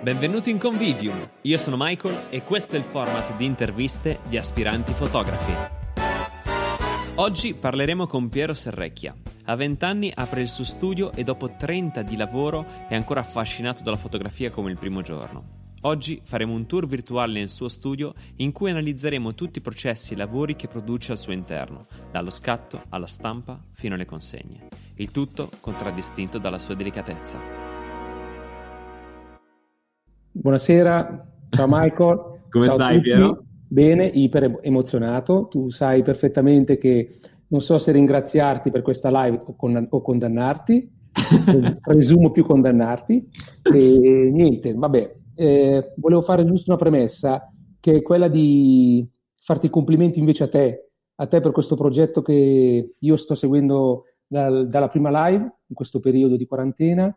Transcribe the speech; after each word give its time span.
Benvenuti 0.00 0.50
in 0.50 0.58
Convivium, 0.58 1.28
io 1.42 1.58
sono 1.58 1.74
Michael 1.76 2.26
e 2.30 2.44
questo 2.44 2.76
è 2.76 2.78
il 2.78 2.84
format 2.84 3.34
di 3.34 3.44
interviste 3.44 4.20
di 4.28 4.36
aspiranti 4.36 4.92
fotografi. 4.92 5.52
Oggi 7.16 7.52
parleremo 7.52 8.06
con 8.06 8.28
Piero 8.28 8.54
Serrecchia. 8.54 9.12
A 9.46 9.56
20 9.56 9.84
anni 9.84 10.12
apre 10.14 10.42
il 10.42 10.48
suo 10.48 10.62
studio 10.62 11.10
e 11.12 11.24
dopo 11.24 11.56
30 11.56 12.02
di 12.02 12.16
lavoro 12.16 12.64
è 12.86 12.94
ancora 12.94 13.20
affascinato 13.20 13.82
dalla 13.82 13.96
fotografia 13.96 14.52
come 14.52 14.70
il 14.70 14.78
primo 14.78 15.02
giorno. 15.02 15.66
Oggi 15.82 16.20
faremo 16.22 16.54
un 16.54 16.66
tour 16.66 16.86
virtuale 16.86 17.32
nel 17.32 17.50
suo 17.50 17.68
studio 17.68 18.14
in 18.36 18.52
cui 18.52 18.70
analizzeremo 18.70 19.34
tutti 19.34 19.58
i 19.58 19.62
processi 19.62 20.12
e 20.12 20.16
lavori 20.16 20.54
che 20.54 20.68
produce 20.68 21.10
al 21.10 21.18
suo 21.18 21.32
interno, 21.32 21.86
dallo 22.12 22.30
scatto 22.30 22.84
alla 22.90 23.08
stampa 23.08 23.60
fino 23.72 23.96
alle 23.96 24.06
consegne. 24.06 24.68
Il 24.94 25.10
tutto 25.10 25.50
contraddistinto 25.60 26.38
dalla 26.38 26.60
sua 26.60 26.74
delicatezza. 26.74 27.67
Buonasera, 30.40 31.26
ciao 31.50 31.66
Michael. 31.68 32.42
Come 32.48 32.66
ciao 32.66 32.74
stai 32.76 33.00
Piero? 33.00 33.44
Bene, 33.66 34.06
iper 34.06 34.60
emozionato. 34.62 35.48
Tu 35.48 35.68
sai 35.70 36.04
perfettamente 36.04 36.78
che 36.78 37.16
non 37.48 37.60
so 37.60 37.76
se 37.76 37.90
ringraziarti 37.90 38.70
per 38.70 38.82
questa 38.82 39.08
live 39.10 39.42
o, 39.46 39.56
con, 39.56 39.84
o 39.90 40.00
condannarti, 40.00 40.88
presumo 41.82 42.30
più 42.30 42.44
condannarti. 42.44 43.28
E 43.64 44.30
niente, 44.32 44.74
vabbè, 44.74 45.16
eh, 45.34 45.92
volevo 45.96 46.20
fare 46.20 46.46
giusto 46.46 46.70
una 46.70 46.78
premessa, 46.78 47.52
che 47.80 47.96
è 47.96 48.02
quella 48.02 48.28
di 48.28 49.04
farti 49.40 49.66
i 49.66 49.70
complimenti 49.70 50.20
invece 50.20 50.44
a 50.44 50.48
te, 50.48 50.90
a 51.16 51.26
te 51.26 51.40
per 51.40 51.50
questo 51.50 51.74
progetto 51.74 52.22
che 52.22 52.92
io 52.96 53.16
sto 53.16 53.34
seguendo 53.34 54.04
dal, 54.24 54.68
dalla 54.68 54.88
prima 54.88 55.26
live 55.26 55.42
in 55.66 55.74
questo 55.74 55.98
periodo 55.98 56.36
di 56.36 56.46
quarantena 56.46 57.12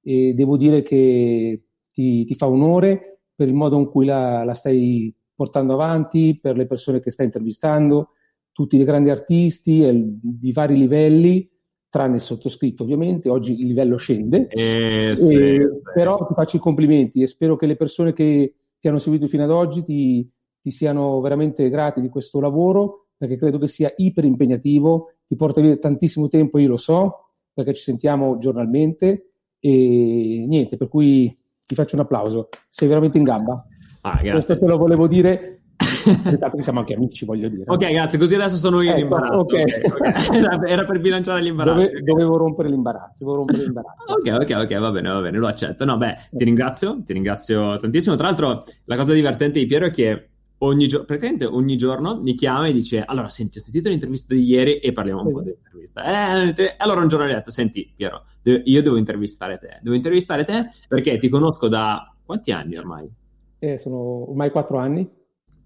e 0.00 0.32
devo 0.32 0.56
dire 0.56 0.80
che 0.80 1.64
ti, 1.92 2.24
ti 2.24 2.34
fa 2.34 2.48
onore 2.48 3.20
per 3.34 3.48
il 3.48 3.54
modo 3.54 3.78
in 3.78 3.88
cui 3.88 4.04
la, 4.04 4.44
la, 4.44 4.54
stai 4.54 5.14
portando 5.34 5.74
avanti, 5.74 6.38
per 6.40 6.56
le 6.56 6.66
persone 6.66 7.00
che 7.00 7.10
stai 7.10 7.26
intervistando, 7.26 8.10
tutti 8.52 8.76
i 8.76 8.84
grandi 8.84 9.10
artisti 9.10 9.82
eh, 9.82 9.92
di 10.20 10.52
vari 10.52 10.76
livelli, 10.76 11.48
tranne 11.88 12.16
il 12.16 12.20
sottoscritto 12.20 12.84
ovviamente, 12.84 13.28
oggi 13.28 13.60
il 13.60 13.66
livello 13.66 13.96
scende, 13.96 14.48
eh, 14.48 15.12
sì, 15.14 15.34
e, 15.34 15.60
sì. 15.60 15.68
però 15.94 16.26
ti 16.26 16.34
faccio 16.34 16.56
i 16.56 16.60
complimenti 16.60 17.22
e 17.22 17.26
spero 17.26 17.56
che 17.56 17.66
le 17.66 17.76
persone 17.76 18.12
che 18.12 18.54
ti 18.78 18.88
hanno 18.88 18.98
seguito 18.98 19.26
fino 19.26 19.44
ad 19.44 19.50
oggi 19.50 19.82
ti, 19.82 20.30
ti 20.60 20.70
siano 20.70 21.20
veramente 21.20 21.68
grati 21.68 22.00
di 22.00 22.08
questo 22.08 22.40
lavoro, 22.40 23.08
perché 23.16 23.36
credo 23.36 23.58
che 23.58 23.68
sia 23.68 23.92
iper 23.96 24.24
impegnativo, 24.24 25.14
ti 25.26 25.36
porta 25.36 25.60
via 25.60 25.76
tantissimo 25.76 26.28
tempo, 26.28 26.58
io 26.58 26.68
lo 26.68 26.76
so, 26.76 27.26
perché 27.52 27.74
ci 27.74 27.82
sentiamo 27.82 28.38
giornalmente. 28.38 29.32
E 29.60 30.44
niente, 30.48 30.76
per 30.76 30.88
cui 30.88 31.36
ti 31.66 31.74
faccio 31.74 31.96
un 31.96 32.02
applauso, 32.02 32.48
sei 32.68 32.88
veramente 32.88 33.18
in 33.18 33.24
gamba. 33.24 33.64
Ah, 34.02 34.18
Questo 34.18 34.58
te 34.58 34.66
lo 34.66 34.76
volevo 34.76 35.06
dire 35.06 35.62
Intanto 36.06 36.56
che 36.56 36.62
siamo 36.62 36.80
anche 36.80 36.94
amici, 36.94 37.24
voglio 37.24 37.48
dire. 37.48 37.64
Ok, 37.66 37.90
grazie, 37.90 38.18
così 38.18 38.34
adesso 38.34 38.56
sono 38.56 38.80
io 38.80 38.90
ecco, 38.90 38.98
l'imbarazzo. 38.98 39.38
Okay. 39.38 39.62
Okay, 39.62 40.42
okay. 40.42 40.70
Era 40.70 40.84
per 40.84 41.00
bilanciare 41.00 41.40
l'imbarazzo. 41.40 41.80
Dove, 41.80 42.02
dovevo 42.02 42.36
rompere 42.36 42.68
l'imbarazzo, 42.68 43.24
dovevo 43.24 43.36
rompere 43.36 43.58
l'imbarazzo. 43.64 44.12
ok, 44.12 44.38
ok, 44.40 44.62
ok, 44.62 44.78
va 44.78 44.90
bene, 44.90 45.08
va 45.10 45.20
bene, 45.20 45.38
lo 45.38 45.46
accetto. 45.46 45.84
No, 45.84 45.96
beh, 45.96 46.14
ti 46.30 46.44
ringrazio, 46.44 47.02
ti 47.04 47.12
ringrazio 47.12 47.76
tantissimo. 47.78 48.16
Tra 48.16 48.26
l'altro, 48.26 48.64
la 48.84 48.96
cosa 48.96 49.12
divertente 49.12 49.58
di 49.58 49.66
Piero 49.66 49.86
è 49.86 49.90
che 49.90 50.30
ogni, 50.64 50.86
gio- 50.86 51.04
praticamente 51.04 51.44
ogni 51.44 51.76
giorno 51.76 52.20
mi 52.20 52.34
chiama 52.34 52.66
e 52.66 52.72
dice 52.72 53.02
allora 53.02 53.28
senti 53.28 53.58
ho 53.58 53.60
sentito 53.60 53.88
l'intervista 53.88 54.34
di 54.34 54.44
ieri 54.44 54.78
e 54.78 54.92
parliamo 54.92 55.22
un 55.22 55.32
po' 55.32 55.42
dell'intervista. 55.42 56.52
Eh, 56.54 56.74
allora 56.78 57.00
un 57.00 57.08
giorno 57.08 57.26
gli 57.26 57.30
ho 57.30 57.34
detto 57.34 57.50
senti 57.50 57.92
Piero 57.94 58.24
io 58.42 58.82
devo 58.82 58.96
intervistare 58.96 59.58
te 59.58 59.78
devo 59.82 59.94
intervistare 59.94 60.44
te 60.44 60.70
perché 60.88 61.18
ti 61.18 61.28
conosco 61.28 61.68
da 61.68 62.12
quanti 62.24 62.50
anni 62.52 62.76
ormai? 62.76 63.10
Eh, 63.58 63.78
sono 63.78 64.30
ormai 64.30 64.50
quattro 64.50 64.78
anni. 64.78 65.08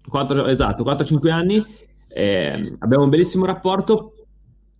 4, 0.07 0.45
esatto 0.45 0.83
4-5 0.83 1.29
anni. 1.31 1.63
Eh, 2.09 2.75
abbiamo 2.79 3.03
un 3.03 3.09
bellissimo 3.09 3.45
rapporto. 3.45 4.13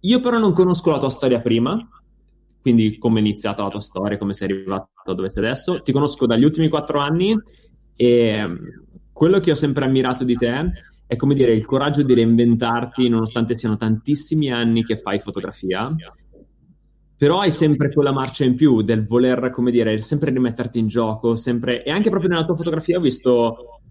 Io 0.02 0.20
però 0.20 0.38
non 0.38 0.54
conosco 0.54 0.92
la 0.92 1.00
tua 1.00 1.10
storia 1.10 1.42
prima 1.42 1.78
quindi 2.68 2.98
come 2.98 3.20
è 3.20 3.22
iniziata 3.22 3.64
la 3.64 3.70
tua 3.70 3.80
storia 3.80 4.18
come 4.18 4.34
sei 4.34 4.52
arrivato 4.52 5.14
dove 5.14 5.30
sei 5.30 5.42
adesso. 5.46 5.82
Ti 5.82 5.94
conosco 5.94 6.26
dagli 6.26 6.44
ultimi 6.44 6.68
quattro 6.68 7.00
anni 7.00 7.34
e 7.96 8.46
quello 9.18 9.40
che 9.40 9.52
ho 9.52 9.56
sempre 9.56 9.86
ammirato 9.86 10.24
di 10.24 10.36
te 10.36 10.72
è 11.08 11.16
come 11.16 11.34
dire 11.34 11.54
il 11.54 11.66
coraggio 11.66 12.04
di 12.04 12.14
reinventarti 12.14 13.10
nonostante 13.10 13.58
siano 13.58 13.78
tantissimi 13.78 14.52
anni 14.52 14.84
che 14.84 14.96
fai 14.96 15.20
fotografia 15.20 15.96
però 17.18 17.40
hai 17.40 17.52
sempre 17.52 17.92
quella 17.92 18.12
marcia 18.12 18.46
in 18.46 18.54
più 18.54 18.84
del 18.84 19.04
voler, 19.04 19.50
come 19.50 19.72
dire, 19.72 20.00
sempre 20.04 20.30
rimetterti 20.30 20.78
in 20.78 20.88
gioco, 20.88 21.36
sempre... 21.36 21.84
e 21.84 21.90
anche 21.90 22.12
proprio 22.12 22.30
nella 22.30 22.46
tua 22.46 22.56
fotografia 22.56 23.00
ho 23.00 23.02
visto 23.02 23.82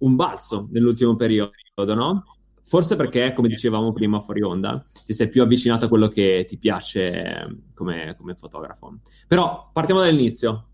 un 0.00 0.16
balzo 0.16 0.68
nell'ultimo 0.70 1.16
periodo, 1.16 1.50
no? 1.94 2.24
Forse 2.62 2.94
perché, 2.96 3.32
come 3.32 3.48
dicevamo 3.48 3.92
prima 3.92 4.20
fuori 4.20 4.42
onda, 4.42 4.84
ti 5.06 5.14
sei 5.14 5.30
più 5.30 5.40
avvicinato 5.40 5.86
a 5.86 5.88
quello 5.88 6.08
che 6.08 6.44
ti 6.46 6.58
piace 6.58 7.62
come, 7.74 8.14
come 8.18 8.34
fotografo. 8.34 8.98
Però 9.26 9.70
partiamo 9.72 10.00
dall'inizio. 10.00 10.71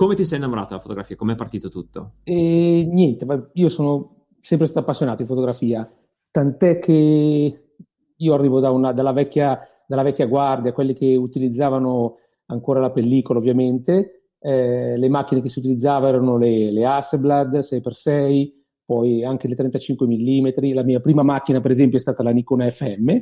Come 0.00 0.14
ti 0.14 0.24
sei 0.24 0.38
innamorato 0.38 0.68
della 0.68 0.80
fotografia? 0.80 1.14
Come 1.14 1.34
è 1.34 1.36
partito 1.36 1.68
tutto? 1.68 2.12
E 2.24 2.88
niente, 2.90 3.26
io 3.52 3.68
sono 3.68 4.28
sempre 4.40 4.64
stato 4.64 4.80
appassionato 4.80 5.20
di 5.20 5.28
fotografia, 5.28 5.86
tant'è 6.30 6.78
che 6.78 7.74
io 8.16 8.32
arrivo 8.32 8.60
da 8.60 8.70
una, 8.70 8.94
dalla, 8.94 9.12
vecchia, 9.12 9.60
dalla, 9.86 10.00
vecchia, 10.00 10.24
guardia, 10.24 10.72
quelli 10.72 10.94
che 10.94 11.14
utilizzavano 11.16 12.16
ancora 12.46 12.80
la 12.80 12.90
pellicola 12.90 13.40
ovviamente, 13.40 14.30
eh, 14.38 14.96
le 14.96 15.08
macchine 15.10 15.42
che 15.42 15.50
si 15.50 15.58
utilizzavano 15.58 16.08
erano 16.08 16.38
le, 16.38 16.72
le 16.72 16.86
Hasselblad 16.86 17.58
6x6, 17.58 18.52
poi 18.86 19.22
anche 19.22 19.48
le 19.48 19.54
35 19.54 20.06
mm, 20.06 20.72
la 20.72 20.82
mia 20.82 21.00
prima 21.00 21.22
macchina 21.22 21.60
per 21.60 21.72
esempio 21.72 21.98
è 21.98 22.00
stata 22.00 22.22
la 22.22 22.30
Nikon 22.30 22.66
FM, 22.70 23.18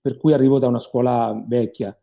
per 0.00 0.16
cui 0.16 0.32
arrivo 0.32 0.58
da 0.58 0.66
una 0.66 0.78
scuola 0.78 1.44
vecchia 1.46 1.94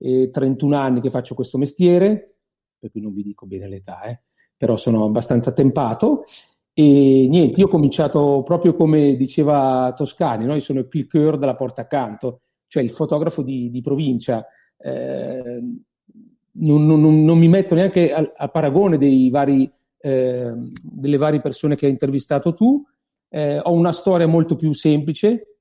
eh, 0.00 0.30
31 0.30 0.76
anni 0.76 1.00
che 1.00 1.10
faccio 1.10 1.34
questo 1.34 1.58
mestiere, 1.58 2.36
per 2.78 2.90
cui 2.90 3.00
non 3.00 3.12
vi 3.12 3.22
dico 3.22 3.46
bene 3.46 3.68
l'età, 3.68 4.02
eh, 4.02 4.20
però 4.56 4.76
sono 4.76 5.04
abbastanza 5.04 5.52
tempato. 5.52 6.24
E 6.72 7.26
niente, 7.28 7.60
io 7.60 7.66
ho 7.66 7.70
cominciato 7.70 8.42
proprio 8.42 8.74
come 8.74 9.14
diceva 9.16 9.92
Toscani, 9.94 10.46
no? 10.46 10.54
io 10.54 10.60
sono 10.60 10.80
il 10.80 10.88
clicker 10.88 11.36
della 11.36 11.56
porta 11.56 11.82
accanto, 11.82 12.42
cioè 12.66 12.82
il 12.82 12.90
fotografo 12.90 13.42
di, 13.42 13.70
di 13.70 13.80
provincia. 13.80 14.46
Eh, 14.78 15.62
non, 16.52 16.86
non, 16.86 17.24
non, 17.24 17.38
mi 17.38 17.48
metto 17.48 17.74
neanche 17.74 18.12
al, 18.12 18.32
al 18.34 18.50
paragone 18.50 18.98
vari, 19.30 19.70
eh, 19.98 20.52
delle 20.82 21.16
varie 21.16 21.40
persone 21.40 21.76
che 21.76 21.86
hai 21.86 21.92
intervistato 21.92 22.54
tu. 22.54 22.82
Eh, 23.28 23.60
ho 23.62 23.72
una 23.72 23.92
storia 23.92 24.26
molto 24.26 24.56
più 24.56 24.72
semplice, 24.72 25.58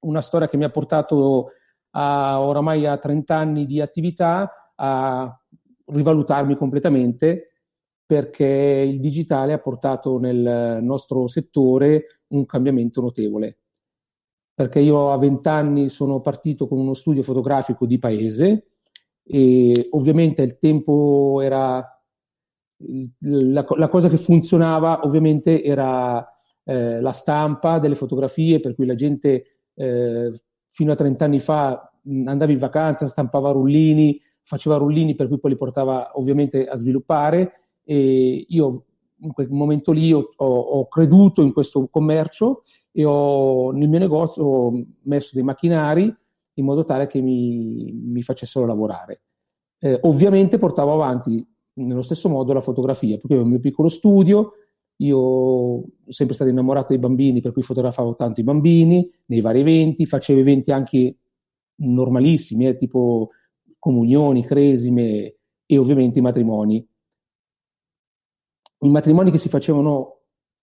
una 0.00 0.20
storia 0.20 0.48
che 0.48 0.56
mi 0.56 0.64
ha 0.64 0.70
portato 0.70 1.52
a, 1.98 2.40
oramai 2.40 2.86
a 2.86 2.98
30 2.98 3.34
anni 3.34 3.66
di 3.66 3.80
attività 3.80 4.72
a 4.74 5.40
rivalutarmi 5.86 6.54
completamente 6.54 7.52
perché 8.04 8.44
il 8.86 9.00
digitale 9.00 9.52
ha 9.52 9.58
portato 9.58 10.18
nel 10.18 10.78
nostro 10.82 11.26
settore 11.26 12.22
un 12.28 12.44
cambiamento 12.44 13.00
notevole. 13.00 13.58
Perché 14.54 14.80
io 14.80 15.10
a 15.10 15.18
20 15.18 15.48
anni 15.48 15.88
sono 15.88 16.20
partito 16.20 16.68
con 16.68 16.78
uno 16.78 16.94
studio 16.94 17.22
fotografico 17.22 17.84
di 17.86 17.98
paese 17.98 18.68
e 19.24 19.88
ovviamente 19.90 20.42
il 20.42 20.56
tempo 20.56 21.40
era 21.42 21.84
la, 23.20 23.66
la 23.76 23.88
cosa 23.88 24.08
che 24.08 24.18
funzionava 24.18 25.00
ovviamente 25.02 25.62
era 25.62 26.24
eh, 26.62 27.00
la 27.00 27.12
stampa 27.12 27.78
delle 27.78 27.94
fotografie 27.94 28.60
per 28.60 28.74
cui 28.74 28.86
la 28.86 28.94
gente 28.94 29.62
eh, 29.74 30.32
fino 30.76 30.92
a 30.92 30.94
30 30.94 31.24
anni 31.24 31.40
fa 31.40 31.90
mh, 32.02 32.28
andava 32.28 32.52
in 32.52 32.58
vacanza, 32.58 33.06
stampava 33.06 33.50
rullini, 33.50 34.20
faceva 34.42 34.76
rullini 34.76 35.14
per 35.14 35.26
cui 35.26 35.38
poi 35.38 35.52
li 35.52 35.56
portava 35.56 36.10
ovviamente 36.18 36.66
a 36.66 36.76
sviluppare 36.76 37.52
e 37.82 38.44
io 38.46 38.84
in 39.20 39.32
quel 39.32 39.48
momento 39.48 39.90
lì 39.92 40.12
ho, 40.12 40.28
ho 40.36 40.86
creduto 40.88 41.40
in 41.40 41.54
questo 41.54 41.88
commercio 41.88 42.62
e 42.92 43.06
ho 43.06 43.70
nel 43.70 43.88
mio 43.88 43.98
negozio 43.98 44.44
ho 44.44 44.84
messo 45.04 45.30
dei 45.32 45.42
macchinari 45.42 46.14
in 46.58 46.64
modo 46.64 46.84
tale 46.84 47.06
che 47.06 47.22
mi, 47.22 47.90
mi 47.94 48.22
facessero 48.22 48.66
lavorare. 48.66 49.22
Eh, 49.78 49.98
ovviamente 50.02 50.58
portavo 50.58 50.92
avanti 50.92 51.42
nello 51.78 52.02
stesso 52.02 52.28
modo 52.28 52.52
la 52.52 52.60
fotografia, 52.60 53.16
perché 53.16 53.32
avevo 53.32 53.44
il 53.44 53.52
mio 53.52 53.60
piccolo 53.60 53.88
studio, 53.88 54.52
io 54.98 55.18
ho 55.18 55.84
sempre 56.08 56.34
stato 56.34 56.50
innamorato 56.50 56.88
dei 56.88 56.98
bambini, 56.98 57.40
per 57.40 57.52
cui 57.52 57.62
fotografavo 57.62 58.14
tanto 58.14 58.40
i 58.40 58.44
bambini 58.44 59.10
nei 59.26 59.40
vari 59.40 59.60
eventi, 59.60 60.06
facevo 60.06 60.40
eventi 60.40 60.70
anche 60.70 61.16
normalissimi, 61.76 62.66
eh, 62.68 62.76
tipo 62.76 63.30
comunioni, 63.78 64.44
cresime 64.44 65.36
e 65.66 65.78
ovviamente 65.78 66.18
i 66.18 66.22
matrimoni. 66.22 66.86
I 68.80 68.88
matrimoni 68.88 69.30
che 69.30 69.38
si 69.38 69.48
facevano 69.48 70.20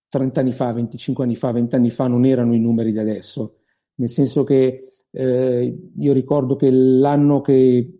30 0.10 0.40
anni 0.40 0.52
fa, 0.52 0.72
25 0.72 1.24
anni 1.24 1.36
fa, 1.36 1.52
20 1.52 1.76
anni 1.76 1.90
fa 1.90 2.08
non 2.08 2.26
erano 2.26 2.54
i 2.54 2.60
numeri 2.60 2.92
di 2.92 3.00
adesso, 3.00 3.58
nel 3.96 4.10
senso 4.10 4.44
che 4.44 4.88
eh, 5.12 5.90
io 5.96 6.14
ricordo 6.14 6.56
che 6.56 6.70
l'anno 6.72 7.42
che 7.42 8.00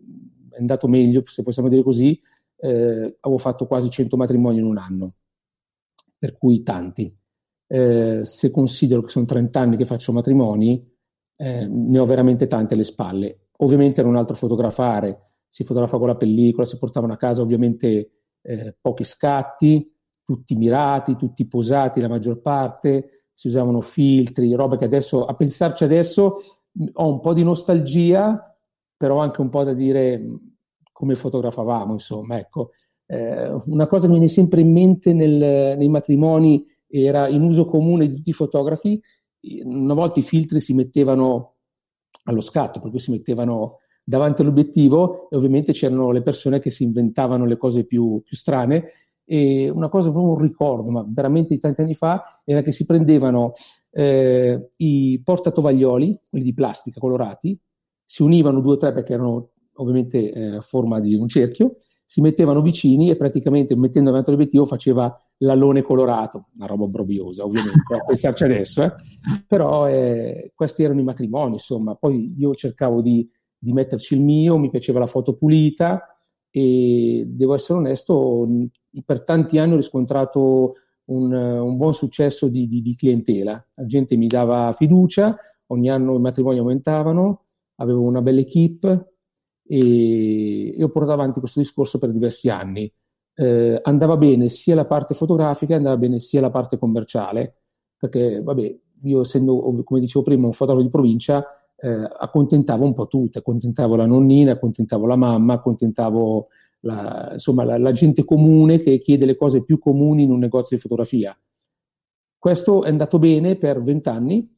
è 0.50 0.58
andato 0.58 0.88
meglio, 0.88 1.22
se 1.26 1.42
possiamo 1.42 1.68
dire 1.68 1.82
così, 1.82 2.20
eh, 2.56 3.16
avevo 3.20 3.38
fatto 3.38 3.66
quasi 3.66 3.90
100 3.90 4.16
matrimoni 4.16 4.58
in 4.58 4.64
un 4.64 4.78
anno, 4.78 5.14
per 6.24 6.38
cui 6.38 6.62
tanti. 6.62 7.14
Eh, 7.66 8.20
se 8.22 8.50
considero 8.50 9.02
che 9.02 9.10
sono 9.10 9.26
30 9.26 9.60
anni 9.60 9.76
che 9.76 9.84
faccio 9.84 10.10
matrimoni, 10.10 10.82
eh, 11.36 11.66
ne 11.66 11.98
ho 11.98 12.06
veramente 12.06 12.46
tante 12.46 12.72
alle 12.72 12.84
spalle. 12.84 13.48
Ovviamente 13.58 14.00
era 14.00 14.08
un 14.08 14.16
altro 14.16 14.34
fotografare, 14.34 15.32
si 15.46 15.64
fotografa 15.64 15.98
con 15.98 16.06
la 16.06 16.16
pellicola, 16.16 16.64
si 16.64 16.78
portavano 16.78 17.12
a 17.12 17.18
casa 17.18 17.42
ovviamente 17.42 18.10
eh, 18.40 18.74
pochi 18.80 19.04
scatti, 19.04 19.94
tutti 20.24 20.56
mirati, 20.56 21.14
tutti 21.14 21.46
posati 21.46 22.00
la 22.00 22.08
maggior 22.08 22.40
parte, 22.40 23.26
si 23.34 23.48
usavano 23.48 23.82
filtri, 23.82 24.54
roba 24.54 24.78
che 24.78 24.86
adesso, 24.86 25.26
a 25.26 25.34
pensarci 25.34 25.84
adesso, 25.84 26.38
ho 26.90 27.12
un 27.12 27.20
po' 27.20 27.34
di 27.34 27.42
nostalgia, 27.42 28.56
però 28.96 29.18
anche 29.18 29.42
un 29.42 29.50
po' 29.50 29.62
da 29.62 29.74
dire 29.74 30.26
come 30.90 31.16
fotografavamo, 31.16 31.92
insomma, 31.92 32.38
ecco. 32.38 32.70
Eh, 33.14 33.56
una 33.66 33.86
cosa 33.86 34.06
mi 34.06 34.14
viene 34.14 34.28
sempre 34.28 34.60
in 34.60 34.72
mente 34.72 35.12
nel, 35.12 35.76
nei 35.76 35.88
matrimoni 35.88 36.66
era 36.88 37.28
in 37.28 37.42
uso 37.42 37.64
comune 37.64 38.08
di 38.08 38.16
tutti 38.16 38.30
i 38.30 38.34
fotografi, 38.34 39.00
una 39.64 39.94
volta 39.94 40.18
i 40.18 40.22
filtri 40.22 40.58
si 40.60 40.74
mettevano 40.74 41.54
allo 42.24 42.40
scatto, 42.40 42.80
per 42.80 42.90
cui 42.90 42.98
si 42.98 43.10
mettevano 43.10 43.78
davanti 44.02 44.42
all'obiettivo 44.42 45.28
e 45.30 45.36
ovviamente 45.36 45.72
c'erano 45.72 46.10
le 46.10 46.22
persone 46.22 46.58
che 46.58 46.70
si 46.70 46.82
inventavano 46.84 47.44
le 47.46 47.56
cose 47.56 47.84
più, 47.84 48.20
più 48.22 48.36
strane. 48.36 48.84
E 49.26 49.70
una 49.70 49.88
cosa 49.88 50.10
proprio 50.10 50.32
un 50.32 50.38
ricordo, 50.38 50.90
ma 50.90 51.04
veramente 51.06 51.54
di 51.54 51.60
tanti 51.60 51.80
anni 51.80 51.94
fa, 51.94 52.42
era 52.44 52.62
che 52.62 52.72
si 52.72 52.84
prendevano 52.84 53.52
eh, 53.90 54.70
i 54.76 55.20
portatovaglioli, 55.22 56.20
quelli 56.28 56.44
di 56.44 56.54
plastica 56.54 57.00
colorati, 57.00 57.58
si 58.04 58.22
univano 58.22 58.60
due 58.60 58.74
o 58.74 58.76
tre 58.76 58.92
perché 58.92 59.14
erano 59.14 59.50
ovviamente 59.74 60.30
eh, 60.30 60.56
a 60.56 60.60
forma 60.60 61.00
di 61.00 61.14
un 61.14 61.28
cerchio, 61.28 61.78
si 62.04 62.20
mettevano 62.20 62.60
vicini 62.60 63.10
e 63.10 63.16
praticamente 63.16 63.74
mettendo 63.74 64.10
davanti 64.10 64.30
all'obiettivo 64.30 64.66
faceva 64.66 65.14
l'alone 65.38 65.82
colorato, 65.82 66.48
una 66.56 66.66
roba 66.66 66.84
obbrobriosa 66.84 67.44
ovviamente, 67.44 67.94
a 67.94 68.04
pensarci 68.04 68.44
adesso, 68.44 68.82
eh. 68.82 68.92
però 69.46 69.88
eh, 69.88 70.52
questi 70.54 70.82
erano 70.82 71.00
i 71.00 71.04
matrimoni, 71.04 71.52
insomma, 71.52 71.94
poi 71.94 72.34
io 72.36 72.54
cercavo 72.54 73.00
di, 73.00 73.28
di, 73.58 73.72
metterci 73.72 74.14
il 74.14 74.20
mio, 74.20 74.58
mi 74.58 74.70
piaceva 74.70 74.98
la 74.98 75.06
foto 75.06 75.34
pulita 75.34 76.14
e 76.50 77.24
devo 77.26 77.54
essere 77.54 77.78
onesto, 77.78 78.46
per 79.04 79.24
tanti 79.24 79.58
anni 79.58 79.72
ho 79.72 79.76
riscontrato 79.76 80.74
un, 81.06 81.32
un 81.32 81.76
buon 81.76 81.94
successo 81.94 82.48
di, 82.48 82.68
di, 82.68 82.80
di 82.80 82.94
clientela, 82.94 83.66
la 83.74 83.86
gente 83.86 84.16
mi 84.16 84.26
dava 84.26 84.72
fiducia, 84.72 85.36
ogni 85.68 85.90
anno 85.90 86.14
i 86.14 86.20
matrimoni 86.20 86.58
aumentavano, 86.58 87.44
avevo 87.76 88.02
una 88.02 88.22
bella 88.22 88.40
equip, 88.40 89.13
e, 89.66 90.76
e 90.76 90.82
ho 90.82 90.88
portato 90.88 91.12
avanti 91.12 91.40
questo 91.40 91.60
discorso 91.60 91.98
per 91.98 92.10
diversi 92.10 92.48
anni. 92.48 92.90
Eh, 93.36 93.80
andava 93.82 94.16
bene 94.16 94.48
sia 94.48 94.74
la 94.74 94.84
parte 94.84 95.14
fotografica, 95.14 95.74
andava 95.74 95.96
bene 95.96 96.20
sia 96.20 96.40
la 96.40 96.50
parte 96.50 96.78
commerciale, 96.78 97.54
perché 97.96 98.40
vabbè, 98.40 98.78
io 99.02 99.20
essendo, 99.20 99.82
come 99.84 100.00
dicevo 100.00 100.24
prima, 100.24 100.46
un 100.46 100.52
fotografo 100.52 100.84
di 100.84 100.90
provincia, 100.90 101.44
eh, 101.76 101.88
accontentavo 101.88 102.84
un 102.84 102.92
po' 102.92 103.06
tutte, 103.06 103.38
accontentavo 103.38 103.96
la 103.96 104.06
nonnina, 104.06 104.52
accontentavo 104.52 105.06
la 105.06 105.16
mamma, 105.16 105.54
accontentavo 105.54 106.48
la, 106.80 107.30
insomma, 107.32 107.64
la, 107.64 107.78
la 107.78 107.92
gente 107.92 108.24
comune 108.24 108.78
che 108.78 108.98
chiede 108.98 109.26
le 109.26 109.36
cose 109.36 109.64
più 109.64 109.78
comuni 109.78 110.22
in 110.22 110.30
un 110.30 110.38
negozio 110.38 110.76
di 110.76 110.82
fotografia. 110.82 111.36
Questo 112.38 112.84
è 112.84 112.90
andato 112.90 113.18
bene 113.18 113.56
per 113.56 113.82
vent'anni 113.82 114.56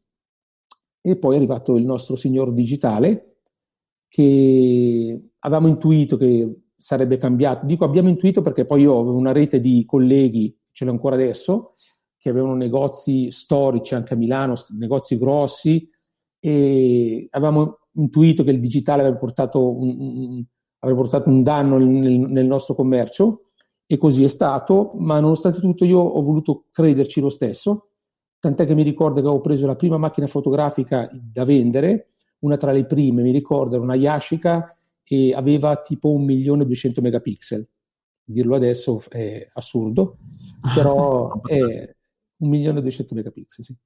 e 1.00 1.16
poi 1.16 1.34
è 1.34 1.36
arrivato 1.36 1.76
il 1.76 1.84
nostro 1.84 2.16
signor 2.16 2.52
digitale 2.52 3.35
che 4.08 5.30
avevamo 5.40 5.68
intuito 5.68 6.16
che 6.16 6.54
sarebbe 6.76 7.18
cambiato. 7.18 7.66
Dico 7.66 7.84
abbiamo 7.84 8.08
intuito 8.08 8.42
perché 8.42 8.64
poi 8.64 8.82
io 8.82 8.98
avevo 8.98 9.16
una 9.16 9.32
rete 9.32 9.60
di 9.60 9.84
colleghi, 9.84 10.56
ce 10.72 10.84
l'ho 10.84 10.90
ancora 10.90 11.14
adesso, 11.14 11.74
che 12.16 12.28
avevano 12.28 12.54
negozi 12.54 13.30
storici 13.30 13.94
anche 13.94 14.14
a 14.14 14.16
Milano, 14.16 14.54
negozi 14.78 15.16
grossi, 15.16 15.88
e 16.38 17.28
avevamo 17.30 17.78
intuito 17.92 18.44
che 18.44 18.50
il 18.50 18.60
digitale 18.60 19.02
avrebbe 19.02 19.18
portato 19.18 19.76
un, 19.76 19.96
un, 19.98 20.44
avrebbe 20.80 21.00
portato 21.00 21.28
un 21.28 21.42
danno 21.42 21.78
nel, 21.78 22.18
nel 22.18 22.46
nostro 22.46 22.74
commercio 22.74 23.50
e 23.86 23.96
così 23.96 24.24
è 24.24 24.28
stato, 24.28 24.92
ma 24.96 25.18
nonostante 25.20 25.60
tutto 25.60 25.84
io 25.84 25.98
ho 25.98 26.20
voluto 26.20 26.66
crederci 26.70 27.20
lo 27.20 27.28
stesso, 27.28 27.90
tant'è 28.38 28.66
che 28.66 28.74
mi 28.74 28.82
ricordo 28.82 29.20
che 29.20 29.26
avevo 29.26 29.40
preso 29.40 29.66
la 29.66 29.76
prima 29.76 29.96
macchina 29.96 30.26
fotografica 30.26 31.08
da 31.12 31.44
vendere 31.44 32.10
una 32.40 32.56
tra 32.56 32.72
le 32.72 32.86
prime, 32.86 33.22
mi 33.22 33.32
ricordo, 33.32 33.74
era 33.74 33.84
una 33.84 33.94
Yashica 33.94 34.76
e 35.02 35.32
aveva 35.32 35.76
tipo 35.80 36.10
un 36.12 36.24
milione 36.24 36.62
e 36.62 36.66
duecento 36.66 37.00
megapixel. 37.00 37.66
Dirlo 38.24 38.56
adesso 38.56 39.02
è 39.08 39.48
assurdo, 39.52 40.18
però 40.74 41.40
è 41.46 41.94
un 42.38 42.48
milione 42.48 42.78
e 42.78 42.82
duecento 42.82 43.14
megapixel, 43.14 43.64
sì. 43.64 43.76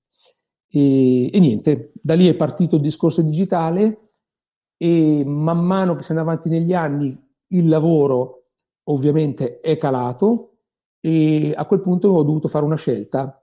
E, 0.72 1.34
e, 1.34 1.38
niente, 1.40 1.92
da 2.00 2.14
lì 2.14 2.28
è 2.28 2.34
partito 2.34 2.76
il 2.76 2.82
discorso 2.82 3.22
digitale 3.22 4.08
e 4.76 5.24
man 5.26 5.58
mano 5.58 5.94
che 5.94 6.02
si 6.02 6.12
andava 6.12 6.30
avanti 6.30 6.48
negli 6.48 6.72
anni 6.72 7.28
il 7.48 7.68
lavoro 7.68 8.44
ovviamente 8.84 9.60
è 9.60 9.76
calato 9.76 10.58
e 11.00 11.52
a 11.54 11.66
quel 11.66 11.80
punto 11.80 12.08
ho 12.08 12.22
dovuto 12.22 12.48
fare 12.48 12.64
una 12.64 12.76
scelta 12.76 13.42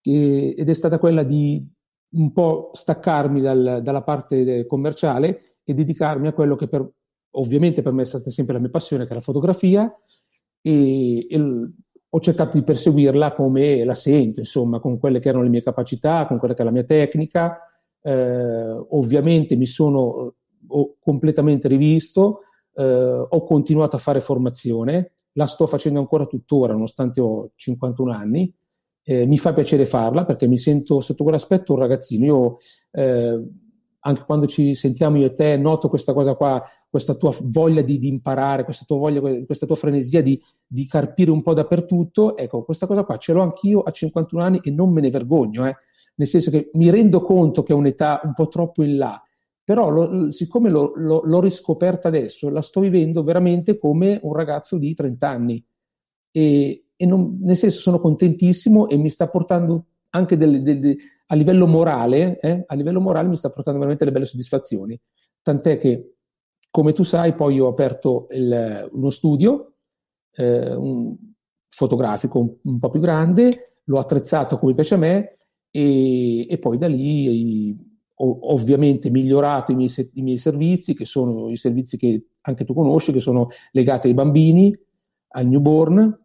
che, 0.00 0.54
ed 0.56 0.68
è 0.68 0.72
stata 0.72 0.98
quella 0.98 1.22
di 1.22 1.64
un 2.12 2.32
po' 2.32 2.70
staccarmi 2.72 3.40
dal, 3.40 3.80
dalla 3.82 4.02
parte 4.02 4.66
commerciale 4.66 5.56
e 5.64 5.74
dedicarmi 5.74 6.26
a 6.26 6.32
quello 6.32 6.56
che 6.56 6.68
per, 6.68 6.88
ovviamente 7.32 7.82
per 7.82 7.92
me 7.92 8.02
è 8.02 8.06
stata 8.06 8.30
sempre 8.30 8.54
la 8.54 8.60
mia 8.60 8.70
passione, 8.70 9.04
che 9.04 9.12
è 9.12 9.14
la 9.14 9.20
fotografia, 9.20 9.92
e, 10.60 11.26
e 11.28 11.70
ho 12.14 12.20
cercato 12.20 12.58
di 12.58 12.64
perseguirla 12.64 13.32
come 13.32 13.84
la 13.84 13.94
sento, 13.94 14.40
insomma, 14.40 14.80
con 14.80 14.98
quelle 14.98 15.18
che 15.18 15.28
erano 15.28 15.44
le 15.44 15.50
mie 15.50 15.62
capacità, 15.62 16.26
con 16.26 16.38
quella 16.38 16.54
che 16.54 16.62
è 16.62 16.64
la 16.64 16.70
mia 16.70 16.84
tecnica. 16.84 17.58
Eh, 18.02 18.86
ovviamente 18.90 19.56
mi 19.56 19.66
sono 19.66 20.34
completamente 21.00 21.68
rivisto, 21.68 22.40
eh, 22.74 22.84
ho 22.84 23.42
continuato 23.42 23.96
a 23.96 23.98
fare 23.98 24.20
formazione, 24.20 25.12
la 25.32 25.46
sto 25.46 25.66
facendo 25.66 26.00
ancora 26.00 26.26
tuttora, 26.26 26.72
nonostante 26.72 27.20
ho 27.20 27.50
51 27.54 28.12
anni, 28.12 28.54
eh, 29.04 29.26
mi 29.26 29.38
fa 29.38 29.52
piacere 29.52 29.84
farla 29.84 30.24
perché 30.24 30.46
mi 30.46 30.58
sento 30.58 31.00
sotto 31.00 31.22
quell'aspetto 31.22 31.72
un 31.74 31.78
ragazzino. 31.80 32.24
Io 32.24 32.56
eh, 32.92 33.42
anche 34.04 34.22
quando 34.24 34.46
ci 34.46 34.74
sentiamo 34.74 35.18
io 35.18 35.26
e 35.26 35.32
te 35.32 35.56
noto 35.56 35.88
questa 35.88 36.12
cosa 36.12 36.34
qua, 36.34 36.62
questa 36.88 37.14
tua 37.14 37.34
voglia 37.42 37.82
di, 37.82 37.98
di 37.98 38.08
imparare, 38.08 38.64
questa 38.64 38.84
tua 38.86 38.96
voglia, 38.98 39.20
questa 39.44 39.66
tua 39.66 39.76
frenesia 39.76 40.22
di, 40.22 40.40
di, 40.66 40.86
carpire 40.86 41.30
un 41.30 41.42
po' 41.42 41.54
dappertutto. 41.54 42.36
Ecco, 42.36 42.64
questa 42.64 42.86
cosa 42.86 43.04
qua 43.04 43.16
ce 43.16 43.32
l'ho 43.32 43.42
anch'io 43.42 43.80
a 43.80 43.90
51 43.90 44.42
anni 44.42 44.60
e 44.62 44.70
non 44.70 44.92
me 44.92 45.00
ne 45.00 45.10
vergogno, 45.10 45.66
eh. 45.66 45.76
nel 46.16 46.26
senso 46.26 46.50
che 46.50 46.70
mi 46.74 46.90
rendo 46.90 47.20
conto 47.20 47.62
che 47.62 47.72
è 47.72 47.76
un'età 47.76 48.20
un 48.24 48.34
po' 48.34 48.48
troppo 48.48 48.82
in 48.82 48.96
là, 48.96 49.22
però 49.62 49.88
lo, 49.88 50.30
siccome 50.32 50.68
lo, 50.68 50.92
lo, 50.96 51.22
l'ho 51.24 51.40
riscoperta 51.40 52.08
adesso, 52.08 52.48
la 52.50 52.62
sto 52.62 52.80
vivendo 52.80 53.22
veramente 53.22 53.78
come 53.78 54.18
un 54.22 54.34
ragazzo 54.34 54.78
di 54.78 54.92
30 54.94 55.28
anni. 55.28 55.64
E, 56.32 56.81
e 57.02 57.06
non, 57.06 57.38
nel 57.40 57.56
senso 57.56 57.80
sono 57.80 57.98
contentissimo 57.98 58.88
e 58.88 58.96
mi 58.96 59.08
sta 59.08 59.26
portando 59.26 59.86
anche 60.10 60.36
delle, 60.36 60.62
delle, 60.62 60.96
a 61.26 61.34
livello 61.34 61.66
morale, 61.66 62.38
eh, 62.38 62.62
a 62.64 62.74
livello 62.76 63.00
morale 63.00 63.26
mi 63.26 63.34
sta 63.34 63.50
portando 63.50 63.80
veramente 63.80 64.04
delle 64.04 64.16
belle 64.16 64.30
soddisfazioni. 64.30 64.96
Tant'è 65.42 65.78
che, 65.78 66.14
come 66.70 66.92
tu 66.92 67.02
sai, 67.02 67.34
poi 67.34 67.58
ho 67.58 67.66
aperto 67.66 68.28
il, 68.30 68.88
uno 68.92 69.10
studio 69.10 69.72
eh, 70.36 70.72
un 70.76 71.16
fotografico 71.66 72.38
un, 72.38 72.54
un, 72.62 72.78
po' 72.78 72.88
più 72.88 73.00
grande, 73.00 73.78
l'ho 73.82 73.98
attrezzato 73.98 74.60
come 74.60 74.74
piace 74.74 74.94
a 74.94 74.98
me 74.98 75.38
e, 75.72 76.46
e 76.48 76.58
poi 76.58 76.78
da 76.78 76.86
lì 76.86 77.76
ho 78.14 78.52
ovviamente 78.52 79.10
migliorato 79.10 79.72
i 79.72 79.74
miei, 79.74 79.90
i 80.12 80.22
miei 80.22 80.38
servizi, 80.38 80.94
che 80.94 81.04
sono 81.04 81.50
i 81.50 81.56
servizi 81.56 81.96
che 81.96 82.26
anche 82.42 82.64
tu 82.64 82.74
conosci, 82.74 83.10
che 83.10 83.18
sono 83.18 83.48
legati 83.72 84.06
ai 84.06 84.14
bambini, 84.14 84.72
al 85.34 85.48
newborn, 85.48 86.21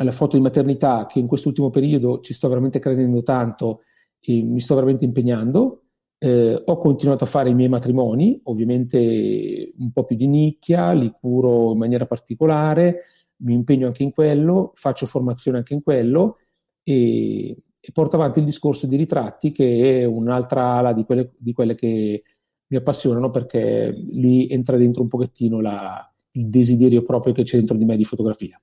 alla 0.00 0.12
foto 0.12 0.36
di 0.36 0.42
maternità 0.42 1.06
che 1.06 1.18
in 1.18 1.26
quest'ultimo 1.26 1.70
periodo 1.70 2.20
ci 2.20 2.32
sto 2.32 2.48
veramente 2.48 2.78
credendo 2.78 3.22
tanto 3.22 3.82
e 4.20 4.42
mi 4.42 4.60
sto 4.60 4.74
veramente 4.74 5.04
impegnando. 5.04 5.82
Eh, 6.18 6.62
ho 6.64 6.78
continuato 6.78 7.24
a 7.24 7.26
fare 7.28 7.50
i 7.50 7.54
miei 7.54 7.68
matrimoni, 7.68 8.40
ovviamente 8.44 9.72
un 9.78 9.92
po' 9.92 10.04
più 10.04 10.16
di 10.16 10.26
nicchia, 10.26 10.92
li 10.92 11.10
curo 11.10 11.72
in 11.72 11.78
maniera 11.78 12.06
particolare, 12.06 13.02
mi 13.38 13.54
impegno 13.54 13.86
anche 13.86 14.02
in 14.02 14.12
quello, 14.12 14.72
faccio 14.74 15.06
formazione 15.06 15.58
anche 15.58 15.74
in 15.74 15.82
quello 15.82 16.38
e, 16.82 17.50
e 17.50 17.92
porto 17.92 18.16
avanti 18.16 18.40
il 18.40 18.44
discorso 18.44 18.86
di 18.86 18.96
ritratti 18.96 19.52
che 19.52 20.00
è 20.00 20.04
un'altra 20.04 20.74
ala 20.74 20.92
di 20.92 21.04
quelle, 21.04 21.32
di 21.38 21.52
quelle 21.52 21.74
che 21.74 22.22
mi 22.70 22.76
appassionano 22.76 23.30
perché 23.30 23.92
lì 24.10 24.48
entra 24.48 24.76
dentro 24.76 25.02
un 25.02 25.08
pochettino 25.08 25.60
la, 25.60 26.12
il 26.32 26.48
desiderio 26.48 27.02
proprio 27.02 27.32
che 27.32 27.42
c'è 27.42 27.56
dentro 27.56 27.76
di 27.76 27.84
me 27.84 27.96
di 27.96 28.04
fotografia. 28.04 28.60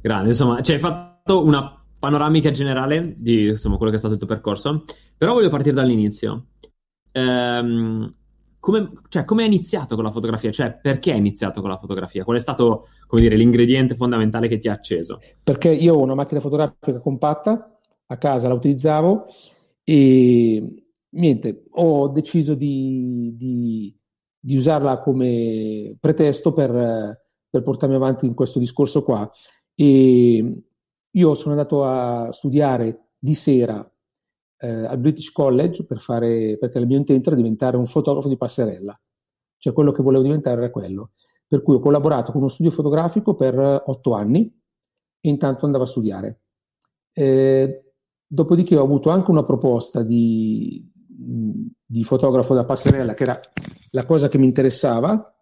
Grande, 0.00 0.30
insomma, 0.30 0.62
ci 0.62 0.72
hai 0.72 0.78
fatto 0.78 1.44
una 1.44 1.82
panoramica 1.98 2.50
generale 2.50 3.14
di 3.16 3.48
insomma, 3.48 3.76
quello 3.76 3.90
che 3.90 3.96
è 3.96 4.00
stato 4.00 4.14
il 4.14 4.20
tuo 4.20 4.28
percorso, 4.28 4.84
però 5.16 5.34
voglio 5.34 5.50
partire 5.50 5.74
dall'inizio. 5.74 6.46
Ehm, 7.12 8.10
come, 8.60 8.92
cioè, 9.08 9.24
come 9.24 9.42
è 9.42 9.46
iniziato 9.46 9.94
con 9.94 10.04
la 10.04 10.10
fotografia? 10.10 10.50
Cioè, 10.50 10.78
perché 10.80 11.12
hai 11.12 11.18
iniziato 11.18 11.60
con 11.60 11.70
la 11.70 11.78
fotografia? 11.78 12.24
Qual 12.24 12.36
è 12.36 12.40
stato, 12.40 12.88
come 13.06 13.22
dire, 13.22 13.36
l'ingrediente 13.36 13.94
fondamentale 13.94 14.48
che 14.48 14.58
ti 14.58 14.68
ha 14.68 14.72
acceso? 14.72 15.20
Perché 15.42 15.70
io 15.70 15.94
ho 15.94 16.02
una 16.02 16.14
macchina 16.14 16.40
fotografica 16.40 17.00
compatta, 17.00 17.78
a 18.06 18.16
casa 18.18 18.48
la 18.48 18.54
utilizzavo 18.54 19.26
e 19.84 20.84
niente, 21.10 21.64
ho 21.70 22.08
deciso 22.08 22.54
di, 22.54 23.34
di, 23.36 23.96
di 24.38 24.56
usarla 24.56 24.98
come 24.98 25.96
pretesto 25.98 26.52
per, 26.52 26.70
per, 27.48 27.62
portarmi 27.62 27.94
avanti 27.94 28.26
in 28.26 28.34
questo 28.34 28.58
discorso 28.58 29.02
qua. 29.02 29.28
E 29.80 30.62
io 31.10 31.34
sono 31.34 31.54
andato 31.54 31.84
a 31.84 32.30
studiare 32.32 33.12
di 33.18 33.34
sera 33.34 33.82
eh, 34.58 34.68
al 34.68 34.98
British 34.98 35.32
College 35.32 35.86
per 35.86 36.00
fare, 36.00 36.58
perché 36.58 36.78
il 36.78 36.86
mio 36.86 36.98
intento 36.98 37.30
era 37.30 37.36
diventare 37.36 37.78
un 37.78 37.86
fotografo 37.86 38.28
di 38.28 38.36
passerella, 38.36 39.00
cioè 39.56 39.72
quello 39.72 39.90
che 39.90 40.02
volevo 40.02 40.22
diventare 40.22 40.58
era 40.58 40.70
quello. 40.70 41.12
Per 41.46 41.62
cui 41.62 41.76
ho 41.76 41.80
collaborato 41.80 42.30
con 42.30 42.42
uno 42.42 42.50
studio 42.50 42.70
fotografico 42.70 43.34
per 43.34 43.58
otto 43.86 44.12
anni 44.12 44.54
e 45.18 45.28
intanto 45.30 45.64
andavo 45.64 45.84
a 45.84 45.86
studiare. 45.86 46.40
Eh, 47.14 47.94
dopodiché 48.26 48.76
ho 48.76 48.84
avuto 48.84 49.08
anche 49.08 49.30
una 49.30 49.44
proposta 49.44 50.02
di, 50.02 50.86
di, 50.94 52.04
fotografo 52.04 52.52
da 52.52 52.66
passerella, 52.66 53.14
che 53.14 53.22
era 53.22 53.40
la 53.92 54.04
cosa 54.04 54.28
che 54.28 54.36
mi 54.36 54.44
interessava, 54.44 55.34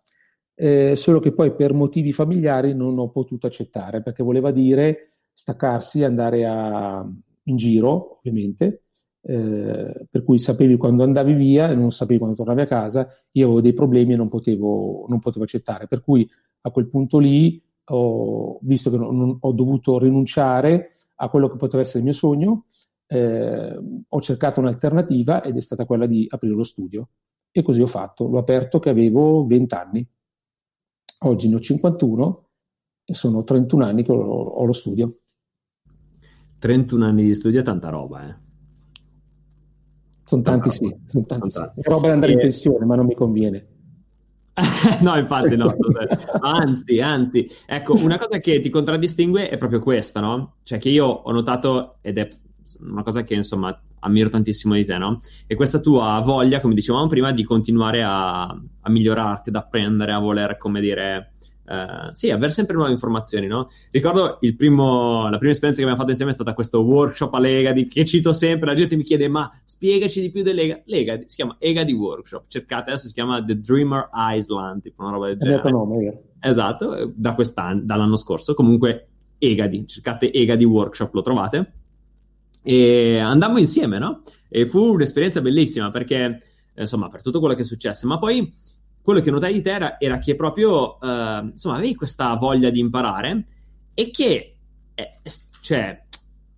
eh, 0.60 0.96
solo 0.96 1.20
che 1.20 1.32
poi 1.32 1.54
per 1.54 1.72
motivi 1.72 2.12
familiari 2.12 2.74
non 2.74 2.98
ho 2.98 3.10
potuto 3.10 3.46
accettare, 3.46 4.02
perché 4.02 4.24
voleva 4.24 4.50
dire 4.50 5.10
staccarsi, 5.32 6.02
andare 6.02 6.44
a, 6.44 7.08
in 7.44 7.56
giro, 7.56 8.18
ovviamente, 8.18 8.82
eh, 9.20 10.06
per 10.10 10.24
cui 10.24 10.38
sapevi 10.38 10.76
quando 10.76 11.04
andavi 11.04 11.32
via 11.34 11.70
e 11.70 11.76
non 11.76 11.92
sapevi 11.92 12.18
quando 12.18 12.34
tornavi 12.36 12.62
a 12.62 12.66
casa, 12.66 13.08
io 13.32 13.44
avevo 13.44 13.60
dei 13.60 13.72
problemi 13.72 14.14
e 14.14 14.16
non 14.16 14.28
potevo, 14.28 15.06
non 15.08 15.20
potevo 15.20 15.44
accettare. 15.44 15.86
Per 15.86 16.02
cui 16.02 16.28
a 16.62 16.70
quel 16.72 16.88
punto 16.88 17.18
lì, 17.18 17.62
ho, 17.90 18.58
visto 18.62 18.90
che 18.90 18.96
non, 18.96 19.16
non, 19.16 19.36
ho 19.38 19.52
dovuto 19.52 19.96
rinunciare 20.00 20.90
a 21.20 21.28
quello 21.28 21.48
che 21.48 21.56
poteva 21.56 21.82
essere 21.82 21.98
il 21.98 22.04
mio 22.04 22.14
sogno, 22.14 22.64
eh, 23.06 23.78
ho 24.08 24.20
cercato 24.20 24.58
un'alternativa 24.58 25.42
ed 25.44 25.56
è 25.56 25.60
stata 25.60 25.84
quella 25.84 26.06
di 26.06 26.26
aprire 26.28 26.54
lo 26.56 26.64
studio. 26.64 27.10
E 27.52 27.62
così 27.62 27.80
ho 27.80 27.86
fatto. 27.86 28.26
L'ho 28.26 28.38
aperto 28.38 28.80
che 28.80 28.90
avevo 28.90 29.46
20 29.46 29.74
anni. 29.74 30.08
Oggi 31.20 31.48
ne 31.48 31.56
ho 31.56 31.60
51 31.60 32.48
e 33.04 33.14
sono 33.14 33.42
31 33.42 33.84
anni 33.84 34.02
che 34.02 34.12
ho, 34.12 34.16
ho 34.16 34.64
lo 34.64 34.72
studio. 34.72 35.18
31 36.58 37.04
anni 37.04 37.24
di 37.24 37.34
studio 37.34 37.60
è 37.60 37.64
tanta 37.64 37.88
roba, 37.88 38.28
eh? 38.28 38.36
Sono 40.22 40.42
tanti, 40.42 40.70
sì, 40.70 40.94
sono 41.04 41.24
tanti. 41.24 41.50
Sì. 41.50 41.58
È 41.58 41.88
roba 41.88 42.08
da 42.08 42.12
andare 42.12 42.32
e... 42.32 42.34
in 42.34 42.40
pensione, 42.40 42.84
ma 42.84 42.96
non 42.96 43.06
mi 43.06 43.14
conviene. 43.14 43.66
no, 45.00 45.16
infatti 45.16 45.56
no. 45.56 45.74
anzi, 46.40 47.00
anzi. 47.00 47.48
Ecco, 47.66 47.94
una 47.94 48.18
cosa 48.18 48.38
che 48.38 48.60
ti 48.60 48.68
contraddistingue 48.70 49.48
è 49.48 49.56
proprio 49.56 49.80
questa, 49.80 50.20
no? 50.20 50.56
Cioè 50.64 50.78
che 50.78 50.88
io 50.88 51.06
ho 51.06 51.30
notato, 51.32 51.98
ed 52.02 52.18
è 52.18 52.28
una 52.80 53.02
cosa 53.02 53.22
che 53.22 53.34
insomma 53.34 53.74
ammiro 54.00 54.28
tantissimo 54.28 54.74
di 54.74 54.84
te, 54.84 54.98
no? 54.98 55.20
E 55.46 55.54
questa 55.54 55.78
tua 55.78 56.20
voglia, 56.24 56.60
come 56.60 56.74
dicevamo 56.74 57.06
prima, 57.06 57.32
di 57.32 57.44
continuare 57.44 58.02
a, 58.02 58.42
a 58.44 58.90
migliorarti, 58.90 59.48
ad 59.50 59.56
apprendere, 59.56 60.12
a 60.12 60.18
voler, 60.18 60.56
come 60.58 60.80
dire, 60.80 61.32
Uh, 61.68 62.08
sì, 62.12 62.30
avere 62.30 62.50
sempre 62.50 62.76
nuove 62.76 62.92
informazioni, 62.92 63.46
no? 63.46 63.68
Ricordo 63.90 64.38
primo, 64.56 65.28
la 65.28 65.36
prima 65.36 65.52
esperienza 65.52 65.82
che 65.82 65.82
abbiamo 65.82 65.96
fatto 65.96 66.08
insieme 66.08 66.30
è 66.30 66.34
stata 66.34 66.54
questo 66.54 66.80
workshop 66.80 67.34
a 67.34 67.38
Legadi, 67.38 67.88
che 67.88 68.06
cito 68.06 68.32
sempre, 68.32 68.70
la 68.70 68.74
gente 68.74 68.96
mi 68.96 69.02
chiede, 69.02 69.28
ma 69.28 69.52
spiegaci 69.64 70.22
di 70.22 70.30
più 70.30 70.42
dell'Ega. 70.42 70.80
Lega 70.86 71.18
si 71.26 71.36
chiama 71.36 71.56
Egadi 71.58 71.92
Workshop, 71.92 72.44
cercate, 72.48 72.92
adesso 72.92 73.08
si 73.08 73.12
chiama 73.12 73.44
The 73.44 73.60
Dreamer 73.60 74.08
Island, 74.14 74.80
tipo 74.80 75.02
una 75.02 75.12
roba 75.12 75.26
del 75.26 75.36
genere. 75.36 75.70
Nome, 75.70 76.22
esatto, 76.40 77.12
da 77.14 77.34
quest'anno, 77.34 77.82
dall'anno 77.84 78.16
scorso, 78.16 78.54
comunque 78.54 79.08
Egadi, 79.36 79.86
cercate 79.86 80.32
Egadi 80.32 80.64
Workshop, 80.64 81.12
lo 81.12 81.20
trovate. 81.20 81.72
E 82.62 83.18
andammo 83.18 83.58
insieme, 83.58 83.98
no? 83.98 84.22
E 84.48 84.66
fu 84.66 84.92
un'esperienza 84.92 85.40
bellissima 85.40 85.90
perché, 85.90 86.42
insomma, 86.74 87.08
per 87.08 87.22
tutto 87.22 87.38
quello 87.38 87.54
che 87.54 87.62
è 87.62 87.64
successo, 87.64 88.06
ma 88.06 88.18
poi 88.18 88.52
quello 89.02 89.20
che 89.20 89.30
notai 89.30 89.54
di 89.54 89.62
te 89.62 89.70
era, 89.70 89.98
era 89.98 90.18
che 90.18 90.34
proprio, 90.36 90.98
uh, 91.00 91.44
insomma, 91.44 91.76
avevi 91.76 91.94
questa 91.94 92.34
voglia 92.36 92.70
di 92.70 92.78
imparare 92.78 93.46
e 93.94 94.10
che, 94.10 94.56
è, 94.94 95.12
cioè, 95.62 96.04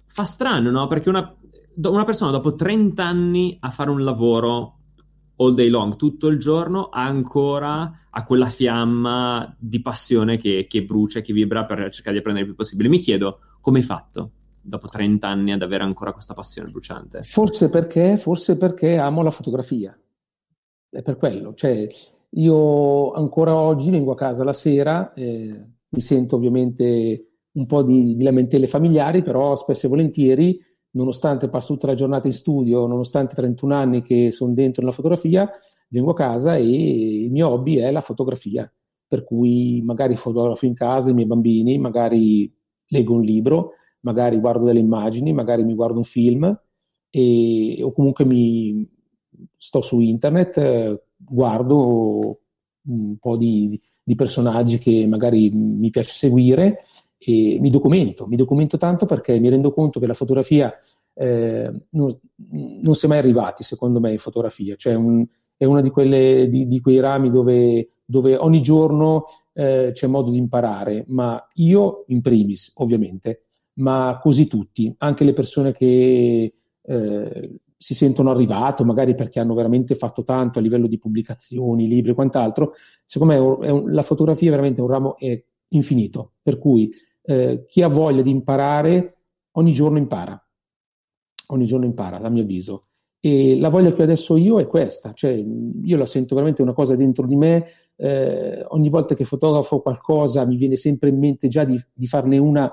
fa 0.07 0.25
strano, 0.25 0.71
no? 0.71 0.87
Perché 0.87 1.09
una, 1.09 1.35
una 1.75 2.05
persona 2.05 2.31
dopo 2.31 2.55
30 2.55 3.05
anni 3.05 3.57
a 3.61 3.71
fare 3.71 3.91
un 3.91 4.03
lavoro 4.03 4.79
all 5.37 5.55
day 5.55 5.69
long, 5.69 5.97
tutto 5.97 6.29
il 6.29 6.39
giorno, 6.39 6.91
ancora 6.91 8.07
ha 8.11 8.25
quella 8.25 8.49
fiamma 8.49 9.55
di 9.59 9.81
passione 9.81 10.37
che, 10.37 10.67
che 10.69 10.83
brucia, 10.85 11.21
che 11.21 11.33
vibra 11.33 11.65
per 11.65 11.89
cercare 11.91 12.13
di 12.13 12.19
apprendere 12.19 12.41
il 12.41 12.47
più 12.47 12.55
possibile. 12.55 12.89
Mi 12.89 12.99
chiedo, 12.99 13.39
come 13.61 13.79
hai 13.79 13.85
fatto? 13.85 14.31
Dopo 14.63 14.89
30 14.89 15.27
anni 15.27 15.53
ad 15.53 15.63
avere 15.63 15.85
ancora 15.85 16.13
questa 16.13 16.35
passione 16.35 16.71
bruciante? 16.71 17.23
Forse 17.23 17.71
perché, 17.71 18.17
forse 18.17 18.57
perché 18.57 18.97
amo 18.97 19.23
la 19.23 19.31
fotografia. 19.31 19.99
È 20.89 21.03
per 21.03 21.17
quello. 21.17 21.55
Cioè, 21.55 21.89
io 22.31 23.13
ancora 23.13 23.55
oggi 23.55 23.91
vengo 23.91 24.13
a 24.13 24.17
casa 24.17 24.45
la 24.45 24.53
sera, 24.53 25.13
eh, 25.15 25.67
mi 25.89 26.01
sento 26.01 26.37
ovviamente 26.37 27.27
un 27.53 27.67
po' 27.67 27.83
di, 27.83 28.15
di, 28.15 28.23
lamentele 28.23 28.67
familiari, 28.67 29.23
però 29.23 29.57
spesso 29.57 29.87
e 29.87 29.89
volentieri, 29.89 30.61
nonostante 30.93 31.49
passo 31.49 31.73
tutta 31.73 31.89
la 31.89 31.95
giornata 31.95 32.29
in 32.29 32.33
studio, 32.33 32.87
nonostante 32.87 33.35
31 33.35 33.75
anni 33.75 34.03
che 34.03 34.31
sono 34.31 34.53
dentro 34.53 34.83
nella 34.83 34.95
fotografia, 34.95 35.51
vengo 35.89 36.13
a 36.13 36.15
casa 36.15 36.57
e 36.57 37.25
il 37.25 37.31
mio 37.31 37.49
hobby 37.49 37.77
è 37.77 37.91
la 37.91 38.01
fotografia. 38.01 38.73
Per 39.07 39.25
cui 39.25 39.83
magari 39.85 40.15
fotografo 40.15 40.67
in 40.67 40.75
casa 40.75 41.11
i 41.11 41.15
miei 41.15 41.27
bambini, 41.27 41.79
magari 41.79 42.53
leggo 42.87 43.15
un 43.15 43.23
libro, 43.23 43.73
magari 44.01 44.39
guardo 44.39 44.65
delle 44.65 44.81
immagini, 44.81 45.33
magari 45.33 45.65
mi 45.65 45.75
guardo 45.75 45.99
un 45.99 46.05
film 46.05 46.59
e, 47.11 47.79
o 47.83 47.93
comunque 47.93 48.25
mi 48.25 48.89
sto 49.57 49.81
su 49.81 50.01
internet, 50.01 51.03
guardo 51.17 52.41
un 52.83 53.17
po' 53.19 53.37
di, 53.37 53.81
di, 54.03 54.15
personaggi 54.15 54.79
che 54.79 55.07
magari 55.07 55.51
mi 55.51 55.91
piace 55.91 56.13
seguire 56.13 56.85
e 57.19 57.59
mi 57.61 57.71
documento, 57.71 58.27
mi 58.27 58.37
documento 58.37 58.79
tanto 58.79 59.05
perché 59.05 59.39
mi 59.39 59.49
rendo 59.49 59.73
conto 59.73 60.01
che 60.01 60.07
la 60.07 60.15
fotografia 60.15 60.75
eh, 61.15 61.71
non, 61.91 62.19
non, 62.83 62.95
si 62.95 63.05
è 63.05 63.09
mai 63.09 63.19
arrivati 63.19 63.63
secondo 63.63 64.01
me 64.01 64.13
in 64.13 64.19
fotografia, 64.19 64.77
cioè 64.77 64.95
un, 64.95 65.27
è 65.57 65.65
uno 65.65 65.83
di, 65.83 66.49
di, 66.49 66.67
di, 66.67 66.81
quei 66.81 67.01
rami 67.01 67.31
dove, 67.31 67.91
dove 68.07 68.37
ogni 68.37 68.63
giorno 68.63 69.25
eh, 69.53 69.91
c'è 69.93 70.07
modo 70.07 70.31
di 70.31 70.39
imparare, 70.39 71.05
ma 71.09 71.47
io 71.55 72.05
in 72.07 72.23
primis 72.23 72.73
ovviamente, 72.77 73.45
ma 73.81 74.19
così 74.21 74.47
tutti, 74.47 74.95
anche 74.99 75.25
le 75.25 75.33
persone 75.33 75.73
che 75.73 76.55
eh, 76.83 77.61
si 77.77 77.95
sentono 77.95 78.31
arrivate, 78.31 78.85
magari 78.85 79.15
perché 79.15 79.41
hanno 79.41 79.55
veramente 79.55 79.95
fatto 79.95 80.23
tanto 80.23 80.59
a 80.59 80.63
livello 80.63 80.87
di 80.87 80.99
pubblicazioni, 80.99 81.89
libri 81.89 82.11
e 82.11 82.15
quant'altro, 82.15 82.75
secondo 83.05 83.33
me 83.33 83.69
un, 83.71 83.93
la 83.93 84.03
fotografia 84.03 84.49
è 84.49 84.51
veramente 84.51 84.83
un 84.83 84.89
ramo 84.89 85.17
è 85.17 85.43
infinito, 85.71 86.33
per 86.43 86.59
cui 86.59 86.91
eh, 87.23 87.65
chi 87.67 87.83
ha 87.83 87.89
voglia 87.89 88.23
di 88.23 88.31
imparare 88.31 89.17
ogni 89.53 89.73
giorno 89.73 89.99
impara, 89.99 90.43
ogni 91.49 91.65
giorno 91.65 91.87
impara, 91.87 92.19
a 92.19 92.29
mio 92.29 92.43
avviso. 92.43 92.83
E 93.19 93.59
la 93.59 93.69
voglia 93.69 93.93
che 93.93 94.01
ho 94.01 94.05
adesso 94.05 94.37
io 94.37 94.61
è 94.61 94.67
questa, 94.67 95.13
cioè 95.13 95.33
io 95.33 95.97
la 95.97 96.07
sento 96.07 96.35
veramente 96.35 96.63
una 96.63 96.73
cosa 96.73 96.97
dentro 96.97 97.27
di 97.27 97.37
me, 97.37 97.67
eh, 97.97 98.65
ogni 98.69 98.89
volta 98.89 99.15
che 99.15 99.25
fotografo 99.25 99.81
qualcosa 99.81 100.45
mi 100.47 100.57
viene 100.57 100.77
sempre 100.77 101.11
in 101.11 101.19
mente 101.19 101.49
già 101.49 101.65
di, 101.65 101.79
di 101.93 102.07
farne 102.07 102.39
una 102.39 102.71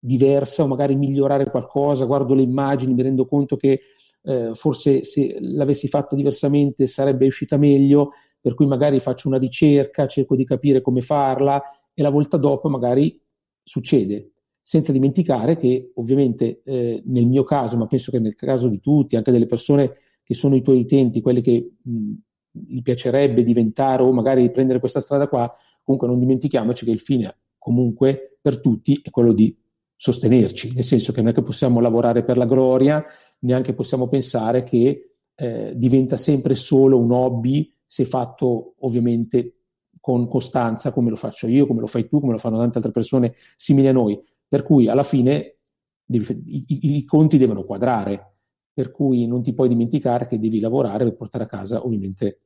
diversa 0.00 0.62
o 0.62 0.66
magari 0.66 0.96
migliorare 0.96 1.50
qualcosa, 1.50 2.06
guardo 2.06 2.34
le 2.34 2.42
immagini, 2.42 2.94
mi 2.94 3.02
rendo 3.02 3.26
conto 3.26 3.56
che 3.56 3.80
eh, 4.22 4.50
forse 4.54 5.04
se 5.04 5.36
l'avessi 5.40 5.88
fatta 5.88 6.16
diversamente 6.16 6.86
sarebbe 6.86 7.26
uscita 7.26 7.56
meglio, 7.56 8.10
per 8.40 8.54
cui 8.54 8.66
magari 8.66 8.98
faccio 8.98 9.28
una 9.28 9.38
ricerca, 9.38 10.06
cerco 10.06 10.34
di 10.34 10.44
capire 10.44 10.80
come 10.80 11.02
farla 11.02 11.62
e 11.92 12.02
la 12.02 12.10
volta 12.10 12.38
dopo 12.38 12.68
magari 12.68 13.20
succede. 13.62 14.30
Senza 14.62 14.92
dimenticare 14.92 15.56
che 15.56 15.92
ovviamente 15.94 16.62
eh, 16.64 17.02
nel 17.06 17.26
mio 17.26 17.44
caso, 17.44 17.76
ma 17.76 17.86
penso 17.86 18.10
che 18.10 18.18
nel 18.18 18.34
caso 18.34 18.68
di 18.68 18.80
tutti, 18.80 19.16
anche 19.16 19.32
delle 19.32 19.46
persone 19.46 19.92
che 20.22 20.34
sono 20.34 20.54
i 20.54 20.62
tuoi 20.62 20.80
utenti, 20.80 21.20
quelli 21.20 21.40
che 21.40 21.72
mh, 21.82 22.12
gli 22.52 22.82
piacerebbe 22.82 23.42
diventare 23.42 24.02
o 24.02 24.12
magari 24.12 24.50
prendere 24.50 24.78
questa 24.78 25.00
strada 25.00 25.28
qua, 25.28 25.52
comunque 25.82 26.08
non 26.08 26.18
dimentichiamoci 26.18 26.84
che 26.84 26.90
il 26.90 27.00
fine 27.00 27.34
comunque 27.60 28.38
per 28.40 28.58
tutti 28.58 28.98
è 29.02 29.10
quello 29.10 29.32
di 29.32 29.54
sostenerci, 30.00 30.72
nel 30.72 30.82
senso 30.82 31.12
che 31.12 31.20
non 31.20 31.28
è 31.28 31.34
che 31.34 31.42
possiamo 31.42 31.78
lavorare 31.78 32.24
per 32.24 32.38
la 32.38 32.46
gloria, 32.46 33.04
neanche 33.40 33.74
possiamo 33.74 34.08
pensare 34.08 34.62
che 34.62 35.16
eh, 35.34 35.74
diventa 35.76 36.16
sempre 36.16 36.54
solo 36.54 36.98
un 36.98 37.12
hobby 37.12 37.70
se 37.86 38.06
fatto 38.06 38.76
ovviamente 38.78 39.56
con 40.00 40.26
costanza 40.26 40.90
come 40.90 41.10
lo 41.10 41.16
faccio 41.16 41.48
io, 41.48 41.66
come 41.66 41.80
lo 41.80 41.86
fai 41.86 42.08
tu, 42.08 42.18
come 42.18 42.32
lo 42.32 42.38
fanno 42.38 42.56
tante 42.56 42.78
altre 42.78 42.92
persone 42.92 43.34
simili 43.56 43.88
a 43.88 43.92
noi. 43.92 44.18
Per 44.48 44.62
cui 44.62 44.88
alla 44.88 45.02
fine 45.02 45.58
devi, 46.02 46.24
i, 46.46 46.64
i, 46.66 46.96
i 46.96 47.04
conti 47.04 47.36
devono 47.36 47.64
quadrare, 47.64 48.36
per 48.72 48.90
cui 48.90 49.26
non 49.26 49.42
ti 49.42 49.52
puoi 49.52 49.68
dimenticare 49.68 50.24
che 50.24 50.38
devi 50.38 50.60
lavorare 50.60 51.04
per 51.04 51.14
portare 51.14 51.44
a 51.44 51.46
casa 51.46 51.84
ovviamente 51.84 52.40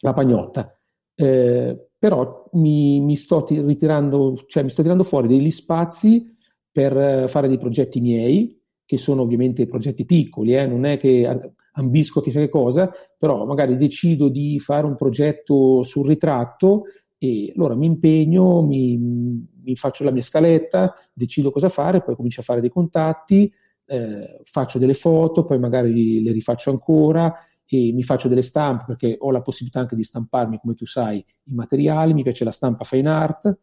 la 0.00 0.12
pagnotta. 0.12 0.78
Eh, 1.14 1.88
però 1.98 2.50
mi, 2.52 3.00
mi, 3.00 3.16
sto 3.16 3.46
ritirando, 3.48 4.36
cioè 4.48 4.62
mi 4.62 4.68
sto 4.68 4.82
tirando 4.82 5.02
fuori 5.02 5.28
degli 5.28 5.50
spazi 5.50 6.33
per 6.74 6.96
eh, 6.96 7.28
fare 7.28 7.46
dei 7.46 7.56
progetti 7.56 8.00
miei, 8.00 8.60
che 8.84 8.96
sono 8.96 9.22
ovviamente 9.22 9.64
progetti 9.68 10.04
piccoli, 10.04 10.56
eh, 10.56 10.66
non 10.66 10.84
è 10.84 10.98
che 10.98 11.52
ambisco 11.74 12.20
chissà 12.20 12.40
che 12.40 12.48
cosa, 12.48 12.90
però 13.16 13.46
magari 13.46 13.76
decido 13.76 14.28
di 14.28 14.58
fare 14.58 14.84
un 14.84 14.96
progetto 14.96 15.84
sul 15.84 16.04
ritratto 16.04 16.86
e 17.16 17.52
allora 17.54 17.76
mi 17.76 17.86
impegno, 17.86 18.60
mi, 18.62 18.98
mi 18.98 19.76
faccio 19.76 20.02
la 20.02 20.10
mia 20.10 20.20
scaletta, 20.20 20.92
decido 21.12 21.52
cosa 21.52 21.68
fare, 21.68 22.02
poi 22.02 22.16
comincio 22.16 22.40
a 22.40 22.44
fare 22.44 22.60
dei 22.60 22.70
contatti, 22.70 23.50
eh, 23.86 24.40
faccio 24.42 24.80
delle 24.80 24.94
foto, 24.94 25.44
poi 25.44 25.60
magari 25.60 26.24
le 26.24 26.32
rifaccio 26.32 26.70
ancora 26.70 27.32
e 27.64 27.92
mi 27.92 28.02
faccio 28.02 28.26
delle 28.26 28.42
stampe 28.42 28.84
perché 28.84 29.14
ho 29.16 29.30
la 29.30 29.42
possibilità 29.42 29.78
anche 29.78 29.94
di 29.94 30.02
stamparmi, 30.02 30.58
come 30.58 30.74
tu 30.74 30.86
sai, 30.86 31.18
i 31.18 31.54
materiali, 31.54 32.14
mi 32.14 32.24
piace 32.24 32.42
la 32.42 32.50
stampa 32.50 32.82
fine 32.82 33.08
art 33.08 33.58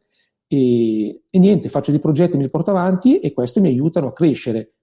e, 0.53 1.22
e 1.29 1.39
niente, 1.39 1.70
faccio 1.70 1.91
dei 1.91 2.01
progetti, 2.01 2.36
me 2.36 2.43
li 2.43 2.50
porto 2.50 2.72
avanti 2.72 3.20
e 3.20 3.31
questo 3.31 3.62
mi 3.62 3.70
aiutano 3.70 4.08
a 4.08 4.12
crescere. 4.12 4.74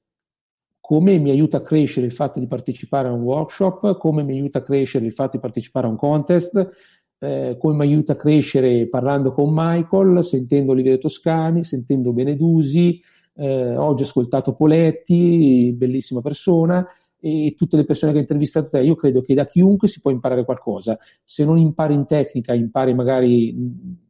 Come 0.80 1.18
mi 1.18 1.28
aiuta 1.28 1.58
a 1.58 1.60
crescere 1.60 2.06
il 2.06 2.12
fatto 2.12 2.40
di 2.40 2.46
partecipare 2.46 3.08
a 3.08 3.12
un 3.12 3.20
workshop, 3.20 3.98
come 3.98 4.22
mi 4.22 4.32
aiuta 4.32 4.60
a 4.60 4.62
crescere 4.62 5.04
il 5.04 5.12
fatto 5.12 5.32
di 5.32 5.40
partecipare 5.40 5.86
a 5.86 5.90
un 5.90 5.96
contest, 5.96 6.70
eh, 7.18 7.56
come 7.58 7.74
mi 7.74 7.82
aiuta 7.82 8.14
a 8.14 8.16
crescere 8.16 8.88
parlando 8.88 9.32
con 9.32 9.50
Michael, 9.52 10.24
sentendo 10.24 10.72
Oliviero 10.72 10.96
Toscani, 10.96 11.62
sentendo 11.62 12.14
Benedusi, 12.14 12.98
eh, 13.34 13.76
oggi 13.76 14.04
ho 14.04 14.06
ascoltato 14.06 14.54
Poletti, 14.54 15.74
bellissima 15.76 16.22
persona, 16.22 16.86
e 17.20 17.52
tutte 17.58 17.76
le 17.76 17.84
persone 17.84 18.12
che 18.12 18.18
hai 18.18 18.22
intervistato 18.22 18.70
te, 18.70 18.80
io 18.80 18.94
credo 18.94 19.20
che 19.20 19.34
da 19.34 19.44
chiunque 19.44 19.86
si 19.86 20.00
può 20.00 20.10
imparare 20.10 20.46
qualcosa. 20.46 20.96
Se 21.22 21.44
non 21.44 21.58
impari 21.58 21.92
in 21.92 22.06
tecnica, 22.06 22.54
impari 22.54 22.94
magari 22.94 24.06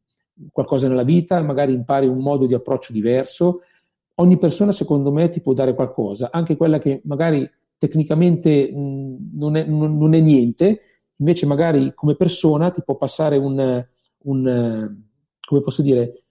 qualcosa 0.52 0.88
nella 0.88 1.02
vita, 1.02 1.40
magari 1.42 1.73
impari 1.73 2.07
un 2.07 2.18
modo 2.18 2.47
di 2.47 2.54
approccio 2.54 2.92
diverso. 2.92 3.61
Ogni 4.16 4.38
persona, 4.38 4.73
secondo 4.73 5.12
me, 5.12 5.28
ti 5.28 5.40
può 5.40 5.52
dare 5.52 5.75
qualcosa, 5.75 6.30
anche 6.33 6.57
quella 6.57 6.78
che 6.78 7.00
magari 7.04 7.49
tecnicamente 7.76 8.73
mh, 8.73 9.30
non, 9.35 9.57
è, 9.57 9.64
non, 9.64 9.97
non, 9.97 10.14
è, 10.14 10.21
niente, 10.21 10.80
invece 11.16 11.47
magari 11.47 11.92
come 11.95 12.16
persona 12.16 12.71
ti 12.71 12.83
può 12.83 12.97
passare 12.97 13.37
un, 13.37 13.87
un 14.25 14.97
come 15.40 15.61
posso 15.61 15.83
dire, 15.83 16.25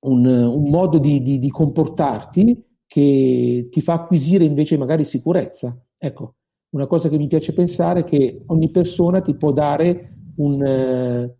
un, 0.00 0.24
un 0.24 0.70
modo 0.70 0.98
di, 0.98 1.20
di, 1.20 1.38
di 1.38 1.50
comportarti 1.50 2.64
che 2.86 3.68
ti 3.70 3.80
fa 3.80 3.94
acquisire 3.94 4.44
invece 4.44 4.78
magari 4.78 5.04
sicurezza. 5.04 5.76
Ecco, 5.98 6.36
una 6.70 6.86
cosa 6.86 7.08
che 7.08 7.18
mi 7.18 7.26
piace 7.26 7.52
pensare 7.52 8.00
è 8.00 8.04
che 8.04 8.42
ogni 8.46 8.70
persona 8.70 9.20
ti 9.20 9.34
può 9.34 9.52
dare 9.52 10.14
un, 10.36 10.54
uh, 10.54 11.37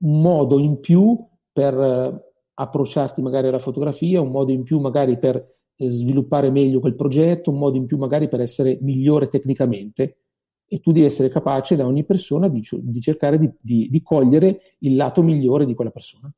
un 0.00 0.20
modo 0.20 0.58
in 0.58 0.80
più 0.80 1.18
per 1.52 1.76
uh, 1.76 2.20
approcciarti 2.54 3.22
magari 3.22 3.48
alla 3.48 3.58
fotografia, 3.58 4.20
un 4.20 4.30
modo 4.30 4.52
in 4.52 4.62
più 4.62 4.78
magari 4.78 5.18
per 5.18 5.36
uh, 5.76 5.88
sviluppare 5.88 6.50
meglio 6.50 6.80
quel 6.80 6.94
progetto, 6.94 7.50
un 7.50 7.58
modo 7.58 7.76
in 7.76 7.86
più 7.86 7.96
magari 7.96 8.28
per 8.28 8.40
essere 8.40 8.78
migliore 8.80 9.28
tecnicamente. 9.28 10.16
E 10.72 10.78
tu 10.80 10.92
devi 10.92 11.06
essere 11.06 11.28
capace 11.28 11.74
da 11.74 11.84
ogni 11.84 12.04
persona 12.04 12.48
di, 12.48 12.62
di 12.70 13.00
cercare 13.00 13.38
di, 13.38 13.50
di, 13.60 13.88
di 13.90 14.02
cogliere 14.02 14.76
il 14.80 14.94
lato 14.94 15.20
migliore 15.22 15.66
di 15.66 15.74
quella 15.74 15.90
persona. 15.90 16.32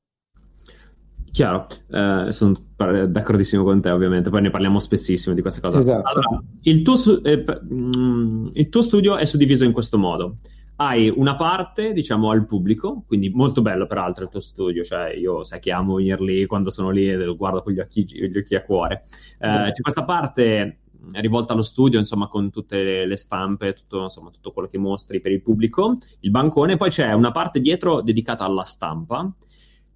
Chiaro, 1.32 1.66
eh, 1.90 2.26
sono 2.28 2.54
d'accordissimo 2.76 3.64
con 3.64 3.80
te 3.80 3.88
ovviamente, 3.88 4.28
poi 4.28 4.42
ne 4.42 4.50
parliamo 4.50 4.78
spessissimo 4.78 5.34
di 5.34 5.40
questa 5.40 5.62
cosa. 5.62 5.80
Esatto. 5.80 6.06
Allora, 6.06 6.44
il 6.60 6.82
tuo, 6.82 7.22
eh, 7.24 7.42
mm, 7.72 8.48
il 8.52 8.68
tuo, 8.68 8.82
studio 8.82 9.16
è 9.16 9.24
suddiviso 9.24 9.64
in 9.64 9.72
questo 9.72 9.96
modo. 9.96 10.36
Hai 10.84 11.08
una 11.14 11.36
parte, 11.36 11.92
diciamo, 11.92 12.30
al 12.30 12.44
pubblico, 12.44 13.04
quindi 13.06 13.30
molto 13.30 13.62
bello 13.62 13.86
peraltro 13.86 14.24
il 14.24 14.30
tuo 14.30 14.40
studio, 14.40 14.82
cioè 14.82 15.14
io 15.14 15.44
sai 15.44 15.60
che 15.60 15.70
amo 15.70 15.94
venire 15.94 16.20
lì 16.24 16.44
quando 16.46 16.70
sono 16.70 16.90
lì 16.90 17.08
e 17.08 17.14
lo 17.14 17.36
guardo 17.36 17.62
con 17.62 17.72
gli 17.72 17.78
occhi, 17.78 18.04
gli 18.04 18.36
occhi 18.36 18.56
a 18.56 18.64
cuore. 18.64 19.04
Eh, 19.38 19.70
c'è 19.70 19.80
questa 19.80 20.02
parte 20.02 20.80
rivolta 21.12 21.52
allo 21.52 21.62
studio, 21.62 22.00
insomma, 22.00 22.26
con 22.26 22.50
tutte 22.50 23.04
le 23.04 23.16
stampe, 23.16 23.74
tutto, 23.74 24.02
insomma, 24.02 24.30
tutto 24.30 24.50
quello 24.50 24.66
che 24.66 24.78
mostri 24.78 25.20
per 25.20 25.30
il 25.30 25.40
pubblico, 25.40 25.98
il 26.18 26.30
bancone, 26.30 26.76
poi 26.76 26.90
c'è 26.90 27.12
una 27.12 27.30
parte 27.30 27.60
dietro 27.60 28.00
dedicata 28.00 28.44
alla 28.44 28.64
stampa 28.64 29.32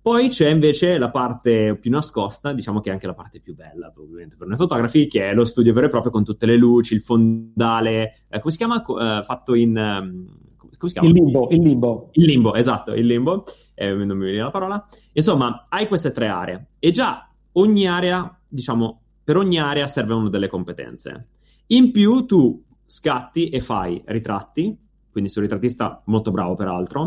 poi 0.06 0.28
c'è 0.28 0.48
invece 0.50 0.98
la 0.98 1.10
parte 1.10 1.76
più 1.80 1.90
nascosta, 1.90 2.52
diciamo 2.52 2.78
che 2.78 2.90
è 2.90 2.92
anche 2.92 3.08
la 3.08 3.14
parte 3.14 3.40
più 3.40 3.56
bella, 3.56 3.92
ovviamente, 3.96 4.36
per 4.36 4.46
noi 4.46 4.56
fotografi, 4.56 5.08
che 5.08 5.30
è 5.30 5.34
lo 5.34 5.44
studio 5.44 5.72
vero 5.72 5.86
e 5.86 5.90
proprio 5.90 6.12
con 6.12 6.22
tutte 6.22 6.46
le 6.46 6.56
luci, 6.56 6.94
il 6.94 7.02
fondale, 7.02 8.20
eh, 8.28 8.38
come 8.38 8.52
si 8.52 8.56
chiama? 8.56 8.80
Eh, 8.80 9.24
fatto 9.24 9.54
in... 9.54 9.76
Um, 9.76 10.44
come 10.76 10.90
si 10.90 10.98
chiama? 10.98 11.08
Il 11.08 11.14
limbo, 11.14 11.48
il 11.50 11.60
limbo. 11.60 12.08
Il 12.12 12.24
limbo, 12.24 12.54
esatto, 12.54 12.94
il 12.94 13.06
limbo. 13.06 13.44
Eh, 13.74 13.92
non 13.92 14.16
mi 14.16 14.26
viene 14.26 14.42
la 14.42 14.50
parola. 14.50 14.84
Insomma, 15.12 15.64
hai 15.68 15.86
queste 15.86 16.12
tre 16.12 16.28
aree 16.28 16.68
e 16.78 16.90
già 16.90 17.30
ogni 17.52 17.86
area, 17.86 18.38
diciamo, 18.48 19.00
per 19.22 19.36
ogni 19.36 19.58
area 19.58 19.86
servono 19.86 20.28
delle 20.28 20.48
competenze. 20.48 21.28
In 21.68 21.90
più 21.90 22.26
tu 22.26 22.62
scatti 22.84 23.48
e 23.48 23.60
fai 23.60 24.00
ritratti, 24.06 24.76
quindi 25.10 25.30
sei 25.30 25.42
un 25.42 25.48
ritrattista 25.48 26.02
molto 26.06 26.30
bravo 26.30 26.54
peraltro, 26.54 27.02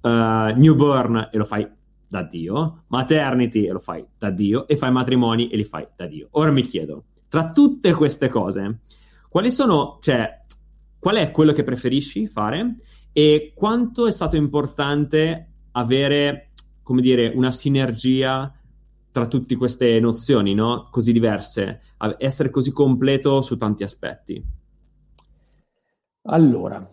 uh, 0.00 0.08
newborn 0.56 1.28
e 1.30 1.38
lo 1.38 1.44
fai 1.44 1.68
da 2.08 2.22
Dio, 2.22 2.84
maternity 2.88 3.66
e 3.66 3.70
lo 3.70 3.78
fai 3.78 4.04
da 4.18 4.30
Dio, 4.30 4.66
e 4.66 4.76
fai 4.76 4.90
matrimoni 4.90 5.48
e 5.48 5.56
li 5.56 5.64
fai 5.64 5.86
da 5.94 6.06
Dio. 6.06 6.26
Ora 6.32 6.50
mi 6.50 6.62
chiedo, 6.62 7.04
tra 7.28 7.50
tutte 7.50 7.92
queste 7.94 8.28
cose, 8.28 8.80
quali 9.28 9.50
sono, 9.52 9.98
cioè, 10.00 10.42
qual 10.98 11.16
è 11.16 11.30
quello 11.30 11.52
che 11.52 11.62
preferisci 11.62 12.26
fare 12.26 12.74
e 13.12 13.52
quanto 13.54 14.06
è 14.06 14.12
stato 14.12 14.36
importante 14.36 15.52
avere, 15.72 16.50
come 16.82 17.00
dire, 17.00 17.28
una 17.28 17.50
sinergia 17.50 18.52
tra 19.12 19.26
tutte 19.26 19.56
queste 19.56 19.98
nozioni, 19.98 20.54
no? 20.54 20.88
Così 20.90 21.12
diverse, 21.12 21.80
essere 22.18 22.50
così 22.50 22.72
completo 22.72 23.42
su 23.42 23.56
tanti 23.56 23.82
aspetti. 23.82 24.42
Allora, 26.22 26.88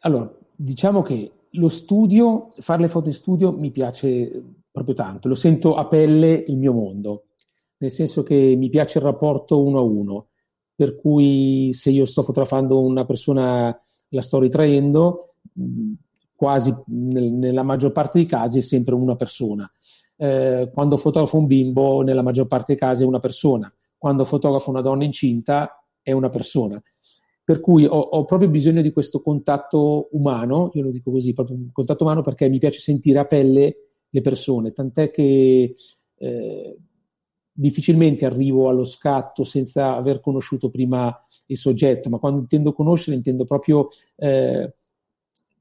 allora 0.00 0.30
diciamo 0.54 1.02
che 1.02 1.32
lo 1.50 1.68
studio, 1.68 2.48
fare 2.58 2.82
le 2.82 2.88
foto 2.88 3.08
in 3.08 3.14
studio 3.14 3.52
mi 3.52 3.70
piace 3.70 4.42
proprio 4.70 4.94
tanto, 4.94 5.28
lo 5.28 5.34
sento 5.34 5.74
a 5.74 5.86
pelle 5.86 6.44
il 6.46 6.58
mio 6.58 6.72
mondo, 6.72 7.28
nel 7.78 7.90
senso 7.90 8.22
che 8.22 8.54
mi 8.56 8.68
piace 8.68 8.98
il 8.98 9.04
rapporto 9.04 9.62
uno 9.62 9.78
a 9.78 9.82
uno, 9.82 10.28
per 10.74 10.96
cui 10.96 11.70
se 11.72 11.90
io 11.90 12.04
sto 12.04 12.22
fotografando 12.22 12.80
una 12.80 13.06
persona, 13.06 13.80
la 14.08 14.22
sto 14.22 14.38
ritraendo, 14.38 15.35
quasi 16.34 16.74
nel, 16.86 17.32
nella 17.32 17.62
maggior 17.62 17.92
parte 17.92 18.18
dei 18.18 18.26
casi 18.26 18.58
è 18.58 18.62
sempre 18.62 18.94
una 18.94 19.16
persona. 19.16 19.70
Eh, 20.16 20.70
quando 20.72 20.96
fotografo 20.96 21.38
un 21.38 21.46
bimbo, 21.46 22.02
nella 22.02 22.22
maggior 22.22 22.46
parte 22.46 22.66
dei 22.68 22.76
casi 22.76 23.02
è 23.02 23.06
una 23.06 23.18
persona. 23.18 23.72
Quando 23.98 24.24
fotografo 24.24 24.70
una 24.70 24.82
donna 24.82 25.04
incinta, 25.04 25.82
è 26.02 26.12
una 26.12 26.28
persona. 26.28 26.80
Per 27.42 27.60
cui 27.60 27.84
ho, 27.84 27.98
ho, 27.98 28.24
proprio 28.24 28.48
bisogno 28.48 28.82
di 28.82 28.92
questo 28.92 29.20
contatto 29.20 30.08
umano, 30.12 30.70
io 30.74 30.82
lo 30.82 30.90
dico 30.90 31.10
così, 31.10 31.32
proprio 31.32 31.56
un 31.56 31.70
contatto 31.72 32.04
umano 32.04 32.20
perché 32.20 32.48
mi 32.48 32.58
piace 32.58 32.80
sentire 32.80 33.18
a 33.20 33.24
pelle 33.24 33.76
le 34.08 34.20
persone, 34.20 34.72
tant'è 34.72 35.10
che 35.10 35.74
eh, 36.16 36.76
difficilmente 37.52 38.26
arrivo 38.26 38.68
allo 38.68 38.84
scatto 38.84 39.44
senza 39.44 39.94
aver 39.94 40.20
conosciuto 40.20 40.70
prima 40.70 41.16
il 41.46 41.56
soggetto, 41.56 42.08
ma 42.08 42.18
quando 42.18 42.40
intendo 42.40 42.72
conoscere 42.72 43.16
intendo 43.16 43.44
proprio, 43.44 43.88
eh, 44.16 44.74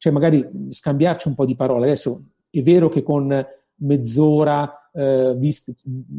cioè 0.06 0.14
magari 0.14 0.48
scambiarci 0.70 1.28
un 1.28 1.34
po' 1.34 1.48
di 1.48 1.56
parole. 1.56 1.86
Adesso 1.86 2.22
è 2.52 2.62
vero 2.62 2.90
che 2.90 3.02
con 3.02 3.44
mezz'ora 3.78 4.92
eh, 4.94 5.34
visto 5.36 5.74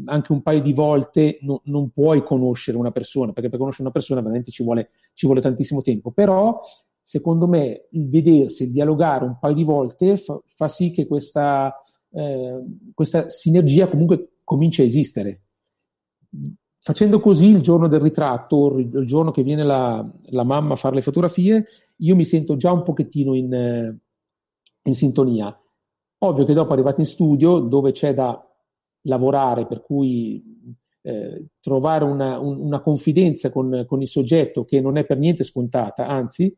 anche 0.05 0.31
un 0.33 0.41
paio 0.41 0.61
di 0.61 0.73
volte 0.73 1.37
no, 1.43 1.61
non 1.65 1.91
puoi 1.91 2.21
conoscere 2.21 2.77
una 2.77 2.91
persona, 2.91 3.31
perché 3.31 3.47
per 3.47 3.59
conoscere 3.59 3.85
una 3.85 3.93
persona 3.93 4.19
veramente 4.19 4.51
ci 4.51 4.61
vuole, 4.61 4.89
ci 5.13 5.25
vuole 5.25 5.39
tantissimo 5.39 5.81
tempo, 5.81 6.11
però 6.11 6.59
secondo 7.01 7.47
me 7.47 7.87
il 7.91 8.09
vedersi, 8.09 8.63
il 8.63 8.73
dialogare 8.73 9.23
un 9.23 9.37
paio 9.39 9.55
di 9.55 9.63
volte 9.63 10.17
fa, 10.17 10.37
fa 10.45 10.67
sì 10.67 10.91
che 10.91 11.07
questa, 11.07 11.73
eh, 12.11 12.61
questa 12.93 13.29
sinergia 13.29 13.87
comunque 13.87 14.39
cominci 14.43 14.81
a 14.81 14.85
esistere. 14.85 15.43
Facendo 16.77 17.21
così 17.21 17.47
il 17.47 17.61
giorno 17.61 17.87
del 17.87 18.01
ritratto, 18.01 18.77
il 18.77 19.05
giorno 19.05 19.31
che 19.31 19.43
viene 19.43 19.63
la, 19.63 20.05
la 20.25 20.43
mamma 20.43 20.73
a 20.73 20.77
fare 20.77 20.95
le 20.95 21.01
fotografie, 21.01 21.65
io 21.97 22.15
mi 22.15 22.25
sento 22.25 22.55
già 22.55 22.71
un 22.71 22.83
pochettino 22.83 23.33
in, 23.33 23.97
in 24.83 24.93
sintonia. 24.93 25.59
Ovvio 26.19 26.45
che 26.45 26.53
dopo 26.53 26.73
arrivate 26.73 27.01
in 27.01 27.07
studio, 27.07 27.59
dove 27.59 27.91
c'è 27.91 28.13
da 28.13 28.41
lavorare, 29.01 29.67
per 29.67 29.81
cui 29.81 30.43
eh, 31.01 31.47
trovare 31.59 32.03
una, 32.03 32.39
un, 32.39 32.59
una 32.59 32.81
confidenza 32.81 33.49
con, 33.49 33.85
con, 33.87 34.01
il 34.01 34.07
soggetto 34.07 34.65
che 34.65 34.81
non 34.81 34.97
è 34.97 35.05
per 35.05 35.17
niente 35.17 35.43
scontata, 35.43 36.07
anzi, 36.07 36.55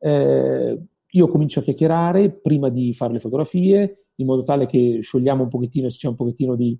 eh, 0.00 0.82
io 1.10 1.28
comincio 1.28 1.60
a 1.60 1.62
chiacchierare 1.62 2.30
prima 2.30 2.68
di 2.68 2.92
fare 2.92 3.12
le 3.12 3.18
fotografie, 3.20 4.06
in 4.16 4.26
modo 4.26 4.42
tale 4.42 4.66
che 4.66 4.98
sciogliamo 5.00 5.44
un 5.44 5.48
pochettino 5.48 5.88
se 5.88 5.98
c'è 5.98 6.08
un 6.08 6.16
pochettino 6.16 6.54
di, 6.54 6.78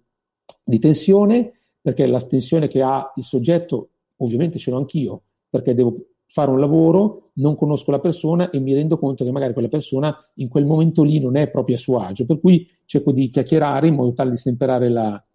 di 0.65 0.79
tensione, 0.79 1.61
perché 1.81 2.07
la 2.07 2.21
tensione 2.21 2.69
che 2.69 2.83
ha 2.83 3.13
il 3.17 3.23
soggetto, 3.23 3.91
ovviamente 4.17 4.59
ce 4.59 4.71
l'ho 4.71 4.79
anch'io, 4.79 5.23
perché 5.49 5.75
devo 5.75 5.97
fare 6.31 6.51
un 6.51 6.61
lavoro, 6.61 7.31
non 7.35 7.57
conosco 7.57 7.91
la 7.91 8.01
persona 8.01 8.51
e 8.51 8.61
mi 8.61 8.75
rendo 8.75 8.99
conto 8.99 9.25
che 9.25 9.31
magari 9.33 9.55
quella 9.55 9.69
persona 9.69 10.15
in 10.35 10.49
quel 10.49 10.67
momento 10.67 11.03
lì 11.03 11.19
non 11.19 11.37
è 11.37 11.49
proprio 11.49 11.77
a 11.77 11.79
suo 11.79 11.99
agio, 11.99 12.27
per 12.27 12.39
cui 12.39 12.69
cerco 12.85 13.13
di 13.13 13.31
chiacchierare 13.31 13.89
in 13.89 13.95
modo 13.95 14.13
tale 14.13 14.31
di 14.31 14.37
stemperare 14.37 14.91
la, 14.91 15.27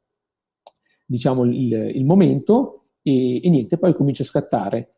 diciamo, 1.05 1.45
il, 1.45 1.73
il 1.95 2.05
momento 2.05 2.89
e, 3.01 3.43
e, 3.43 3.49
niente, 3.49 3.77
poi 3.79 3.95
comincio 3.95 4.21
a 4.21 4.27
scattare, 4.27 4.95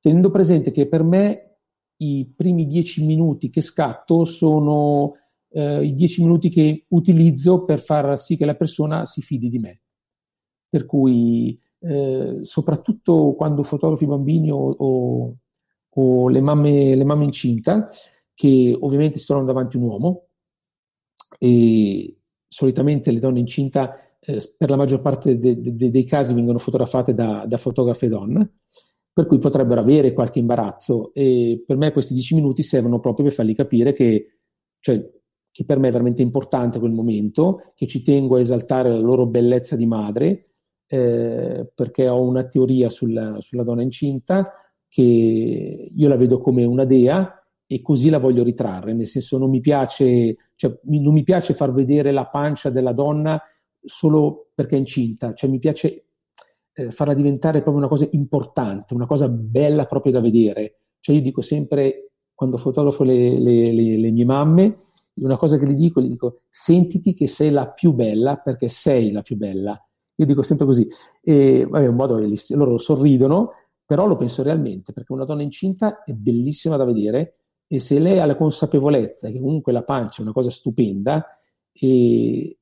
tenendo 0.00 0.30
presente 0.30 0.72
che 0.72 0.88
per 0.88 1.04
me 1.04 1.58
i 1.98 2.30
primi 2.36 2.66
dieci 2.66 3.04
minuti 3.04 3.48
che 3.48 3.60
scatto 3.60 4.24
sono 4.24 5.14
eh, 5.50 5.84
i 5.84 5.94
dieci 5.94 6.22
minuti 6.22 6.48
che 6.48 6.86
utilizzo 6.88 7.64
per 7.64 7.80
far 7.80 8.18
sì 8.18 8.36
che 8.36 8.44
la 8.44 8.56
persona 8.56 9.04
si 9.06 9.22
fidi 9.22 9.48
di 9.48 9.58
me. 9.58 9.80
Per 10.68 10.84
cui 10.84 11.58
eh, 11.80 12.38
soprattutto 12.42 13.34
quando 13.36 13.62
fotografi 13.62 14.06
bambini 14.06 14.50
o, 14.50 14.70
o, 14.70 15.36
o 15.88 16.28
le, 16.28 16.40
mamme, 16.40 16.94
le, 16.94 17.04
mamme, 17.04 17.24
incinta, 17.24 17.88
che 18.34 18.76
ovviamente 18.78 19.18
si 19.18 19.26
trovano 19.26 19.46
davanti 19.46 19.76
a 19.76 19.80
un 19.80 19.86
uomo 19.86 20.26
e 21.38 22.18
solitamente 22.46 23.10
le 23.10 23.18
donne 23.18 23.40
incinta 23.40 23.94
eh, 24.20 24.42
per 24.56 24.70
la 24.70 24.76
maggior 24.76 25.00
parte 25.00 25.38
de, 25.38 25.60
de, 25.60 25.90
dei 25.90 26.04
casi 26.04 26.32
vengono 26.34 26.58
fotografate 26.58 27.14
da, 27.14 27.44
da 27.46 27.56
fotografe 27.56 28.08
donne, 28.08 28.58
per 29.12 29.26
cui 29.26 29.38
potrebbero 29.38 29.80
avere 29.80 30.12
qualche 30.12 30.38
imbarazzo 30.38 31.12
e 31.14 31.62
per 31.66 31.76
me 31.76 31.92
questi 31.92 32.14
dieci 32.14 32.34
minuti 32.34 32.62
servono 32.62 33.00
proprio 33.00 33.26
per 33.26 33.34
fargli 33.34 33.54
capire 33.54 33.92
che, 33.92 34.38
cioè, 34.80 35.02
che 35.50 35.64
per 35.64 35.78
me 35.78 35.88
è 35.88 35.92
veramente 35.92 36.22
importante 36.22 36.78
quel 36.78 36.92
momento, 36.92 37.72
che 37.74 37.86
ci 37.86 38.02
tengo 38.02 38.36
a 38.36 38.40
esaltare 38.40 38.90
la 38.90 38.98
loro 38.98 39.26
bellezza 39.26 39.76
di 39.76 39.86
madre 39.86 40.55
eh, 40.86 41.70
perché 41.74 42.08
ho 42.08 42.22
una 42.22 42.44
teoria 42.46 42.88
sulla, 42.88 43.40
sulla, 43.40 43.64
donna 43.64 43.82
incinta 43.82 44.52
che 44.88 45.90
io 45.94 46.08
la 46.08 46.16
vedo 46.16 46.38
come 46.40 46.64
una 46.64 46.84
dea 46.84 47.42
e 47.66 47.82
così 47.82 48.08
la 48.08 48.18
voglio 48.18 48.44
ritrarre, 48.44 48.92
nel 48.92 49.08
senso 49.08 49.38
non 49.38 49.50
mi 49.50 49.60
piace, 49.60 50.36
cioè, 50.54 50.78
non 50.84 51.12
mi 51.12 51.24
piace 51.24 51.54
far 51.54 51.72
vedere 51.72 52.12
la 52.12 52.26
pancia 52.26 52.70
della 52.70 52.92
donna 52.92 53.40
solo 53.80 54.50
perché 54.54 54.76
è 54.76 54.78
incinta, 54.78 55.34
cioè 55.34 55.50
mi 55.50 55.58
piace 55.58 56.04
eh, 56.72 56.90
farla 56.90 57.14
diventare 57.14 57.62
proprio 57.62 57.78
una 57.78 57.88
cosa 57.88 58.06
importante, 58.12 58.94
una 58.94 59.06
cosa 59.06 59.28
bella 59.28 59.86
proprio 59.86 60.12
da 60.12 60.20
vedere. 60.20 60.80
Cioè 61.00 61.16
io 61.16 61.22
dico 61.22 61.40
sempre, 61.40 62.12
quando 62.34 62.56
fotografo 62.56 63.02
le, 63.02 63.38
le, 63.38 63.72
le, 63.72 63.96
le 63.98 64.10
mie 64.10 64.24
mamme, 64.24 64.78
una 65.14 65.36
cosa 65.36 65.56
che 65.56 65.66
gli 65.66 65.74
dico, 65.74 66.00
gli 66.00 66.08
dico, 66.08 66.42
sentiti 66.48 67.14
che 67.14 67.26
sei 67.26 67.50
la 67.50 67.68
più 67.70 67.92
bella 67.92 68.36
perché 68.36 68.68
sei 68.68 69.10
la 69.10 69.22
più 69.22 69.36
bella 69.36 69.80
io 70.16 70.26
dico 70.26 70.42
sempre 70.42 70.66
così. 70.66 70.86
E 71.22 71.66
vabbè, 71.68 71.86
un 71.86 71.94
modo. 71.94 72.18
Loro 72.50 72.78
sorridono, 72.78 73.52
però 73.84 74.06
lo 74.06 74.16
penso 74.16 74.42
realmente, 74.42 74.92
perché 74.92 75.12
una 75.12 75.24
donna 75.24 75.42
incinta 75.42 76.02
è 76.02 76.12
bellissima 76.12 76.76
da 76.76 76.84
vedere 76.84 77.36
e 77.68 77.80
se 77.80 77.98
lei 77.98 78.18
ha 78.18 78.26
la 78.26 78.36
consapevolezza 78.36 79.28
che 79.30 79.40
comunque 79.40 79.72
la 79.72 79.82
pancia 79.82 80.20
è 80.20 80.22
una 80.22 80.32
cosa 80.32 80.50
stupenda 80.50 81.24
e 81.72 82.58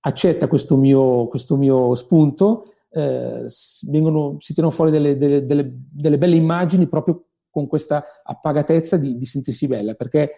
accetta 0.00 0.48
questo 0.48 0.76
mio, 0.76 1.28
questo 1.28 1.56
mio 1.56 1.94
spunto, 1.94 2.74
eh, 2.90 3.46
vengono, 3.88 4.36
si 4.40 4.52
tirano 4.52 4.72
fuori 4.72 4.90
delle, 4.90 5.16
delle, 5.16 5.46
delle, 5.46 5.72
delle, 5.72 6.18
belle 6.18 6.36
immagini 6.36 6.88
proprio 6.88 7.26
con 7.50 7.66
questa 7.66 8.04
appagatezza 8.22 8.96
di, 8.96 9.16
di 9.16 9.24
sentirsi 9.24 9.66
bella, 9.66 9.94
perché 9.94 10.32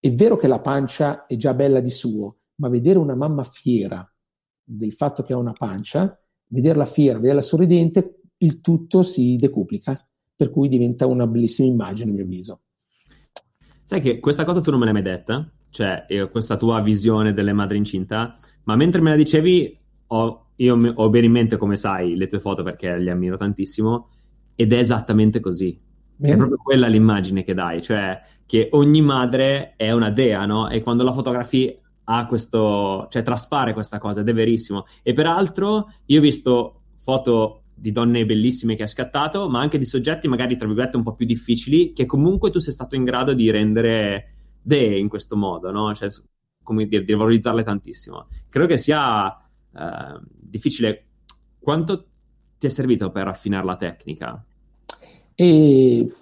è 0.00 0.12
vero 0.12 0.36
che 0.36 0.46
la 0.46 0.60
pancia 0.60 1.26
è 1.26 1.36
già 1.36 1.52
bella 1.54 1.80
di 1.80 1.90
suo, 1.90 2.38
ma 2.56 2.68
vedere 2.68 2.98
una 2.98 3.14
mamma 3.14 3.42
fiera, 3.42 4.08
del 4.70 4.92
fatto 4.92 5.22
che 5.22 5.32
ha 5.32 5.38
una 5.38 5.52
pancia, 5.52 6.18
vederla 6.48 6.84
fiera, 6.84 7.18
vederla 7.18 7.40
sorridente, 7.40 8.20
il 8.38 8.60
tutto 8.60 9.02
si 9.02 9.36
decuplica, 9.36 9.98
per 10.36 10.50
cui 10.50 10.68
diventa 10.68 11.06
una 11.06 11.26
bellissima 11.26 11.68
immagine 11.68 12.10
a 12.10 12.14
mio 12.14 12.24
avviso. 12.24 12.60
Sai 13.84 14.00
che 14.02 14.20
questa 14.20 14.44
cosa 14.44 14.60
tu 14.60 14.70
non 14.70 14.78
me 14.78 14.84
l'hai 14.84 14.94
mai 14.94 15.02
detta, 15.02 15.50
cioè 15.70 16.06
questa 16.30 16.56
tua 16.56 16.80
visione 16.80 17.32
delle 17.32 17.54
madri 17.54 17.78
incinta, 17.78 18.36
ma 18.64 18.76
mentre 18.76 19.00
me 19.00 19.10
la 19.10 19.16
dicevi 19.16 19.78
ho, 20.08 20.50
io 20.56 20.92
ho 20.94 21.08
bene 21.08 21.26
in 21.26 21.32
mente, 21.32 21.56
come 21.56 21.76
sai, 21.76 22.14
le 22.14 22.26
tue 22.26 22.40
foto 22.40 22.62
perché 22.62 22.96
le 22.98 23.10
ammiro 23.10 23.36
tantissimo 23.36 24.10
ed 24.54 24.72
è 24.72 24.78
esattamente 24.78 25.40
così. 25.40 25.80
Bene. 26.14 26.34
È 26.34 26.36
proprio 26.36 26.58
quella 26.58 26.86
l'immagine 26.86 27.42
che 27.42 27.54
dai, 27.54 27.80
cioè 27.80 28.20
che 28.44 28.68
ogni 28.72 29.00
madre 29.00 29.74
è 29.76 29.92
una 29.92 30.10
dea, 30.10 30.44
no? 30.46 30.68
E 30.68 30.82
quando 30.82 31.04
la 31.04 31.12
fotografi 31.12 31.78
ha 32.10 32.26
questo, 32.26 33.06
cioè 33.10 33.22
traspare 33.22 33.74
questa 33.74 33.98
cosa 33.98 34.20
ed 34.20 34.28
è 34.28 34.32
verissimo. 34.32 34.86
E 35.02 35.12
peraltro 35.12 35.92
io 36.06 36.18
ho 36.18 36.22
visto 36.22 36.82
foto 36.96 37.64
di 37.74 37.92
donne 37.92 38.24
bellissime 38.24 38.76
che 38.76 38.82
hai 38.82 38.88
scattato, 38.88 39.48
ma 39.48 39.60
anche 39.60 39.78
di 39.78 39.84
soggetti 39.84 40.26
magari 40.26 40.56
tra 40.56 40.66
virgolette 40.66 40.96
un 40.96 41.02
po' 41.02 41.14
più 41.14 41.26
difficili 41.26 41.92
che 41.92 42.06
comunque 42.06 42.50
tu 42.50 42.58
sei 42.60 42.72
stato 42.72 42.96
in 42.96 43.04
grado 43.04 43.34
di 43.34 43.50
rendere 43.50 44.32
dee 44.62 44.98
in 44.98 45.08
questo 45.08 45.36
modo, 45.36 45.70
no? 45.70 45.94
Cioè, 45.94 46.08
come 46.62 46.86
dire, 46.86 47.04
di 47.04 47.12
valorizzarle 47.12 47.62
tantissimo. 47.62 48.26
Credo 48.48 48.66
che 48.66 48.78
sia 48.78 49.30
eh, 49.38 50.20
difficile. 50.28 51.04
Quanto 51.58 52.06
ti 52.58 52.66
è 52.66 52.70
servito 52.70 53.10
per 53.10 53.28
affinare 53.28 53.66
la 53.66 53.76
tecnica? 53.76 54.44
E... 55.34 56.12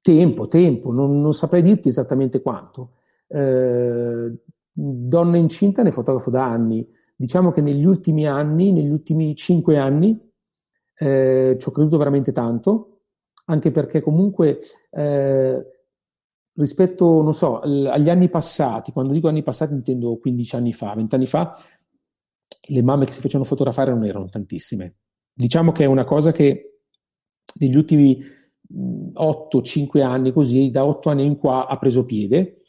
Tempo, 0.00 0.48
tempo, 0.48 0.90
non, 0.90 1.20
non 1.20 1.32
saprei 1.32 1.62
dirti 1.62 1.88
esattamente 1.88 2.42
quanto 2.42 2.94
eh, 3.32 4.32
donne 4.72 5.38
incinta 5.38 5.82
ne 5.82 5.90
fotografo 5.90 6.30
da 6.30 6.44
anni. 6.44 6.86
Diciamo 7.14 7.52
che 7.52 7.60
negli 7.60 7.84
ultimi 7.84 8.26
anni, 8.26 8.72
negli 8.72 8.90
ultimi 8.90 9.34
cinque 9.36 9.78
anni, 9.78 10.18
eh, 10.94 11.56
ci 11.58 11.68
ho 11.68 11.70
creduto 11.70 11.96
veramente 11.96 12.32
tanto, 12.32 13.02
anche 13.46 13.70
perché 13.70 14.00
comunque 14.00 14.58
eh, 14.90 15.66
rispetto, 16.54 17.22
non 17.22 17.32
so, 17.32 17.60
agli 17.60 18.10
anni 18.10 18.28
passati, 18.28 18.92
quando 18.92 19.12
dico 19.12 19.28
anni 19.28 19.42
passati 19.42 19.72
intendo 19.72 20.18
15 20.18 20.56
anni 20.56 20.72
fa, 20.72 20.94
20 20.94 21.14
anni 21.14 21.26
fa, 21.26 21.56
le 22.68 22.82
mamme 22.82 23.04
che 23.04 23.12
si 23.12 23.20
facevano 23.20 23.48
fotografare 23.48 23.92
non 23.92 24.04
erano 24.04 24.28
tantissime. 24.28 24.96
Diciamo 25.32 25.72
che 25.72 25.84
è 25.84 25.86
una 25.86 26.04
cosa 26.04 26.32
che 26.32 26.80
negli 27.58 27.76
ultimi 27.76 28.20
8-5 29.14 30.02
anni, 30.02 30.32
così, 30.32 30.70
da 30.70 30.84
8 30.84 31.10
anni 31.10 31.24
in 31.24 31.36
qua 31.36 31.66
ha 31.66 31.78
preso 31.78 32.04
piede 32.04 32.61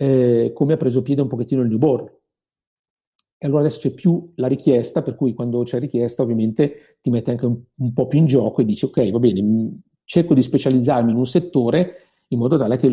eh, 0.00 0.52
come 0.54 0.72
ha 0.72 0.76
preso 0.78 1.02
piede 1.02 1.20
un 1.20 1.28
pochettino 1.28 1.60
il 1.60 1.68
newborn. 1.68 2.10
E 3.36 3.46
allora 3.46 3.60
adesso 3.60 3.80
c'è 3.80 3.90
più 3.90 4.32
la 4.36 4.46
richiesta, 4.46 5.02
per 5.02 5.14
cui 5.14 5.34
quando 5.34 5.62
c'è 5.62 5.78
richiesta 5.78 6.22
ovviamente 6.22 6.96
ti 7.02 7.10
mette 7.10 7.32
anche 7.32 7.44
un, 7.44 7.60
un 7.76 7.92
po' 7.92 8.06
più 8.06 8.18
in 8.18 8.24
gioco 8.24 8.62
e 8.62 8.64
dici 8.64 8.86
ok, 8.86 9.10
va 9.10 9.18
bene, 9.18 9.78
cerco 10.04 10.32
di 10.32 10.40
specializzarmi 10.40 11.10
in 11.10 11.18
un 11.18 11.26
settore 11.26 11.96
in 12.28 12.38
modo 12.38 12.56
tale 12.56 12.78
che 12.78 12.88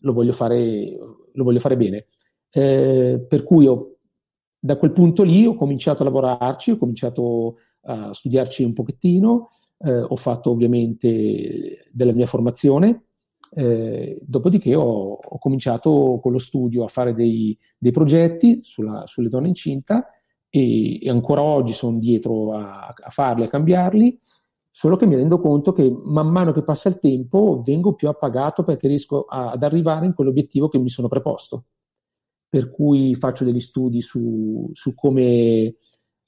lo 0.00 0.12
voglio 0.12 0.32
fare, 0.32 0.96
lo 1.32 1.44
voglio 1.44 1.60
fare 1.60 1.76
bene. 1.76 2.06
Eh, 2.50 3.24
per 3.28 3.44
cui 3.44 3.66
ho, 3.68 3.96
da 4.58 4.76
quel 4.76 4.90
punto 4.90 5.22
lì 5.22 5.46
ho 5.46 5.54
cominciato 5.54 6.02
a 6.02 6.06
lavorarci, 6.06 6.72
ho 6.72 6.76
cominciato 6.76 7.58
a 7.82 8.12
studiarci 8.12 8.64
un 8.64 8.72
pochettino, 8.72 9.50
eh, 9.78 10.00
ho 10.00 10.16
fatto 10.16 10.50
ovviamente 10.50 11.88
della 11.92 12.12
mia 12.12 12.26
formazione, 12.26 13.07
eh, 13.50 14.18
dopodiché 14.20 14.74
ho, 14.74 15.12
ho, 15.14 15.38
cominciato 15.38 16.18
con 16.22 16.32
lo 16.32 16.38
studio 16.38 16.84
a 16.84 16.88
fare 16.88 17.14
dei, 17.14 17.56
dei 17.78 17.92
progetti 17.92 18.60
sulla, 18.62 19.06
sulle 19.06 19.28
donne 19.28 19.48
incinta 19.48 20.06
e, 20.50 21.02
e, 21.04 21.10
ancora 21.10 21.42
oggi 21.42 21.72
sono 21.72 21.98
dietro 21.98 22.54
a, 22.54 22.88
a 22.88 23.10
farli, 23.10 23.44
a 23.44 23.48
cambiarli, 23.48 24.20
solo 24.70 24.96
che 24.96 25.06
mi 25.06 25.14
rendo 25.14 25.40
conto 25.40 25.72
che 25.72 25.90
man 26.04 26.28
mano 26.28 26.52
che 26.52 26.62
passa 26.62 26.88
il 26.88 26.98
tempo 26.98 27.62
vengo 27.64 27.94
più 27.94 28.08
appagato 28.08 28.64
perché 28.64 28.88
riesco 28.88 29.24
a, 29.24 29.50
ad 29.50 29.62
arrivare 29.62 30.06
in 30.06 30.14
quell'obiettivo 30.14 30.68
che 30.68 30.78
mi 30.78 30.88
sono 30.88 31.08
preposto. 31.08 31.64
Per 32.48 32.70
cui 32.70 33.14
faccio 33.14 33.44
degli 33.44 33.60
studi 33.60 34.00
su, 34.00 34.70
su 34.72 34.94
come 34.94 35.76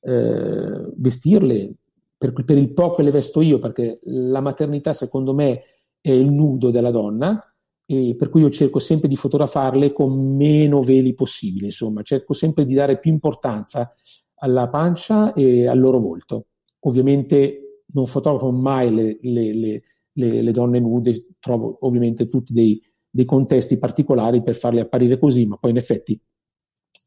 eh, 0.00 0.92
vestirle, 0.96 1.74
per, 2.16 2.32
per 2.44 2.58
il 2.58 2.72
po' 2.74 2.92
che 2.92 3.02
le 3.02 3.10
vesto 3.10 3.40
io, 3.40 3.58
perché 3.58 4.00
la 4.04 4.40
maternità 4.40 4.92
secondo 4.92 5.32
me 5.32 5.62
è 6.00 6.10
il 6.10 6.30
nudo 6.30 6.70
della 6.70 6.90
donna, 6.90 7.38
per 7.86 8.28
cui 8.28 8.42
io 8.42 8.50
cerco 8.50 8.78
sempre 8.78 9.08
di 9.08 9.16
fotografarle 9.16 9.92
con 9.92 10.36
meno 10.36 10.80
veli 10.80 11.12
possibile, 11.12 11.66
insomma, 11.66 12.02
cerco 12.02 12.34
sempre 12.34 12.64
di 12.64 12.74
dare 12.74 13.00
più 13.00 13.10
importanza 13.10 13.92
alla 14.36 14.68
pancia 14.68 15.32
e 15.32 15.66
al 15.66 15.78
loro 15.78 15.98
volto. 15.98 16.46
Ovviamente 16.80 17.84
non 17.92 18.06
fotografo 18.06 18.52
mai 18.52 18.94
le, 18.94 19.18
le, 19.20 19.82
le, 20.12 20.42
le 20.42 20.52
donne 20.52 20.78
nude, 20.78 21.34
trovo 21.40 21.78
ovviamente 21.80 22.28
tutti 22.28 22.52
dei, 22.52 22.80
dei, 23.10 23.24
contesti 23.24 23.76
particolari 23.76 24.40
per 24.40 24.54
farle 24.54 24.82
apparire 24.82 25.18
così, 25.18 25.46
ma 25.46 25.56
poi 25.56 25.72
in 25.72 25.76
effetti 25.76 26.18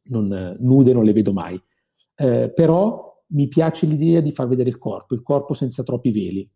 non, 0.10 0.58
nude 0.60 0.92
non 0.92 1.06
le 1.06 1.14
vedo 1.14 1.32
mai. 1.32 1.60
Eh, 2.16 2.52
però 2.54 3.24
mi 3.28 3.48
piace 3.48 3.86
l'idea 3.86 4.20
di 4.20 4.32
far 4.32 4.48
vedere 4.48 4.70
il 4.70 4.78
corpo, 4.78 5.16
il 5.16 5.24
corpo 5.24 5.54
senza 5.54 5.82
troppi 5.82 6.12
veli 6.12 6.48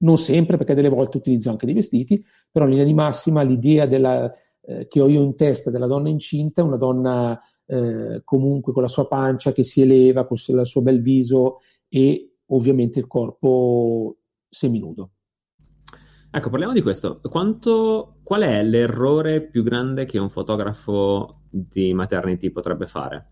non 0.00 0.16
sempre 0.16 0.56
perché 0.56 0.74
delle 0.74 0.88
volte 0.88 1.18
utilizzo 1.18 1.50
anche 1.50 1.66
dei 1.66 1.74
vestiti, 1.74 2.24
però 2.50 2.64
in 2.64 2.72
linea 2.72 2.86
di 2.86 2.94
massima 2.94 3.42
l'idea 3.42 3.86
della, 3.86 4.30
eh, 4.62 4.86
che 4.88 5.00
ho 5.00 5.08
io 5.08 5.22
in 5.22 5.36
testa 5.36 5.70
della 5.70 5.86
donna 5.86 6.08
incinta 6.08 6.62
una 6.62 6.76
donna 6.76 7.38
eh, 7.66 8.22
comunque 8.24 8.72
con 8.72 8.82
la 8.82 8.88
sua 8.88 9.06
pancia 9.06 9.52
che 9.52 9.62
si 9.62 9.80
eleva, 9.80 10.26
con 10.26 10.36
il 10.44 10.66
suo 10.66 10.82
bel 10.82 11.00
viso 11.00 11.58
e 11.88 12.36
ovviamente 12.46 12.98
il 12.98 13.06
corpo 13.06 14.16
seminudo. 14.48 15.10
Ecco, 16.32 16.48
parliamo 16.48 16.72
di 16.72 16.82
questo. 16.82 17.20
Quanto, 17.22 18.18
qual 18.22 18.42
è 18.42 18.62
l'errore 18.62 19.42
più 19.42 19.62
grande 19.64 20.04
che 20.04 20.18
un 20.18 20.30
fotografo 20.30 21.42
di 21.50 21.92
maternity 21.92 22.50
potrebbe 22.50 22.86
fare? 22.86 23.30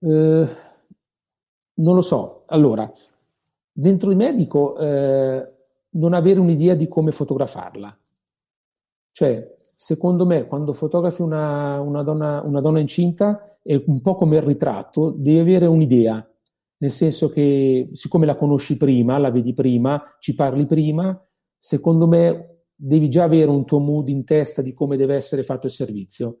Eh, 0.00 0.48
non 1.74 1.94
lo 1.94 2.00
so. 2.00 2.44
Allora, 2.46 2.90
dentro 3.76 4.10
il 4.10 4.16
medico 4.16 4.78
eh, 4.78 5.52
non 5.90 6.12
avere 6.12 6.40
un'idea 6.40 6.74
di 6.74 6.88
come 6.88 7.10
fotografarla. 7.10 7.98
Cioè, 9.12 9.54
secondo 9.76 10.24
me, 10.24 10.46
quando 10.46 10.72
fotografi 10.72 11.22
una, 11.22 11.80
una, 11.80 12.02
donna, 12.02 12.40
una 12.42 12.60
donna 12.60 12.78
incinta, 12.78 13.58
è 13.62 13.82
un 13.86 14.00
po' 14.00 14.14
come 14.14 14.36
il 14.36 14.42
ritratto, 14.42 15.10
devi 15.10 15.38
avere 15.38 15.66
un'idea 15.66 16.26
nel 16.84 16.92
senso 16.92 17.30
che 17.30 17.88
siccome 17.92 18.26
la 18.26 18.36
conosci 18.36 18.76
prima, 18.76 19.16
la 19.16 19.30
vedi 19.30 19.54
prima, 19.54 20.16
ci 20.18 20.34
parli 20.34 20.66
prima, 20.66 21.18
secondo 21.56 22.06
me 22.06 22.64
devi 22.74 23.08
già 23.08 23.24
avere 23.24 23.48
un 23.48 23.64
tuo 23.64 23.78
mood 23.78 24.08
in 24.08 24.24
testa 24.24 24.60
di 24.60 24.74
come 24.74 24.98
deve 24.98 25.14
essere 25.14 25.42
fatto 25.42 25.66
il 25.66 25.72
servizio. 25.72 26.40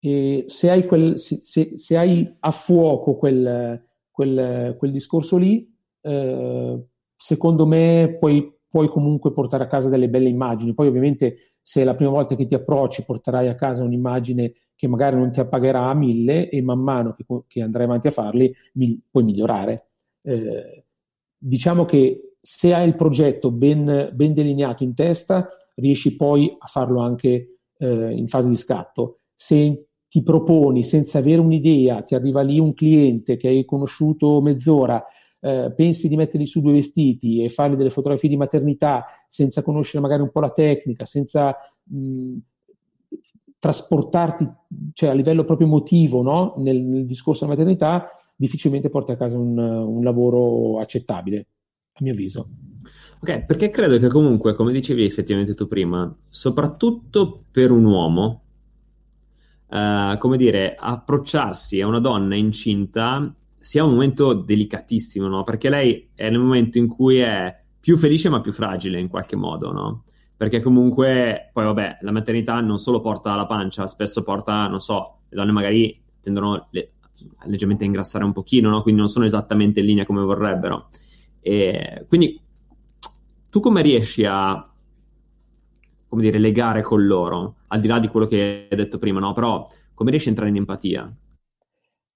E 0.00 0.44
se 0.48 0.68
hai, 0.68 0.86
quel, 0.86 1.16
se, 1.18 1.76
se 1.76 1.96
hai 1.96 2.36
a 2.40 2.50
fuoco 2.50 3.16
quel, 3.16 3.82
quel, 4.10 4.74
quel 4.76 4.90
discorso 4.90 5.36
lì, 5.36 5.72
eh, 6.04 6.84
secondo 7.16 7.66
me 7.66 8.16
puoi, 8.20 8.52
puoi 8.68 8.88
comunque 8.88 9.32
portare 9.32 9.64
a 9.64 9.68
casa 9.68 9.88
delle 9.88 10.08
belle 10.08 10.28
immagini. 10.28 10.74
Poi 10.74 10.88
ovviamente 10.88 11.36
se 11.62 11.80
è 11.80 11.84
la 11.84 11.94
prima 11.94 12.10
volta 12.10 12.36
che 12.36 12.46
ti 12.46 12.54
approcci 12.54 13.04
porterai 13.04 13.48
a 13.48 13.54
casa 13.54 13.82
un'immagine 13.82 14.52
che 14.74 14.86
magari 14.86 15.16
non 15.16 15.30
ti 15.30 15.40
appagherà 15.40 15.88
a 15.88 15.94
mille 15.94 16.50
e 16.50 16.60
man 16.60 16.80
mano 16.80 17.14
che, 17.14 17.24
che 17.46 17.62
andrai 17.62 17.84
avanti 17.84 18.08
a 18.08 18.10
farli 18.10 18.54
mi, 18.74 19.00
puoi 19.10 19.24
migliorare. 19.24 19.88
Eh, 20.22 20.84
diciamo 21.38 21.84
che 21.84 22.36
se 22.40 22.74
hai 22.74 22.86
il 22.86 22.96
progetto 22.96 23.50
ben, 23.50 24.10
ben, 24.12 24.34
delineato 24.34 24.84
in 24.84 24.94
testa, 24.94 25.48
riesci 25.76 26.14
poi 26.16 26.54
a 26.58 26.66
farlo 26.66 27.00
anche 27.00 27.60
eh, 27.78 28.12
in 28.12 28.26
fase 28.26 28.50
di 28.50 28.56
scatto. 28.56 29.20
Se 29.34 29.86
ti 30.08 30.22
proponi 30.22 30.82
senza 30.82 31.18
avere 31.18 31.40
un'idea, 31.40 32.02
ti 32.02 32.14
arriva 32.14 32.42
lì 32.42 32.58
un 32.58 32.74
cliente 32.74 33.36
che 33.36 33.48
hai 33.48 33.64
conosciuto 33.64 34.42
mezz'ora, 34.42 35.02
eh, 35.44 35.72
pensi 35.76 36.08
di 36.08 36.16
metterli 36.16 36.46
su 36.46 36.62
due 36.62 36.72
vestiti 36.72 37.44
e 37.44 37.50
fargli 37.50 37.74
delle 37.74 37.90
fotografie 37.90 38.30
di 38.30 38.36
maternità 38.38 39.04
senza 39.28 39.60
conoscere 39.60 40.02
magari 40.02 40.22
un 40.22 40.30
po' 40.30 40.40
la 40.40 40.50
tecnica, 40.50 41.04
senza 41.04 41.54
mh, 41.82 42.36
trasportarti 43.58 44.50
cioè, 44.94 45.10
a 45.10 45.12
livello 45.12 45.44
proprio 45.44 45.66
emotivo 45.66 46.22
no? 46.22 46.54
nel, 46.56 46.80
nel, 46.80 47.04
discorso 47.04 47.44
della 47.44 47.58
maternità, 47.58 48.08
difficilmente 48.34 48.88
porti 48.88 49.12
a 49.12 49.16
casa 49.16 49.36
un, 49.36 49.58
un 49.58 50.02
lavoro 50.02 50.80
accettabile, 50.80 51.46
a 51.92 52.02
mio 52.02 52.12
avviso. 52.12 52.48
Ok, 53.20 53.44
perché 53.44 53.68
credo 53.68 53.98
che 53.98 54.08
comunque, 54.08 54.54
come 54.54 54.72
dicevi 54.72 55.04
effettivamente 55.04 55.54
tu 55.54 55.68
prima, 55.68 56.14
soprattutto 56.24 57.44
per 57.50 57.70
un 57.70 57.84
uomo, 57.84 58.38
Uh, 59.66 60.16
come 60.18 60.36
dire, 60.36 60.76
approcciarsi 60.78 61.80
a 61.80 61.88
una 61.88 61.98
donna 61.98 62.36
incinta 62.36 63.34
sia 63.64 63.82
un 63.82 63.92
momento 63.92 64.34
delicatissimo, 64.34 65.26
no? 65.26 65.42
Perché 65.42 65.70
lei 65.70 66.10
è 66.14 66.28
nel 66.28 66.38
momento 66.38 66.76
in 66.76 66.86
cui 66.86 67.18
è 67.20 67.62
più 67.80 67.96
felice 67.96 68.28
ma 68.28 68.42
più 68.42 68.52
fragile 68.52 69.00
in 69.00 69.08
qualche 69.08 69.36
modo, 69.36 69.72
no? 69.72 70.04
Perché 70.36 70.60
comunque, 70.60 71.48
poi 71.50 71.64
vabbè, 71.64 71.98
la 72.02 72.12
maternità 72.12 72.60
non 72.60 72.78
solo 72.78 73.00
porta 73.00 73.32
alla 73.32 73.46
pancia, 73.46 73.86
spesso 73.86 74.22
porta, 74.22 74.68
non 74.68 74.80
so, 74.80 75.20
le 75.30 75.36
donne 75.36 75.52
magari 75.52 75.98
tendono 76.20 76.66
le, 76.72 76.92
leggermente 77.46 77.84
a 77.84 77.86
ingrassare 77.86 78.22
un 78.24 78.34
pochino, 78.34 78.68
no? 78.68 78.82
Quindi 78.82 79.00
non 79.00 79.08
sono 79.08 79.24
esattamente 79.24 79.80
in 79.80 79.86
linea 79.86 80.04
come 80.04 80.20
vorrebbero. 80.20 80.90
E 81.40 82.04
quindi 82.06 82.38
tu 83.48 83.60
come 83.60 83.80
riesci 83.80 84.26
a 84.26 84.70
come 86.06 86.20
dire, 86.20 86.38
legare 86.38 86.82
con 86.82 87.06
loro, 87.06 87.56
al 87.68 87.80
di 87.80 87.88
là 87.88 87.98
di 87.98 88.08
quello 88.08 88.26
che 88.26 88.66
hai 88.70 88.76
detto 88.76 88.98
prima, 88.98 89.20
no? 89.20 89.32
Però 89.32 89.66
come 89.94 90.10
riesci 90.10 90.26
a 90.28 90.30
entrare 90.32 90.50
in 90.50 90.56
empatia? 90.56 91.10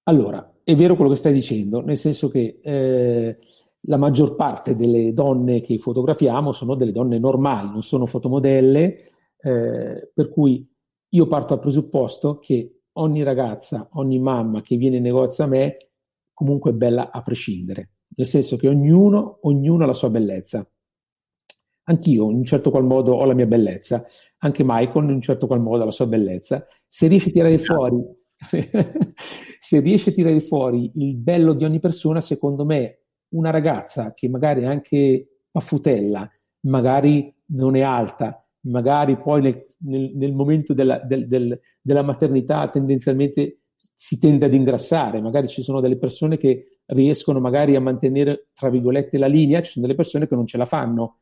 Allora, 0.03 0.47
è 0.69 0.75
vero 0.75 0.93
quello 0.93 1.09
che 1.09 1.15
stai 1.15 1.33
dicendo, 1.33 1.81
nel 1.81 1.97
senso 1.97 2.29
che 2.29 2.59
eh, 2.61 3.39
la 3.87 3.97
maggior 3.97 4.35
parte 4.35 4.75
delle 4.75 5.13
donne 5.13 5.61
che 5.61 5.79
fotografiamo 5.79 6.51
sono 6.51 6.75
delle 6.75 6.91
donne 6.91 7.17
normali, 7.17 7.71
non 7.71 7.81
sono 7.81 8.05
fotomodelle, 8.05 8.97
eh, 9.41 10.11
per 10.13 10.29
cui 10.29 10.71
io 11.09 11.25
parto 11.25 11.55
dal 11.55 11.63
presupposto 11.63 12.37
che 12.37 12.81
ogni 12.99 13.23
ragazza, 13.23 13.89
ogni 13.93 14.19
mamma 14.19 14.61
che 14.61 14.75
viene 14.75 14.97
in 14.97 15.01
negozio 15.01 15.43
a 15.43 15.47
me, 15.47 15.77
comunque 16.35 16.69
è 16.69 16.75
bella 16.75 17.09
a 17.09 17.23
prescindere, 17.23 17.93
nel 18.15 18.27
senso 18.27 18.55
che 18.55 18.67
ognuno, 18.67 19.39
ognuno 19.41 19.85
ha 19.85 19.87
la 19.87 19.93
sua 19.93 20.11
bellezza. 20.11 20.69
Anch'io 21.85 22.29
in 22.29 22.37
un 22.37 22.43
certo 22.43 22.69
qual 22.69 22.85
modo 22.85 23.13
ho 23.13 23.25
la 23.25 23.33
mia 23.33 23.47
bellezza, 23.47 24.05
anche 24.37 24.63
Michael 24.63 25.05
in 25.05 25.15
un 25.15 25.21
certo 25.21 25.47
qual 25.47 25.61
modo 25.61 25.81
ha 25.81 25.85
la 25.85 25.91
sua 25.91 26.05
bellezza. 26.05 26.63
Se 26.87 27.07
riesce 27.07 27.29
a 27.29 27.31
tirare 27.31 27.57
fuori 27.57 28.17
se 29.59 29.79
riesce 29.81 30.11
a 30.11 30.13
tirare 30.13 30.39
fuori 30.39 30.91
il 30.95 31.15
bello 31.15 31.53
di 31.53 31.65
ogni 31.65 31.79
persona, 31.79 32.21
secondo 32.21 32.65
me 32.65 33.01
una 33.29 33.49
ragazza 33.49 34.13
che 34.13 34.29
magari 34.29 34.61
è 34.61 34.65
anche 34.65 35.41
paffutella, 35.51 36.29
magari 36.61 37.33
non 37.47 37.75
è 37.75 37.81
alta, 37.81 38.43
magari 38.61 39.17
poi 39.17 39.41
nel, 39.41 39.67
nel, 39.79 40.11
nel 40.15 40.33
momento 40.33 40.73
della, 40.73 40.99
del, 40.99 41.27
del, 41.27 41.59
della, 41.81 42.01
maternità 42.01 42.69
tendenzialmente 42.69 43.61
si 43.75 44.19
tende 44.19 44.45
ad 44.45 44.53
ingrassare, 44.53 45.21
magari 45.21 45.47
ci 45.47 45.61
sono 45.61 45.79
delle 45.79 45.97
persone 45.97 46.37
che 46.37 46.79
riescono 46.87 47.39
magari 47.39 47.75
a 47.75 47.81
mantenere, 47.81 48.47
tra 48.53 48.69
virgolette, 48.69 49.17
la 49.17 49.27
linea, 49.27 49.61
ci 49.61 49.71
sono 49.71 49.85
delle 49.85 49.97
persone 49.97 50.27
che 50.27 50.35
non 50.35 50.47
ce 50.47 50.57
la 50.57 50.65
fanno. 50.65 51.19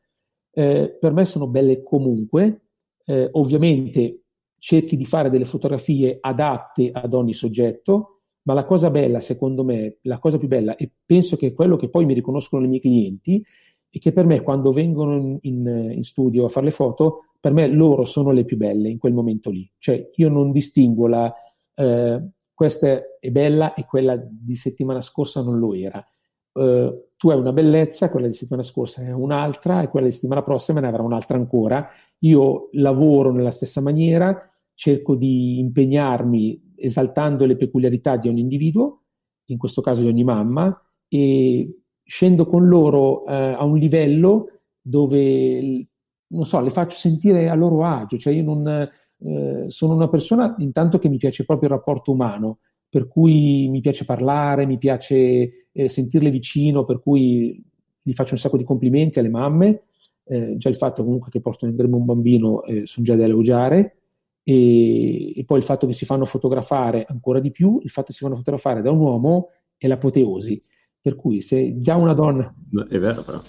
Eh, 0.50 0.96
per 0.98 1.12
me 1.12 1.24
sono 1.24 1.46
belle 1.46 1.82
comunque, 1.82 2.62
eh, 3.04 3.28
ovviamente 3.32 4.22
cerchi 4.58 4.96
di 4.96 5.04
fare 5.04 5.30
delle 5.30 5.44
fotografie 5.44 6.18
adatte 6.20 6.90
ad 6.92 7.14
ogni 7.14 7.32
soggetto, 7.32 8.20
ma 8.42 8.54
la 8.54 8.64
cosa 8.64 8.90
bella, 8.90 9.20
secondo 9.20 9.64
me, 9.64 9.98
la 10.02 10.18
cosa 10.18 10.38
più 10.38 10.48
bella, 10.48 10.76
e 10.76 10.90
penso 11.04 11.36
che 11.36 11.48
è 11.48 11.52
quello 11.52 11.76
che 11.76 11.90
poi 11.90 12.06
mi 12.06 12.14
riconoscono 12.14 12.64
i 12.64 12.68
miei 12.68 12.80
clienti, 12.80 13.44
è 13.90 13.98
che 13.98 14.12
per 14.12 14.26
me 14.26 14.42
quando 14.42 14.70
vengono 14.70 15.16
in, 15.16 15.38
in, 15.42 15.90
in 15.96 16.02
studio 16.02 16.44
a 16.44 16.48
fare 16.48 16.66
le 16.66 16.72
foto, 16.72 17.24
per 17.40 17.52
me 17.52 17.68
loro 17.68 18.04
sono 18.04 18.30
le 18.30 18.44
più 18.44 18.56
belle 18.56 18.88
in 18.88 18.98
quel 18.98 19.12
momento 19.12 19.50
lì. 19.50 19.70
Cioè 19.78 20.08
io 20.14 20.28
non 20.28 20.50
distingo 20.50 21.06
la, 21.06 21.32
eh, 21.74 22.28
questa 22.52 23.00
è 23.20 23.30
bella 23.30 23.74
e 23.74 23.84
quella 23.84 24.16
di 24.16 24.54
settimana 24.54 25.00
scorsa 25.00 25.42
non 25.42 25.58
lo 25.58 25.74
era. 25.74 26.04
Uh, 26.52 27.07
tu 27.18 27.30
hai 27.30 27.38
una 27.38 27.52
bellezza, 27.52 28.10
quella 28.10 28.28
di 28.28 28.32
settimana 28.32 28.62
scorsa 28.62 29.02
è 29.02 29.12
un'altra 29.12 29.82
e 29.82 29.88
quella 29.88 30.06
di 30.06 30.12
settimana 30.12 30.44
prossima 30.44 30.78
ne 30.78 30.86
avrà 30.86 31.02
un'altra 31.02 31.36
ancora. 31.36 31.86
Io 32.20 32.68
lavoro 32.72 33.32
nella 33.32 33.50
stessa 33.50 33.80
maniera, 33.80 34.48
cerco 34.74 35.16
di 35.16 35.58
impegnarmi 35.58 36.74
esaltando 36.76 37.44
le 37.44 37.56
peculiarità 37.56 38.16
di 38.16 38.28
ogni 38.28 38.40
individuo, 38.40 39.02
in 39.46 39.58
questo 39.58 39.82
caso 39.82 40.02
di 40.02 40.06
ogni 40.06 40.22
mamma, 40.22 40.80
e 41.08 41.80
scendo 42.04 42.46
con 42.46 42.68
loro 42.68 43.26
eh, 43.26 43.34
a 43.34 43.64
un 43.64 43.78
livello 43.78 44.60
dove, 44.80 45.88
non 46.28 46.44
so, 46.44 46.60
le 46.60 46.70
faccio 46.70 46.96
sentire 46.96 47.48
a 47.48 47.54
loro 47.54 47.84
agio, 47.84 48.16
cioè 48.16 48.32
io 48.32 48.44
non, 48.44 48.68
eh, 48.68 49.64
sono 49.66 49.94
una 49.94 50.08
persona 50.08 50.54
intanto 50.58 50.98
che 50.98 51.08
mi 51.08 51.16
piace 51.16 51.44
proprio 51.44 51.68
il 51.68 51.74
rapporto 51.74 52.12
umano, 52.12 52.60
per 52.88 53.06
cui 53.06 53.68
mi 53.68 53.80
piace 53.80 54.04
parlare, 54.04 54.66
mi 54.66 54.78
piace 54.78 55.68
eh, 55.72 55.88
sentirle 55.88 56.30
vicino, 56.30 56.84
per 56.84 57.00
cui 57.00 57.62
gli 58.00 58.12
faccio 58.12 58.34
un 58.34 58.40
sacco 58.40 58.56
di 58.56 58.64
complimenti 58.64 59.18
alle 59.18 59.28
mamme, 59.28 59.82
eh, 60.24 60.56
già 60.56 60.68
il 60.68 60.76
fatto 60.76 61.04
comunque 61.04 61.30
che 61.30 61.40
portano 61.40 61.70
in 61.70 61.76
grembo 61.76 61.96
un 61.96 62.04
bambino 62.04 62.62
eh, 62.64 62.86
sono 62.86 63.04
già 63.04 63.14
da 63.14 63.24
elogiare, 63.24 63.96
e, 64.42 65.38
e, 65.38 65.44
poi 65.44 65.58
il 65.58 65.64
fatto 65.64 65.86
che 65.86 65.92
si 65.92 66.06
fanno 66.06 66.24
fotografare 66.24 67.04
ancora 67.06 67.38
di 67.38 67.50
più, 67.50 67.80
il 67.82 67.90
fatto 67.90 68.06
che 68.06 68.12
si 68.14 68.20
fanno 68.20 68.36
fotografare 68.36 68.80
da 68.80 68.90
un 68.90 69.00
uomo 69.00 69.48
è 69.76 69.86
l'apoteosi. 69.86 70.60
Per 71.00 71.16
cui 71.16 71.42
se 71.42 71.80
già 71.80 71.96
una 71.96 72.14
donna... 72.14 72.54
È 72.88 72.98
vero 72.98 73.22
però. 73.22 73.40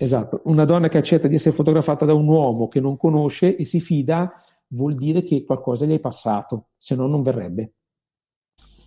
Esatto, 0.00 0.42
una 0.44 0.64
donna 0.64 0.88
che 0.88 0.98
accetta 0.98 1.26
di 1.26 1.34
essere 1.34 1.54
fotografata 1.54 2.04
da 2.04 2.14
un 2.14 2.28
uomo 2.28 2.68
che 2.68 2.80
non 2.80 2.96
conosce 2.96 3.56
e 3.56 3.64
si 3.64 3.80
fida 3.80 4.32
vuol 4.68 4.94
dire 4.94 5.22
che 5.22 5.44
qualcosa 5.44 5.86
gli 5.86 5.94
è 5.94 5.98
passato, 5.98 6.68
se 6.76 6.94
no 6.94 7.06
non 7.06 7.22
verrebbe. 7.22 7.72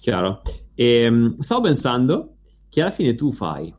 Chiaro. 0.01 0.41
E, 0.73 1.07
um, 1.07 1.39
stavo 1.39 1.61
pensando 1.61 2.37
che 2.69 2.81
alla 2.81 2.89
fine 2.89 3.13
tu 3.13 3.31
fai 3.31 3.73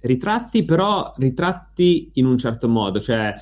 ritratti, 0.00 0.64
però 0.64 1.12
ritratti 1.16 2.12
in 2.14 2.26
un 2.26 2.38
certo 2.38 2.68
modo, 2.68 3.00
cioè 3.00 3.34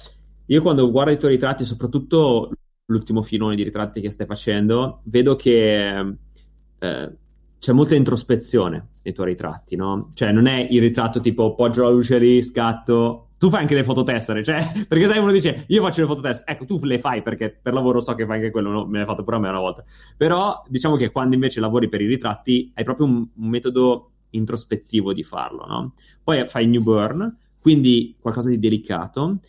io 0.47 0.62
quando 0.62 0.90
guardo 0.90 1.12
i 1.12 1.18
tuoi 1.18 1.33
ritratti, 1.33 1.64
soprattutto 1.64 2.51
l'ultimo 2.87 3.23
filone 3.23 3.55
di 3.55 3.62
ritratti 3.62 4.01
che 4.01 4.11
stai 4.11 4.27
facendo, 4.27 5.01
vedo 5.05 5.37
che 5.37 6.16
eh, 6.79 7.16
c'è 7.59 7.73
molta 7.73 7.95
introspezione 7.95 8.88
nei 9.03 9.12
tuoi 9.12 9.29
ritratti, 9.29 9.77
no? 9.77 10.09
Cioè, 10.14 10.33
non 10.33 10.47
è 10.47 10.66
il 10.71 10.81
ritratto 10.81 11.21
tipo 11.21 11.55
poggio 11.55 11.83
la 11.83 11.90
luce 11.90 12.18
lì, 12.18 12.42
scatto. 12.42 13.29
Tu 13.42 13.50
fai 13.50 13.62
anche 13.62 13.74
le 13.74 13.83
fototessere, 13.83 14.44
cioè, 14.44 14.70
perché 14.87 15.09
sai, 15.09 15.18
uno 15.18 15.33
dice 15.33 15.64
io 15.66 15.83
faccio 15.83 16.02
le 16.02 16.07
fototessere, 16.07 16.52
ecco, 16.52 16.64
tu 16.64 16.78
le 16.85 17.00
fai 17.00 17.22
perché 17.22 17.50
per 17.50 17.72
lavoro 17.72 17.98
so 17.98 18.14
che 18.14 18.24
fai 18.24 18.37
anche 18.37 18.52
quello, 18.52 18.70
no? 18.70 18.87
me 18.87 18.98
l'hai 18.98 19.05
fatto 19.05 19.24
pure 19.24 19.35
a 19.35 19.40
me 19.40 19.48
una 19.48 19.59
volta. 19.59 19.83
Però 20.16 20.62
diciamo 20.68 20.94
che 20.94 21.11
quando 21.11 21.35
invece 21.35 21.59
lavori 21.59 21.88
per 21.88 22.00
i 22.00 22.07
ritratti 22.07 22.70
hai 22.76 22.85
proprio 22.85 23.07
un, 23.07 23.26
un 23.35 23.48
metodo 23.48 24.12
introspettivo 24.31 25.12
di 25.12 25.24
farlo, 25.24 25.66
no? 25.66 25.94
Poi 26.22 26.46
fai 26.46 26.68
Newborn, 26.68 27.37
quindi 27.59 28.14
qualcosa 28.20 28.48
di 28.48 28.61
delicato, 28.61 29.40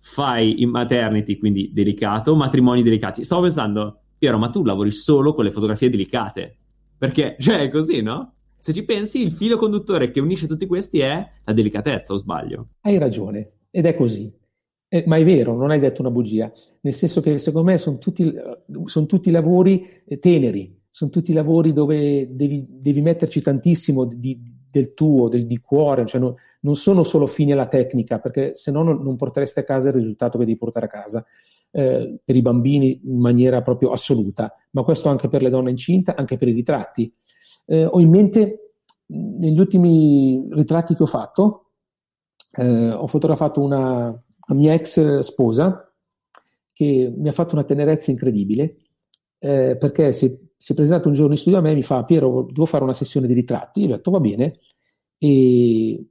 fai 0.00 0.62
in 0.62 0.70
maternity, 0.70 1.36
quindi 1.36 1.70
delicato, 1.70 2.34
matrimoni 2.34 2.82
delicati. 2.82 3.24
Stavo 3.24 3.42
pensando, 3.42 4.00
Piero, 4.16 4.38
ma 4.38 4.48
tu 4.48 4.64
lavori 4.64 4.90
solo 4.90 5.34
con 5.34 5.44
le 5.44 5.50
fotografie 5.50 5.90
delicate, 5.90 6.56
perché, 6.96 7.36
cioè, 7.38 7.60
è 7.60 7.68
così, 7.68 8.00
no? 8.00 8.33
Se 8.64 8.72
ci 8.72 8.82
pensi, 8.86 9.20
il 9.20 9.32
filo 9.32 9.58
conduttore 9.58 10.10
che 10.10 10.20
unisce 10.20 10.46
tutti 10.46 10.64
questi 10.64 11.00
è 11.00 11.28
la 11.44 11.52
delicatezza, 11.52 12.14
o 12.14 12.16
sbaglio? 12.16 12.68
Hai 12.80 12.96
ragione, 12.96 13.66
ed 13.70 13.84
è 13.84 13.94
così. 13.94 14.32
Eh, 14.88 15.04
ma 15.06 15.16
è 15.18 15.22
vero, 15.22 15.54
non 15.54 15.70
hai 15.70 15.78
detto 15.78 16.00
una 16.00 16.10
bugia, 16.10 16.50
nel 16.80 16.94
senso 16.94 17.20
che 17.20 17.38
secondo 17.38 17.70
me 17.70 17.76
sono 17.76 17.98
tutti, 17.98 18.34
son 18.86 19.06
tutti 19.06 19.30
lavori 19.30 19.86
eh, 20.06 20.18
teneri, 20.18 20.80
sono 20.88 21.10
tutti 21.10 21.34
lavori 21.34 21.74
dove 21.74 22.34
devi, 22.34 22.64
devi 22.66 23.02
metterci 23.02 23.42
tantissimo 23.42 24.06
di, 24.06 24.40
del 24.70 24.94
tuo, 24.94 25.28
del, 25.28 25.44
di 25.44 25.58
cuore, 25.58 26.06
cioè 26.06 26.18
non, 26.18 26.34
non, 26.60 26.74
sono 26.74 27.02
solo 27.02 27.26
fini 27.26 27.52
alla 27.52 27.68
tecnica, 27.68 28.18
perché 28.18 28.54
se 28.54 28.70
no 28.70 28.82
non, 28.82 29.14
porteresti 29.16 29.58
a 29.58 29.64
casa 29.64 29.90
il 29.90 29.96
risultato 29.96 30.38
che 30.38 30.46
devi 30.46 30.56
portare 30.56 30.86
a 30.86 30.88
casa. 30.88 31.22
Eh, 31.70 32.20
per 32.24 32.34
i 32.34 32.40
bambini 32.40 33.00
in 33.04 33.18
maniera 33.18 33.60
proprio 33.60 33.90
assoluta, 33.90 34.54
ma 34.70 34.84
questo 34.84 35.10
anche 35.10 35.28
per 35.28 35.42
le 35.42 35.50
donne 35.50 35.68
incinta, 35.68 36.14
anche 36.16 36.38
per 36.38 36.48
i 36.48 36.52
ritratti. 36.52 37.12
Eh, 37.66 37.84
ho 37.84 38.00
in 38.00 38.10
mente 38.10 38.74
negli 39.06 39.58
ultimi 39.58 40.46
ritratti 40.50 40.94
che 40.94 41.02
ho 41.02 41.06
fatto, 41.06 41.70
eh, 42.56 42.90
ho 42.90 43.06
fotografato 43.06 43.60
una, 43.60 44.08
una 44.08 44.58
mia 44.58 44.74
ex 44.74 45.20
sposa 45.20 45.92
che 46.72 47.12
mi 47.14 47.28
ha 47.28 47.32
fatto 47.32 47.54
una 47.54 47.64
tenerezza 47.64 48.10
incredibile 48.10 48.76
eh, 49.38 49.76
perché 49.76 50.12
si, 50.12 50.36
si, 50.56 50.72
è 50.72 50.74
presentato 50.74 51.08
un 51.08 51.14
giorno 51.14 51.32
in 51.32 51.38
studio 51.38 51.58
a 51.58 51.62
me 51.62 51.70
e 51.70 51.74
mi 51.74 51.82
fa 51.82 52.04
Piero, 52.04 52.46
devo 52.50 52.66
fare 52.66 52.82
una 52.82 52.94
sessione 52.94 53.26
di 53.26 53.34
ritratti. 53.34 53.80
Io 53.80 53.86
gli 53.86 53.92
ho 53.92 53.96
detto 53.96 54.10
va 54.10 54.20
bene 54.20 54.58
e 55.18 56.06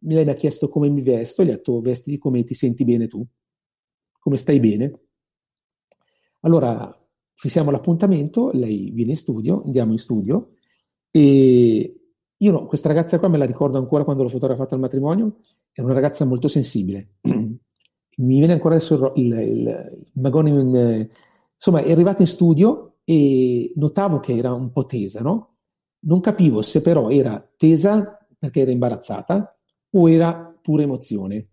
lei 0.00 0.24
mi 0.24 0.30
ha 0.30 0.34
chiesto 0.34 0.68
come 0.68 0.88
mi 0.88 1.02
vesto, 1.02 1.44
gli 1.44 1.48
ho 1.48 1.52
detto 1.52 1.80
vestiti 1.80 2.18
come 2.18 2.42
ti 2.44 2.54
senti 2.54 2.84
bene 2.84 3.06
tu, 3.06 3.24
come 4.18 4.36
stai 4.36 4.58
bene. 4.58 4.92
Allora 6.40 6.92
fissiamo 7.34 7.70
l'appuntamento, 7.70 8.50
lei 8.52 8.90
viene 8.90 9.12
in 9.12 9.16
studio, 9.16 9.62
andiamo 9.64 9.92
in 9.92 9.98
studio 9.98 10.54
e 11.10 12.00
io 12.36 12.52
no, 12.52 12.66
questa 12.66 12.88
ragazza 12.88 13.18
qua 13.18 13.28
me 13.28 13.38
la 13.38 13.44
ricordo 13.44 13.78
ancora 13.78 14.04
quando 14.04 14.22
l'ho 14.22 14.28
fotografata 14.28 14.74
al 14.74 14.80
matrimonio, 14.80 15.38
è 15.72 15.80
una 15.80 15.94
ragazza 15.94 16.24
molto 16.24 16.48
sensibile. 16.48 17.16
mi 17.22 18.38
viene 18.38 18.52
ancora 18.52 18.74
adesso 18.74 19.12
il, 19.14 19.24
il, 19.24 19.38
il, 19.38 20.02
il 20.14 20.20
magone 20.20 20.50
in, 20.50 21.08
Insomma, 21.58 21.80
è 21.80 21.90
arrivata 21.90 22.22
in 22.22 22.28
studio 22.28 22.98
e 23.02 23.72
notavo 23.74 24.20
che 24.20 24.36
era 24.36 24.52
un 24.52 24.70
po' 24.70 24.86
tesa, 24.86 25.20
no? 25.20 25.56
Non 26.00 26.20
capivo 26.20 26.62
se 26.62 26.80
però 26.80 27.10
era 27.10 27.44
tesa 27.56 28.16
perché 28.38 28.60
era 28.60 28.70
imbarazzata 28.70 29.58
o 29.90 30.08
era 30.08 30.56
pura 30.62 30.84
emozione. 30.84 31.48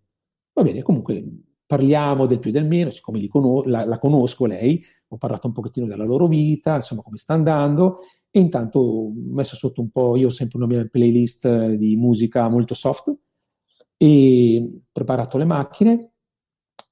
Va 0.53 0.61
bene, 0.61 0.83
comunque 0.83 1.25
parliamo 1.65 2.27
del 2.27 2.37
più 2.37 2.51
e 2.51 2.53
del 2.53 2.67
meno, 2.67 2.91
siccome 2.91 3.27
con- 3.27 3.63
la, 3.65 3.83
la, 3.83 3.97
conosco 3.97 4.45
lei, 4.45 4.83
ho 5.07 5.17
parlato 5.17 5.47
un 5.47 5.53
pochettino 5.53 5.87
della 5.87 6.03
loro 6.03 6.27
vita, 6.27 6.75
insomma 6.75 7.01
come 7.01 7.17
sta 7.17 7.33
andando 7.33 8.01
intanto 8.39 8.79
ho 8.79 9.11
messo 9.13 9.55
sotto 9.55 9.81
un 9.81 9.89
po', 9.89 10.15
io 10.15 10.27
ho 10.27 10.31
sempre 10.31 10.57
una 10.57 10.67
mia 10.67 10.87
playlist 10.89 11.73
di 11.75 11.95
musica 11.95 12.47
molto 12.49 12.73
soft 12.73 13.13
e 13.97 14.81
preparato 14.91 15.37
le 15.37 15.45
macchine 15.45 16.09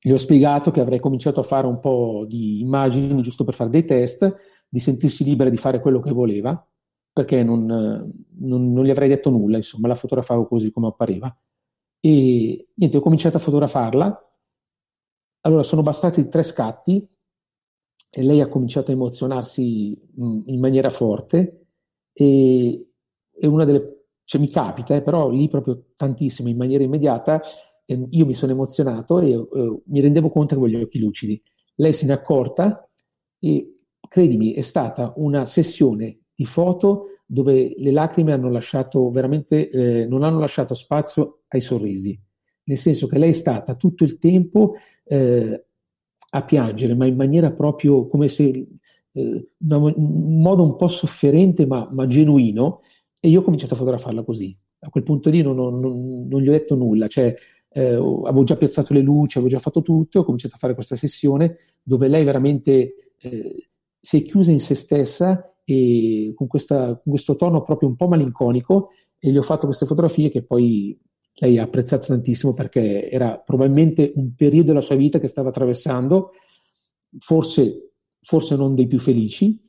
gli 0.05 0.11
ho 0.11 0.17
spiegato 0.17 0.69
che 0.69 0.81
avrei 0.81 0.99
cominciato 0.99 1.39
a 1.39 1.43
fare 1.43 1.65
un 1.65 1.79
po' 1.79 2.25
di 2.27 2.59
immagini 2.59 3.21
giusto 3.21 3.45
per 3.45 3.53
fare 3.53 3.69
dei 3.69 3.85
test, 3.85 4.35
di 4.67 4.79
sentirsi 4.79 5.23
libera 5.23 5.49
di 5.49 5.55
fare 5.55 5.79
quello 5.79 6.01
che 6.01 6.11
voleva, 6.11 6.67
perché 7.13 7.41
non, 7.41 7.63
non, 7.65 8.73
non 8.73 8.83
gli 8.83 8.89
avrei 8.89 9.07
detto 9.07 9.29
nulla, 9.29 9.55
insomma, 9.55 9.87
la 9.87 9.95
fotografavo 9.95 10.45
così 10.45 10.71
come 10.71 10.87
appariva. 10.87 11.33
E 12.01 12.67
niente, 12.73 12.97
ho 12.97 13.01
cominciato 13.01 13.37
a 13.37 13.39
fotografarla. 13.39 14.29
Allora 15.45 15.63
sono 15.63 15.81
bastati 15.81 16.27
tre 16.27 16.43
scatti 16.43 17.07
e 18.15 18.21
lei 18.21 18.41
ha 18.41 18.47
cominciato 18.47 18.91
a 18.91 18.93
emozionarsi 18.93 19.99
in 20.17 20.59
maniera 20.59 20.91
forte 20.91 21.65
e, 22.13 22.87
e 23.31 23.47
una 23.47 23.65
delle, 23.65 24.05
cioè 24.23 24.39
mi 24.39 24.49
capita, 24.49 24.95
eh, 24.95 25.01
però 25.01 25.31
lì 25.31 25.47
proprio 25.47 25.85
tantissimo, 25.95 26.47
in 26.47 26.57
maniera 26.57 26.83
immediata, 26.83 27.41
io 27.87 28.25
mi 28.25 28.35
sono 28.35 28.51
emozionato 28.51 29.19
e 29.19 29.35
uh, 29.35 29.83
mi 29.87 29.99
rendevo 29.99 30.29
conto 30.29 30.55
che 30.55 30.61
avevo 30.61 30.77
gli 30.77 30.83
occhi 30.83 30.99
lucidi. 30.99 31.41
Lei 31.75 31.91
se 31.91 32.05
ne 32.05 32.13
è 32.13 32.15
accorta 32.15 32.87
e 33.39 33.77
credimi, 34.07 34.53
è 34.53 34.61
stata 34.61 35.13
una 35.17 35.45
sessione 35.45 36.19
di 36.35 36.45
foto 36.45 37.07
dove 37.25 37.73
le 37.75 37.91
lacrime 37.91 38.31
hanno 38.31 38.49
lasciato 38.49 39.09
veramente, 39.09 39.69
eh, 39.71 40.05
non 40.05 40.21
hanno 40.21 40.37
lasciato 40.37 40.75
spazio 40.75 41.41
ai 41.47 41.61
sorrisi, 41.61 42.19
nel 42.65 42.77
senso 42.77 43.07
che 43.07 43.17
lei 43.17 43.29
è 43.29 43.33
stata 43.33 43.73
tutto 43.73 44.03
il 44.03 44.19
tempo 44.19 44.75
eh, 45.03 45.65
a 46.35 46.43
piangere, 46.43 46.95
ma 46.95 47.05
in 47.05 47.15
maniera 47.15 47.51
proprio 47.51 48.07
come 48.07 48.27
se, 48.27 48.67
eh, 49.11 49.49
un 49.59 50.41
modo 50.41 50.63
un 50.63 50.75
po' 50.75 50.87
sofferente 50.87 51.65
ma, 51.65 51.87
ma, 51.91 52.07
genuino, 52.07 52.81
e 53.19 53.29
io 53.29 53.39
ho 53.39 53.43
cominciato 53.43 53.75
a 53.75 53.77
fotografarla 53.77 54.23
così. 54.23 54.55
A 54.79 54.89
quel 54.89 55.03
punto 55.03 55.29
lì 55.29 55.41
non, 55.41 55.55
non, 55.55 55.79
non, 56.27 56.41
gli 56.41 56.47
ho 56.47 56.51
detto 56.51 56.75
nulla, 56.75 57.07
cioè 57.07 57.33
eh, 57.69 57.93
avevo 57.93 58.43
già 58.43 58.57
piazzato 58.57 58.93
le 58.93 59.01
luci, 59.01 59.37
avevo 59.37 59.53
già 59.53 59.59
fatto 59.59 59.81
tutto, 59.81 60.19
ho 60.19 60.23
cominciato 60.23 60.55
a 60.55 60.57
fare 60.57 60.73
questa 60.73 60.95
sessione 60.95 61.55
dove 61.81 62.07
lei 62.07 62.23
veramente 62.23 62.95
eh, 63.21 63.69
si 63.99 64.17
è 64.17 64.23
chiusa 64.23 64.51
in 64.51 64.59
se 64.59 64.75
stessa 64.75 65.55
e 65.63 66.33
con, 66.35 66.47
questa, 66.47 66.85
con, 66.85 67.13
questo 67.13 67.35
tono 67.35 67.61
proprio 67.61 67.87
un 67.87 67.95
po' 67.95 68.07
malinconico 68.07 68.89
e 69.19 69.31
gli 69.31 69.37
ho 69.37 69.41
fatto 69.43 69.67
queste 69.67 69.85
fotografie 69.85 70.29
che 70.29 70.43
poi 70.43 70.99
lei 71.35 71.57
ha 71.57 71.63
apprezzato 71.63 72.07
tantissimo 72.07 72.53
perché 72.53 73.09
era 73.09 73.39
probabilmente 73.39 74.13
un 74.15 74.33
periodo 74.35 74.67
della 74.67 74.81
sua 74.81 74.95
vita 74.95 75.19
che 75.19 75.27
stava 75.27 75.49
attraversando, 75.49 76.31
forse, 77.19 77.93
forse 78.21 78.55
non 78.55 78.75
dei 78.75 78.87
più 78.87 78.99
felici, 78.99 79.59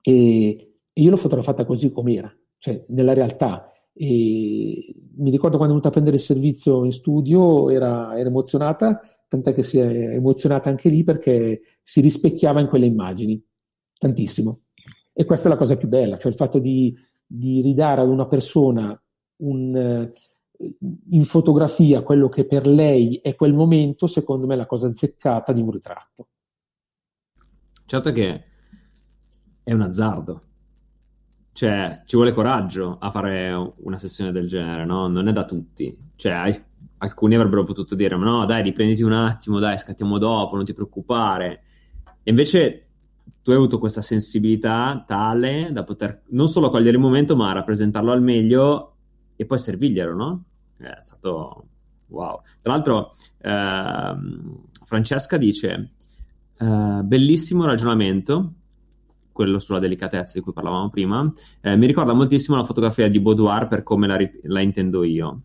e, 0.00 0.68
io 0.92 1.10
l'ho 1.10 1.16
fotografata 1.16 1.64
così 1.64 1.90
com'era, 1.90 2.32
cioè 2.58 2.84
nella 2.88 3.12
realtà. 3.12 3.72
E 3.92 4.94
mi 5.16 5.30
ricordo 5.30 5.56
quando 5.56 5.74
è 5.74 5.76
venuta 5.76 5.88
a 5.88 5.90
prendere 5.90 6.16
il 6.16 6.22
servizio 6.22 6.84
in 6.84 6.92
studio, 6.92 7.70
era, 7.70 8.16
era, 8.16 8.28
emozionata, 8.28 9.00
tant'è 9.26 9.52
che 9.52 9.62
si 9.62 9.78
è 9.78 10.14
emozionata 10.14 10.68
anche 10.68 10.88
lì 10.88 11.02
perché 11.02 11.60
si 11.82 12.00
rispecchiava 12.00 12.60
in 12.60 12.68
quelle 12.68 12.86
immagini, 12.86 13.40
tantissimo. 13.96 14.62
E 15.12 15.24
questa 15.24 15.46
è 15.48 15.50
la 15.50 15.58
cosa 15.58 15.76
più 15.76 15.88
bella, 15.88 16.16
cioè 16.16 16.30
il 16.30 16.36
fatto 16.36 16.58
di, 16.58 16.96
di 17.26 17.60
ridare 17.60 18.00
ad 18.00 18.08
una 18.08 18.26
persona 18.26 19.00
un, 19.38 20.10
in 21.10 21.24
fotografia 21.24 22.02
quello 22.02 22.28
che 22.28 22.44
per 22.44 22.66
lei 22.66 23.16
è 23.16 23.34
quel 23.34 23.54
momento, 23.54 24.06
secondo 24.06 24.46
me 24.46 24.54
è 24.54 24.56
la 24.56 24.66
cosa 24.66 24.88
azzeccata 24.88 25.52
di 25.52 25.60
un 25.60 25.70
ritratto. 25.70 26.28
Certo 27.84 28.12
che 28.12 28.44
è 29.62 29.72
un 29.72 29.80
azzardo, 29.80 30.48
cioè, 31.58 32.02
ci 32.06 32.14
vuole 32.14 32.32
coraggio 32.32 32.98
a 33.00 33.10
fare 33.10 33.52
una 33.78 33.98
sessione 33.98 34.30
del 34.30 34.46
genere, 34.46 34.84
no? 34.84 35.08
Non 35.08 35.26
è 35.26 35.32
da 35.32 35.44
tutti. 35.44 35.92
Cioè, 36.14 36.64
alcuni 36.98 37.34
avrebbero 37.34 37.64
potuto 37.64 37.96
dire, 37.96 38.14
ma 38.14 38.26
no, 38.26 38.44
dai, 38.44 38.62
riprenditi 38.62 39.02
un 39.02 39.10
attimo, 39.10 39.58
dai, 39.58 39.76
scattiamo 39.76 40.18
dopo, 40.18 40.54
non 40.54 40.64
ti 40.64 40.72
preoccupare. 40.72 41.62
E 42.22 42.30
invece 42.30 42.86
tu 43.42 43.50
hai 43.50 43.56
avuto 43.56 43.80
questa 43.80 44.02
sensibilità 44.02 45.02
tale 45.04 45.70
da 45.72 45.82
poter 45.82 46.22
non 46.28 46.48
solo 46.48 46.70
cogliere 46.70 46.96
il 46.96 47.02
momento, 47.02 47.34
ma 47.34 47.50
rappresentarlo 47.50 48.12
al 48.12 48.22
meglio 48.22 48.97
e 49.40 49.46
poi 49.46 49.58
servirglielo, 49.58 50.14
no? 50.14 50.44
È 50.76 50.96
stato 50.98 51.66
wow. 52.06 52.40
Tra 52.60 52.72
l'altro, 52.72 53.12
ehm, 53.40 54.64
Francesca 54.84 55.36
dice, 55.36 55.92
eh, 56.58 57.00
bellissimo 57.04 57.64
ragionamento, 57.64 58.52
quello 59.30 59.60
sulla 59.60 59.78
delicatezza 59.78 60.36
di 60.36 60.40
cui 60.42 60.52
parlavamo 60.52 60.90
prima, 60.90 61.32
eh, 61.60 61.76
mi 61.76 61.86
ricorda 61.86 62.12
moltissimo 62.14 62.56
la 62.56 62.64
fotografia 62.64 63.08
di 63.08 63.20
Boudoir 63.20 63.68
per 63.68 63.84
come 63.84 64.08
la, 64.08 64.18
la, 64.42 64.60
intendo 64.60 65.04
io. 65.04 65.42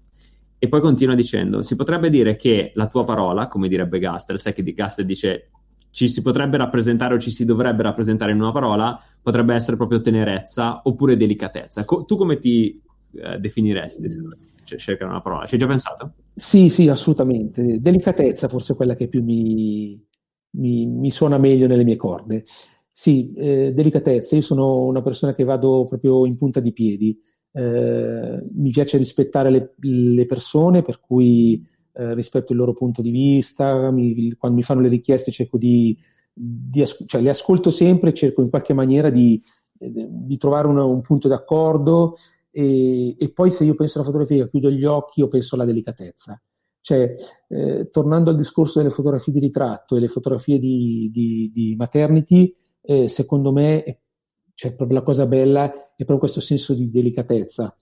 E 0.57 0.67
poi 0.67 0.81
continua 0.81 1.13
dicendo, 1.13 1.61
si 1.61 1.75
potrebbe 1.75 2.09
dire 2.09 2.35
che 2.35 2.71
la 2.73 2.87
tua 2.87 3.03
parola, 3.03 3.47
come 3.47 3.67
direbbe 3.67 3.99
Gastel, 3.99 4.39
sai 4.39 4.53
che 4.53 4.63
Gastel 4.63 5.05
dice 5.05 5.51
ci 5.91 6.09
si 6.09 6.23
potrebbe 6.23 6.57
rappresentare 6.57 7.13
o 7.13 7.19
ci 7.19 7.29
si 7.29 7.45
dovrebbe 7.45 7.83
rappresentare 7.83 8.31
in 8.31 8.41
una 8.41 8.51
parola, 8.51 8.99
potrebbe 9.21 9.53
essere 9.53 9.77
proprio 9.77 10.01
tenerezza 10.01 10.81
oppure 10.83 11.15
delicatezza. 11.15 11.85
Co- 11.85 12.05
tu 12.05 12.17
come 12.17 12.39
ti 12.39 12.81
eh, 13.15 13.39
definiresti 13.39 14.09
se 14.09 14.21
cioè, 14.63 14.79
cercare 14.79 15.11
una 15.11 15.21
parola? 15.21 15.45
Ci 15.45 15.55
hai 15.55 15.59
già 15.59 15.67
pensato? 15.67 16.13
Sì, 16.35 16.69
sì, 16.69 16.87
assolutamente. 16.87 17.79
Delicatezza 17.81 18.47
forse 18.47 18.73
è 18.73 18.75
quella 18.75 18.95
che 18.95 19.07
più 19.07 19.23
mi, 19.23 20.01
mi, 20.51 20.85
mi 20.85 21.11
suona 21.11 21.37
meglio 21.37 21.67
nelle 21.67 21.83
mie 21.83 21.95
corde. 21.95 22.45
Sì, 22.91 23.33
eh, 23.33 23.73
delicatezza. 23.73 24.35
Io 24.35 24.41
sono 24.41 24.85
una 24.85 25.01
persona 25.01 25.33
che 25.33 25.43
vado 25.43 25.87
proprio 25.87 26.25
in 26.25 26.37
punta 26.37 26.59
di 26.59 26.71
piedi. 26.71 27.19
Eh, 27.51 28.43
mi 28.53 28.71
piace 28.71 28.97
rispettare 28.97 29.49
le, 29.49 29.73
le 29.79 30.25
persone, 30.25 30.81
per 30.81 30.99
cui 30.99 31.65
eh, 31.93 32.13
rispetto 32.13 32.53
il 32.53 32.59
loro 32.59 32.73
punto 32.73 33.01
di 33.01 33.11
vista. 33.11 33.91
Mi, 33.91 34.33
quando 34.33 34.57
mi 34.57 34.63
fanno 34.63 34.81
le 34.81 34.89
richieste 34.89 35.31
cerco 35.31 35.57
di, 35.57 35.97
di 36.31 36.83
cioè, 37.05 37.21
le 37.21 37.29
ascolto 37.29 37.69
sempre, 37.69 38.13
cerco 38.13 38.41
in 38.41 38.49
qualche 38.49 38.73
maniera 38.73 39.09
di, 39.09 39.41
di 39.77 40.37
trovare 40.37 40.67
una, 40.67 40.83
un 40.83 41.01
punto 41.01 41.27
d'accordo. 41.27 42.15
E, 42.55 43.15
e, 43.17 43.31
poi 43.31 43.49
se 43.49 43.63
io 43.63 43.73
penso 43.73 43.97
alla 43.97 44.05
fotografia, 44.05 44.47
chiudo 44.47 44.69
gli 44.69 44.85
occhi, 44.85 45.21
io 45.21 45.27
penso 45.27 45.55
alla 45.55 45.65
delicatezza. 45.65 46.39
Cioè, 46.79 47.15
eh, 47.47 47.89
tornando 47.89 48.29
al 48.29 48.35
discorso 48.35 48.79
delle 48.79 48.91
fotografie 48.91 49.33
di 49.33 49.39
ritratto 49.39 49.95
e 49.95 49.99
le 49.99 50.07
fotografie 50.07 50.59
di, 50.59 51.09
di, 51.11 51.49
di 51.51 51.75
maternity, 51.75 52.55
eh, 52.81 53.07
secondo 53.07 53.51
me 53.51 54.01
cioè, 54.53 54.75
proprio 54.75 54.99
la 54.99 55.03
cosa 55.03 55.25
bella 55.25 55.71
è 55.71 55.95
proprio 55.95 56.19
questo 56.19 56.41
senso 56.41 56.73
di 56.73 56.89
delicatezza. 56.89 57.75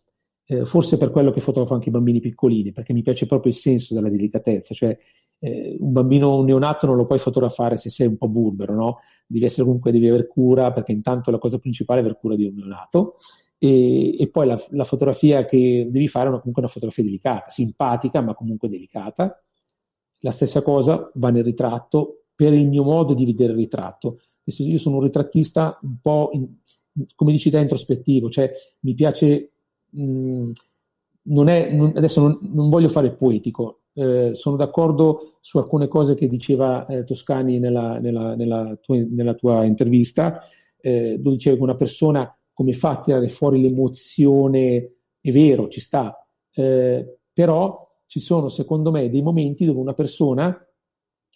Eh, 0.45 0.65
forse 0.65 0.97
per 0.97 1.11
quello 1.11 1.32
che 1.32 1.41
fotografo 1.41 1.74
anche 1.74 1.89
i 1.89 1.91
bambini 1.91 2.19
piccolini, 2.19 2.72
perché 2.72 2.93
mi 2.93 3.01
piace 3.01 3.26
proprio 3.26 3.51
il 3.51 3.57
senso 3.57 3.93
della 3.93 4.09
delicatezza, 4.09 4.74
cioè 4.74 4.97
eh, 5.39 5.78
un 5.80 5.91
bambino 5.91 6.41
neonato 6.43 6.86
non 6.86 6.95
lo 6.95 7.05
puoi 7.05 7.19
fotografare 7.19 7.78
se 7.78 7.89
sei 7.89 8.07
un 8.07 8.17
po' 8.17 8.28
burbero, 8.28 8.74
no? 8.74 8.99
Devi 9.28 9.45
essere 9.45 9.63
comunque, 9.63 9.91
devi 9.91 10.07
avere 10.07 10.28
cura, 10.28 10.72
perché 10.72 10.91
intanto 10.91 11.32
la 11.32 11.39
cosa 11.39 11.57
principale 11.57 11.99
è 11.99 12.03
avere 12.03 12.19
cura 12.19 12.36
di 12.36 12.45
un 12.45 12.55
neonato. 12.55 13.17
E, 13.64 14.20
e 14.20 14.28
poi 14.30 14.47
la, 14.47 14.59
la, 14.72 14.84
fotografia 14.84 15.45
che 15.45 15.88
devi 15.88 16.07
fare 16.07 16.26
è 16.26 16.30
una, 16.30 16.39
comunque 16.39 16.64
una 16.64 16.72
fotografia 16.72 17.03
delicata, 17.03 17.51
simpatica, 17.51 18.20
ma 18.20 18.34
comunque 18.34 18.68
delicata. 18.68 19.39
La 20.22 20.32
stessa 20.32 20.64
cosa 20.64 21.12
va 21.14 21.30
nel 21.30 21.43
ritratto 21.43 22.24
per 22.34 22.53
il 22.53 22.68
mio 22.68 22.82
modo 22.82 23.14
di 23.14 23.24
vedere 23.24 23.51
il 23.51 23.59
ritratto. 23.59 24.18
Io 24.45 24.80
sono 24.80 24.95
un 24.95 25.03
ritrattista 25.03 25.78
un 25.84 25.97
po', 26.01 26.32
in, 26.34 26.47
come 27.14 27.32
dici 27.32 27.51
te, 27.51 27.59
introspettivo, 27.59 28.32
cioè 28.32 28.51
mi 28.80 28.95
piace, 28.95 29.51
mh, 29.91 30.03
mm, 30.03 30.51
non 31.26 31.47
è, 31.47 31.72
non, 31.72 31.93
adesso 31.95 32.20
non, 32.20 32.39
non, 32.41 32.70
voglio 32.70 32.89
fare 32.89 33.12
poetico, 33.12 33.82
eh, 33.93 34.34
sono 34.34 34.55
d'accordo 34.55 35.38
su 35.39 35.59
alcune 35.59 35.88
cose 35.88 36.16
che 36.16 36.28
diceva 36.28 36.88
eh, 36.88 37.03
Toscani 37.03 37.59
nella, 37.59 37.99
nella, 37.99 38.34
nella, 38.34 38.76
tua, 38.82 38.97
nella, 39.07 39.36
tua, 39.36 39.64
intervista, 39.66 40.41
eh, 40.80 41.20
dove 41.20 41.36
diceva 41.36 41.57
che 41.57 41.62
una 41.62 41.76
persona 41.76 42.36
come 42.62 42.74
fa 42.74 42.91
a 42.91 42.99
tirare 42.99 43.28
fuori 43.28 43.59
l'emozione, 43.59 44.91
è 45.20 45.32
vero, 45.32 45.68
ci 45.68 45.80
sta, 45.80 46.16
eh, 46.53 47.18
però 47.34 47.89
ci 48.05 48.20
sono 48.20 48.49
secondo 48.49 48.91
me 48.91 49.09
dei 49.09 49.24
momenti 49.24 49.66
dove 49.66 49.80
una 49.80 49.93
persona 49.93 50.64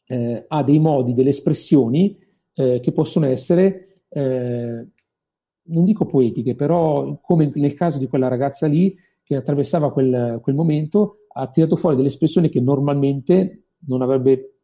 eh, 0.08 0.46
ha 0.48 0.64
dei 0.64 0.78
modi, 0.78 1.16
delle 1.16 1.30
espressioni 1.30 2.16
eh, 2.54 2.80
che 2.80 2.92
possono 2.92 3.26
essere 3.26 3.82
non 4.16 5.84
dico 5.84 6.06
poetiche, 6.06 6.56
però 6.56 7.20
come 7.20 7.52
nel 7.54 7.74
caso 7.74 7.98
di 7.98 8.08
quella 8.08 8.30
ragazza 8.30 8.66
lì 8.66 8.96
che 9.22 9.36
attraversava 9.36 9.92
quel, 9.92 10.40
quel 10.42 10.56
momento, 10.56 11.26
ha 11.34 11.50
tirato 11.50 11.76
fuori 11.76 11.98
delle 11.98 12.08
espressioni 12.08 12.48
che 12.48 12.62
normalmente 12.62 13.72
non 13.88 14.02
avrebbe, 14.02 14.60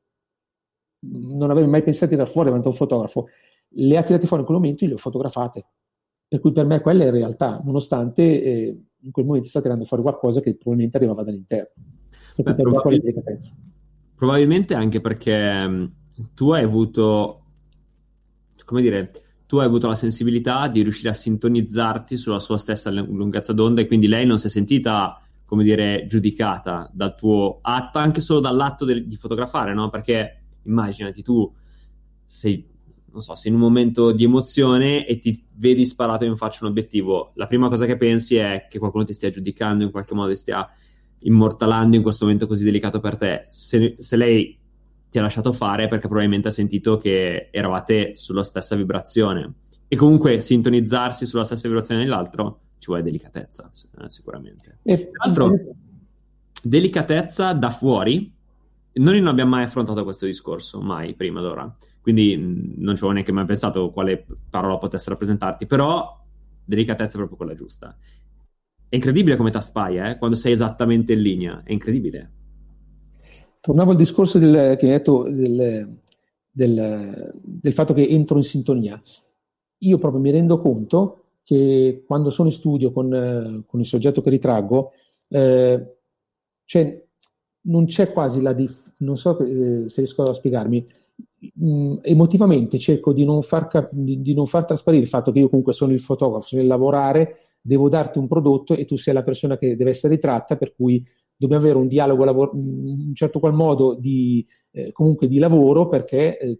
non 0.99 1.49
avrebbe 1.49 1.70
mai 1.70 1.84
pensato 1.84 2.05
di 2.05 2.12
tirare 2.12 2.30
fuori 2.30 2.47
davanti 2.47 2.70
a 2.70 2.72
un 2.72 2.78
fotografo. 2.78 3.28
Le 3.74 3.97
ha 3.97 4.03
tirate 4.03 4.26
fuori 4.26 4.43
in 4.43 4.47
quel 4.47 4.59
momento 4.59 4.86
e 4.86 4.88
le 4.88 4.93
ho 4.93 4.97
fotografate. 4.97 5.66
Per 6.32 6.39
cui 6.39 6.53
per 6.53 6.65
me 6.65 6.79
quella 6.79 7.03
è 7.03 7.11
realtà, 7.11 7.59
nonostante 7.61 8.23
eh, 8.23 8.82
in 9.01 9.11
quel 9.11 9.25
momento 9.25 9.49
sta 9.49 9.59
tirando 9.59 9.84
fuori 9.84 10.01
qualcosa 10.01 10.39
che 10.39 10.55
probabilmente 10.55 10.95
arrivava 10.95 11.23
dall'interno. 11.23 11.73
Beh, 12.38 12.55
probabil- 12.55 13.03
probabilmente 14.15 14.73
anche 14.73 15.01
perché 15.01 15.67
mh, 15.67 15.93
tu 16.34 16.51
hai 16.51 16.63
avuto, 16.63 17.47
come 18.63 18.82
dire, 18.82 19.11
tu 19.45 19.57
hai 19.57 19.65
avuto 19.65 19.89
la 19.89 19.95
sensibilità 19.95 20.69
di 20.69 20.84
riuscire 20.84 21.09
a 21.09 21.13
sintonizzarti 21.13 22.15
sulla 22.15 22.39
sua 22.39 22.57
stessa 22.57 22.89
lunghezza 22.89 23.51
d'onda 23.51 23.82
e 23.82 23.88
quindi 23.88 24.07
lei 24.07 24.25
non 24.25 24.39
si 24.39 24.47
è 24.47 24.49
sentita, 24.49 25.21
come 25.43 25.65
dire, 25.65 26.05
giudicata 26.07 26.89
dal 26.93 27.13
tuo 27.13 27.59
atto, 27.61 27.99
anche 27.99 28.21
solo 28.21 28.39
dall'atto 28.39 28.86
del, 28.86 29.05
di 29.05 29.17
fotografare, 29.17 29.73
no? 29.73 29.89
Perché 29.89 30.43
immaginati 30.63 31.21
tu 31.23 31.53
sei, 32.23 32.70
non 33.12 33.22
so, 33.22 33.36
sei 33.36 33.51
in 33.51 33.57
un 33.57 33.64
momento 33.64 34.12
di 34.12 34.24
emozione 34.24 35.05
e 35.05 35.20
ti 35.20 35.43
vedi 35.55 35.86
sparato 35.86 36.26
in 36.26 36.38
faccia 36.38 36.66
un 36.66 36.72
obiettivo. 36.72 37.32
La 37.36 37.47
prima 37.47 37.68
cosa 37.68 37.86
che 37.86 37.97
pensi 37.97 38.36
è 38.36 38.68
che 38.70 38.80
qualcuno 38.80 39.03
ti 39.03 39.14
stia 39.14 39.30
giudicando, 39.30 39.84
in 39.84 39.91
qualche 39.91 40.14
modo 40.14 40.30
ti 40.30 40.38
stia 40.38 40.68
immortalando 41.20 41.95
in 41.95 42.01
questo 42.01 42.26
momento 42.26 42.47
così 42.47 42.64
delicato 42.64 42.99
per 42.99 43.18
te. 43.18 43.45
Se, 43.49 43.95
se 43.99 44.16
lei 44.16 44.57
ti 45.09 45.20
ha 45.20 45.22
lasciato 45.22 45.51
fare 45.51 45.88
perché 45.88 46.07
probabilmente 46.07 46.47
ha 46.47 46.51
sentito 46.51 46.97
che 46.97 47.49
eravate 47.51 48.16
sulla 48.16 48.43
stessa 48.43 48.76
vibrazione. 48.76 49.53
E 49.88 49.95
comunque 49.97 50.39
sintonizzarsi 50.39 51.26
sulla 51.26 51.43
stessa 51.43 51.68
vibrazione 51.68 52.03
dell'altro 52.03 52.59
ci 52.78 52.88
vuole 52.88 53.03
delicatezza, 53.03 53.70
eh, 53.99 54.09
sicuramente. 54.09 54.80
E... 54.84 55.12
Tra 55.12 55.26
l'altro, 55.26 55.53
delicatezza 56.64 57.51
da 57.51 57.70
fuori, 57.70 58.34
noi 58.93 59.20
non 59.20 59.28
abbiamo 59.28 59.51
mai 59.51 59.66
affrontato 59.66 60.03
questo 60.03 60.26
discorso, 60.26 60.80
mai 60.82 61.14
prima 61.14 61.41
d'ora. 61.41 61.76
Quindi 62.01 62.35
mm, 62.35 62.73
non 62.77 62.95
ci 62.95 62.99
avevo 62.99 63.11
neanche 63.11 63.31
mai 63.31 63.45
pensato 63.45 63.91
quale 63.91 64.25
parola 64.49 64.77
potesse 64.77 65.09
rappresentarti, 65.09 65.65
però 65.65 66.19
delicatezza 66.63 67.13
è 67.13 67.17
proprio 67.17 67.37
quella 67.37 67.55
giusta. 67.55 67.95
È 68.89 68.95
incredibile 68.95 69.37
come 69.37 69.51
t'aspaia, 69.51 70.09
eh? 70.09 70.17
quando 70.17 70.35
sei 70.35 70.51
esattamente 70.51 71.13
in 71.13 71.21
linea, 71.21 71.63
è 71.63 71.71
incredibile. 71.71 72.31
Tornavo 73.61 73.91
al 73.91 73.97
discorso 73.97 74.39
del, 74.39 74.75
che 74.77 74.85
hai 74.85 74.91
detto 74.91 75.23
del, 75.29 75.97
del, 76.51 77.33
del, 77.41 77.73
fatto 77.73 77.93
che 77.93 78.05
entro 78.07 78.37
in 78.37 78.43
sintonia. 78.43 79.01
Io 79.79 79.97
proprio 79.97 80.19
mi 80.19 80.31
rendo 80.31 80.59
conto 80.59 81.25
che 81.43 82.03
quando 82.05 82.29
sono 82.29 82.49
in 82.49 82.53
studio 82.55 82.91
con, 82.91 83.63
con 83.65 83.79
il 83.79 83.85
soggetto 83.85 84.21
che 84.21 84.29
ritraggo, 84.29 84.91
eh, 85.27 85.95
cioè, 86.65 87.05
non 87.63 87.85
c'è 87.85 88.11
quasi 88.11 88.41
la 88.41 88.53
dif- 88.53 88.93
non 88.99 89.17
so 89.17 89.37
eh, 89.39 89.87
se 89.87 90.01
riesco 90.01 90.23
a 90.23 90.33
spiegarmi. 90.33 90.85
Mm, 91.59 91.95
emotivamente 92.03 92.77
cerco 92.77 93.11
di 93.13 93.23
non, 93.25 93.41
far 93.41 93.65
cap- 93.65 93.89
di, 93.91 94.21
di 94.21 94.35
non 94.35 94.45
far 94.45 94.63
trasparire 94.63 95.01
il 95.01 95.07
fatto 95.09 95.31
che 95.31 95.39
io 95.39 95.49
comunque 95.49 95.73
sono 95.73 95.91
il 95.91 95.99
fotografo, 95.99 96.45
sono 96.45 96.61
il 96.61 96.67
lavorare, 96.67 97.35
devo 97.59 97.89
darti 97.89 98.19
un 98.19 98.27
prodotto 98.27 98.75
e 98.75 98.85
tu 98.85 98.95
sei 98.95 99.15
la 99.15 99.23
persona 99.23 99.57
che 99.57 99.75
deve 99.75 99.89
essere 99.89 100.13
ritratta, 100.13 100.55
per 100.55 100.75
cui 100.75 101.03
dobbiamo 101.35 101.63
avere 101.63 101.79
un 101.79 101.87
dialogo, 101.87 102.23
lavoro, 102.25 102.51
in 102.53 103.05
un 103.07 103.15
certo 103.15 103.39
qual 103.39 103.53
modo 103.55 103.95
di, 103.95 104.45
eh, 104.71 104.91
comunque 104.91 105.25
di 105.27 105.39
lavoro 105.39 105.87
perché 105.87 106.37
eh, 106.37 106.59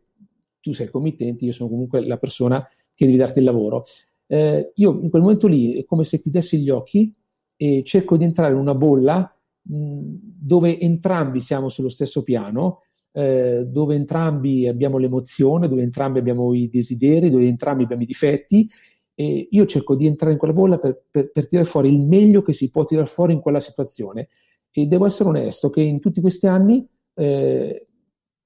tu 0.60 0.74
sei 0.74 0.88
il 0.88 0.92
committente, 0.92 1.46
io 1.46 1.52
sono 1.52 1.70
comunque 1.70 2.04
la 2.04 2.18
persona 2.18 2.68
che 2.96 3.06
devi 3.06 3.18
darti 3.18 3.38
il 3.38 3.46
lavoro. 3.46 3.84
Eh, 4.26 4.72
io 4.76 5.00
in 5.00 5.10
quel 5.12 5.22
momento 5.22 5.46
lì 5.48 5.76
è 5.76 5.86
come 5.86 6.04
se 6.04 6.20
chiudessi 6.20 6.60
gli 6.60 6.70
occhi 6.72 7.14
e 7.56 7.84
cerco 7.86 8.18
di 8.18 8.24
entrare 8.24 8.54
in 8.54 8.60
una 8.60 8.74
bolla 8.74 9.32
mh, 9.62 10.16
dove 10.40 10.80
entrambi 10.80 11.40
siamo 11.40 11.70
sullo 11.70 11.90
stesso 11.90 12.24
piano, 12.24 12.80
eh, 13.12 13.66
dove 13.68 13.96
entrambi 13.96 14.68
abbiamo 14.68 14.98
l'emozione, 14.98 15.68
dove 15.68 15.82
entrambi 15.82 16.20
abbiamo 16.20 16.54
i 16.54 16.70
desideri, 16.70 17.30
dove 17.30 17.46
entrambi 17.46 17.84
abbiamo 17.84 18.04
i 18.04 18.08
difetti 18.08 18.70
e 19.14 19.48
io 19.52 19.66
cerco 19.66 19.96
di 19.96 20.08
entrare 20.08 20.34
in 20.34 20.38
quella 20.38 20.54
bolla 20.54 20.78
per, 20.78 21.04
per, 21.12 21.32
per 21.32 21.48
tirare 21.48 21.68
fuori 21.68 21.94
il 21.94 22.00
meglio 22.00 22.42
che 22.42 22.54
si 22.54 22.70
può 22.70 22.86
tirare 22.86 23.08
fuori 23.08 23.34
in 23.34 23.42
quella 23.42 23.60
situazione 23.60 24.30
e 24.72 24.86
devo 24.86 25.06
essere 25.06 25.30
onesto 25.30 25.70
che 25.70 25.82
in 25.82 26.00
tutti 26.00 26.22
questi 26.22 26.48
anni 26.48 26.88
eh, 27.14 27.88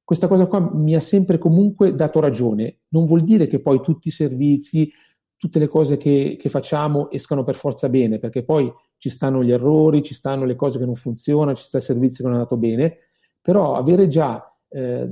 questa 0.04 0.28
cosa 0.28 0.46
qua 0.48 0.72
mi 0.74 0.96
ha 0.96 1.00
sempre 1.00 1.38
comunque 1.38 1.96
dato 1.96 2.20
ragione. 2.20 2.82
Non 2.90 3.06
vuol 3.06 3.22
dire 3.22 3.48
che 3.48 3.60
poi 3.60 3.82
tutti 3.82 4.10
i 4.10 4.12
servizi, 4.12 4.92
tutte 5.36 5.60
le 5.60 5.68
cose 5.68 5.98
che, 5.98 6.36
che, 6.40 6.50
facciamo 6.50 7.10
escano 7.10 7.44
per 7.44 7.56
forza 7.56 7.90
bene, 7.90 8.20
perché 8.20 8.44
poi 8.44 8.72
ci 8.98 9.10
stanno 9.10 9.44
gli 9.44 9.52
errori, 9.52 10.04
ci 10.04 10.14
stanno 10.14 10.46
le 10.46 10.56
cose 10.56 10.78
che 10.78 10.86
non 10.86 10.96
funzionano, 10.96 11.56
ci 11.56 11.64
sta 11.64 11.78
il 11.78 11.84
servizio 11.84 12.24
che 12.24 12.30
non 12.30 12.34
è 12.34 12.36
andato 12.36 12.58
bene, 12.58 12.98
però 13.42 13.76
avere 13.76 14.08
già 14.08 14.55
eh, 14.70 15.08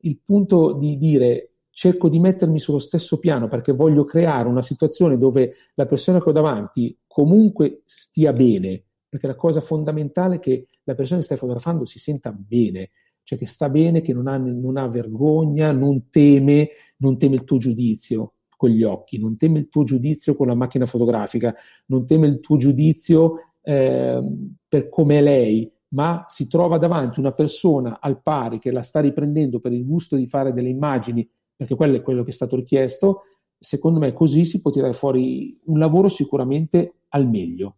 il 0.00 0.20
punto 0.24 0.72
di 0.74 0.96
dire 0.96 1.50
cerco 1.74 2.08
di 2.08 2.20
mettermi 2.20 2.60
sullo 2.60 2.78
stesso 2.78 3.18
piano 3.18 3.48
perché 3.48 3.72
voglio 3.72 4.04
creare 4.04 4.48
una 4.48 4.62
situazione 4.62 5.18
dove 5.18 5.52
la 5.74 5.86
persona 5.86 6.20
che 6.20 6.28
ho 6.28 6.32
davanti 6.32 6.96
comunque 7.06 7.82
stia 7.84 8.32
bene, 8.32 8.82
perché 9.08 9.26
la 9.26 9.34
cosa 9.34 9.60
fondamentale 9.60 10.36
è 10.36 10.38
che 10.38 10.68
la 10.84 10.94
persona 10.94 11.18
che 11.18 11.26
stai 11.26 11.36
fotografando 11.36 11.84
si 11.84 11.98
senta 11.98 12.32
bene, 12.32 12.90
cioè 13.24 13.38
che 13.38 13.46
sta 13.46 13.68
bene, 13.68 14.02
che 14.02 14.12
non 14.12 14.28
ha, 14.28 14.36
non 14.36 14.76
ha 14.76 14.86
vergogna, 14.86 15.72
non 15.72 16.10
teme, 16.10 16.68
non 16.98 17.18
teme 17.18 17.34
il 17.36 17.44
tuo 17.44 17.58
giudizio 17.58 18.34
con 18.56 18.70
gli 18.70 18.84
occhi, 18.84 19.18
non 19.18 19.36
teme 19.36 19.58
il 19.58 19.68
tuo 19.68 19.82
giudizio 19.82 20.36
con 20.36 20.46
la 20.46 20.54
macchina 20.54 20.86
fotografica, 20.86 21.54
non 21.86 22.06
teme 22.06 22.28
il 22.28 22.38
tuo 22.40 22.56
giudizio 22.56 23.54
eh, 23.62 24.20
per 24.68 24.88
come 24.88 25.18
è 25.18 25.22
lei, 25.22 25.70
ma 25.94 26.24
si 26.28 26.48
trova 26.48 26.76
davanti 26.76 27.20
una 27.20 27.32
persona 27.32 27.98
al 28.00 28.20
pari 28.20 28.58
che 28.58 28.72
la 28.72 28.82
sta 28.82 29.00
riprendendo 29.00 29.60
per 29.60 29.72
il 29.72 29.86
gusto 29.86 30.16
di 30.16 30.26
fare 30.26 30.52
delle 30.52 30.68
immagini, 30.68 31.28
perché 31.56 31.76
quello 31.76 31.96
è 31.96 32.02
quello 32.02 32.22
che 32.22 32.30
è 32.30 32.34
stato 32.34 32.56
richiesto, 32.56 33.22
secondo 33.58 34.00
me 34.00 34.12
così 34.12 34.44
si 34.44 34.60
può 34.60 34.70
tirare 34.70 34.92
fuori 34.92 35.58
un 35.66 35.78
lavoro 35.78 36.08
sicuramente 36.08 37.02
al 37.10 37.28
meglio. 37.28 37.76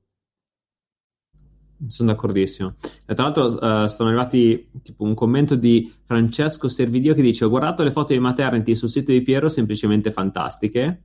Sono 1.89 2.11
d'accordissimo. 2.11 2.77
E 3.05 3.15
tra 3.15 3.25
l'altro 3.25 3.49
uh, 3.49 3.87
sono 3.87 4.09
arrivati 4.09 4.71
tipo 4.83 5.05
un 5.05 5.13
commento 5.13 5.55
di 5.55 5.93
Francesco 6.05 6.69
Servidio 6.69 7.13
che 7.13 7.21
dice 7.21 7.45
ho 7.45 7.51
guardato 7.51 7.83
le 7.83 7.91
foto 7.91 8.15
di 8.15 8.19
maternity 8.19 8.75
sul 8.75 8.89
sito 8.89 9.13
di 9.13 9.21
Piero, 9.21 9.51
semplicemente 9.51 10.11
fantastiche. 10.11 11.03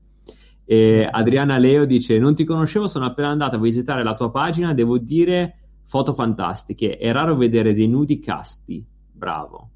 E 0.63 1.05
Adriana 1.11 1.57
Leo 1.57 1.83
dice 1.83 2.17
non 2.19 2.35
ti 2.35 2.45
conoscevo, 2.45 2.87
sono 2.87 3.03
appena 3.03 3.27
andata 3.27 3.57
a 3.57 3.59
visitare 3.59 4.01
la 4.01 4.13
tua 4.13 4.31
pagina, 4.31 4.73
devo 4.73 4.97
dire 4.97 5.60
foto 5.91 6.13
fantastiche, 6.13 6.95
è 6.95 7.11
raro 7.11 7.35
vedere 7.35 7.73
dei 7.73 7.89
nudi 7.89 8.19
casti, 8.19 8.81
bravo. 9.11 9.71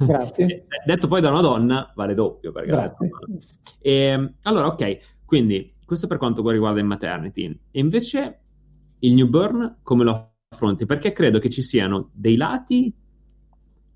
Grazie. 0.00 0.66
detto 0.84 1.08
poi 1.08 1.22
da 1.22 1.30
una 1.30 1.40
donna 1.40 1.90
vale 1.96 2.12
doppio. 2.12 2.52
Perché 2.52 2.68
Grazie. 2.68 3.08
E, 3.80 4.34
allora 4.42 4.66
ok, 4.66 4.98
quindi 5.24 5.76
questo 5.86 6.06
per 6.08 6.18
quanto 6.18 6.46
riguarda 6.50 6.78
il 6.78 6.84
maternity. 6.84 7.58
E 7.70 7.80
invece 7.80 8.40
il 8.98 9.14
newborn 9.14 9.78
come 9.82 10.04
lo 10.04 10.32
affronti, 10.46 10.84
perché 10.84 11.12
credo 11.12 11.38
che 11.38 11.48
ci 11.48 11.62
siano 11.62 12.10
dei 12.12 12.36
lati 12.36 12.94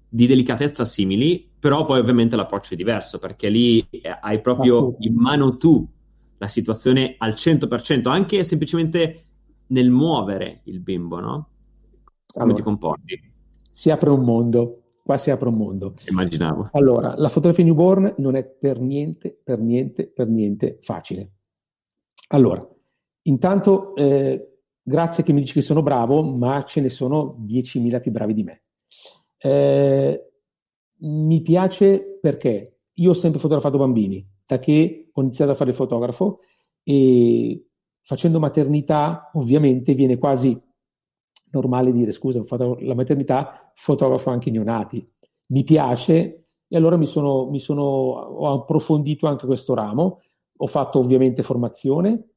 di 0.09 0.27
delicatezza 0.27 0.87
simili, 0.87 1.47
però 1.59 1.85
poi 1.85 1.99
ovviamente 1.99 2.37
l'approccio 2.37 2.73
è 2.73 2.77
diverso, 2.79 3.19
perché 3.19 3.51
lì 3.51 3.87
hai 4.23 4.41
proprio 4.41 4.97
in 5.01 5.15
mano 5.15 5.59
tu 5.59 5.87
la 6.39 6.49
situazione 6.49 7.17
al 7.19 7.33
100%, 7.33 8.09
anche 8.09 8.43
semplicemente 8.45 9.25
nel 9.69 9.91
muovere 9.91 10.61
il 10.65 10.81
bimbo, 10.81 11.21
no? 11.21 11.49
Come 12.27 12.45
allora, 12.45 12.55
ti 12.55 12.63
comporti? 12.63 13.33
Si 13.71 13.91
apre 13.91 14.11
un 14.11 14.25
mondo, 14.25 14.83
qua 15.03 15.17
si 15.17 15.31
apre 15.31 15.49
un 15.49 15.57
mondo. 15.57 15.95
Immaginavo. 16.09 16.71
Allora, 16.73 17.15
la 17.17 17.29
fotografia 17.29 17.65
newborn 17.65 18.15
non 18.19 18.35
è 18.35 18.45
per 18.45 18.81
niente, 18.81 19.39
per 19.43 19.61
niente, 19.61 20.09
per 20.09 20.29
niente 20.29 20.79
facile. 20.81 21.33
Allora, 22.29 22.67
intanto, 23.23 23.95
eh, 23.95 24.59
grazie 24.83 25.23
che 25.23 25.33
mi 25.33 25.41
dici 25.41 25.55
che 25.55 25.63
sono 25.63 25.83
bravo, 25.83 26.23
ma 26.23 26.65
ce 26.65 26.81
ne 26.81 26.89
sono 26.89 27.37
10.000 27.41 28.01
più 28.01 28.11
bravi 28.11 28.35
di 28.35 28.43
me. 28.43 28.63
Eh, 29.39 30.33
mi 30.97 31.43
piace 31.43 32.19
perché 32.21 32.79
io 32.93 33.11
ho 33.11 33.15
sempre 33.15 33.41
fotografato 33.41 33.79
bambini, 33.79 34.27
da 34.47 34.59
che 34.59 35.11
ho 35.13 35.21
iniziato 35.21 35.51
a 35.51 35.55
fare 35.55 35.71
il 35.71 35.77
fotografo 35.77 36.41
e 36.83 37.67
facendo 38.05 38.39
maternità 38.39 39.31
ovviamente 39.33 39.95
viene 39.95 40.19
quasi 40.19 40.61
normale 41.51 41.93
dire 41.93 42.13
scusa, 42.13 42.39
ho 42.39 42.45
fatto 42.45 42.77
la 42.81 42.95
maternità, 42.95 43.73
fotografo 43.75 44.31
anche 44.31 44.51
i 44.51 44.53
neonati. 44.53 45.07
Mi 45.47 45.65
piace 45.65 46.49
e 46.69 46.77
allora 46.77 46.97
mi 46.97 47.07
sono, 47.07 47.49
mi 47.49 47.61
sono, 47.61 47.83
ho 47.83 48.53
approfondito 48.53 49.27
anche 49.27 49.47
questo 49.47 49.75
ramo, 49.75 50.21
ho 50.57 50.67
fatto 50.67 50.99
ovviamente 50.99 51.43
formazione 51.43 52.29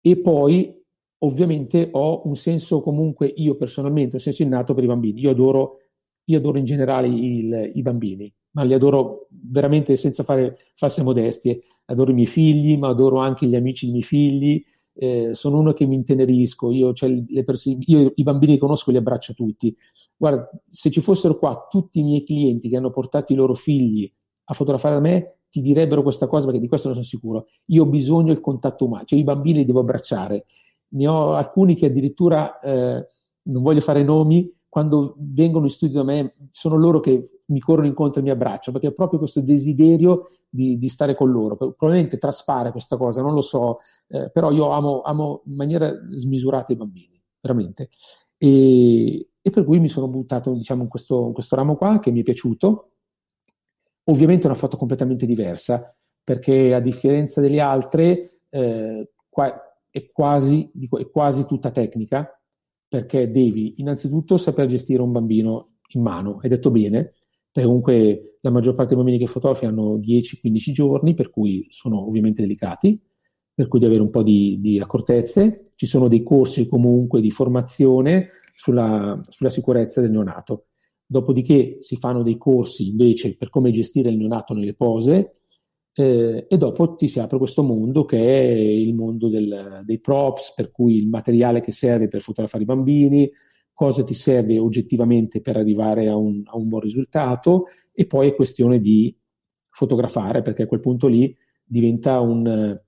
e 0.00 0.16
poi 0.18 0.76
ovviamente 1.22 1.88
ho 1.92 2.26
un 2.26 2.34
senso 2.34 2.80
comunque 2.80 3.26
io 3.26 3.56
personalmente, 3.56 4.16
un 4.16 4.20
senso 4.20 4.42
innato 4.42 4.74
per 4.74 4.84
i 4.84 4.88
bambini. 4.88 5.20
Io 5.20 5.30
adoro, 5.30 5.76
io 6.24 6.38
adoro 6.38 6.58
in 6.58 6.64
generale 6.64 7.06
il, 7.06 7.72
i 7.74 7.82
bambini, 7.82 8.32
ma 8.52 8.62
li 8.62 8.74
adoro 8.74 9.28
veramente 9.30 9.96
senza 9.96 10.22
fare 10.22 10.56
false 10.74 11.02
modestie. 11.02 11.62
Adoro 11.86 12.10
i 12.10 12.14
miei 12.14 12.26
figli, 12.26 12.76
ma 12.76 12.88
adoro 12.88 13.18
anche 13.18 13.46
gli 13.46 13.54
amici 13.54 13.86
dei 13.86 13.94
miei 13.94 14.04
figli. 14.06 14.62
Eh, 14.92 15.30
sono 15.34 15.58
uno 15.58 15.72
che 15.72 15.86
mi 15.86 15.94
intenerisco. 15.94 16.70
Io, 16.72 16.92
cioè, 16.92 17.22
pers- 17.44 17.74
io, 17.78 18.12
i 18.14 18.22
bambini 18.22 18.54
che 18.54 18.58
conosco 18.58 18.90
li 18.90 18.96
abbraccio 18.96 19.34
tutti. 19.34 19.74
Guarda, 20.16 20.50
se 20.68 20.90
ci 20.90 21.00
fossero 21.00 21.38
qua 21.38 21.66
tutti 21.68 22.00
i 22.00 22.02
miei 22.02 22.24
clienti 22.24 22.68
che 22.68 22.76
hanno 22.76 22.90
portato 22.90 23.32
i 23.32 23.36
loro 23.36 23.54
figli 23.54 24.10
a 24.44 24.54
fotografare 24.54 24.94
da 24.94 25.00
me, 25.00 25.38
ti 25.48 25.60
direbbero 25.60 26.02
questa 26.02 26.26
cosa 26.26 26.46
perché 26.46 26.60
di 26.60 26.68
questo 26.68 26.88
non 26.88 26.96
sono 26.96 27.08
sicuro. 27.08 27.46
Io 27.66 27.84
ho 27.84 27.86
bisogno 27.86 28.32
del 28.32 28.40
contatto 28.40 28.84
umano, 28.84 29.04
cioè 29.04 29.18
i 29.18 29.24
bambini 29.24 29.58
li 29.58 29.64
devo 29.64 29.80
abbracciare 29.80 30.46
ne 30.90 31.06
ho 31.06 31.34
alcuni 31.34 31.74
che 31.74 31.86
addirittura, 31.86 32.58
eh, 32.60 33.06
non 33.42 33.62
voglio 33.62 33.80
fare 33.80 34.02
nomi, 34.02 34.52
quando 34.68 35.16
vengono 35.18 35.64
in 35.66 35.70
studio 35.70 35.98
da 35.98 36.04
me, 36.04 36.36
sono 36.50 36.76
loro 36.76 37.00
che 37.00 37.39
mi 37.50 37.60
corrono 37.60 37.86
incontro 37.86 38.20
e 38.20 38.24
mi 38.24 38.30
abbracciano, 38.30 38.78
perché 38.78 38.92
ho 38.92 38.96
proprio 38.96 39.18
questo 39.18 39.40
desiderio 39.40 40.28
di, 40.48 40.78
di 40.78 40.88
stare 40.88 41.14
con 41.14 41.30
loro. 41.30 41.56
Probabilmente 41.56 42.18
traspare 42.18 42.70
questa 42.70 42.96
cosa, 42.96 43.22
non 43.22 43.34
lo 43.34 43.40
so, 43.40 43.78
eh, 44.08 44.30
però 44.30 44.50
io 44.50 44.70
amo, 44.70 45.02
amo, 45.02 45.42
in 45.46 45.54
maniera 45.54 45.92
smisurata 46.10 46.72
i 46.72 46.76
bambini, 46.76 47.20
veramente. 47.40 47.90
E, 48.36 49.28
e 49.40 49.50
per 49.50 49.64
cui 49.64 49.78
mi 49.78 49.88
sono 49.88 50.08
buttato 50.08 50.52
diciamo, 50.54 50.82
in, 50.82 50.88
questo, 50.88 51.26
in 51.26 51.32
questo 51.32 51.56
ramo 51.56 51.76
qua, 51.76 51.98
che 51.98 52.10
mi 52.10 52.20
è 52.20 52.24
piaciuto. 52.24 52.92
Ovviamente 54.04 54.44
è 54.44 54.50
una 54.50 54.58
foto 54.58 54.76
completamente 54.76 55.26
diversa, 55.26 55.94
perché 56.22 56.74
a 56.74 56.80
differenza 56.80 57.40
delle 57.40 57.60
altre, 57.60 58.40
eh, 58.48 59.10
qua, 59.28 59.60
è 59.90 60.10
quasi, 60.10 60.70
dico, 60.72 60.98
è 60.98 61.10
quasi 61.10 61.44
tutta 61.44 61.70
tecnica, 61.70 62.28
perché 62.88 63.30
devi 63.30 63.80
innanzitutto 63.80 64.36
saper 64.36 64.66
gestire 64.66 65.02
un 65.02 65.12
bambino 65.12 65.76
in 65.92 66.02
mano, 66.02 66.38
hai 66.42 66.48
detto 66.48 66.70
bene, 66.70 67.14
perché 67.52 67.68
comunque 67.68 68.38
la 68.40 68.50
maggior 68.50 68.74
parte 68.74 68.94
dei 68.94 69.02
bambini 69.02 69.18
che 69.22 69.30
fotografi 69.30 69.66
hanno 69.66 69.98
10-15 69.98 70.72
giorni, 70.72 71.14
per 71.14 71.30
cui 71.30 71.66
sono 71.70 72.06
ovviamente 72.06 72.42
delicati, 72.42 73.00
per 73.52 73.68
cui 73.68 73.78
devi 73.78 73.92
avere 73.92 74.06
un 74.06 74.10
po' 74.12 74.22
di, 74.22 74.58
di 74.60 74.78
accortezze. 74.80 75.72
Ci 75.74 75.86
sono 75.86 76.08
dei 76.08 76.22
corsi 76.22 76.68
comunque 76.68 77.20
di 77.20 77.30
formazione 77.30 78.30
sulla, 78.54 79.20
sulla 79.28 79.50
sicurezza 79.50 80.00
del 80.00 80.10
neonato. 80.10 80.66
Dopodiché 81.04 81.78
si 81.80 81.96
fanno 81.96 82.22
dei 82.22 82.38
corsi 82.38 82.88
invece 82.88 83.36
per 83.36 83.50
come 83.50 83.72
gestire 83.72 84.10
il 84.10 84.16
neonato 84.16 84.54
nelle 84.54 84.74
pose, 84.74 85.40
eh, 85.92 86.46
e 86.48 86.56
dopo 86.56 86.94
ti 86.94 87.08
si 87.08 87.18
apre 87.18 87.36
questo 87.36 87.62
mondo 87.62 88.04
che 88.04 88.16
è 88.16 88.52
il 88.52 88.94
mondo 88.94 89.28
del, 89.28 89.82
dei 89.84 89.98
props, 89.98 90.54
per 90.54 90.70
cui 90.70 90.96
il 90.96 91.08
materiale 91.08 91.60
che 91.60 91.72
serve 91.72 92.08
per 92.08 92.20
fotografare 92.20 92.62
i 92.62 92.66
bambini, 92.66 93.30
cosa 93.80 94.04
ti 94.04 94.12
serve 94.12 94.58
oggettivamente 94.58 95.40
per 95.40 95.56
arrivare 95.56 96.06
a 96.06 96.14
un, 96.14 96.42
a 96.44 96.54
un 96.54 96.68
buon 96.68 96.82
risultato 96.82 97.64
e 97.94 98.04
poi 98.04 98.28
è 98.28 98.34
questione 98.34 98.78
di 98.78 99.16
fotografare 99.70 100.42
perché 100.42 100.64
a 100.64 100.66
quel 100.66 100.80
punto 100.80 101.06
lì 101.06 101.34
diventa 101.64 102.20
un, 102.20 102.78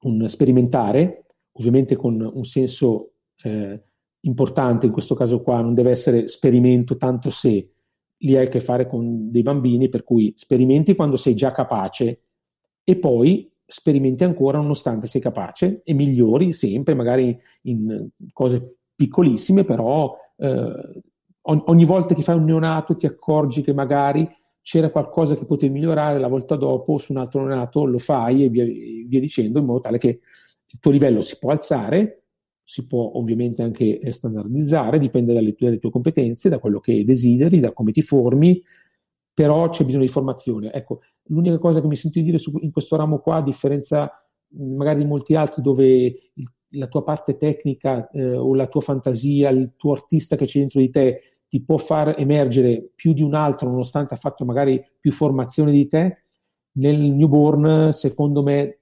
un 0.00 0.28
sperimentare, 0.28 1.24
ovviamente 1.52 1.96
con 1.96 2.30
un 2.30 2.44
senso 2.44 3.14
eh, 3.42 3.82
importante 4.20 4.84
in 4.84 4.92
questo 4.92 5.14
caso 5.14 5.40
qua, 5.40 5.62
non 5.62 5.72
deve 5.72 5.92
essere 5.92 6.26
sperimento 6.28 6.98
tanto 6.98 7.30
se 7.30 7.72
lì 8.18 8.36
hai 8.36 8.44
a 8.44 8.50
che 8.50 8.60
fare 8.60 8.86
con 8.86 9.30
dei 9.30 9.40
bambini, 9.40 9.88
per 9.88 10.04
cui 10.04 10.34
sperimenti 10.36 10.94
quando 10.94 11.16
sei 11.16 11.34
già 11.34 11.52
capace 11.52 12.24
e 12.84 12.96
poi 12.96 13.50
sperimenti 13.64 14.24
ancora 14.24 14.58
nonostante 14.58 15.06
sei 15.06 15.22
capace 15.22 15.80
e 15.82 15.94
migliori 15.94 16.52
sempre, 16.52 16.92
magari 16.92 17.34
in 17.62 18.10
cose 18.34 18.76
piccolissime, 19.02 19.64
però 19.64 20.16
eh, 20.36 21.02
ogni 21.42 21.84
volta 21.84 22.14
che 22.14 22.22
fai 22.22 22.36
un 22.36 22.44
neonato 22.44 22.96
ti 22.96 23.06
accorgi 23.06 23.62
che 23.62 23.72
magari 23.72 24.28
c'era 24.60 24.90
qualcosa 24.90 25.36
che 25.36 25.44
potevi 25.44 25.72
migliorare, 25.72 26.20
la 26.20 26.28
volta 26.28 26.54
dopo 26.56 26.98
su 26.98 27.12
un 27.12 27.18
altro 27.18 27.44
neonato 27.44 27.84
lo 27.84 27.98
fai 27.98 28.44
e 28.44 28.48
via, 28.48 28.64
via 28.64 29.20
dicendo, 29.20 29.58
in 29.58 29.64
modo 29.64 29.80
tale 29.80 29.98
che 29.98 30.20
il 30.66 30.78
tuo 30.78 30.90
livello 30.90 31.20
si 31.20 31.36
può 31.38 31.50
alzare 31.50 32.22
si 32.64 32.86
può 32.86 33.12
ovviamente 33.14 33.62
anche 33.62 33.98
eh, 33.98 34.12
standardizzare, 34.12 34.98
dipende 34.98 35.34
dalle 35.34 35.54
dalle 35.58 35.78
tue, 35.78 35.90
competenze, 35.90 36.48
da 36.48 36.58
quello 36.58 36.80
che 36.80 37.04
desideri, 37.04 37.60
da 37.60 37.72
come 37.72 37.92
ti 37.92 38.02
formi, 38.02 38.62
però 39.34 39.68
c'è 39.68 39.84
bisogno 39.84 40.04
di 40.04 40.10
formazione. 40.10 40.72
Ecco, 40.72 41.00
l'unica 41.24 41.58
cosa 41.58 41.80
che 41.80 41.86
mi 41.86 41.96
sento 41.96 42.18
di 42.18 42.24
dire 42.24 42.38
su, 42.38 42.56
in 42.60 42.70
questo 42.70 42.96
ramo 42.96 43.18
qua, 43.18 43.36
a 43.36 43.42
differenza 43.42 44.10
magari 44.54 45.00
di 45.00 45.06
molti 45.06 45.34
altri 45.34 45.60
dove 45.60 45.84
il, 45.84 46.52
la 46.72 46.86
tua 46.86 47.02
parte 47.02 47.36
tecnica 47.36 48.08
eh, 48.10 48.36
o 48.36 48.54
la 48.54 48.66
tua 48.66 48.80
fantasia, 48.80 49.50
il 49.50 49.72
tuo 49.76 49.92
artista 49.92 50.36
che 50.36 50.46
c'è 50.46 50.58
dentro 50.58 50.80
di 50.80 50.90
te 50.90 51.20
ti 51.48 51.62
può 51.62 51.76
far 51.76 52.14
emergere 52.18 52.92
più 52.94 53.12
di 53.12 53.22
un 53.22 53.34
altro 53.34 53.68
nonostante 53.68 54.14
ha 54.14 54.16
fatto 54.16 54.44
magari 54.44 54.82
più 54.98 55.12
formazione 55.12 55.70
di 55.70 55.86
te, 55.86 56.24
nel 56.76 56.98
newborn 56.98 57.92
secondo 57.92 58.42
me 58.42 58.80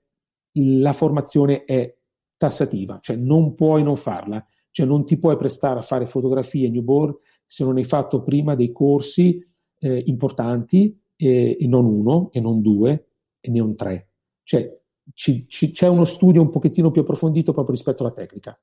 la 0.52 0.92
formazione 0.92 1.64
è 1.64 1.96
tassativa, 2.36 2.98
cioè 3.00 3.16
non 3.16 3.54
puoi 3.54 3.82
non 3.82 3.96
farla, 3.96 4.44
cioè 4.70 4.86
non 4.86 5.04
ti 5.04 5.18
puoi 5.18 5.36
prestare 5.36 5.80
a 5.80 5.82
fare 5.82 6.06
fotografie 6.06 6.70
newborn 6.70 7.16
se 7.44 7.64
non 7.64 7.76
hai 7.76 7.84
fatto 7.84 8.22
prima 8.22 8.54
dei 8.54 8.70
corsi 8.70 9.44
eh, 9.80 10.02
importanti 10.06 10.96
eh, 11.16 11.56
e 11.58 11.66
non 11.66 11.84
uno 11.84 12.30
e 12.32 12.40
non 12.40 12.60
due 12.60 13.08
e 13.40 13.50
non 13.50 13.74
tre. 13.74 14.10
Cioè 14.44 14.79
ci, 15.14 15.46
ci, 15.48 15.72
c'è 15.72 15.88
uno 15.88 16.04
studio 16.04 16.40
un 16.40 16.50
pochettino 16.50 16.90
più 16.90 17.02
approfondito 17.02 17.52
proprio 17.52 17.74
rispetto 17.74 18.02
alla 18.02 18.12
tecnica. 18.12 18.58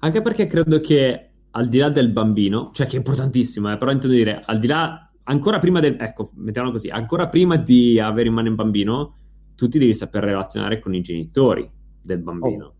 Anche 0.00 0.22
perché 0.22 0.46
credo 0.46 0.80
che 0.80 1.30
al 1.50 1.68
di 1.68 1.78
là 1.78 1.88
del 1.88 2.10
bambino, 2.10 2.70
cioè 2.72 2.86
che 2.86 2.94
è 2.94 2.98
importantissimo, 2.98 3.72
eh, 3.72 3.76
però 3.76 3.90
intendo 3.90 4.14
dire, 4.14 4.42
al 4.44 4.58
di 4.58 4.66
là, 4.66 5.10
ancora 5.24 5.58
prima 5.58 5.80
del, 5.80 5.96
ecco, 5.98 6.30
mettiamolo 6.34 6.74
così, 6.74 6.88
ancora 6.88 7.28
prima 7.28 7.56
di 7.56 7.98
avere 7.98 8.28
in 8.28 8.34
mano 8.34 8.48
un 8.48 8.54
bambino, 8.54 9.16
tu 9.56 9.68
ti 9.68 9.78
devi 9.78 9.94
saper 9.94 10.24
relazionare 10.24 10.78
con 10.78 10.94
i 10.94 11.00
genitori, 11.00 11.68
del 12.00 12.20
bambino. 12.20 12.66
Oh. 12.66 12.74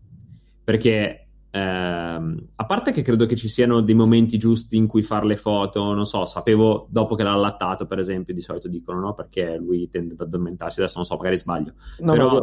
Perché 0.63 1.28
ehm, 1.51 2.47
a 2.55 2.65
parte 2.65 2.91
che 2.91 3.01
credo 3.01 3.25
che 3.25 3.35
ci 3.35 3.47
siano 3.47 3.81
dei 3.81 3.95
momenti 3.95 4.37
giusti 4.37 4.77
in 4.77 4.87
cui 4.87 5.01
fare 5.01 5.25
le 5.25 5.35
foto, 5.37 5.93
non 5.93 6.05
so, 6.05 6.25
sapevo 6.25 6.87
dopo 6.89 7.15
che 7.15 7.23
l'ha 7.23 7.33
allattato, 7.33 7.85
per 7.85 7.99
esempio, 7.99 8.33
di 8.33 8.41
solito 8.41 8.67
dicono, 8.67 8.99
no? 8.99 9.13
Perché 9.13 9.57
lui 9.57 9.89
tende 9.89 10.13
ad 10.13 10.21
addormentarsi, 10.21 10.79
adesso 10.79 10.97
non 10.97 11.05
so, 11.05 11.15
magari 11.15 11.37
sbaglio. 11.37 11.73
No, 11.99 12.15
Però 12.15 12.39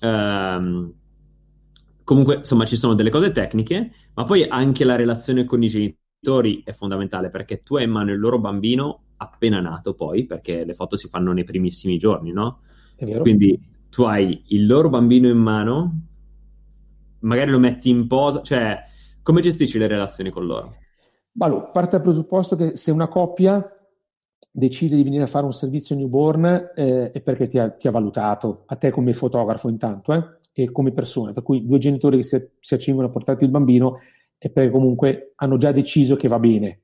ehm, 0.00 0.92
comunque, 2.04 2.36
insomma, 2.36 2.64
ci 2.64 2.76
sono 2.76 2.94
delle 2.94 3.10
cose 3.10 3.32
tecniche, 3.32 3.92
ma 4.14 4.24
poi 4.24 4.44
anche 4.48 4.84
la 4.84 4.96
relazione 4.96 5.44
con 5.44 5.62
i 5.62 5.68
genitori 5.68 6.62
è 6.64 6.72
fondamentale 6.72 7.30
perché 7.30 7.62
tu 7.62 7.76
hai 7.76 7.84
in 7.84 7.90
mano 7.90 8.12
il 8.12 8.18
loro 8.18 8.38
bambino 8.38 9.04
appena 9.16 9.60
nato 9.60 9.94
poi, 9.94 10.26
perché 10.26 10.64
le 10.64 10.74
foto 10.74 10.96
si 10.96 11.08
fanno 11.08 11.32
nei 11.32 11.44
primissimi 11.44 11.98
giorni, 11.98 12.32
no? 12.32 12.62
Quindi 13.18 13.58
tu 13.88 14.02
hai 14.02 14.42
il 14.48 14.66
loro 14.66 14.88
bambino 14.88 15.28
in 15.28 15.38
mano, 15.38 16.00
magari 17.22 17.50
lo 17.50 17.58
metti 17.58 17.90
in 17.90 18.06
posa, 18.06 18.42
cioè 18.42 18.78
come 19.22 19.40
gestisci 19.40 19.78
le 19.78 19.86
relazioni 19.86 20.30
con 20.30 20.46
loro? 20.46 20.76
Allora, 21.38 21.64
parte 21.64 21.96
dal 21.96 22.02
presupposto 22.02 22.56
che 22.56 22.76
se 22.76 22.90
una 22.90 23.08
coppia 23.08 23.64
decide 24.50 24.96
di 24.96 25.02
venire 25.02 25.22
a 25.22 25.28
fare 25.28 25.46
un 25.46 25.52
servizio 25.52 25.96
newborn 25.96 26.72
eh, 26.74 27.10
è 27.10 27.20
perché 27.22 27.46
ti 27.46 27.58
ha, 27.58 27.70
ti 27.70 27.88
ha, 27.88 27.90
valutato, 27.90 28.64
a 28.66 28.76
te 28.76 28.90
come 28.90 29.14
fotografo 29.14 29.68
intanto, 29.68 30.12
eh, 30.12 30.40
e 30.54 30.70
come 30.70 30.92
persona, 30.92 31.32
per 31.32 31.42
cui 31.42 31.66
due 31.66 31.78
genitori 31.78 32.18
che 32.18 32.22
si, 32.24 32.48
si 32.60 32.74
accingono 32.74 33.06
a 33.06 33.10
portarti 33.10 33.44
il 33.44 33.50
bambino 33.50 33.98
è 34.36 34.50
perché 34.50 34.70
comunque 34.70 35.32
hanno 35.36 35.56
già 35.56 35.72
deciso 35.72 36.16
che 36.16 36.28
va 36.28 36.38
bene, 36.38 36.82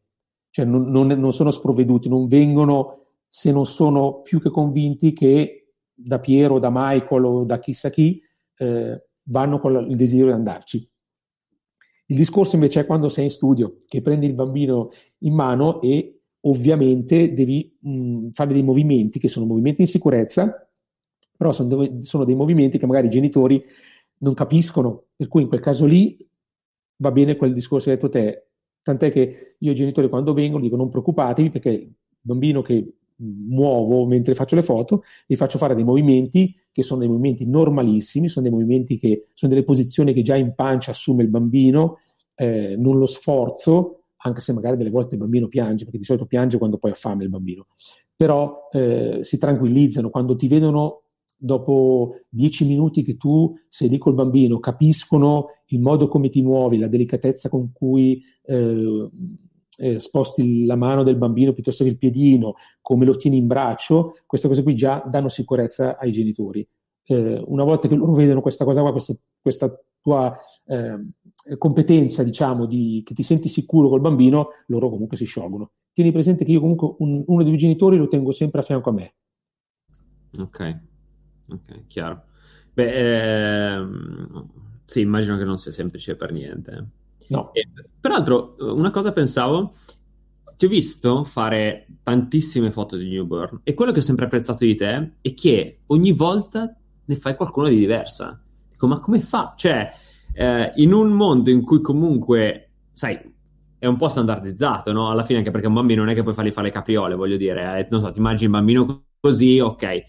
cioè 0.51 0.65
non, 0.65 0.91
non, 0.91 1.09
non 1.09 1.33
sono 1.33 1.51
sprovveduti, 1.51 2.09
non 2.09 2.27
vengono 2.27 3.09
se 3.29 3.53
non 3.53 3.67
sono 3.67 4.23
più 4.23 4.41
che 4.41 4.49
convinti 4.49 5.13
che 5.13 5.75
da 5.93 6.21
Piero, 6.21 6.59
da 6.59 6.71
Michael 6.73 7.25
o 7.25 7.45
da 7.45 7.59
chissà 7.59 7.91
chi 7.91 8.23
eh, 8.57 9.08
vanno 9.29 9.59
con 9.59 9.89
il 9.89 9.97
desiderio 9.97 10.33
di 10.33 10.39
andarci. 10.39 10.91
Il 12.07 12.17
discorso 12.17 12.55
invece 12.55 12.81
è 12.81 12.87
quando 12.87 13.09
sei 13.09 13.25
in 13.25 13.31
studio, 13.31 13.79
che 13.87 14.01
prendi 14.01 14.27
il 14.27 14.35
bambino 14.35 14.91
in 15.19 15.35
mano 15.35 15.81
e 15.83 16.21
ovviamente 16.43 17.35
devi 17.35 17.77
mh, 17.81 18.29
fare 18.31 18.53
dei 18.53 18.63
movimenti 18.63 19.19
che 19.19 19.29
sono 19.29 19.47
movimenti 19.47 19.83
in 19.83 19.89
sicurezza, 19.89 20.69
però 21.37 21.53
sono, 21.53 21.69
dove, 21.69 22.03
sono 22.03 22.25
dei 22.25 22.35
movimenti 22.35 22.79
che 22.79 22.87
magari 22.87 23.09
i 23.09 23.11
genitori 23.11 23.63
non 24.21 24.35
capiscono, 24.35 25.05
per 25.15 25.29
cui 25.29 25.43
in 25.43 25.49
quel 25.49 25.61
caso 25.61 25.85
lì 25.85 26.27
va 26.97 27.13
bene 27.13 27.37
quel 27.37 27.53
discorso 27.53 27.87
che 27.87 27.93
hai 27.93 27.97
detto 27.97 28.09
te, 28.09 28.49
tant'è 28.83 29.11
che 29.11 29.57
io 29.59 29.71
ai 29.71 29.77
genitori 29.77 30.09
quando 30.09 30.33
vengono 30.33 30.63
dico 30.63 30.77
non 30.77 30.89
preoccupatevi 30.89 31.51
perché 31.51 31.71
il 31.71 31.95
bambino 32.21 32.63
che 32.63 32.95
muovo 33.17 34.07
mentre 34.07 34.35
faccio 34.35 34.55
le 34.55 34.63
foto, 34.63 35.03
gli 35.27 35.37
faccio 35.37 35.59
fare 35.59 35.75
dei 35.75 35.85
movimenti 35.85 36.55
che 36.79 36.85
sono 36.85 37.01
dei 37.01 37.09
movimenti 37.09 37.45
normalissimi, 37.45 38.29
sono 38.29 38.49
dei 38.49 38.55
movimenti 38.57 38.97
che 39.01 39.27
sono 39.35 39.53
delle 39.53 39.65
posizioni 39.65 40.13
che 40.13 40.23
già 40.23 40.37
in 40.37 40.55
pancia 40.55 40.93
assume 40.93 41.25
il 41.25 41.29
bambino, 41.29 41.99
eh, 42.37 42.77
non 42.79 42.99
lo 42.99 43.07
sforzo, 43.07 44.03
anche 44.19 44.41
se 44.41 44.53
magari 44.53 44.77
delle 44.77 44.91
volte 44.91 45.17
il 45.17 45.21
bambino 45.21 45.49
piange, 45.49 45.83
perché 45.83 45.99
di 45.99 46.05
solito 46.05 46.27
piange 46.27 46.57
quando 46.57 46.79
poi 46.79 46.93
ha 46.93 46.95
fame 46.95 47.25
il 47.25 47.31
bambino, 47.31 47.67
però 48.15 48.69
eh, 48.71 49.19
si 49.23 49.39
tranquillizzano 49.39 50.09
quando 50.09 50.37
ti 50.37 50.47
vedono 50.47 51.03
dopo 51.37 52.15
dieci 52.29 52.65
minuti 52.65 53.03
che 53.03 53.17
tu 53.17 53.53
sei 53.67 53.89
lì 53.89 53.99
col 53.99 54.15
bambino, 54.15 54.61
capiscono 54.61 55.47
il 55.67 55.81
modo 55.81 56.07
come 56.07 56.29
ti 56.29 56.43
muovi, 56.43 56.79
la 56.79 56.87
delicatezza 56.87 57.49
con 57.49 57.73
cui 57.73 58.23
eh, 58.45 59.11
eh, 59.79 59.99
sposti 59.99 60.67
la 60.67 60.77
mano 60.77 61.03
del 61.03 61.17
bambino 61.17 61.53
piuttosto 61.53 61.85
che 61.85 61.91
il 61.91 61.97
piedino, 61.97 62.55
come 62.81 63.05
lo 63.05 63.17
tieni 63.17 63.37
in 63.37 63.47
braccio, 63.47 64.15
queste 64.27 64.49
cose 64.49 64.63
qui 64.63 64.75
già 64.75 65.03
danno 65.09 65.29
sicurezza 65.29 65.97
ai 65.97 66.13
genitori. 66.13 66.67
Eh, 67.05 67.43
una 67.47 67.65
volta 67.65 67.89
che 67.89 67.95
loro 67.95 68.13
vedono 68.13 68.43
questa 68.43 68.65
cosa 68.65 68.83
qua, 68.83 68.91
questa, 68.91 69.15
questa 69.41 69.81
tua 70.01 70.37
eh, 70.67 71.57
competenza, 71.57 72.23
diciamo, 72.23 72.67
di, 72.67 73.03
che 73.05 73.15
ti 73.15 73.23
senti 73.23 73.49
sicuro 73.49 73.89
col 73.89 74.01
bambino, 74.01 74.49
loro 74.67 74.91
comunque 74.91 75.17
si 75.17 75.25
sciolgono. 75.25 75.71
Tieni 75.93 76.13
presente 76.13 76.45
che 76.45 76.53
io 76.53 76.61
comunque 76.61 76.97
un, 76.99 77.23
uno 77.27 77.39
dei 77.39 77.49
miei 77.49 77.59
genitori 77.59 77.97
lo 77.97 78.09
tengo 78.09 78.33
sempre 78.33 78.61
a 78.61 78.65
fianco 78.65 78.91
a 78.91 78.93
me. 78.93 79.15
Ok, 80.39 80.81
ok, 81.51 81.87
chiaro. 81.87 82.25
Beh, 82.75 83.75
ehm, 83.75 84.49
sì, 84.85 85.01
immagino 85.01 85.37
che 85.39 85.45
non 85.45 85.59
sia 85.59 85.73
semplice 85.73 86.17
per 86.17 86.33
niente. 86.33 86.87
No. 87.29 87.53
E, 87.53 87.69
peraltro, 88.01 88.57
una 88.59 88.91
cosa 88.91 89.13
pensavo, 89.13 89.75
ti 90.57 90.67
ho 90.67 90.69
visto 90.69 91.25
fare 91.25 91.87
tantissime 92.03 92.71
foto 92.71 92.97
di 92.97 93.09
newborn 93.09 93.61
e 93.63 93.75
quello 93.75 93.93
che 93.93 93.99
ho 93.99 94.03
sempre 94.03 94.25
apprezzato 94.25 94.65
di 94.65 94.75
te 94.75 95.13
è 95.21 95.35
che 95.35 95.81
ogni 95.87 96.13
volta 96.13 96.75
ne 97.05 97.17
fai 97.17 97.37
qualcuno 97.37 97.69
di 97.69 97.77
diversa. 97.77 98.43
Dico, 98.71 98.87
ma 98.87 98.99
come 98.99 99.21
fa? 99.21 99.55
Cioè, 99.57 99.91
eh, 100.33 100.73
in 100.77 100.93
un 100.93 101.11
mondo 101.11 101.51
in 101.51 101.63
cui 101.63 101.81
comunque, 101.81 102.71
sai, 102.91 103.19
è 103.79 103.87
un 103.87 103.97
po' 103.97 104.09
standardizzato, 104.09 104.93
no? 104.93 105.11
Alla 105.11 105.23
fine 105.23 105.39
anche 105.39 105.51
perché 105.51 105.69
un 105.69 105.75
bambino 105.75 106.03
non 106.03 106.11
è 106.11 106.15
che 106.15 106.23
puoi 106.23 106.35
fargli 106.35 106.51
fare 106.51 106.67
le 106.67 106.73
capriole, 106.73 107.15
voglio 107.15 107.37
dire, 107.37 107.79
eh, 107.79 107.89
non 107.91 108.01
so, 108.01 108.11
ti 108.11 108.19
immagini 108.19 108.47
un 108.47 108.53
bambino 108.53 109.05
così, 109.21 109.61
ok, 109.61 110.05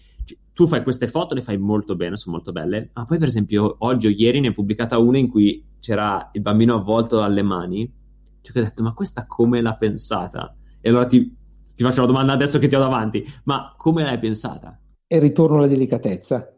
tu 0.52 0.66
fai 0.66 0.82
queste 0.82 1.06
foto, 1.06 1.34
le 1.34 1.42
fai 1.42 1.56
molto 1.58 1.94
bene, 1.94 2.16
sono 2.16 2.34
molto 2.34 2.52
belle, 2.52 2.90
ma 2.92 3.04
poi 3.04 3.18
per 3.18 3.28
esempio 3.28 3.76
oggi 3.78 4.08
o 4.08 4.10
ieri 4.10 4.40
ne 4.40 4.48
hai 4.48 4.54
pubblicata 4.54 4.98
una 4.98 5.18
in 5.18 5.28
cui 5.28 5.64
c'era 5.80 6.30
il 6.32 6.42
bambino 6.42 6.76
avvolto 6.76 7.16
dalle 7.16 7.42
mani, 7.42 7.92
cioè 8.40 8.58
ho 8.58 8.64
detto 8.64 8.82
ma 8.82 8.94
questa 8.94 9.26
come 9.26 9.60
l'ha 9.60 9.76
pensata? 9.76 10.56
E 10.80 10.88
allora 10.88 11.06
ti, 11.06 11.36
ti 11.74 11.82
faccio 11.82 12.00
la 12.00 12.06
domanda 12.06 12.32
adesso 12.32 12.58
che 12.58 12.68
ti 12.68 12.74
ho 12.74 12.80
davanti, 12.80 13.24
ma 13.44 13.74
come 13.76 14.04
l'hai 14.04 14.18
pensata? 14.18 14.78
E 15.06 15.18
ritorno 15.18 15.56
alla 15.56 15.66
delicatezza, 15.66 16.54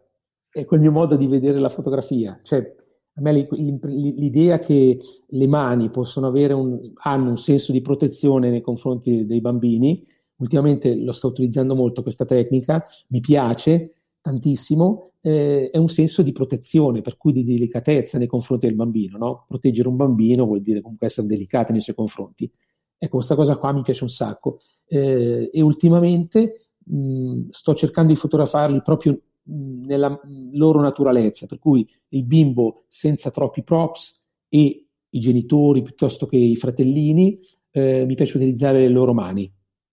è 0.50 0.64
quel 0.64 0.80
mio 0.80 0.92
modo 0.92 1.16
di 1.16 1.26
vedere 1.26 1.58
la 1.58 1.68
fotografia, 1.68 2.38
cioè 2.42 2.76
a 3.14 3.20
me 3.20 3.46
l'idea 3.52 4.58
che 4.58 4.98
le 5.26 5.46
mani 5.46 5.90
possono 5.90 6.26
avere 6.26 6.54
un, 6.54 6.78
hanno 7.02 7.30
un 7.30 7.36
senso 7.36 7.72
di 7.72 7.82
protezione 7.82 8.50
nei 8.50 8.62
confronti 8.62 9.26
dei 9.26 9.40
bambini 9.40 10.02
ultimamente 10.42 10.94
lo 10.96 11.12
sto 11.12 11.28
utilizzando 11.28 11.74
molto 11.74 12.02
questa 12.02 12.24
tecnica, 12.24 12.84
mi 13.08 13.20
piace 13.20 13.94
tantissimo, 14.22 15.10
eh, 15.20 15.68
è 15.70 15.76
un 15.76 15.88
senso 15.88 16.22
di 16.22 16.32
protezione, 16.32 17.02
per 17.02 17.16
cui 17.18 17.32
di 17.32 17.42
delicatezza 17.42 18.16
nei 18.16 18.28
confronti 18.28 18.66
del 18.66 18.76
bambino. 18.76 19.18
No? 19.18 19.44
Proteggere 19.46 19.88
un 19.88 19.96
bambino 19.96 20.46
vuol 20.46 20.62
dire 20.62 20.80
comunque 20.80 21.08
essere 21.08 21.26
delicati 21.26 21.72
nei 21.72 21.80
suoi 21.80 21.96
confronti. 21.96 22.50
Ecco, 22.96 23.16
questa 23.16 23.34
cosa 23.34 23.56
qua 23.56 23.72
mi 23.72 23.82
piace 23.82 24.04
un 24.04 24.08
sacco. 24.08 24.58
Eh, 24.86 25.50
e 25.52 25.60
ultimamente 25.60 26.68
mh, 26.78 27.48
sto 27.50 27.74
cercando 27.74 28.12
di 28.12 28.18
fotografarli 28.18 28.80
proprio 28.80 29.20
mh, 29.42 29.86
nella 29.86 30.10
mh, 30.10 30.56
loro 30.56 30.80
naturalezza, 30.80 31.46
per 31.46 31.58
cui 31.58 31.86
il 32.10 32.24
bimbo 32.24 32.84
senza 32.86 33.30
troppi 33.30 33.64
props 33.64 34.22
e 34.48 34.86
i 35.14 35.18
genitori 35.18 35.82
piuttosto 35.82 36.26
che 36.26 36.36
i 36.36 36.56
fratellini, 36.56 37.40
eh, 37.72 38.04
mi 38.06 38.14
piace 38.14 38.36
utilizzare 38.36 38.78
le 38.78 38.88
loro 38.88 39.12
mani 39.12 39.52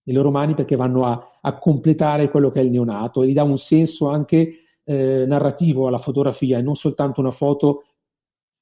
le 0.10 0.14
loro 0.14 0.32
mani 0.32 0.56
perché 0.56 0.76
vanno 0.76 1.04
a, 1.06 1.29
a, 1.42 1.58
completare 1.58 2.30
quello 2.30 2.52
che 2.52 2.60
è 2.60 2.64
il 2.64 2.72
neonato 2.72 3.24
e 3.24 3.28
gli 3.28 3.34
dà 3.34 3.44
un 3.44 3.58
senso 3.58 4.10
anche 4.10 4.54
eh, 4.84 5.26
narrativo 5.28 5.88
alla 5.88 5.98
fotografia 5.98 6.58
e 6.58 6.62
non 6.62 6.76
soltanto 6.76 7.20
una 7.20 7.32
foto 7.32 7.84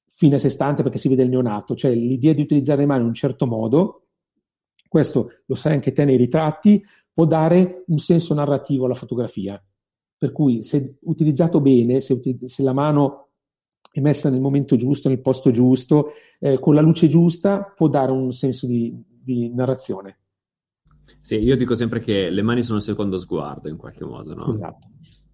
fine 0.04 0.34
a 0.34 0.38
sé 0.38 0.48
stante 0.48 0.82
perché 0.82 0.98
si 0.98 1.08
vede 1.08 1.22
il 1.22 1.28
neonato, 1.28 1.74
cioè 1.74 1.94
l'idea 1.94 2.32
di 2.32 2.42
utilizzare 2.42 2.80
le 2.80 2.86
mani 2.86 3.02
in 3.02 3.06
un 3.06 3.14
certo 3.14 3.46
modo, 3.46 4.06
questo 4.88 5.30
lo 5.46 5.54
sai 5.54 5.74
anche 5.74 5.92
te 5.92 6.04
nei 6.04 6.16
ritratti, 6.16 6.82
può 7.12 7.24
dare 7.24 7.84
un 7.86 7.98
senso 7.98 8.34
narrativo 8.34 8.86
alla 8.86 8.94
fotografia. 8.94 9.62
Per 10.16 10.32
cui 10.32 10.62
se 10.64 10.98
utilizzato 11.02 11.60
bene, 11.60 12.00
se, 12.00 12.20
se 12.44 12.62
la 12.62 12.72
mano 12.72 13.28
è 13.92 14.00
messa 14.00 14.30
nel 14.30 14.40
momento 14.40 14.76
giusto, 14.76 15.08
nel 15.08 15.20
posto 15.20 15.50
giusto, 15.50 16.10
eh, 16.40 16.58
con 16.58 16.74
la 16.74 16.80
luce 16.80 17.08
giusta, 17.08 17.72
può 17.76 17.88
dare 17.88 18.10
un 18.10 18.32
senso 18.32 18.66
di, 18.66 18.92
di 19.06 19.52
narrazione. 19.54 20.18
Sì, 21.20 21.36
io 21.36 21.56
dico 21.56 21.74
sempre 21.74 22.00
che 22.00 22.30
le 22.30 22.42
mani 22.42 22.62
sono 22.62 22.78
il 22.78 22.84
secondo 22.84 23.18
sguardo 23.18 23.68
in 23.68 23.76
qualche 23.76 24.04
modo, 24.04 24.34
no? 24.34 24.52
Esatto. 24.52 24.86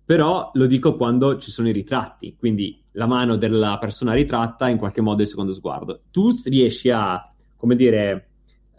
Però 0.05 0.51
lo 0.53 0.67
dico 0.67 0.97
quando 0.97 1.39
ci 1.39 1.51
sono 1.51 1.69
i 1.69 1.73
ritratti, 1.73 2.37
quindi 2.37 2.83
la 2.93 3.07
mano 3.07 3.37
della 3.37 3.79
persona 3.79 4.13
ritratta 4.13 4.69
in 4.69 4.77
qualche 4.77 5.01
modo 5.01 5.21
è 5.21 5.23
il 5.23 5.29
secondo 5.29 5.53
sguardo. 5.53 6.03
Tu 6.11 6.31
riesci 6.45 6.91
a, 6.91 7.33
come 7.57 7.75
dire, 7.75 8.29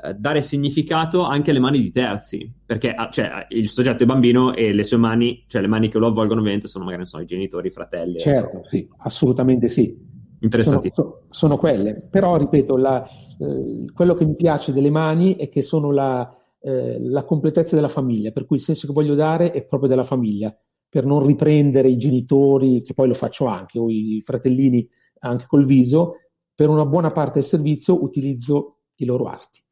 eh, 0.03 0.13
dare 0.13 0.41
significato 0.41 1.23
anche 1.23 1.49
alle 1.49 1.59
mani 1.59 1.81
di 1.81 1.89
terzi, 1.89 2.51
perché 2.63 2.91
ah, 2.91 3.09
cioè, 3.09 3.47
il 3.49 3.69
soggetto 3.69 4.03
è 4.03 4.05
bambino 4.05 4.53
e 4.53 4.71
le 4.71 4.83
sue 4.83 4.97
mani, 4.97 5.43
cioè 5.47 5.61
le 5.61 5.67
mani 5.67 5.89
che 5.89 5.97
lo 5.97 6.07
avvolgono 6.07 6.41
ovviamente 6.41 6.67
sono 6.67 6.85
magari 6.85 7.07
so, 7.07 7.19
i 7.19 7.25
genitori, 7.25 7.69
i 7.69 7.71
fratelli. 7.71 8.19
Certo, 8.19 8.61
so. 8.61 8.69
sì, 8.69 8.87
assolutamente 8.97 9.67
sì. 9.67 10.13
Interessanti. 10.39 10.91
Sono, 10.93 11.21
sono, 11.29 11.57
quelle, 11.57 11.95
però 11.95 12.37
ripeto, 12.37 12.77
la, 12.77 13.03
eh, 13.03 13.85
quello 13.93 14.13
che 14.13 14.25
mi 14.25 14.35
piace 14.35 14.73
delle 14.73 14.91
mani 14.91 15.37
è 15.37 15.49
che 15.49 15.63
sono 15.63 15.91
la, 15.91 16.31
eh, 16.66 16.97
la 16.99 17.24
completezza 17.26 17.76
della 17.76 17.88
famiglia, 17.88 18.32
per 18.32 18.45
cui 18.45 18.55
il 18.55 18.63
senso 18.63 18.88
che 18.88 18.93
voglio 18.93 19.13
dare 19.13 19.51
è 19.51 19.63
proprio 19.63 19.88
della 19.88 20.03
famiglia, 20.03 20.57
per 20.89 21.05
non 21.05 21.24
riprendere 21.24 21.89
i 21.89 21.97
genitori, 21.97 22.82
che 22.82 22.93
poi 22.93 23.07
lo 23.07 23.13
faccio 23.13 23.45
anche, 23.45 23.78
o 23.78 23.88
i 23.88 24.20
fratellini 24.26 24.88
anche 25.20 25.45
col 25.47 25.66
viso, 25.66 26.16
per 26.55 26.70
una 26.70 26.86
buona 26.86 27.11
parte 27.11 27.34
del 27.36 27.43
servizio 27.43 28.01
utilizzo 28.01 28.80
i 28.95 29.05
loro 29.05 29.26
arti. 29.26 29.63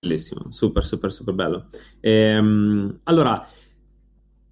Bellissimo, 0.00 0.50
super, 0.50 0.84
super, 0.84 1.10
super 1.10 1.32
bello. 1.32 1.68
Ehm, 2.00 3.00
allora, 3.04 3.46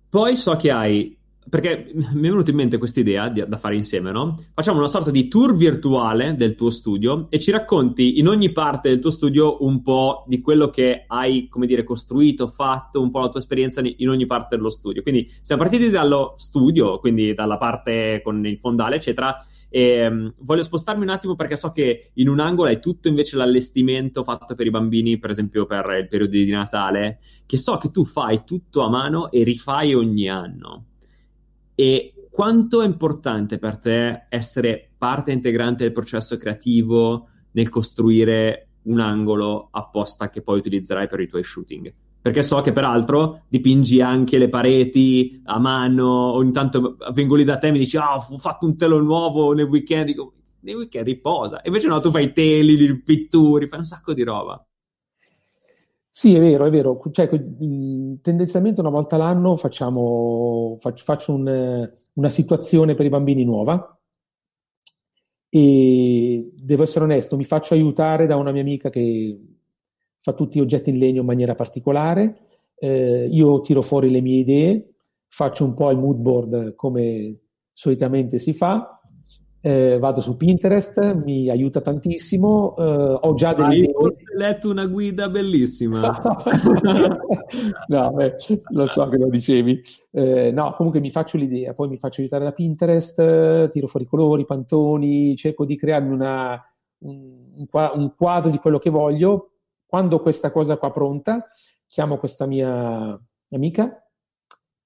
poi 0.08 0.36
so 0.36 0.56
che 0.56 0.70
hai 0.70 1.19
perché 1.50 1.90
mi 1.92 2.04
è 2.04 2.30
venuta 2.30 2.50
in 2.50 2.56
mente 2.56 2.78
questa 2.78 3.00
idea 3.00 3.28
da 3.28 3.58
fare 3.58 3.74
insieme, 3.74 4.12
no? 4.12 4.40
Facciamo 4.54 4.78
una 4.78 4.88
sorta 4.88 5.10
di 5.10 5.26
tour 5.26 5.54
virtuale 5.56 6.36
del 6.36 6.54
tuo 6.54 6.70
studio 6.70 7.26
e 7.28 7.40
ci 7.40 7.50
racconti 7.50 8.18
in 8.18 8.28
ogni 8.28 8.52
parte 8.52 8.88
del 8.88 9.00
tuo 9.00 9.10
studio 9.10 9.64
un 9.64 9.82
po' 9.82 10.24
di 10.28 10.40
quello 10.40 10.70
che 10.70 11.04
hai, 11.08 11.48
come 11.48 11.66
dire, 11.66 11.82
costruito, 11.82 12.46
fatto, 12.46 13.02
un 13.02 13.10
po' 13.10 13.18
la 13.18 13.28
tua 13.28 13.40
esperienza 13.40 13.82
in 13.84 14.08
ogni 14.08 14.26
parte 14.26 14.56
dello 14.56 14.70
studio. 14.70 15.02
Quindi 15.02 15.28
siamo 15.42 15.60
partiti 15.60 15.90
dallo 15.90 16.34
studio, 16.38 17.00
quindi 17.00 17.34
dalla 17.34 17.58
parte 17.58 18.20
con 18.22 18.46
il 18.46 18.58
fondale, 18.58 18.96
eccetera. 18.96 19.36
E, 19.68 20.06
um, 20.06 20.32
voglio 20.38 20.62
spostarmi 20.62 21.02
un 21.02 21.10
attimo 21.10 21.34
perché 21.34 21.56
so 21.56 21.72
che 21.72 22.10
in 22.14 22.28
un 22.28 22.38
angolo 22.38 22.68
hai 22.68 22.80
tutto 22.80 23.08
invece 23.08 23.36
l'allestimento 23.36 24.22
fatto 24.22 24.54
per 24.54 24.66
i 24.66 24.70
bambini, 24.70 25.18
per 25.18 25.30
esempio 25.30 25.66
per 25.66 25.96
il 26.00 26.08
periodo 26.08 26.32
di 26.32 26.48
Natale, 26.48 27.18
che 27.44 27.56
so 27.56 27.76
che 27.76 27.90
tu 27.90 28.04
fai 28.04 28.42
tutto 28.44 28.82
a 28.82 28.88
mano 28.88 29.32
e 29.32 29.42
rifai 29.42 29.94
ogni 29.94 30.28
anno. 30.28 30.84
E 31.80 32.12
quanto 32.30 32.82
è 32.82 32.84
importante 32.84 33.56
per 33.56 33.78
te 33.78 34.26
essere 34.28 34.90
parte 34.98 35.32
integrante 35.32 35.82
del 35.82 35.94
processo 35.94 36.36
creativo 36.36 37.28
nel 37.52 37.70
costruire 37.70 38.68
un 38.82 39.00
angolo 39.00 39.68
apposta 39.70 40.28
che 40.28 40.42
poi 40.42 40.58
utilizzerai 40.58 41.08
per 41.08 41.20
i 41.20 41.26
tuoi 41.26 41.42
shooting? 41.42 41.90
Perché 42.20 42.42
so 42.42 42.60
che 42.60 42.72
peraltro 42.72 43.44
dipingi 43.48 44.02
anche 44.02 44.36
le 44.36 44.50
pareti 44.50 45.40
a 45.44 45.58
mano, 45.58 46.32
ogni 46.32 46.52
tanto 46.52 46.98
vengo 47.14 47.34
lì 47.34 47.44
da 47.44 47.56
te 47.56 47.68
e 47.68 47.72
mi 47.72 47.78
dici 47.78 47.96
ah, 47.96 48.16
ho 48.16 48.36
fatto 48.36 48.66
un 48.66 48.76
telo 48.76 49.00
nuovo 49.00 49.54
nel 49.54 49.64
weekend, 49.64 50.04
dico 50.04 50.34
nei 50.60 50.74
weekend 50.74 51.06
riposa. 51.06 51.62
Invece 51.64 51.88
no, 51.88 51.98
tu 52.00 52.10
fai 52.10 52.30
teli, 52.34 52.94
pitturi, 53.00 53.68
fai 53.68 53.78
un 53.78 53.86
sacco 53.86 54.12
di 54.12 54.22
roba. 54.22 54.62
Sì, 56.12 56.34
è 56.34 56.40
vero, 56.40 56.66
è 56.66 56.70
vero. 56.70 57.00
Cioè, 57.12 57.28
tendenzialmente 57.28 58.80
una 58.80 58.90
volta 58.90 59.16
l'anno 59.16 59.56
facciamo, 59.56 60.76
faccio, 60.80 61.04
faccio 61.04 61.32
un, 61.34 61.90
una 62.14 62.28
situazione 62.28 62.94
per 62.94 63.06
i 63.06 63.08
bambini 63.08 63.44
nuova 63.44 63.96
e 65.48 66.50
devo 66.54 66.82
essere 66.84 67.04
onesto, 67.04 67.36
mi 67.36 67.44
faccio 67.44 67.74
aiutare 67.74 68.26
da 68.26 68.36
una 68.36 68.52
mia 68.52 68.60
amica 68.62 68.88
che 68.90 69.38
fa 70.20 70.32
tutti 70.32 70.58
gli 70.58 70.62
oggetti 70.62 70.90
in 70.90 70.98
legno 70.98 71.20
in 71.20 71.26
maniera 71.26 71.54
particolare. 71.54 72.46
Eh, 72.76 73.28
io 73.30 73.60
tiro 73.60 73.82
fuori 73.82 74.10
le 74.10 74.20
mie 74.20 74.38
idee, 74.40 74.94
faccio 75.28 75.64
un 75.64 75.74
po' 75.74 75.90
il 75.90 75.98
mood 75.98 76.16
board 76.18 76.74
come 76.74 77.36
solitamente 77.72 78.38
si 78.38 78.52
fa 78.52 78.99
eh, 79.62 79.98
vado 79.98 80.22
su 80.22 80.36
Pinterest, 80.36 81.14
mi 81.14 81.50
aiuta 81.50 81.80
tantissimo. 81.80 82.74
Eh, 82.76 83.18
ho 83.20 83.34
già 83.34 83.52
delle 83.52 83.76
idee. 83.76 83.92
letto 84.36 84.70
una 84.70 84.86
guida 84.86 85.28
bellissima. 85.28 86.00
no, 87.88 88.10
beh, 88.12 88.36
lo 88.70 88.86
so 88.86 89.08
che 89.08 89.18
lo 89.18 89.28
dicevi. 89.28 89.80
Eh, 90.12 90.50
no, 90.50 90.72
comunque 90.72 91.00
mi 91.00 91.10
faccio 91.10 91.36
l'idea, 91.36 91.74
poi 91.74 91.88
mi 91.88 91.98
faccio 91.98 92.20
aiutare 92.20 92.44
da 92.44 92.52
Pinterest, 92.52 93.68
tiro 93.68 93.86
fuori 93.86 94.06
i 94.06 94.08
colori, 94.08 94.46
pantoni, 94.46 95.36
cerco 95.36 95.66
di 95.66 95.76
crearmi 95.76 96.12
una, 96.12 96.62
un, 97.00 97.66
un 97.66 98.14
quadro 98.16 98.50
di 98.50 98.58
quello 98.58 98.78
che 98.78 98.90
voglio. 98.90 99.50
Quando 99.84 100.20
questa 100.20 100.50
cosa 100.50 100.78
qua 100.78 100.90
pronta, 100.90 101.48
chiamo 101.86 102.16
questa 102.16 102.46
mia 102.46 103.20
amica 103.50 104.06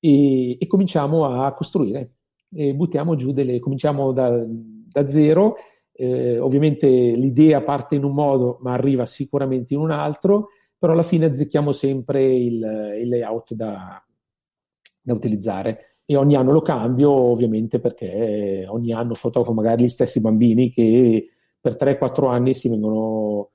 e, 0.00 0.56
e 0.58 0.66
cominciamo 0.66 1.26
a 1.26 1.52
costruire 1.52 2.14
e 2.54 2.74
buttiamo 2.74 3.16
giù 3.16 3.32
delle, 3.32 3.58
cominciamo 3.58 4.12
da, 4.12 4.44
da 4.46 5.08
zero, 5.08 5.54
eh, 5.92 6.38
ovviamente 6.38 6.88
l'idea 6.88 7.62
parte 7.62 7.94
in 7.94 8.04
un 8.04 8.12
modo 8.12 8.58
ma 8.60 8.72
arriva 8.72 9.06
sicuramente 9.06 9.74
in 9.74 9.80
un 9.80 9.90
altro, 9.90 10.48
però 10.78 10.92
alla 10.92 11.02
fine 11.02 11.26
azzecchiamo 11.26 11.72
sempre 11.72 12.24
il, 12.24 12.98
il 13.00 13.08
layout 13.08 13.54
da, 13.54 14.02
da 15.00 15.12
utilizzare. 15.12 15.98
E 16.06 16.16
ogni 16.16 16.36
anno 16.36 16.52
lo 16.52 16.60
cambio 16.60 17.10
ovviamente 17.10 17.80
perché 17.80 18.66
ogni 18.68 18.92
anno 18.92 19.14
fotografo 19.14 19.54
magari 19.54 19.84
gli 19.84 19.88
stessi 19.88 20.20
bambini 20.20 20.70
che 20.70 21.30
per 21.58 21.76
3-4 21.76 22.28
anni 22.28 22.52
si 22.52 22.68
vengono 22.68 23.52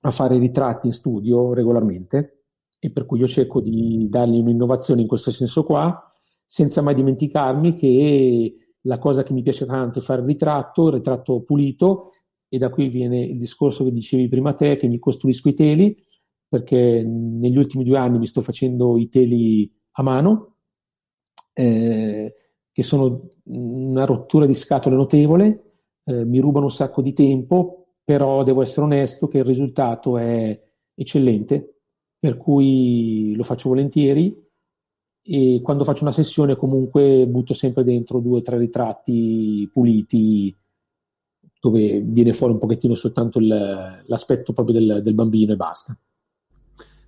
a 0.00 0.10
fare 0.10 0.36
ritratti 0.38 0.88
in 0.88 0.92
studio 0.92 1.54
regolarmente. 1.54 2.42
E 2.78 2.90
per 2.90 3.06
cui 3.06 3.20
io 3.20 3.28
cerco 3.28 3.60
di 3.60 4.08
dargli 4.10 4.38
un'innovazione 4.38 5.00
in 5.00 5.06
questo 5.06 5.30
senso 5.30 5.64
qua 5.64 6.11
senza 6.52 6.82
mai 6.82 6.94
dimenticarmi 6.94 7.72
che 7.72 8.52
la 8.82 8.98
cosa 8.98 9.22
che 9.22 9.32
mi 9.32 9.40
piace 9.40 9.64
tanto 9.64 10.00
è 10.00 10.02
fare 10.02 10.20
il 10.20 10.26
ritratto, 10.26 10.88
il 10.88 10.92
ritratto 10.92 11.40
pulito, 11.40 12.10
e 12.46 12.58
da 12.58 12.68
qui 12.68 12.88
viene 12.88 13.24
il 13.24 13.38
discorso 13.38 13.84
che 13.84 13.90
dicevi 13.90 14.28
prima 14.28 14.52
te, 14.52 14.76
che 14.76 14.86
mi 14.86 14.98
costruisco 14.98 15.48
i 15.48 15.54
teli, 15.54 15.96
perché 16.46 17.02
negli 17.06 17.56
ultimi 17.56 17.84
due 17.84 17.96
anni 17.96 18.18
mi 18.18 18.26
sto 18.26 18.42
facendo 18.42 18.98
i 18.98 19.08
teli 19.08 19.72
a 19.92 20.02
mano, 20.02 20.56
eh, 21.54 22.34
che 22.70 22.82
sono 22.82 23.28
una 23.44 24.04
rottura 24.04 24.44
di 24.44 24.52
scatole 24.52 24.94
notevole, 24.94 25.76
eh, 26.04 26.26
mi 26.26 26.38
rubano 26.38 26.66
un 26.66 26.70
sacco 26.70 27.00
di 27.00 27.14
tempo, 27.14 27.94
però 28.04 28.44
devo 28.44 28.60
essere 28.60 28.84
onesto 28.84 29.26
che 29.26 29.38
il 29.38 29.44
risultato 29.44 30.18
è 30.18 30.62
eccellente, 30.94 31.78
per 32.18 32.36
cui 32.36 33.34
lo 33.36 33.42
faccio 33.42 33.70
volentieri 33.70 34.41
e 35.24 35.60
quando 35.62 35.84
faccio 35.84 36.02
una 36.02 36.12
sessione 36.12 36.56
comunque 36.56 37.26
butto 37.28 37.54
sempre 37.54 37.84
dentro 37.84 38.18
due 38.18 38.38
o 38.38 38.42
tre 38.42 38.58
ritratti 38.58 39.68
puliti 39.72 40.54
dove 41.60 42.00
viene 42.00 42.32
fuori 42.32 42.52
un 42.52 42.58
pochettino 42.58 42.96
soltanto 42.96 43.38
il, 43.38 44.02
l'aspetto 44.06 44.52
proprio 44.52 44.80
del, 44.80 45.00
del, 45.00 45.14
bambino 45.14 45.52
e 45.52 45.56
basta. 45.56 45.96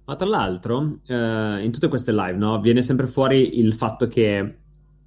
Ma 0.04 0.14
tra 0.14 0.28
l'altro, 0.28 1.00
eh, 1.06 1.64
in 1.64 1.72
tutte 1.72 1.88
queste 1.88 2.12
live, 2.12 2.36
no, 2.36 2.60
viene 2.60 2.80
sempre 2.80 3.08
fuori 3.08 3.58
il 3.58 3.74
fatto 3.74 4.06
che 4.06 4.58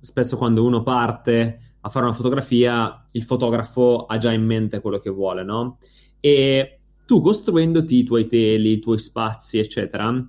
spesso 0.01 0.36
quando 0.36 0.66
uno 0.66 0.84
parte 0.84 1.76
a 1.80 1.89
fare 1.89 2.05
una 2.05 2.14
fotografia, 2.14 3.08
il 3.12 3.24
fotografo 3.24 4.05
ha 4.05 4.18
già 4.18 4.34
in 4.34 4.43
mente 4.43 4.82
quello 4.82 4.99
che 4.99 5.10
vuole, 5.12 5.43
no? 5.43 5.78
E 6.20 6.82
tu 7.05 7.22
costruendoti 7.22 7.99
i 7.99 8.03
tuoi 8.03 8.28
teli, 8.28 8.74
i 8.74 8.80
tuoi 8.80 8.99
spazi, 8.99 9.60
eccetera, 9.60 10.28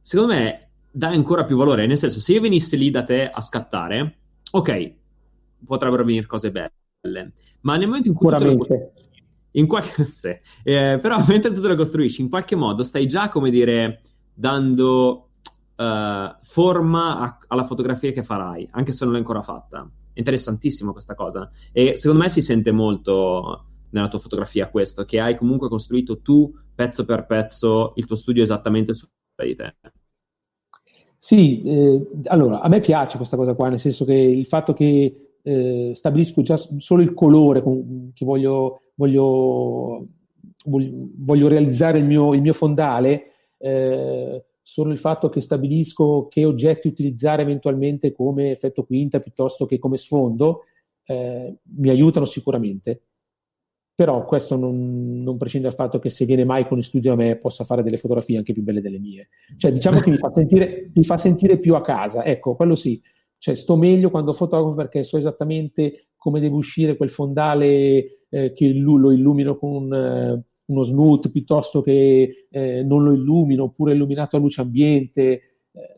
secondo 0.00 0.34
me 0.34 0.71
dai 0.92 1.14
ancora 1.14 1.44
più 1.44 1.56
valore. 1.56 1.86
Nel 1.86 1.98
senso, 1.98 2.20
se 2.20 2.32
io 2.32 2.40
venissi 2.40 2.76
lì 2.76 2.90
da 2.90 3.02
te 3.02 3.28
a 3.28 3.40
scattare, 3.40 4.18
ok, 4.50 4.94
potrebbero 5.64 6.04
venire 6.04 6.26
cose 6.26 6.52
belle, 6.52 7.32
ma 7.60 7.76
nel 7.76 7.86
momento 7.86 8.08
in 8.08 8.14
cui 8.14 8.28
in 9.52 9.66
qualche, 9.66 10.04
sì, 10.14 10.28
eh, 10.62 10.98
però 11.00 11.22
mentre 11.26 11.52
tu 11.52 11.60
te 11.60 11.68
lo 11.68 11.76
costruisci, 11.76 12.20
in 12.20 12.28
qualche 12.28 12.56
modo 12.56 12.84
stai 12.84 13.06
già, 13.06 13.28
come 13.28 13.50
dire, 13.50 14.00
dando 14.32 15.30
uh, 15.76 16.34
forma 16.42 17.18
a, 17.18 17.38
alla 17.48 17.64
fotografia 17.64 18.12
che 18.12 18.22
farai, 18.22 18.68
anche 18.72 18.92
se 18.92 19.04
non 19.04 19.12
l'hai 19.12 19.22
ancora 19.22 19.42
fatta. 19.42 19.88
È 20.12 20.18
interessantissimo 20.18 20.92
questa 20.92 21.14
cosa. 21.14 21.50
E 21.72 21.96
secondo 21.96 22.22
me 22.22 22.28
si 22.28 22.42
sente 22.42 22.70
molto 22.70 23.66
nella 23.90 24.08
tua 24.08 24.18
fotografia 24.18 24.68
questo, 24.68 25.04
che 25.04 25.20
hai 25.20 25.36
comunque 25.36 25.68
costruito 25.68 26.20
tu, 26.20 26.54
pezzo 26.74 27.04
per 27.04 27.26
pezzo, 27.26 27.92
il 27.96 28.06
tuo 28.06 28.16
studio 28.16 28.42
esattamente 28.42 28.94
su 28.94 29.06
di 29.36 29.54
te. 29.54 29.76
Sì, 31.24 31.62
eh, 31.62 32.04
allora 32.24 32.62
a 32.62 32.68
me 32.68 32.80
piace 32.80 33.16
questa 33.16 33.36
cosa 33.36 33.54
qua, 33.54 33.68
nel 33.68 33.78
senso 33.78 34.04
che 34.04 34.12
il 34.12 34.44
fatto 34.44 34.72
che 34.72 35.36
eh, 35.40 35.90
stabilisco 35.94 36.42
già 36.42 36.56
solo 36.56 37.00
il 37.00 37.14
colore 37.14 37.62
con, 37.62 38.10
che 38.12 38.24
voglio, 38.24 38.80
voglio, 38.96 40.04
voglio, 40.64 41.46
realizzare 41.46 41.98
il 41.98 42.06
mio, 42.06 42.34
il 42.34 42.40
mio 42.40 42.52
fondale, 42.52 43.26
eh, 43.58 44.44
solo 44.60 44.90
il 44.90 44.98
fatto 44.98 45.28
che 45.28 45.40
stabilisco 45.40 46.26
che 46.26 46.44
oggetti 46.44 46.88
utilizzare 46.88 47.42
eventualmente 47.42 48.10
come 48.10 48.50
effetto 48.50 48.82
quinta 48.82 49.20
piuttosto 49.20 49.64
che 49.64 49.78
come 49.78 49.98
sfondo, 49.98 50.64
eh, 51.04 51.54
mi 51.76 51.88
aiutano 51.88 52.24
sicuramente 52.24 53.02
però 53.94 54.24
questo 54.24 54.56
non, 54.56 55.22
non, 55.22 55.36
prescinde 55.36 55.68
dal 55.68 55.76
fatto 55.76 55.98
che 55.98 56.08
se 56.08 56.24
viene 56.24 56.44
Michael 56.46 56.76
in 56.76 56.82
studio 56.82 57.12
a 57.12 57.16
me 57.16 57.36
possa 57.36 57.64
fare 57.64 57.82
delle 57.82 57.98
fotografie 57.98 58.38
anche 58.38 58.52
più 58.52 58.62
belle 58.62 58.80
delle 58.80 58.98
mie. 58.98 59.28
Cioè, 59.56 59.72
diciamo 59.72 60.00
che 60.00 60.10
mi 60.10 60.16
fa 60.16 60.30
sentire, 60.30 60.90
mi 60.94 61.04
fa 61.04 61.16
sentire 61.18 61.58
più 61.58 61.74
a 61.74 61.82
casa, 61.82 62.24
ecco, 62.24 62.54
quello 62.54 62.74
sì. 62.74 63.00
Cioè, 63.36 63.54
sto 63.54 63.76
meglio 63.76 64.10
quando 64.10 64.32
fotografo 64.32 64.74
perché 64.74 65.02
so 65.02 65.16
esattamente 65.16 66.08
come 66.16 66.40
deve 66.40 66.54
uscire 66.54 66.96
quel 66.96 67.10
fondale 67.10 68.04
eh, 68.30 68.52
che 68.52 68.72
lo 68.72 69.10
illumino 69.10 69.56
con 69.56 69.72
un, 69.72 69.92
eh, 69.92 70.44
uno 70.66 70.82
snoot 70.82 71.30
piuttosto 71.30 71.80
che 71.80 72.46
eh, 72.48 72.82
non 72.84 73.02
lo 73.02 73.12
illumino, 73.12 73.64
oppure 73.64 73.92
illuminato 73.92 74.36
a 74.36 74.38
luce 74.38 74.60
ambiente. 74.60 75.22
Eh, 75.22 75.40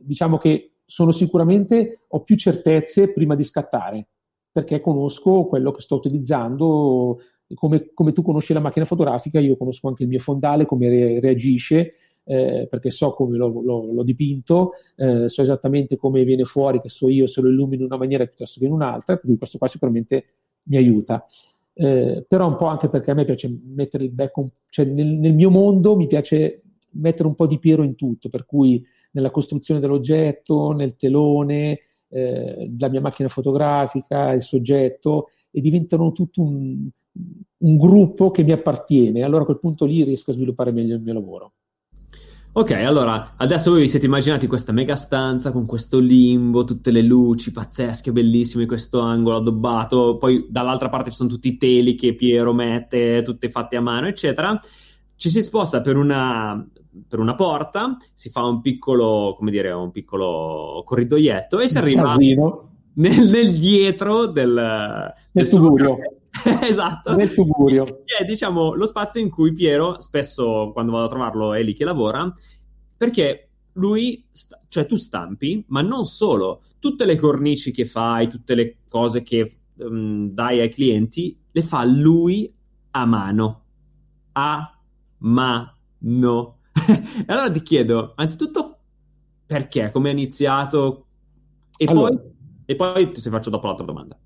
diciamo 0.01 0.37
che 0.39 0.77
sono 0.85 1.13
sicuramente, 1.13 2.05
ho 2.09 2.23
più 2.23 2.37
certezze 2.37 3.13
prima 3.13 3.35
di 3.35 3.45
scattare 3.45 4.09
perché 4.55 4.81
conosco 4.81 5.47
quello 5.47 5.73
che 5.73 5.81
sto 5.81 5.97
utilizzando, 5.97 7.19
come, 7.55 7.91
come, 7.93 8.13
tu 8.13 8.23
conosci 8.23 8.53
la 8.53 8.61
macchina 8.61 8.85
fotografica, 8.85 9.39
io 9.39 9.57
conosco 9.57 9.89
anche 9.89 10.05
il 10.05 10.09
mio 10.09 10.19
fondale, 10.19 10.65
come 10.65 10.89
re- 10.89 11.21
reagisce, 11.21 11.93
eh, 12.25 12.67
perché 12.71 12.91
so 12.91 13.13
come 13.13 13.37
l'ho, 13.37 13.49
l'ho, 13.49 13.93
l'ho 13.93 14.03
dipinto, 14.03 14.73
eh, 14.97 15.29
so 15.29 15.43
esattamente 15.43 15.97
come 15.97 16.25
viene 16.25 16.45
fuori, 16.45 16.81
che 16.81 16.89
so 16.89 17.09
io 17.09 17.27
se 17.27 17.41
lo 17.43 17.49
illumino 17.49 17.83
in 17.83 17.89
una 17.89 17.99
maniera 17.99 18.25
piuttosto 18.25 18.61
che 18.61 18.67
in 18.67 18.73
un'altra, 18.73 19.19
quindi 19.19 19.39
questo 19.39 19.59
qua 19.59 19.69
sicuramente 19.69 20.25
mi 20.65 20.77
aiuta. 20.77 21.25
Eh, 21.77 22.25
però 22.27 22.47
un 22.47 22.57
po' 22.57 22.67
anche 22.67 22.89
perché 22.89 23.11
a 23.11 23.15
me 23.15 23.25
piace 23.25 23.53
mettere 23.65 24.05
il 24.05 24.13
back, 24.13 24.37
on, 24.39 24.49
cioè 24.71 24.87
nel, 24.87 25.07
nel 25.07 25.35
mio 25.35 25.51
mondo 25.51 25.97
mi 25.97 26.07
piace 26.07 26.63
mettere 26.93 27.29
un 27.29 27.35
po' 27.35 27.47
di 27.47 27.59
Piero 27.59 27.83
in 27.83 27.97
tutto, 27.97 28.29
per 28.29 28.47
cui 28.47 28.85
nella 29.13 29.31
costruzione 29.31 29.81
dell'oggetto, 29.81 30.73
nel 30.73 30.97
telone, 30.97 31.81
eh, 32.09 32.71
la 32.79 32.89
mia 32.89 33.01
macchina 33.01 33.29
fotografica, 33.29 34.33
il 34.33 34.43
soggetto, 34.43 35.29
e 35.51 35.61
diventano 35.61 36.13
tutto 36.13 36.43
un, 36.43 36.89
un 37.57 37.77
gruppo 37.77 38.31
che 38.31 38.43
mi 38.43 38.53
appartiene, 38.53 39.23
allora 39.23 39.43
a 39.43 39.47
quel 39.47 39.59
punto 39.59 39.85
lì 39.85 40.03
riesco 40.05 40.31
a 40.31 40.35
sviluppare 40.35 40.73
meglio 40.73 40.97
il 40.97 41.03
mio 41.03 41.15
lavoro. 41.15 41.53
Ok, 42.57 42.71
allora 42.71 43.35
adesso 43.37 43.73
voi 43.73 43.81
vi 43.81 43.89
siete 43.89 44.07
immaginati 44.07 44.47
questa 44.47 44.71
mega 44.71 44.95
stanza 44.95 45.51
con 45.51 45.67
questo 45.67 45.99
limbo, 45.99 46.63
tutte 46.63 46.93
le 46.93 47.03
luci 47.03 47.51
pazzesche, 47.51 48.13
bellissime, 48.13 48.67
questo 48.67 49.01
angolo 49.01 49.39
addobbato, 49.39 50.19
poi 50.19 50.47
dall'altra 50.49 50.89
parte 50.89 51.11
ci 51.11 51.17
sono 51.17 51.29
tutti 51.29 51.49
i 51.49 51.57
teli 51.57 51.97
che 51.97 52.15
Piero 52.15 52.53
mette, 52.53 53.23
tutti 53.23 53.49
fatti 53.49 53.75
a 53.75 53.81
mano, 53.81 54.07
eccetera. 54.07 54.61
Ci 55.17 55.31
si 55.31 55.43
sposta 55.43 55.81
per 55.81 55.97
una, 55.97 56.65
per 57.09 57.19
una 57.19 57.35
porta, 57.35 57.97
si 58.13 58.31
fa 58.31 58.45
un 58.45 58.61
piccolo, 58.61 59.35
come 59.37 59.51
dire, 59.51 59.73
un 59.73 59.91
piccolo 59.91 60.83
corridoietto 60.85 61.59
e 61.59 61.67
si 61.67 61.79
arriva 61.79 62.15
nel, 62.15 63.29
nel, 63.29 63.59
dietro 63.59 64.27
del, 64.27 64.55
del, 64.55 65.13
del 65.33 65.49
tugurio. 65.49 65.97
esatto. 66.63 67.15
Nel 67.15 67.33
tugurio. 67.33 68.05
È 68.05 68.25
diciamo 68.25 68.75
lo 68.75 68.87
spazio 68.87 69.21
in 69.21 69.31
cui 69.31 69.53
Piero, 69.53 70.01
spesso 70.01 70.71
quando 70.73 70.93
vado 70.93 71.05
a 71.05 71.09
trovarlo 71.09 71.53
è 71.53 71.63
lì 71.63 71.75
che 71.75 71.85
lavora, 71.85 72.33
perché 72.97 73.51
lui, 73.75 74.27
sta- 74.31 74.61
cioè 74.69 74.87
tu 74.87 74.97
stampi, 74.97 75.65
ma 75.69 75.83
non 75.83 76.05
solo, 76.07 76.63
tutte 76.79 77.05
le 77.05 77.17
cornici 77.17 77.73
che 77.73 77.85
fai, 77.85 78.29
tutte 78.29 78.55
le 78.55 78.79
cose 78.89 79.23
che 79.23 79.59
um, 79.77 80.31
dai 80.31 80.61
ai 80.61 80.71
clienti, 80.71 81.37
le 81.51 81.63
fa 81.63 81.85
lui 81.85 82.53
a 82.91 83.05
mano. 83.05 83.63
A 84.33 84.79
mano. 85.19 86.59
e 86.73 87.25
allora 87.27 87.51
ti 87.51 87.63
chiedo, 87.63 88.13
anzitutto, 88.17 88.79
perché? 89.47 89.91
Come 89.91 90.11
è 90.11 90.13
iniziato? 90.13 91.07
E, 91.77 91.85
allora, 91.87 92.15
poi, 92.15 92.33
e 92.67 92.77
poi 92.77 93.11
ti 93.13 93.21
faccio 93.29 93.51
dopo 93.51 93.67
l'altra 93.67 93.87
domanda. 93.87 94.19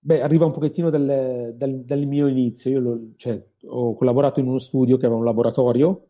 Beh, 0.00 0.22
arriva 0.22 0.46
un 0.46 0.52
pochettino 0.52 0.90
dal, 0.90 1.54
dal, 1.56 1.80
dal 1.84 2.06
mio 2.06 2.26
inizio. 2.28 2.70
Io 2.70 2.80
lo, 2.80 3.00
cioè, 3.16 3.42
ho 3.66 3.94
collaborato 3.94 4.40
in 4.40 4.46
uno 4.46 4.58
studio 4.58 4.96
che 4.96 5.06
aveva 5.06 5.20
un 5.20 5.26
laboratorio 5.26 6.06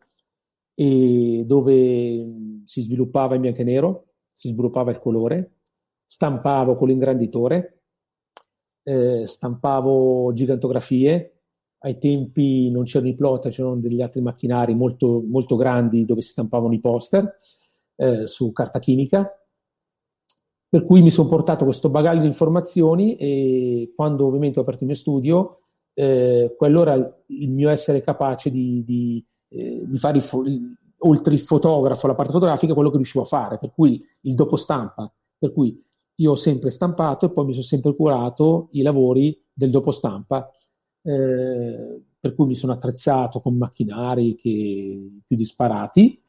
dove 1.45 2.61
si 2.63 2.81
sviluppava 2.81 3.35
in 3.35 3.41
bianco 3.41 3.61
e 3.61 3.63
nero, 3.65 4.05
si 4.31 4.47
sviluppava 4.47 4.91
il 4.91 4.99
colore, 4.99 5.55
stampavo 6.05 6.77
con 6.77 6.87
l'ingranditore, 6.87 7.81
eh, 8.83 9.25
stampavo 9.25 10.31
gigantografie. 10.33 11.33
Ai 11.79 11.97
tempi 11.97 12.69
non 12.71 12.83
c'erano 12.83 13.11
i 13.11 13.15
plotter, 13.15 13.51
c'erano 13.51 13.77
degli 13.77 14.01
altri 14.01 14.21
macchinari 14.21 14.73
molto, 14.73 15.21
molto 15.25 15.55
grandi 15.55 16.05
dove 16.05 16.21
si 16.21 16.29
stampavano 16.29 16.73
i 16.73 16.79
poster 16.79 17.37
eh, 17.95 18.25
su 18.25 18.51
carta 18.51 18.79
chimica 18.79 19.38
per 20.69 20.85
cui 20.85 21.01
mi 21.01 21.09
sono 21.09 21.27
portato 21.27 21.65
questo 21.65 21.89
bagaglio 21.89 22.21
di 22.21 22.27
informazioni 22.27 23.15
e 23.15 23.91
quando 23.95 24.27
ovviamente 24.27 24.59
ho 24.59 24.61
aperto 24.61 24.83
il 24.83 24.89
mio 24.89 24.95
studio, 24.95 25.61
eh, 25.93 26.53
quello 26.55 26.81
era 26.83 27.23
il 27.25 27.49
mio 27.49 27.69
essere 27.69 28.01
capace 28.01 28.51
di, 28.51 28.83
di, 28.85 29.25
eh, 29.49 29.83
di 29.83 29.97
fare, 29.97 30.21
fo- 30.21 30.43
oltre 30.99 31.33
il 31.33 31.39
fotografo, 31.39 32.05
la 32.05 32.13
parte 32.13 32.31
fotografica, 32.31 32.75
quello 32.75 32.91
che 32.91 32.97
riuscivo 32.97 33.23
a 33.23 33.27
fare, 33.27 33.57
per 33.57 33.71
cui 33.73 33.99
il 34.21 34.35
dopo 34.35 34.55
stampa. 34.57 35.11
Per 35.39 35.51
cui 35.51 35.83
io 36.15 36.31
ho 36.31 36.35
sempre 36.35 36.69
stampato 36.69 37.25
e 37.25 37.31
poi 37.31 37.45
mi 37.45 37.53
sono 37.53 37.65
sempre 37.65 37.95
curato 37.95 38.67
i 38.73 38.83
lavori 38.83 39.41
del 39.51 39.71
dopo 39.71 39.89
stampa, 39.89 40.51
eh, 41.01 42.01
per 42.19 42.35
cui 42.35 42.45
mi 42.45 42.55
sono 42.55 42.73
attrezzato 42.73 43.39
con 43.39 43.57
macchinari 43.57 44.35
che, 44.35 45.21
più 45.25 45.35
disparati 45.35 46.21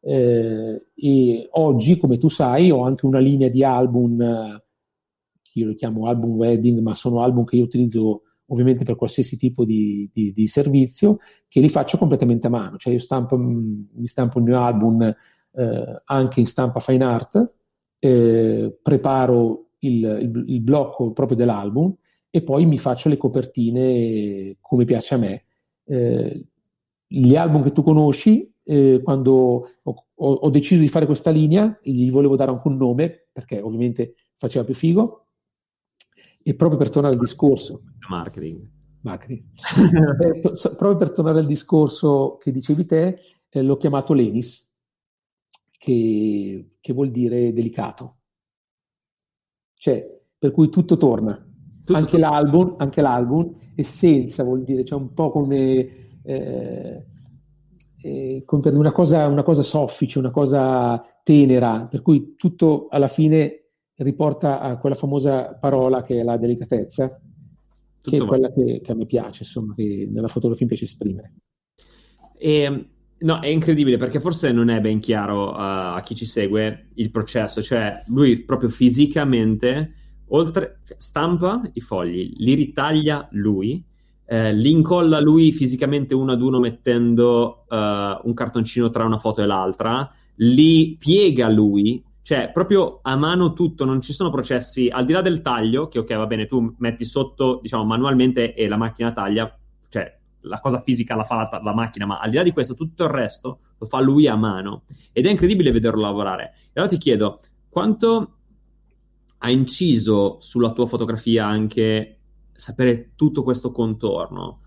eh, 0.00 0.86
e 0.94 1.48
oggi, 1.52 1.96
come 1.98 2.16
tu 2.18 2.28
sai, 2.28 2.70
ho 2.70 2.82
anche 2.82 3.06
una 3.06 3.18
linea 3.18 3.48
di 3.48 3.64
album, 3.64 4.20
eh, 4.20 4.64
che 5.42 5.58
io 5.60 5.74
chiamo 5.74 6.06
album 6.06 6.32
wedding, 6.32 6.80
ma 6.80 6.94
sono 6.94 7.22
album 7.22 7.44
che 7.44 7.56
io 7.56 7.64
utilizzo 7.64 8.22
ovviamente 8.50 8.84
per 8.84 8.96
qualsiasi 8.96 9.36
tipo 9.36 9.64
di, 9.64 10.08
di, 10.12 10.32
di 10.32 10.46
servizio, 10.46 11.18
che 11.48 11.60
li 11.60 11.68
faccio 11.68 11.98
completamente 11.98 12.46
a 12.46 12.50
mano. 12.50 12.76
Cioè 12.76 12.92
io 12.92 12.98
stampo, 12.98 13.36
mm, 13.36 13.82
mi 13.94 14.06
stampo 14.06 14.38
il 14.38 14.44
mio 14.44 14.60
album 14.62 15.02
eh, 15.02 16.02
anche 16.04 16.40
in 16.40 16.46
stampa 16.46 16.80
fine 16.80 17.04
art, 17.04 17.52
eh, 17.98 18.78
preparo 18.80 19.70
il, 19.80 20.02
il, 20.02 20.44
il 20.46 20.60
blocco 20.60 21.12
proprio 21.12 21.36
dell'album 21.36 21.94
e 22.30 22.42
poi 22.42 22.66
mi 22.66 22.78
faccio 22.78 23.08
le 23.08 23.16
copertine 23.16 24.56
come 24.60 24.84
piace 24.84 25.14
a 25.14 25.18
me. 25.18 25.44
Eh, 25.84 26.46
gli 27.06 27.36
album 27.36 27.62
che 27.62 27.72
tu 27.72 27.82
conosci 27.82 28.50
eh, 28.68 29.00
quando 29.02 29.66
ho, 29.82 30.06
ho, 30.14 30.50
deciso 30.50 30.80
di 30.80 30.88
fare 30.88 31.06
questa 31.06 31.30
linea, 31.30 31.78
gli 31.82 32.10
volevo 32.10 32.36
dare 32.36 32.50
anche 32.50 32.68
un 32.68 32.76
nome, 32.76 33.28
perché 33.32 33.60
ovviamente 33.60 34.14
faceva 34.36 34.64
più 34.64 34.74
figo, 34.74 35.26
e 36.42 36.54
proprio 36.54 36.78
per 36.78 36.90
tornare 36.90 37.14
al 37.14 37.20
discorso... 37.20 37.82
Marketing. 38.10 38.70
Marketing. 39.00 39.42
eh, 40.20 40.40
proprio 40.76 40.96
per 40.96 41.12
tornare 41.12 41.38
al 41.38 41.46
discorso 41.46 42.36
che 42.36 42.52
dicevi 42.52 42.84
te, 42.84 43.18
eh, 43.48 43.62
l'ho 43.62 43.78
chiamato 43.78 44.12
Lenis, 44.12 44.70
che, 45.78 46.72
che, 46.78 46.92
vuol 46.92 47.10
dire 47.10 47.54
delicato. 47.54 48.16
Cioè, 49.74 50.20
per 50.36 50.50
cui 50.50 50.68
tutto 50.68 50.98
torna. 50.98 51.34
Tutto 51.84 51.98
anche, 51.98 52.18
torna. 52.18 52.30
L'album, 52.30 52.74
anche 52.76 53.00
l'album, 53.00 53.54
essenza 53.74 54.42
vuol 54.42 54.62
dire, 54.62 54.84
cioè 54.84 54.98
un 54.98 55.14
po' 55.14 55.30
come... 55.30 56.20
Eh, 56.22 57.06
eh, 58.00 58.44
una 58.46 58.92
cosa, 58.92 59.26
una 59.26 59.42
cosa 59.42 59.62
soffice, 59.62 60.18
una 60.18 60.30
cosa 60.30 61.02
tenera, 61.22 61.86
per 61.90 62.02
cui 62.02 62.34
tutto 62.36 62.86
alla 62.90 63.08
fine 63.08 63.64
riporta 63.96 64.60
a 64.60 64.76
quella 64.78 64.94
famosa 64.94 65.54
parola 65.54 66.02
che 66.02 66.20
è 66.20 66.22
la 66.22 66.36
delicatezza, 66.36 67.20
tutto 68.00 68.16
che 68.16 68.22
è 68.22 68.26
quella 68.26 68.52
che, 68.52 68.80
che, 68.82 68.92
a 68.92 68.94
me 68.94 69.06
piace, 69.06 69.42
insomma, 69.42 69.74
che 69.74 70.08
nella 70.10 70.28
fotografia 70.28 70.66
mi 70.66 70.74
piace 70.74 70.84
esprimere. 70.84 71.34
E, 72.36 72.88
no, 73.18 73.40
è 73.40 73.48
incredibile 73.48 73.96
perché 73.96 74.20
forse 74.20 74.52
non 74.52 74.68
è 74.68 74.80
ben 74.80 75.00
chiaro 75.00 75.50
uh, 75.50 75.56
a 75.96 76.02
chi 76.04 76.14
ci 76.14 76.26
segue 76.26 76.90
il 76.94 77.10
processo, 77.10 77.60
cioè 77.60 78.02
lui 78.06 78.44
proprio 78.44 78.68
fisicamente, 78.68 79.94
oltre, 80.28 80.80
cioè, 80.84 80.96
stampa 81.00 81.60
i 81.72 81.80
fogli, 81.80 82.34
li 82.36 82.54
ritaglia 82.54 83.26
lui, 83.32 83.84
eh, 84.30 84.52
li 84.52 84.70
incolla 84.70 85.20
lui 85.20 85.52
fisicamente 85.52 86.14
uno 86.14 86.32
ad 86.32 86.42
uno 86.42 86.58
mettendo 86.58 87.64
uh, 87.66 87.74
un 87.74 88.34
cartoncino 88.34 88.90
tra 88.90 89.04
una 89.04 89.16
foto 89.16 89.40
e 89.40 89.46
l'altra, 89.46 90.06
li 90.36 90.96
piega 90.98 91.48
lui, 91.48 92.04
cioè 92.20 92.50
proprio 92.52 92.98
a 93.00 93.16
mano 93.16 93.54
tutto, 93.54 93.86
non 93.86 94.02
ci 94.02 94.12
sono 94.12 94.28
processi, 94.28 94.90
al 94.90 95.06
di 95.06 95.14
là 95.14 95.22
del 95.22 95.40
taglio, 95.40 95.88
che 95.88 95.98
ok 96.00 96.14
va 96.14 96.26
bene, 96.26 96.46
tu 96.46 96.74
metti 96.76 97.06
sotto 97.06 97.58
diciamo 97.62 97.84
manualmente 97.84 98.52
e 98.52 98.68
la 98.68 98.76
macchina 98.76 99.12
taglia, 99.12 99.58
cioè 99.88 100.14
la 100.42 100.60
cosa 100.60 100.82
fisica 100.82 101.16
la 101.16 101.24
fa 101.24 101.48
la, 101.50 101.60
la, 101.64 101.72
macchina, 101.72 102.04
ma 102.04 102.18
al 102.18 102.28
di 102.28 102.36
là 102.36 102.42
di 102.42 102.52
questo 102.52 102.74
tutto 102.74 103.04
il 103.04 103.10
resto 103.10 103.60
lo 103.78 103.86
fa 103.86 103.98
lui 104.00 104.26
a 104.26 104.36
mano. 104.36 104.82
Ed 105.10 105.24
è 105.24 105.30
incredibile 105.30 105.72
vederlo 105.72 106.02
lavorare. 106.02 106.52
E 106.66 106.72
allora 106.74 106.92
ti 106.92 106.98
chiedo, 106.98 107.40
quanto 107.70 108.34
ha 109.38 109.48
inciso 109.48 110.36
sulla 110.40 110.72
tua 110.72 110.86
fotografia 110.86 111.46
anche 111.46 112.17
sapere 112.58 113.12
tutto 113.14 113.44
questo 113.44 113.70
contorno? 113.70 114.62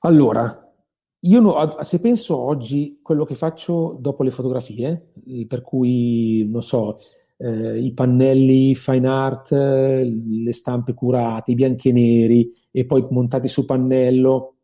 Allora, 0.00 0.72
io 1.20 1.40
no, 1.40 1.76
se 1.82 2.00
penso 2.00 2.36
oggi 2.36 2.98
quello 3.02 3.24
che 3.24 3.34
faccio 3.34 3.96
dopo 4.00 4.22
le 4.22 4.30
fotografie, 4.30 5.12
per 5.46 5.62
cui, 5.62 6.44
non 6.48 6.62
so, 6.62 6.96
eh, 7.36 7.78
i 7.78 7.92
pannelli 7.92 8.74
fine 8.74 9.06
art, 9.06 9.52
le 9.52 10.52
stampe 10.52 10.94
curate, 10.94 11.52
i 11.52 11.54
bianchi 11.54 11.90
e 11.90 11.92
neri 11.92 12.52
e 12.70 12.84
poi 12.84 13.06
montati 13.10 13.48
su 13.48 13.64
pannello, 13.64 14.56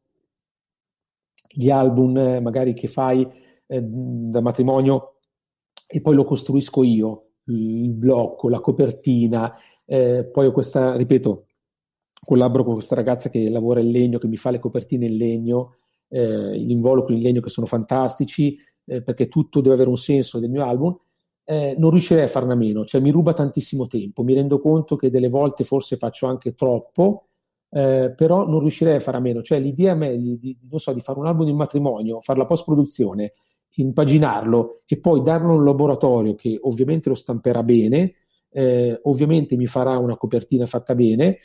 gli 1.48 1.70
album 1.70 2.16
eh, 2.18 2.40
magari 2.40 2.74
che 2.74 2.88
fai 2.88 3.26
eh, 3.66 3.80
da 3.82 4.40
matrimonio 4.40 5.18
e 5.86 6.00
poi 6.00 6.14
lo 6.14 6.24
costruisco 6.24 6.82
io, 6.82 7.28
il 7.44 7.92
blocco, 7.92 8.48
la 8.48 8.60
copertina, 8.60 9.54
eh, 9.86 10.24
poi 10.24 10.46
ho 10.46 10.52
questa, 10.52 10.96
ripeto, 10.96 11.46
collaboro 12.24 12.64
con 12.64 12.74
questa 12.74 12.94
ragazza 12.94 13.28
che 13.28 13.48
lavora 13.48 13.80
in 13.80 13.90
legno, 13.90 14.18
che 14.18 14.26
mi 14.26 14.36
fa 14.36 14.50
le 14.50 14.58
copertine 14.58 15.06
in 15.06 15.16
legno, 15.16 15.76
eh, 16.08 16.58
gli 16.58 16.70
involucri 16.70 17.14
in 17.14 17.22
legno 17.22 17.40
che 17.40 17.50
sono 17.50 17.66
fantastici, 17.66 18.58
eh, 18.84 19.02
perché 19.02 19.28
tutto 19.28 19.60
deve 19.60 19.74
avere 19.74 19.88
un 19.88 19.96
senso 19.96 20.38
del 20.38 20.50
mio 20.50 20.64
album. 20.64 20.96
Eh, 21.44 21.76
non 21.78 21.90
riuscirei 21.90 22.24
a 22.24 22.28
farne 22.28 22.54
a 22.54 22.56
meno, 22.56 22.84
cioè 22.84 23.00
mi 23.00 23.10
ruba 23.10 23.32
tantissimo 23.32 23.86
tempo, 23.86 24.24
mi 24.24 24.34
rendo 24.34 24.58
conto 24.58 24.96
che 24.96 25.10
delle 25.10 25.28
volte 25.28 25.62
forse 25.62 25.96
faccio 25.96 26.26
anche 26.26 26.54
troppo, 26.54 27.28
eh, 27.70 28.12
però 28.16 28.48
non 28.48 28.58
riuscirei 28.58 28.96
a 28.96 29.00
fare 29.00 29.18
a 29.18 29.20
meno, 29.20 29.42
cioè 29.42 29.60
l'idea 29.60 29.92
a 29.92 29.94
me 29.94 30.16
di, 30.16 30.38
di, 30.40 30.58
so, 30.74 30.92
di 30.92 31.00
fare 31.00 31.20
un 31.20 31.26
album 31.26 31.46
di 31.46 31.52
matrimonio, 31.52 32.20
fare 32.20 32.40
la 32.40 32.46
post-produzione, 32.46 33.34
impaginarlo 33.76 34.82
e 34.86 34.98
poi 34.98 35.22
darlo 35.22 35.52
a 35.52 35.56
un 35.56 35.64
laboratorio 35.64 36.34
che 36.34 36.58
ovviamente 36.62 37.08
lo 37.08 37.14
stamperà 37.14 37.62
bene, 37.62 38.14
eh, 38.50 38.98
ovviamente 39.02 39.56
mi 39.56 39.66
farà 39.66 39.98
una 39.98 40.16
copertina 40.16 40.66
fatta 40.66 40.94
bene 40.94 41.38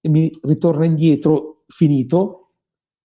e 0.00 0.08
mi 0.08 0.30
ritorna 0.42 0.84
indietro 0.84 1.64
finito. 1.66 2.52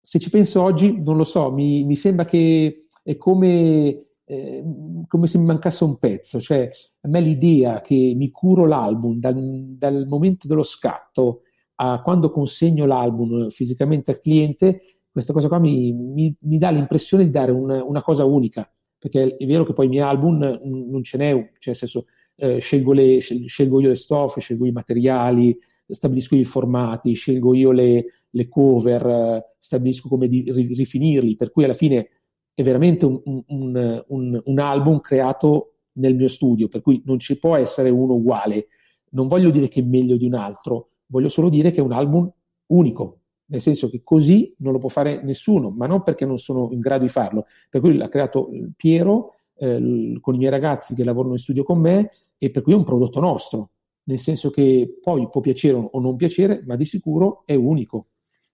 Se 0.01 0.19
ci 0.19 0.29
penso 0.29 0.61
oggi, 0.61 1.01
non 1.01 1.17
lo 1.17 1.23
so, 1.23 1.51
mi, 1.51 1.83
mi 1.85 1.95
sembra 1.95 2.25
che 2.25 2.87
è 3.03 3.17
come, 3.17 4.05
eh, 4.25 4.63
come, 5.07 5.27
se 5.27 5.37
mi 5.37 5.45
mancasse 5.45 5.83
un 5.83 5.97
pezzo, 5.97 6.39
cioè 6.39 6.69
a 7.01 7.07
me 7.07 7.21
l'idea 7.21 7.81
che 7.81 8.13
mi 8.15 8.29
curo 8.31 8.65
l'album 8.65 9.19
dal, 9.19 9.35
dal 9.77 10.05
momento 10.07 10.47
dello 10.47 10.63
scatto 10.63 11.41
a 11.75 12.01
quando 12.01 12.31
consegno 12.31 12.85
l'album 12.85 13.49
fisicamente 13.49 14.11
al 14.11 14.19
cliente, 14.19 14.81
questa 15.11 15.33
cosa 15.33 15.47
qua 15.47 15.59
mi, 15.59 15.93
mi, 15.93 16.35
mi 16.39 16.57
dà 16.57 16.69
l'impressione 16.69 17.23
di 17.23 17.29
dare 17.29 17.51
un, 17.51 17.69
una 17.69 18.01
cosa 18.01 18.25
unica, 18.25 18.69
perché 18.97 19.35
è 19.37 19.45
vero 19.45 19.63
che 19.63 19.73
poi 19.73 19.85
i 19.85 19.89
miei 19.89 20.03
album 20.03 20.37
non 20.63 21.03
ce 21.03 21.17
n'è, 21.17 21.31
cioè 21.31 21.49
nel 21.65 21.75
senso 21.75 22.05
eh, 22.35 22.59
scelgo, 22.59 22.93
le, 22.93 23.19
scelgo, 23.19 23.81
io 23.81 23.89
le 23.89 23.95
stoffe, 23.95 24.41
scelgo 24.41 24.65
i 24.65 24.71
materiali, 24.71 25.57
stabilisco 25.85 26.35
i 26.35 26.43
formati, 26.43 27.13
scelgo 27.13 27.53
io 27.53 27.71
le, 27.71 28.05
le 28.29 28.47
cover, 28.47 29.05
eh, 29.05 29.43
stabilisco 29.59 30.09
come 30.09 30.27
di, 30.27 30.43
rifinirli, 30.51 31.35
per 31.35 31.51
cui 31.51 31.63
alla 31.63 31.73
fine 31.73 32.09
è 32.53 32.63
veramente 32.63 33.05
un, 33.05 33.21
un, 33.23 34.03
un, 34.07 34.41
un, 34.43 34.59
album 34.59 34.99
creato 34.99 35.75
nel 35.93 36.15
mio 36.15 36.27
studio, 36.27 36.67
per 36.67 36.81
cui 36.81 37.01
non 37.05 37.19
ci 37.19 37.37
può 37.37 37.55
essere 37.55 37.89
uno 37.89 38.13
uguale. 38.13 38.67
Non 39.11 39.27
voglio 39.27 39.49
dire 39.49 39.67
che 39.67 39.81
è 39.81 39.83
meglio 39.83 40.17
di 40.17 40.25
un 40.25 40.33
altro, 40.33 40.89
voglio 41.07 41.29
solo 41.29 41.49
dire 41.49 41.71
che 41.71 41.77
è 41.79 41.83
un 41.83 41.91
album 41.91 42.31
unico, 42.67 43.19
nel 43.45 43.61
senso 43.61 43.89
che 43.89 44.01
così 44.03 44.53
non 44.59 44.73
lo 44.73 44.79
può 44.79 44.89
fare 44.89 45.21
nessuno, 45.23 45.69
ma 45.69 45.85
non 45.85 46.01
perché 46.03 46.25
non 46.25 46.37
sono 46.37 46.69
in 46.71 46.79
grado 46.79 47.03
di 47.03 47.09
farlo. 47.09 47.45
Per 47.69 47.81
cui 47.81 47.95
l'ha 47.95 48.07
creato 48.07 48.49
Piero 48.75 49.35
eh, 49.55 50.17
con 50.19 50.35
i 50.35 50.37
miei 50.37 50.49
ragazzi 50.49 50.95
che 50.95 51.03
lavorano 51.03 51.33
in 51.33 51.39
studio 51.39 51.63
con 51.63 51.79
me 51.79 52.11
e 52.37 52.49
per 52.49 52.61
cui 52.61 52.73
è 52.73 52.75
un 52.75 52.83
prodotto 52.83 53.19
nostro. 53.19 53.69
nel 54.05 54.19
senso 54.19 54.49
che 54.49 54.99
poi 55.01 55.29
può 55.29 55.39
piacere 55.39 55.77
o 55.91 55.99
non 56.01 56.17
piacere, 56.17 56.61
ma 56.65 56.75
di 56.75 56.83
sicuro 56.83 57.43
è 57.45 57.55
unico. 57.55 58.07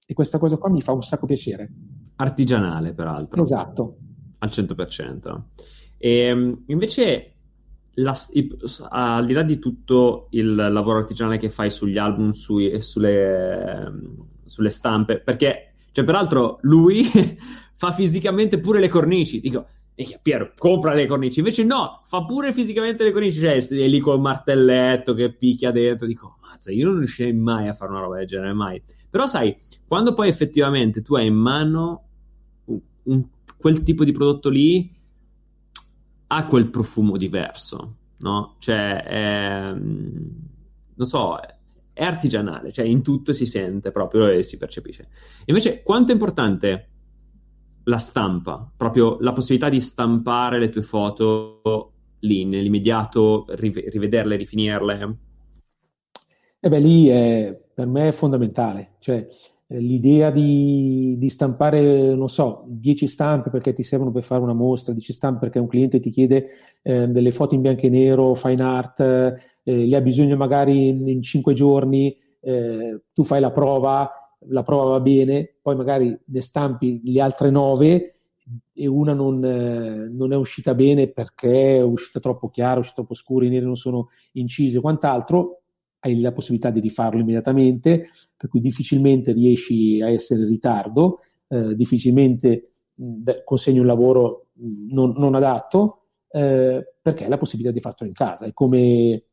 E 0.05 0.13
questa 0.13 0.37
cosa 0.37 0.57
qua 0.57 0.69
mi 0.69 0.81
fa 0.81 0.91
un 0.91 1.01
sacco 1.01 1.25
piacere. 1.25 1.71
Artigianale, 2.17 2.93
peraltro. 2.93 3.41
Esatto. 3.41 3.97
Al 4.39 4.49
100%. 4.49 5.41
E, 5.97 6.09
ehm, 6.19 6.63
invece, 6.67 7.33
la, 7.95 8.15
al 8.89 9.25
di 9.25 9.33
là 9.33 9.43
di 9.43 9.59
tutto 9.59 10.27
il 10.31 10.53
lavoro 10.55 10.99
artigianale 10.99 11.37
che 11.37 11.49
fai 11.49 11.69
sugli 11.69 11.97
album 11.97 12.31
sui, 12.31 12.69
e 12.69 12.81
sulle, 12.81 13.91
sulle 14.45 14.69
stampe, 14.69 15.19
perché, 15.19 15.73
cioè, 15.91 16.05
peraltro, 16.05 16.59
lui 16.61 17.03
fa 17.73 17.91
fisicamente 17.91 18.59
pure 18.59 18.79
le 18.79 18.87
cornici. 18.87 19.39
Dico, 19.39 19.67
Piero, 20.21 20.53
compra 20.57 20.93
le 20.93 21.07
cornici. 21.07 21.39
Invece 21.39 21.63
no, 21.63 22.03
fa 22.05 22.23
pure 22.23 22.53
fisicamente 22.53 23.03
le 23.03 23.11
cornici. 23.11 23.39
Cioè, 23.39 23.57
è 23.57 23.87
lì 23.87 23.99
col 23.99 24.21
martelletto 24.21 25.13
che 25.13 25.33
picchia 25.33 25.71
dentro. 25.71 26.07
Dico, 26.07 26.37
mazza, 26.41 26.71
io 26.71 26.87
non 26.87 26.99
riuscirei 26.99 27.33
mai 27.33 27.67
a 27.67 27.73
fare 27.73 27.91
una 27.91 28.01
roba 28.01 28.17
del 28.17 28.27
genere, 28.27 28.53
mai. 28.53 28.81
Però 29.09 29.27
sai, 29.27 29.55
quando 29.87 30.13
poi 30.13 30.29
effettivamente 30.29 31.01
tu 31.01 31.15
hai 31.15 31.27
in 31.27 31.35
mano 31.35 32.03
un, 32.65 32.79
un, 33.03 33.27
quel 33.57 33.83
tipo 33.83 34.03
di 34.03 34.11
prodotto 34.11 34.49
lì, 34.49 34.95
ha 36.27 36.45
quel 36.45 36.69
profumo 36.69 37.17
diverso, 37.17 37.95
no? 38.17 38.55
Cioè, 38.59 39.03
è, 39.03 39.73
non 39.73 41.07
so, 41.07 41.39
è 41.91 42.03
artigianale, 42.03 42.71
cioè 42.71 42.85
in 42.85 43.01
tutto 43.01 43.33
si 43.33 43.45
sente 43.45 43.91
proprio 43.91 44.27
e 44.27 44.43
si 44.43 44.57
percepisce. 44.57 45.09
Invece, 45.45 45.81
quanto 45.81 46.11
è 46.11 46.13
importante 46.13 46.88
la 47.83 47.97
stampa, 47.97 48.71
proprio 48.75 49.17
la 49.21 49.33
possibilità 49.33 49.69
di 49.69 49.81
stampare 49.81 50.59
le 50.59 50.69
tue 50.69 50.81
foto 50.81 51.91
lì 52.19 52.45
nell'immediato, 52.45 53.45
riv- 53.49 53.87
rivederle, 53.87 54.35
rifinirle? 54.35 55.17
Eh 56.59 56.69
beh, 56.69 56.79
lì 56.79 57.07
è, 57.07 57.57
per 57.73 57.87
me 57.87 58.09
è 58.09 58.11
fondamentale, 58.11 58.95
cioè 58.99 59.25
eh, 59.71 59.79
l'idea 59.79 60.29
di, 60.29 61.15
di, 61.17 61.29
stampare, 61.29 62.15
non 62.15 62.27
so, 62.27 62.65
10 62.67 63.07
stampe 63.07 63.49
perché 63.49 63.71
ti 63.71 63.83
servono 63.83 64.11
per 64.11 64.23
fare 64.23 64.41
una 64.41 64.53
mostra, 64.53 64.91
10 64.91 65.13
stampe 65.13 65.39
perché 65.39 65.59
un 65.59 65.67
cliente 65.67 65.99
ti 65.99 66.09
chiede 66.09 66.47
eh, 66.81 67.07
delle 67.07 67.31
foto 67.31 67.55
in 67.55 67.61
bianco 67.61 67.85
e 67.85 67.89
nero, 67.89 68.33
fine 68.33 68.63
art, 68.63 68.99
eh, 68.99 69.85
le 69.85 69.95
ha 69.95 70.01
bisogno 70.01 70.35
magari 70.35 70.87
in, 70.87 71.07
in 71.07 71.21
5 71.21 71.53
giorni, 71.53 72.13
eh, 72.41 73.03
tu 73.13 73.23
fai 73.23 73.39
la 73.39 73.51
prova, 73.51 74.09
la 74.47 74.63
prova 74.63 74.91
va 74.91 74.99
bene, 74.99 75.55
poi 75.61 75.75
magari 75.75 76.17
ne 76.25 76.41
stampi 76.41 77.01
le 77.03 77.21
altre 77.21 77.49
9 77.49 78.13
e 78.73 78.87
una 78.87 79.13
non, 79.13 79.43
eh, 79.43 80.07
non, 80.09 80.33
è 80.33 80.35
uscita 80.35 80.73
bene 80.73 81.07
perché 81.09 81.77
è 81.77 81.81
uscita 81.83 82.19
troppo 82.19 82.49
chiara, 82.49 82.75
è 82.75 82.79
uscita 82.79 82.97
troppo 82.97 83.13
scura, 83.13 83.45
i 83.45 83.49
neri 83.49 83.65
non 83.65 83.75
sono 83.75 84.09
incisi 84.33 84.77
o 84.77 84.81
quant'altro, 84.81 85.61
hai 85.99 86.19
la 86.19 86.31
possibilità 86.31 86.69
di 86.69 86.79
rifarlo 86.79 87.19
immediatamente, 87.19 88.09
per 88.35 88.49
cui 88.49 88.61
difficilmente 88.61 89.33
riesci 89.33 90.01
a 90.01 90.09
essere 90.09 90.41
in 90.41 90.47
ritardo, 90.47 91.19
eh, 91.47 91.75
difficilmente 91.75 92.71
consegni 93.43 93.79
un 93.79 93.85
lavoro 93.85 94.47
non, 94.89 95.13
non, 95.15 95.35
adatto, 95.35 96.03
eh, 96.29 96.95
perché 97.01 97.23
hai 97.23 97.29
la 97.29 97.37
possibilità 97.37 97.73
di 97.73 97.81
farlo 97.81 98.07
in 98.07 98.13
casa. 98.13 98.45
È 98.45 98.53
come, 98.53 99.23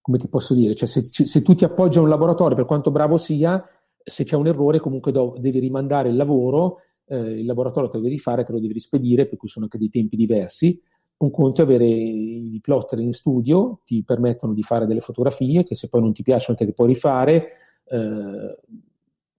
come 0.00 0.18
ti 0.18 0.28
posso 0.28 0.54
dire, 0.54 0.74
cioè 0.74 0.88
se, 0.88 1.02
se, 1.02 1.42
tu 1.42 1.54
ti 1.54 1.64
appoggi 1.64 1.98
a 1.98 2.02
un 2.02 2.08
laboratorio, 2.08 2.56
per 2.56 2.66
quanto 2.66 2.90
bravo 2.90 3.16
sia, 3.16 3.62
se 4.04 4.24
c'è 4.24 4.36
un 4.36 4.46
errore 4.46 4.78
comunque 4.78 5.10
do, 5.10 5.34
devi 5.38 5.58
rimandare 5.58 6.10
il 6.10 6.16
lavoro, 6.16 6.80
eh, 7.06 7.16
il 7.16 7.46
laboratorio 7.46 7.88
te 7.88 7.96
lo 7.96 8.02
devi 8.02 8.18
fare, 8.18 8.44
te 8.44 8.52
lo 8.52 8.60
devi 8.60 8.74
rispedire, 8.74 9.26
per 9.26 9.38
cui 9.38 9.48
sono 9.48 9.64
anche 9.64 9.78
dei 9.78 9.88
tempi 9.88 10.16
diversi, 10.16 10.78
un 11.16 11.30
conto 11.30 11.62
è 11.62 11.64
avere 11.64 11.86
i 11.86 12.58
plotter 12.60 12.98
in 12.98 13.12
studio, 13.12 13.80
ti 13.84 14.02
permettono 14.04 14.52
di 14.52 14.62
fare 14.62 14.86
delle 14.86 15.00
fotografie 15.00 15.62
che 15.62 15.74
se 15.74 15.88
poi 15.88 16.00
non 16.00 16.12
ti 16.12 16.22
piacciono 16.22 16.56
te 16.56 16.64
le 16.64 16.72
puoi 16.72 16.88
rifare, 16.88 17.46
eh, 17.84 18.58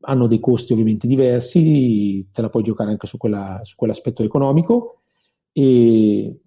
hanno 0.07 0.27
dei 0.27 0.39
costi 0.39 0.73
ovviamente 0.73 1.07
diversi, 1.07 2.27
te 2.31 2.41
la 2.41 2.49
puoi 2.49 2.63
giocare 2.63 2.91
anche 2.91 3.07
su, 3.07 3.17
quella, 3.17 3.59
su 3.63 3.75
quell'aspetto 3.75 4.23
economico 4.23 5.01
e, 5.51 6.39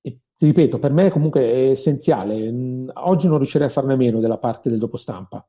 e, 0.00 0.18
ti 0.36 0.46
ripeto, 0.46 0.78
per 0.78 0.92
me 0.92 1.10
comunque 1.10 1.42
è 1.42 1.70
essenziale. 1.70 2.52
Oggi 2.94 3.28
non 3.28 3.38
riuscirei 3.38 3.68
a 3.68 3.70
farne 3.70 3.96
meno 3.96 4.20
della 4.20 4.38
parte 4.38 4.68
del 4.68 4.78
dopo 4.78 4.96
stampa. 4.96 5.46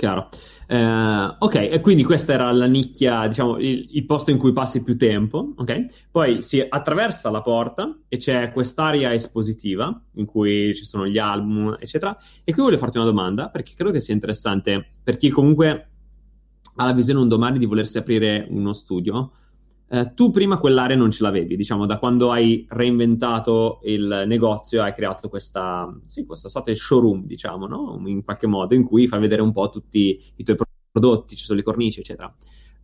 Chiaro. 0.00 0.30
Eh, 0.66 1.36
ok, 1.38 1.54
e 1.56 1.80
quindi 1.82 2.04
questa 2.04 2.32
era 2.32 2.50
la 2.52 2.64
nicchia, 2.64 3.26
diciamo, 3.26 3.58
il, 3.58 3.86
il, 3.90 4.06
posto 4.06 4.30
in 4.30 4.38
cui 4.38 4.50
passi 4.54 4.82
più 4.82 4.96
tempo, 4.96 5.52
ok? 5.58 6.08
Poi 6.10 6.40
si 6.40 6.64
attraversa 6.66 7.28
la 7.28 7.42
porta 7.42 7.98
e 8.08 8.16
c'è 8.16 8.50
quest'area 8.50 9.12
espositiva 9.12 10.02
in 10.14 10.24
cui 10.24 10.74
ci 10.74 10.84
sono 10.84 11.06
gli 11.06 11.18
album, 11.18 11.76
eccetera. 11.78 12.16
E 12.42 12.50
qui 12.54 12.62
voglio 12.62 12.78
farti 12.78 12.96
una 12.96 13.06
domanda, 13.06 13.50
perché 13.50 13.74
credo 13.74 13.90
che 13.90 14.00
sia 14.00 14.14
interessante 14.14 14.92
per 15.02 15.18
chi 15.18 15.28
comunque 15.28 15.88
ha 16.76 16.84
la 16.86 16.94
visione 16.94 17.20
un 17.20 17.28
domani 17.28 17.58
di 17.58 17.66
volersi 17.66 17.98
aprire 17.98 18.46
uno 18.48 18.72
studio. 18.72 19.32
Eh, 19.92 20.14
tu 20.14 20.30
prima 20.30 20.58
quell'area 20.58 20.96
non 20.96 21.10
ce 21.10 21.24
l'avevi, 21.24 21.56
diciamo, 21.56 21.84
da 21.84 21.98
quando 21.98 22.30
hai 22.30 22.64
reinventato 22.68 23.80
il 23.82 24.22
negozio, 24.24 24.82
hai 24.82 24.92
creato 24.92 25.28
questa, 25.28 25.92
sì, 26.04 26.24
questa 26.24 26.48
sorta 26.48 26.70
di 26.70 26.76
showroom, 26.76 27.26
diciamo, 27.26 27.66
no? 27.66 28.00
In 28.06 28.22
qualche 28.22 28.46
modo, 28.46 28.76
in 28.76 28.84
cui 28.84 29.08
fai 29.08 29.18
vedere 29.18 29.42
un 29.42 29.50
po' 29.50 29.68
tutti 29.68 30.22
i 30.36 30.44
tuoi 30.44 30.56
prodotti, 30.92 31.34
ci 31.34 31.44
sono 31.44 31.58
le 31.58 31.64
cornici, 31.64 31.98
eccetera. 31.98 32.32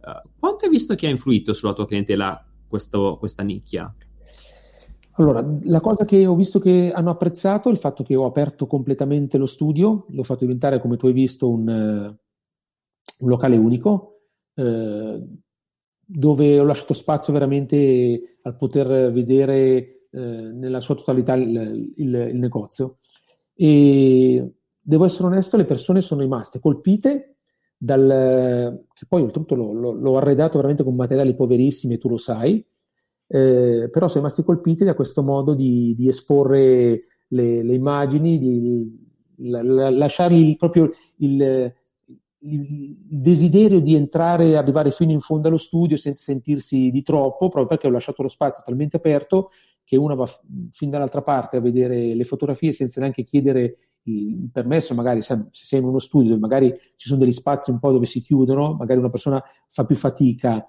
Uh, 0.01 0.29
quanto 0.37 0.65
hai 0.65 0.71
visto 0.73 0.97
che 0.97 1.07
ha 1.07 1.11
influito 1.11 1.53
sulla 1.53 1.75
tua 1.75 1.87
clientela 1.87 2.45
questo, 2.67 3.19
questa 3.21 3.45
nicchia? 3.45 3.95
Allora, 5.13 5.47
la 5.63 5.81
cosa 5.81 6.05
che 6.05 6.27
ho 6.27 6.35
visto 6.35 6.59
che 6.59 6.91
hanno 6.93 7.11
apprezzato 7.11 7.69
è 7.69 7.73
il 7.73 7.79
fatto 7.79 8.03
che 8.03 8.17
ho 8.17 8.27
aperto 8.27 8.67
completamente 8.67 9.39
lo 9.39 9.47
studio, 9.47 10.07
l'ho 10.09 10.25
fatto 10.25 10.41
diventare, 10.41 10.81
come 10.81 10.97
tu 10.97 11.07
hai 11.07 11.13
visto, 11.13 11.49
un, 11.49 11.69
un 11.69 13.29
locale 13.29 13.57
unico. 13.57 14.23
Eh, 14.55 15.25
dove 16.09 16.61
ho 16.61 16.65
lasciato 16.65 16.95
spazio 16.95 17.33
veramente 17.33 18.39
al 18.43 18.57
poter 18.57 19.11
vedere 19.11 20.07
eh, 20.11 20.21
nella 20.21 20.81
sua 20.81 20.95
totalità 20.95 21.35
il, 21.35 21.93
il, 21.97 22.15
il, 22.15 22.37
negozio. 22.37 22.99
E 23.55 24.53
devo 24.81 25.05
essere 25.05 25.27
onesto, 25.27 25.57
le 25.57 25.65
persone 25.65 26.01
sono 26.01 26.21
rimaste 26.21 26.61
colpite 26.61 27.39
dal... 27.77 28.85
che 28.95 29.07
poi 29.09 29.23
oltretutto 29.23 29.57
l'ho, 29.57 29.73
l'ho, 29.73 29.93
l'ho 29.93 30.17
arredato 30.17 30.57
veramente 30.57 30.85
con 30.85 30.95
materiali 30.95 31.35
poverissimi 31.35 31.99
tu 31.99 32.09
lo 32.09 32.17
sai, 32.19 32.65
eh, 33.29 33.89
però 33.93 34.07
sono 34.07 34.21
rimasti 34.21 34.45
colpiti 34.45 34.85
da 34.85 34.95
questo 34.95 35.23
modo 35.23 35.55
di, 35.55 35.95
di 35.97 36.07
esporre 36.07 37.07
le, 37.29 37.63
le, 37.65 37.75
immagini, 37.75 38.39
di 38.39 39.49
la, 39.49 39.63
la, 39.63 39.91
lasciargli 39.91 40.57
proprio 40.57 40.89
il, 41.17 41.75
il 42.47 42.97
desiderio 42.99 43.81
di 43.81 43.95
entrare 43.95 44.47
e 44.47 44.57
arrivare 44.57 44.91
fino 44.91 45.13
in 45.13 45.21
fondo 45.21 45.49
allo 45.49 45.57
studio 45.57 45.97
senza 45.97 46.23
sentirsi 46.23 46.91
di 46.91 47.03
troppo, 47.03 47.49
proprio 47.49 47.67
perché 47.67 47.87
ho 47.87 47.91
lasciato 47.91 48.23
lo 48.23 48.29
spazio 48.29 48.63
talmente 48.65 48.97
aperto 48.97 49.51
che 49.85 49.97
una 49.97 50.15
va 50.15 50.29
fin 50.73 50.91
dall'altra 50.91 51.23
parte 51.23 51.57
a 51.57 51.61
vedere 51.61 52.15
le 52.15 52.25
fotografie 52.25 52.73
senza 52.73 53.01
neanche 53.01 53.23
chiedere 53.23 53.77
il 54.03 54.51
permesso, 54.53 54.95
magari 54.95 55.23
se 55.23 55.47
sei 55.51 55.79
in 55.79 55.85
uno 55.87 56.01
studio 56.01 56.31
dove 56.31 56.41
magari 56.41 56.77
ci 56.97 57.09
sono 57.09 57.21
degli 57.21 57.33
spazi 57.33 57.71
un 57.71 57.79
po' 57.79 57.93
dove 57.93 58.07
si 58.07 58.21
chiudono, 58.21 58.75
magari 58.75 58.99
una 58.99 59.11
persona 59.11 59.43
fa 59.69 59.85
più 59.85 59.95
fatica 59.95 60.65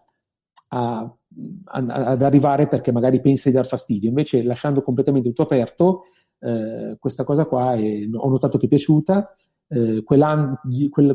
a, 0.69 0.99
a, 0.99 1.78
ad 1.86 2.21
arrivare 2.21 2.67
perché 2.67 2.91
magari 2.91 3.19
pensa 3.19 3.49
di 3.49 3.55
dar 3.55 3.65
fastidio, 3.65 4.09
invece 4.09 4.43
lasciando 4.43 4.82
completamente 4.82 5.30
tutto 5.30 5.43
aperto, 5.43 6.03
eh, 6.39 6.97
questa 6.99 7.23
cosa 7.23 7.45
qua 7.45 7.73
è, 7.73 8.07
ho 8.11 8.30
notato 8.30 8.57
che 8.59 8.65
è 8.65 8.69
piaciuta 8.69 9.36
eh, 9.70 10.03
quel, 10.03 10.59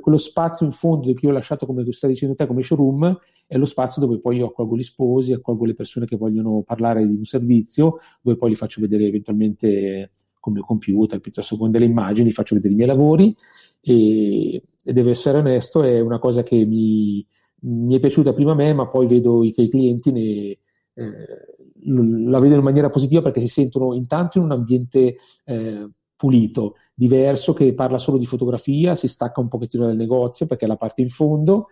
quello 0.00 0.16
spazio 0.16 0.66
in 0.66 0.72
fondo 0.72 1.12
che 1.12 1.20
io 1.22 1.30
ho 1.30 1.34
lasciato, 1.34 1.66
come 1.66 1.84
tu 1.84 1.92
stai 1.92 2.10
dicendo 2.10 2.34
te, 2.34 2.46
come 2.46 2.62
showroom, 2.62 3.18
è 3.46 3.56
lo 3.56 3.64
spazio 3.64 4.02
dove 4.02 4.18
poi 4.18 4.36
io 4.36 4.46
accolgo 4.46 4.76
gli 4.76 4.82
sposi, 4.82 5.32
accolgo 5.32 5.64
le 5.64 5.74
persone 5.74 6.06
che 6.06 6.16
vogliono 6.16 6.62
parlare 6.62 7.06
di 7.06 7.14
un 7.14 7.24
servizio, 7.24 7.98
dove 8.20 8.36
poi 8.36 8.50
li 8.50 8.56
faccio 8.56 8.80
vedere 8.80 9.06
eventualmente 9.06 10.12
con 10.38 10.52
il 10.52 10.58
mio 10.58 10.66
computer, 10.66 11.20
piuttosto 11.20 11.56
con 11.56 11.70
delle 11.70 11.84
immagini, 11.84 12.32
faccio 12.32 12.54
vedere 12.54 12.74
i 12.74 12.76
miei 12.76 12.88
lavori. 12.88 13.34
E, 13.80 14.62
e 14.84 14.92
devo 14.92 15.10
essere 15.10 15.38
onesto, 15.38 15.82
è 15.82 16.00
una 16.00 16.18
cosa 16.18 16.42
che 16.42 16.64
mi, 16.64 17.24
mi, 17.60 17.94
è 17.94 18.00
piaciuta 18.00 18.32
prima 18.32 18.52
a 18.52 18.56
me, 18.56 18.72
ma 18.72 18.88
poi 18.88 19.06
vedo 19.06 19.40
che 19.54 19.62
i 19.62 19.68
clienti 19.68 20.10
ne, 20.10 20.58
eh, 20.94 21.52
la 21.84 22.38
vedono 22.38 22.58
in 22.58 22.64
maniera 22.64 22.90
positiva 22.90 23.22
perché 23.22 23.40
si 23.40 23.48
sentono 23.48 23.94
intanto 23.94 24.38
in 24.38 24.44
un 24.44 24.52
ambiente 24.52 25.16
eh, 25.44 25.88
pulito, 26.22 26.76
diverso, 26.94 27.52
che 27.52 27.74
parla 27.74 27.98
solo 27.98 28.16
di 28.16 28.26
fotografia, 28.26 28.94
si 28.94 29.08
stacca 29.08 29.40
un 29.40 29.48
pochettino 29.48 29.86
dal 29.86 29.96
negozio 29.96 30.46
perché 30.46 30.66
è 30.66 30.68
la 30.68 30.76
parte 30.76 31.02
in 31.02 31.08
fondo 31.08 31.66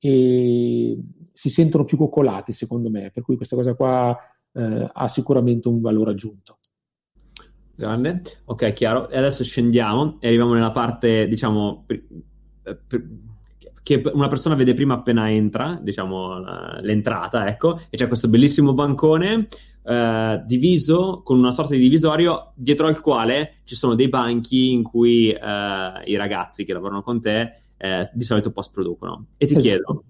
e 0.00 1.00
si 1.32 1.50
sentono 1.50 1.84
più 1.84 1.96
coccolati 1.96 2.50
secondo 2.50 2.90
me, 2.90 3.12
per 3.12 3.22
cui 3.22 3.36
questa 3.36 3.54
cosa 3.54 3.74
qua 3.74 4.18
eh, 4.54 4.90
ha 4.92 5.06
sicuramente 5.06 5.68
un 5.68 5.80
valore 5.80 6.10
aggiunto. 6.10 6.58
Grande, 7.76 8.22
ok, 8.46 8.72
chiaro. 8.72 9.08
E 9.08 9.18
adesso 9.18 9.44
scendiamo 9.44 10.16
e 10.18 10.26
arriviamo 10.26 10.54
nella 10.54 10.72
parte, 10.72 11.28
diciamo, 11.28 11.86
che 13.84 14.02
una 14.12 14.28
persona 14.28 14.56
vede 14.56 14.74
prima 14.74 14.94
appena 14.94 15.30
entra, 15.30 15.78
diciamo, 15.80 16.40
l'entrata, 16.80 17.46
ecco, 17.46 17.78
e 17.88 17.96
c'è 17.96 18.08
questo 18.08 18.26
bellissimo 18.28 18.74
bancone 18.74 19.46
eh, 19.84 20.42
diviso 20.46 21.22
con 21.24 21.38
una 21.38 21.52
sorta 21.52 21.74
di 21.74 21.80
divisorio 21.80 22.52
dietro 22.54 22.86
al 22.86 23.00
quale 23.00 23.60
ci 23.64 23.74
sono 23.74 23.94
dei 23.94 24.08
banchi 24.08 24.72
in 24.72 24.82
cui 24.82 25.30
eh, 25.30 26.02
i 26.04 26.16
ragazzi 26.16 26.64
che 26.64 26.72
lavorano 26.72 27.02
con 27.02 27.20
te 27.20 27.52
eh, 27.76 28.10
di 28.12 28.24
solito 28.24 28.52
post 28.52 28.72
producono. 28.72 29.26
E 29.36 29.46
ti 29.46 29.56
esatto. 29.56 29.62
chiedo, 29.62 30.04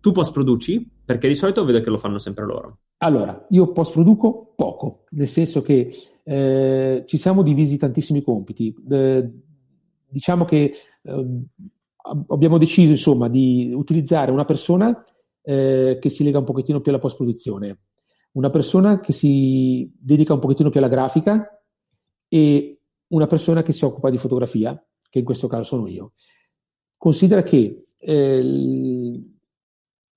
tu 0.00 0.12
post 0.12 0.32
produci? 0.32 0.88
Perché 1.04 1.28
di 1.28 1.34
solito 1.34 1.64
vedo 1.64 1.80
che 1.80 1.90
lo 1.90 1.98
fanno 1.98 2.18
sempre 2.18 2.44
loro. 2.44 2.78
Allora, 2.98 3.46
io 3.50 3.72
post 3.72 3.92
produco 3.92 4.52
poco, 4.54 5.04
nel 5.10 5.28
senso 5.28 5.62
che 5.62 5.92
eh, 6.24 7.04
ci 7.06 7.18
siamo 7.18 7.42
divisi 7.42 7.76
tantissimi 7.76 8.22
compiti. 8.22 8.74
Eh, 8.88 9.30
diciamo 10.08 10.44
che 10.44 10.72
ehm, 11.02 11.44
abbiamo 12.28 12.58
deciso 12.58 12.92
insomma 12.92 13.28
di 13.28 13.72
utilizzare 13.74 14.30
una 14.30 14.44
persona 14.44 15.04
eh, 15.42 15.98
che 16.00 16.08
si 16.08 16.22
lega 16.22 16.38
un 16.38 16.44
pochettino 16.44 16.80
più 16.80 16.92
alla 16.92 17.00
post 17.00 17.16
produzione 17.16 17.78
una 18.32 18.50
persona 18.50 19.00
che 19.00 19.12
si 19.12 19.90
dedica 19.98 20.32
un 20.32 20.38
pochettino 20.38 20.70
più 20.70 20.80
alla 20.80 20.88
grafica 20.88 21.62
e 22.28 22.80
una 23.08 23.26
persona 23.26 23.62
che 23.62 23.72
si 23.72 23.84
occupa 23.84 24.10
di 24.10 24.16
fotografia, 24.16 24.82
che 25.08 25.18
in 25.18 25.24
questo 25.24 25.46
caso 25.46 25.64
sono 25.64 25.86
io. 25.86 26.12
Considera 26.96 27.42
che 27.42 27.82
eh, 27.98 29.22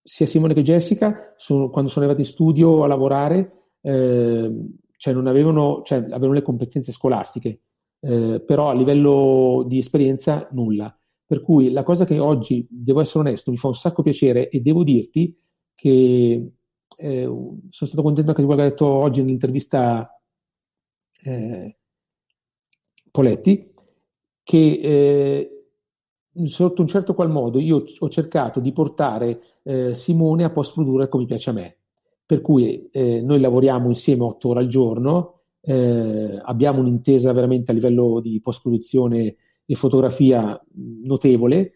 sia 0.02 0.26
Simone 0.26 0.54
che 0.54 0.62
Jessica, 0.62 1.34
sono, 1.36 1.70
quando 1.70 1.90
sono 1.90 2.06
arrivati 2.06 2.28
in 2.28 2.34
studio 2.34 2.84
a 2.84 2.88
lavorare, 2.88 3.70
eh, 3.82 4.52
cioè 4.98 5.14
non 5.14 5.28
avevano, 5.28 5.82
cioè 5.84 5.98
avevano 5.98 6.34
le 6.34 6.42
competenze 6.42 6.92
scolastiche, 6.92 7.62
eh, 8.00 8.42
però 8.46 8.70
a 8.70 8.74
livello 8.74 9.66
di 9.68 9.78
esperienza 9.78 10.48
nulla. 10.52 10.96
Per 11.28 11.42
cui 11.42 11.72
la 11.72 11.84
cosa 11.84 12.06
che 12.06 12.20
oggi, 12.20 12.68
devo 12.70 13.02
essere 13.02 13.20
onesto, 13.20 13.52
mi 13.52 13.58
fa 13.58 13.68
un 13.68 13.76
sacco 13.76 14.04
piacere 14.04 14.50
e 14.50 14.62
devo 14.62 14.84
dirti 14.84 15.36
che 15.74 16.52
eh, 16.98 17.24
sono 17.24 17.70
stato 17.70 18.02
contento 18.02 18.30
anche 18.30 18.42
di 18.42 18.48
quello 18.48 18.62
che 18.62 18.68
ha 18.68 18.70
detto 18.70 18.86
oggi 18.86 19.22
nell'intervista 19.22 20.10
eh, 21.24 21.78
Poletti, 23.12 23.74
che 24.44 24.80
eh, 24.82 25.56
sotto 26.44 26.82
un 26.82 26.88
certo 26.88 27.14
qual 27.14 27.32
modo 27.32 27.60
io 27.60 27.86
ho 28.00 28.10
cercato 28.10 28.60
di 28.60 28.72
portare 28.74 29.40
eh, 29.64 29.94
Simone 29.94 30.44
a 30.44 30.52
post 30.52 30.74
produrre 30.74 31.08
come 31.08 31.26
piace 31.26 31.50
a 31.50 31.54
me. 31.54 31.78
Per 32.26 32.42
cui 32.42 32.90
eh, 32.92 33.22
noi 33.22 33.40
lavoriamo 33.40 33.88
insieme 33.88 34.24
otto 34.24 34.50
ore 34.50 34.60
al 34.60 34.68
giorno, 34.68 35.42
eh, 35.62 36.40
abbiamo 36.44 36.80
un'intesa 36.80 37.32
veramente 37.32 37.72
a 37.72 37.74
livello 37.74 38.20
di 38.20 38.40
post 38.42 38.62
produzione 38.62 39.36
e 39.66 39.76
fotografia 39.76 40.60
notevole 41.04 41.72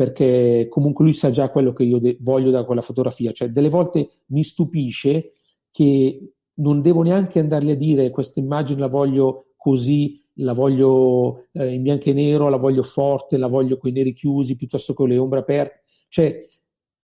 perché 0.00 0.66
comunque 0.70 1.04
lui 1.04 1.12
sa 1.12 1.28
già 1.28 1.50
quello 1.50 1.74
che 1.74 1.82
io 1.82 1.98
de- 1.98 2.16
voglio 2.20 2.50
da 2.50 2.64
quella 2.64 2.80
fotografia, 2.80 3.32
cioè 3.32 3.50
delle 3.50 3.68
volte 3.68 4.08
mi 4.28 4.42
stupisce 4.42 5.32
che 5.70 6.32
non 6.54 6.80
devo 6.80 7.02
neanche 7.02 7.38
andargli 7.38 7.68
a 7.68 7.74
dire 7.74 8.08
questa 8.08 8.40
immagine 8.40 8.80
la 8.80 8.86
voglio 8.86 9.48
così, 9.58 10.18
la 10.36 10.54
voglio 10.54 11.48
eh, 11.52 11.74
in 11.74 11.82
bianco 11.82 12.08
e 12.08 12.14
nero, 12.14 12.48
la 12.48 12.56
voglio 12.56 12.82
forte, 12.82 13.36
la 13.36 13.46
voglio 13.46 13.76
con 13.76 13.90
i 13.90 13.92
neri 13.92 14.14
chiusi 14.14 14.56
piuttosto 14.56 14.94
che 14.94 14.98
con 15.00 15.08
le 15.10 15.18
ombre 15.18 15.40
aperte, 15.40 15.82
cioè 16.08 16.38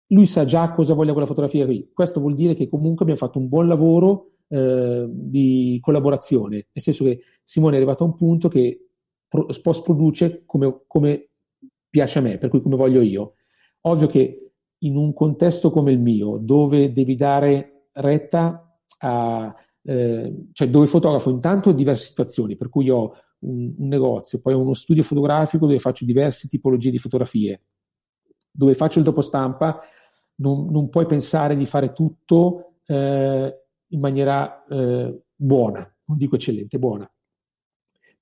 lui 0.06 0.24
sa 0.24 0.46
già 0.46 0.72
cosa 0.72 0.94
voglio 0.94 1.12
quella 1.12 1.26
fotografia 1.26 1.66
qui. 1.66 1.90
Questo 1.92 2.18
vuol 2.18 2.32
dire 2.32 2.54
che 2.54 2.66
comunque 2.66 3.02
abbiamo 3.02 3.20
fatto 3.20 3.38
un 3.38 3.48
buon 3.48 3.68
lavoro 3.68 4.36
eh, 4.48 5.06
di 5.06 5.76
collaborazione, 5.82 6.68
nel 6.72 6.82
senso 6.82 7.04
che 7.04 7.20
Simone 7.44 7.74
è 7.74 7.76
arrivato 7.76 8.04
a 8.04 8.06
un 8.06 8.14
punto 8.14 8.48
che 8.48 8.86
post 9.28 9.82
produce 9.82 10.44
come, 10.46 10.84
come 10.86 11.28
piace 11.96 12.18
a 12.18 12.22
me, 12.22 12.36
per 12.36 12.50
cui 12.50 12.60
come 12.60 12.76
voglio 12.76 13.00
io. 13.00 13.36
Ovvio 13.82 14.06
che 14.06 14.52
in 14.80 14.96
un 14.96 15.14
contesto 15.14 15.70
come 15.70 15.92
il 15.92 15.98
mio, 15.98 16.36
dove 16.36 16.92
devi 16.92 17.14
dare 17.14 17.88
retta 17.92 18.78
a, 18.98 19.54
eh, 19.82 20.44
cioè 20.52 20.68
dove 20.68 20.86
fotografo 20.86 21.30
intanto 21.30 21.72
diverse 21.72 22.08
situazioni, 22.08 22.54
per 22.54 22.68
cui 22.68 22.90
ho 22.90 23.14
un, 23.40 23.74
un, 23.78 23.88
negozio, 23.88 24.42
poi 24.42 24.52
ho 24.52 24.60
uno 24.60 24.74
studio 24.74 25.02
fotografico 25.02 25.64
dove 25.64 25.78
faccio 25.78 26.04
diverse 26.04 26.48
tipologie 26.48 26.90
di 26.90 26.98
fotografie, 26.98 27.62
dove 28.50 28.74
faccio 28.74 28.98
il 28.98 29.04
dopo 29.06 29.22
stampa, 29.22 29.80
non, 30.36 30.66
non 30.66 30.90
puoi 30.90 31.06
pensare 31.06 31.56
di 31.56 31.64
fare 31.64 31.92
tutto 31.92 32.80
eh, 32.84 33.64
in 33.86 34.00
maniera 34.00 34.66
eh, 34.66 35.18
buona, 35.34 35.96
non 36.04 36.18
dico 36.18 36.34
eccellente, 36.34 36.78
buona. 36.78 37.10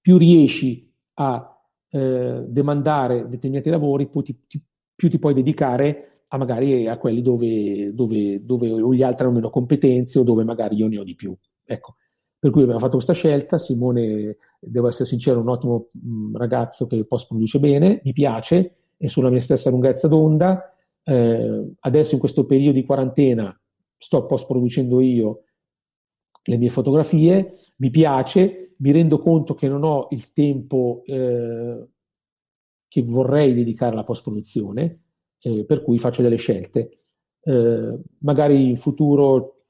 Più 0.00 0.16
riesci 0.16 0.88
a 1.14 1.53
eh, 1.94 2.44
demandare 2.48 3.28
determinati 3.28 3.70
lavori, 3.70 4.08
più 4.08 4.20
ti, 4.20 4.36
ti, 4.48 4.60
più 4.96 5.08
ti, 5.08 5.20
puoi 5.20 5.32
dedicare 5.32 6.24
a 6.26 6.36
magari 6.36 6.88
a 6.88 6.98
quelli 6.98 7.22
dove, 7.22 7.94
dove, 7.94 8.44
dove 8.44 8.96
gli 8.96 9.02
altri 9.04 9.26
hanno 9.26 9.36
meno 9.36 9.50
competenze 9.50 10.18
o 10.18 10.24
dove 10.24 10.42
magari 10.42 10.74
io 10.74 10.88
ne 10.88 10.98
ho 10.98 11.04
di 11.04 11.14
più. 11.14 11.32
Ecco. 11.64 11.94
Per 12.36 12.50
cui 12.50 12.62
abbiamo 12.62 12.80
fatto 12.80 12.94
questa 12.94 13.12
scelta. 13.12 13.58
Simone, 13.58 14.36
devo 14.58 14.88
essere 14.88 15.08
sincero, 15.08 15.38
è 15.38 15.42
un 15.42 15.50
ottimo 15.50 15.90
mm, 16.04 16.34
ragazzo 16.34 16.88
che 16.88 17.04
post 17.04 17.28
produce 17.28 17.60
bene, 17.60 18.00
mi 18.02 18.12
piace, 18.12 18.74
è 18.96 19.06
sulla 19.06 19.30
mia 19.30 19.40
stessa 19.40 19.70
lunghezza 19.70 20.08
d'onda. 20.08 20.74
Eh, 21.04 21.74
adesso 21.78 22.14
in 22.14 22.20
questo 22.20 22.44
periodo 22.44 22.72
di 22.72 22.84
quarantena 22.84 23.56
sto 23.96 24.26
post 24.26 24.46
producendo 24.46 25.00
io 25.00 25.44
le 26.42 26.56
mie 26.56 26.70
fotografie, 26.70 27.52
mi 27.76 27.90
piace, 27.90 28.63
mi 28.84 28.92
rendo 28.92 29.18
conto 29.18 29.54
che 29.54 29.66
non 29.66 29.82
ho 29.82 30.08
il 30.10 30.30
tempo 30.32 31.02
eh, 31.06 31.86
che 32.86 33.02
vorrei 33.02 33.54
dedicare 33.54 33.92
alla 33.92 34.04
post-produzione, 34.04 35.04
eh, 35.40 35.64
per 35.64 35.82
cui 35.82 35.98
faccio 35.98 36.20
delle 36.20 36.36
scelte. 36.36 36.98
Eh, 37.40 37.98
magari 38.18 38.68
in 38.68 38.76
futuro, 38.76 39.62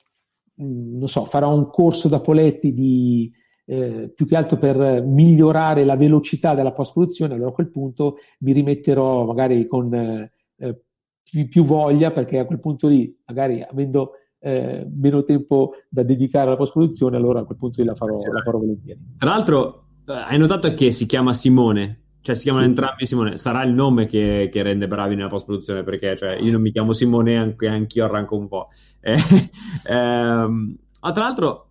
mh, 0.54 0.64
mm, 0.64 0.98
non 0.98 1.08
so, 1.08 1.24
farò 1.26 1.54
un 1.54 1.68
corso 1.68 2.08
da 2.08 2.18
Poletti 2.18 2.74
di, 2.74 3.32
eh, 3.66 4.10
più 4.12 4.26
che 4.26 4.34
altro 4.34 4.58
per 4.58 5.04
migliorare 5.04 5.84
la 5.84 5.94
velocità 5.94 6.54
della 6.54 6.72
post-produzione, 6.72 7.34
allora 7.34 7.50
a 7.50 7.54
quel 7.54 7.70
punto 7.70 8.16
mi 8.40 8.52
rimetterò 8.52 9.24
magari 9.24 9.64
con 9.68 9.94
eh, 9.94 10.82
più, 11.22 11.46
più 11.46 11.62
voglia, 11.62 12.10
perché 12.10 12.40
a 12.40 12.46
quel 12.46 12.58
punto 12.58 12.88
lì, 12.88 13.16
magari 13.26 13.62
avendo 13.62 14.14
eh, 14.44 14.86
meno 14.94 15.24
tempo 15.24 15.72
da 15.88 16.02
dedicare 16.02 16.48
alla 16.48 16.56
post-produzione, 16.56 17.16
allora 17.16 17.40
a 17.40 17.44
quel 17.44 17.56
punto 17.56 17.82
la 17.82 17.94
farò, 17.94 18.18
la 18.18 18.42
farò 18.42 18.58
volentieri. 18.58 19.00
Tra 19.16 19.30
l'altro, 19.30 19.86
eh, 20.06 20.12
hai 20.12 20.36
notato 20.36 20.74
che 20.74 20.92
si 20.92 21.06
chiama 21.06 21.32
Simone, 21.32 22.02
cioè 22.20 22.34
si 22.34 22.42
chiamano 22.42 22.64
sì. 22.64 22.70
entrambi 22.70 23.06
Simone, 23.06 23.36
sarà 23.38 23.62
il 23.62 23.72
nome 23.72 24.04
che, 24.04 24.50
che 24.52 24.62
rende 24.62 24.86
bravi 24.86 25.14
nella 25.14 25.28
post-produzione, 25.28 25.82
perché 25.82 26.14
cioè, 26.14 26.34
io 26.34 26.52
non 26.52 26.60
mi 26.60 26.72
chiamo 26.72 26.92
Simone, 26.92 27.38
anche 27.38 27.68
anch'io 27.68 28.04
arranco 28.04 28.36
un 28.36 28.48
po'. 28.48 28.68
Eh, 29.06 29.18
ehm, 29.86 30.78
ma 31.00 31.12
tra 31.12 31.22
l'altro, 31.24 31.68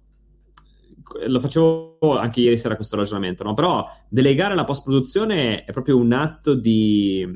lo 1.27 1.39
facevo 1.39 1.97
anche 2.17 2.41
ieri 2.41 2.57
sera 2.57 2.75
questo 2.75 2.95
ragionamento, 2.95 3.43
no? 3.43 3.53
però 3.53 3.85
delegare 4.09 4.55
la 4.55 4.63
post-produzione 4.63 5.63
è 5.63 5.71
proprio 5.71 5.97
un 5.97 6.11
atto 6.11 6.53
di, 6.55 7.27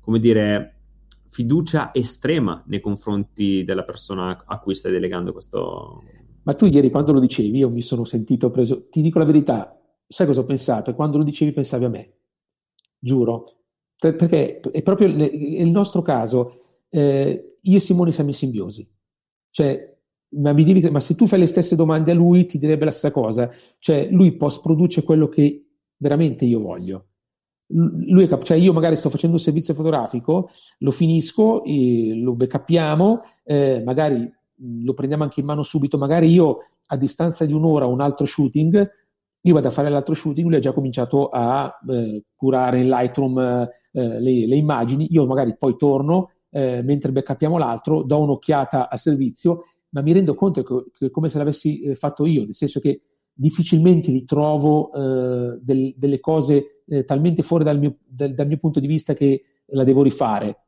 come 0.00 0.18
dire, 0.18 0.74
fiducia 1.34 1.92
estrema 1.92 2.62
nei 2.68 2.78
confronti 2.78 3.64
della 3.64 3.82
persona 3.82 4.44
a 4.46 4.60
cui 4.60 4.76
stai 4.76 4.92
delegando 4.92 5.32
questo. 5.32 6.00
Ma 6.44 6.52
tu 6.52 6.66
ieri 6.66 6.90
quando 6.90 7.12
lo 7.12 7.18
dicevi, 7.18 7.58
io 7.58 7.68
mi 7.70 7.82
sono 7.82 8.04
sentito 8.04 8.52
preso. 8.52 8.88
Ti 8.88 9.02
dico 9.02 9.18
la 9.18 9.24
verità, 9.24 9.76
sai 10.06 10.28
cosa 10.28 10.42
ho 10.42 10.44
pensato? 10.44 10.94
Quando 10.94 11.18
lo 11.18 11.24
dicevi 11.24 11.50
pensavi 11.50 11.84
a 11.86 11.88
me, 11.88 12.12
giuro. 13.00 13.46
Perché 13.98 14.60
è 14.60 14.82
proprio 14.82 15.08
il 15.08 15.70
nostro 15.70 16.02
caso. 16.02 16.84
Eh, 16.88 17.56
io 17.60 17.76
e 17.76 17.80
Simone 17.80 18.12
siamo 18.12 18.28
in 18.28 18.36
simbiosi. 18.36 18.88
Cioè, 19.50 19.92
ma, 20.36 20.52
mi 20.52 20.62
devi, 20.62 20.88
ma 20.88 21.00
se 21.00 21.16
tu 21.16 21.26
fai 21.26 21.40
le 21.40 21.46
stesse 21.46 21.74
domande 21.74 22.12
a 22.12 22.14
lui, 22.14 22.44
ti 22.44 22.58
direbbe 22.58 22.84
la 22.84 22.92
stessa 22.92 23.10
cosa. 23.10 23.50
Cioè, 23.80 24.08
lui 24.12 24.36
post 24.36 24.62
produce 24.62 25.02
quello 25.02 25.28
che 25.28 25.66
veramente 25.96 26.44
io 26.44 26.60
voglio 26.60 27.06
lui 27.68 28.26
è 28.26 28.42
cioè 28.42 28.56
io 28.56 28.72
magari 28.72 28.96
sto 28.96 29.10
facendo 29.10 29.36
un 29.36 29.42
servizio 29.42 29.74
fotografico, 29.74 30.50
lo 30.78 30.90
finisco, 30.90 31.62
lo 31.64 32.34
backuppiamo, 32.34 33.22
eh, 33.44 33.82
magari 33.84 34.30
lo 34.56 34.94
prendiamo 34.94 35.24
anche 35.24 35.40
in 35.40 35.46
mano 35.46 35.62
subito, 35.62 35.98
magari 35.98 36.30
io 36.30 36.58
a 36.86 36.96
distanza 36.96 37.44
di 37.44 37.52
un'ora 37.52 37.86
un 37.86 38.00
altro 38.00 38.26
shooting, 38.26 38.90
io 39.40 39.54
vado 39.54 39.68
a 39.68 39.70
fare 39.70 39.88
l'altro 39.88 40.14
shooting, 40.14 40.46
lui 40.46 40.56
ha 40.56 40.60
già 40.60 40.72
cominciato 40.72 41.28
a 41.28 41.72
eh, 41.88 42.24
curare 42.34 42.80
in 42.80 42.88
Lightroom 42.88 43.38
eh, 43.38 43.68
le, 43.92 44.46
le, 44.46 44.56
immagini, 44.56 45.08
io 45.10 45.26
magari 45.26 45.56
poi 45.56 45.76
torno 45.76 46.30
eh, 46.50 46.82
mentre 46.82 47.12
backuppiamo 47.12 47.58
l'altro, 47.58 48.02
do 48.02 48.20
un'occhiata 48.20 48.88
al 48.88 48.98
servizio, 48.98 49.64
ma 49.90 50.02
mi 50.02 50.12
rendo 50.12 50.34
conto 50.34 50.62
che, 50.62 50.90
che 50.96 51.10
come 51.10 51.28
se 51.28 51.38
l'avessi 51.38 51.80
eh, 51.80 51.94
fatto 51.94 52.26
io, 52.26 52.44
nel 52.44 52.54
senso 52.54 52.80
che 52.80 53.00
difficilmente 53.32 54.10
ritrovo 54.12 54.92
eh, 54.92 55.58
del, 55.60 55.94
delle 55.96 56.20
cose 56.20 56.73
eh, 56.86 57.04
talmente 57.04 57.42
fuori 57.42 57.64
dal 57.64 57.78
mio, 57.78 57.96
del, 58.06 58.34
dal 58.34 58.46
mio, 58.46 58.58
punto 58.58 58.80
di 58.80 58.86
vista 58.86 59.14
che 59.14 59.42
la 59.66 59.84
devo 59.84 60.02
rifare. 60.02 60.66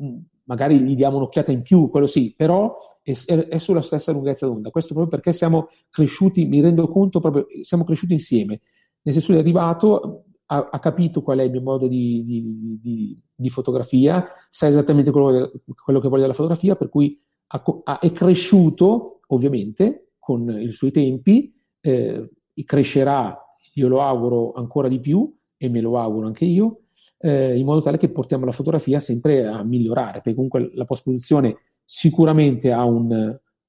Mm, 0.00 0.18
magari 0.44 0.80
gli 0.82 0.94
diamo 0.94 1.16
un'occhiata 1.16 1.52
in 1.52 1.62
più, 1.62 1.88
quello 1.88 2.06
sì, 2.06 2.34
però 2.36 2.76
è, 3.02 3.12
è, 3.12 3.58
sulla 3.58 3.80
stessa 3.80 4.12
lunghezza 4.12 4.46
d'onda. 4.46 4.70
Questo 4.70 4.94
proprio 4.94 5.16
perché 5.16 5.32
siamo 5.32 5.68
cresciuti, 5.90 6.44
mi 6.44 6.60
rendo 6.60 6.88
conto 6.88 7.20
proprio, 7.20 7.46
siamo 7.62 7.84
cresciuti 7.84 8.12
insieme. 8.12 8.60
Nel 9.02 9.14
senso, 9.14 9.32
è 9.32 9.38
arrivato, 9.38 10.24
ha, 10.46 10.68
ha 10.70 10.78
capito 10.78 11.22
qual 11.22 11.38
è 11.38 11.42
il 11.42 11.50
mio 11.50 11.62
modo 11.62 11.86
di, 11.86 12.24
di, 12.24 12.78
di, 12.80 13.20
di 13.34 13.48
fotografia, 13.48 14.26
sa 14.48 14.68
esattamente 14.68 15.10
quello, 15.10 15.52
quello, 15.82 16.00
che 16.00 16.08
voglio 16.08 16.22
dalla 16.22 16.34
fotografia, 16.34 16.76
per 16.76 16.88
cui 16.88 17.20
ha, 17.48 17.62
ha, 17.84 17.98
è 17.98 18.10
cresciuto, 18.12 19.20
ovviamente, 19.28 20.12
con 20.18 20.48
i 20.60 20.70
suoi 20.70 20.90
tempi, 20.90 21.54
eh, 21.80 22.30
crescerà, 22.64 23.36
io 23.74 23.88
lo 23.88 24.02
auguro 24.02 24.52
ancora 24.52 24.86
di 24.88 25.00
più 25.00 25.34
e 25.62 25.68
me 25.68 25.80
lo 25.80 25.96
auguro 25.96 26.26
anche 26.26 26.44
io, 26.44 26.80
eh, 27.18 27.56
in 27.56 27.64
modo 27.64 27.80
tale 27.80 27.96
che 27.96 28.08
portiamo 28.08 28.44
la 28.44 28.50
fotografia 28.50 28.98
sempre 28.98 29.46
a 29.46 29.62
migliorare, 29.62 30.14
perché 30.14 30.34
comunque 30.34 30.72
la 30.74 30.84
post-produzione 30.84 31.56
sicuramente 31.84 32.72
ha 32.72 32.84
un, 32.84 33.08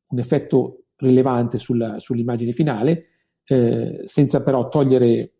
un 0.07 0.19
effetto 0.19 0.85
rilevante 0.95 1.59
sulla, 1.59 1.99
sull'immagine 1.99 2.51
finale, 2.51 3.05
eh, 3.45 4.01
senza 4.05 4.41
però 4.41 4.69
togliere 4.69 5.33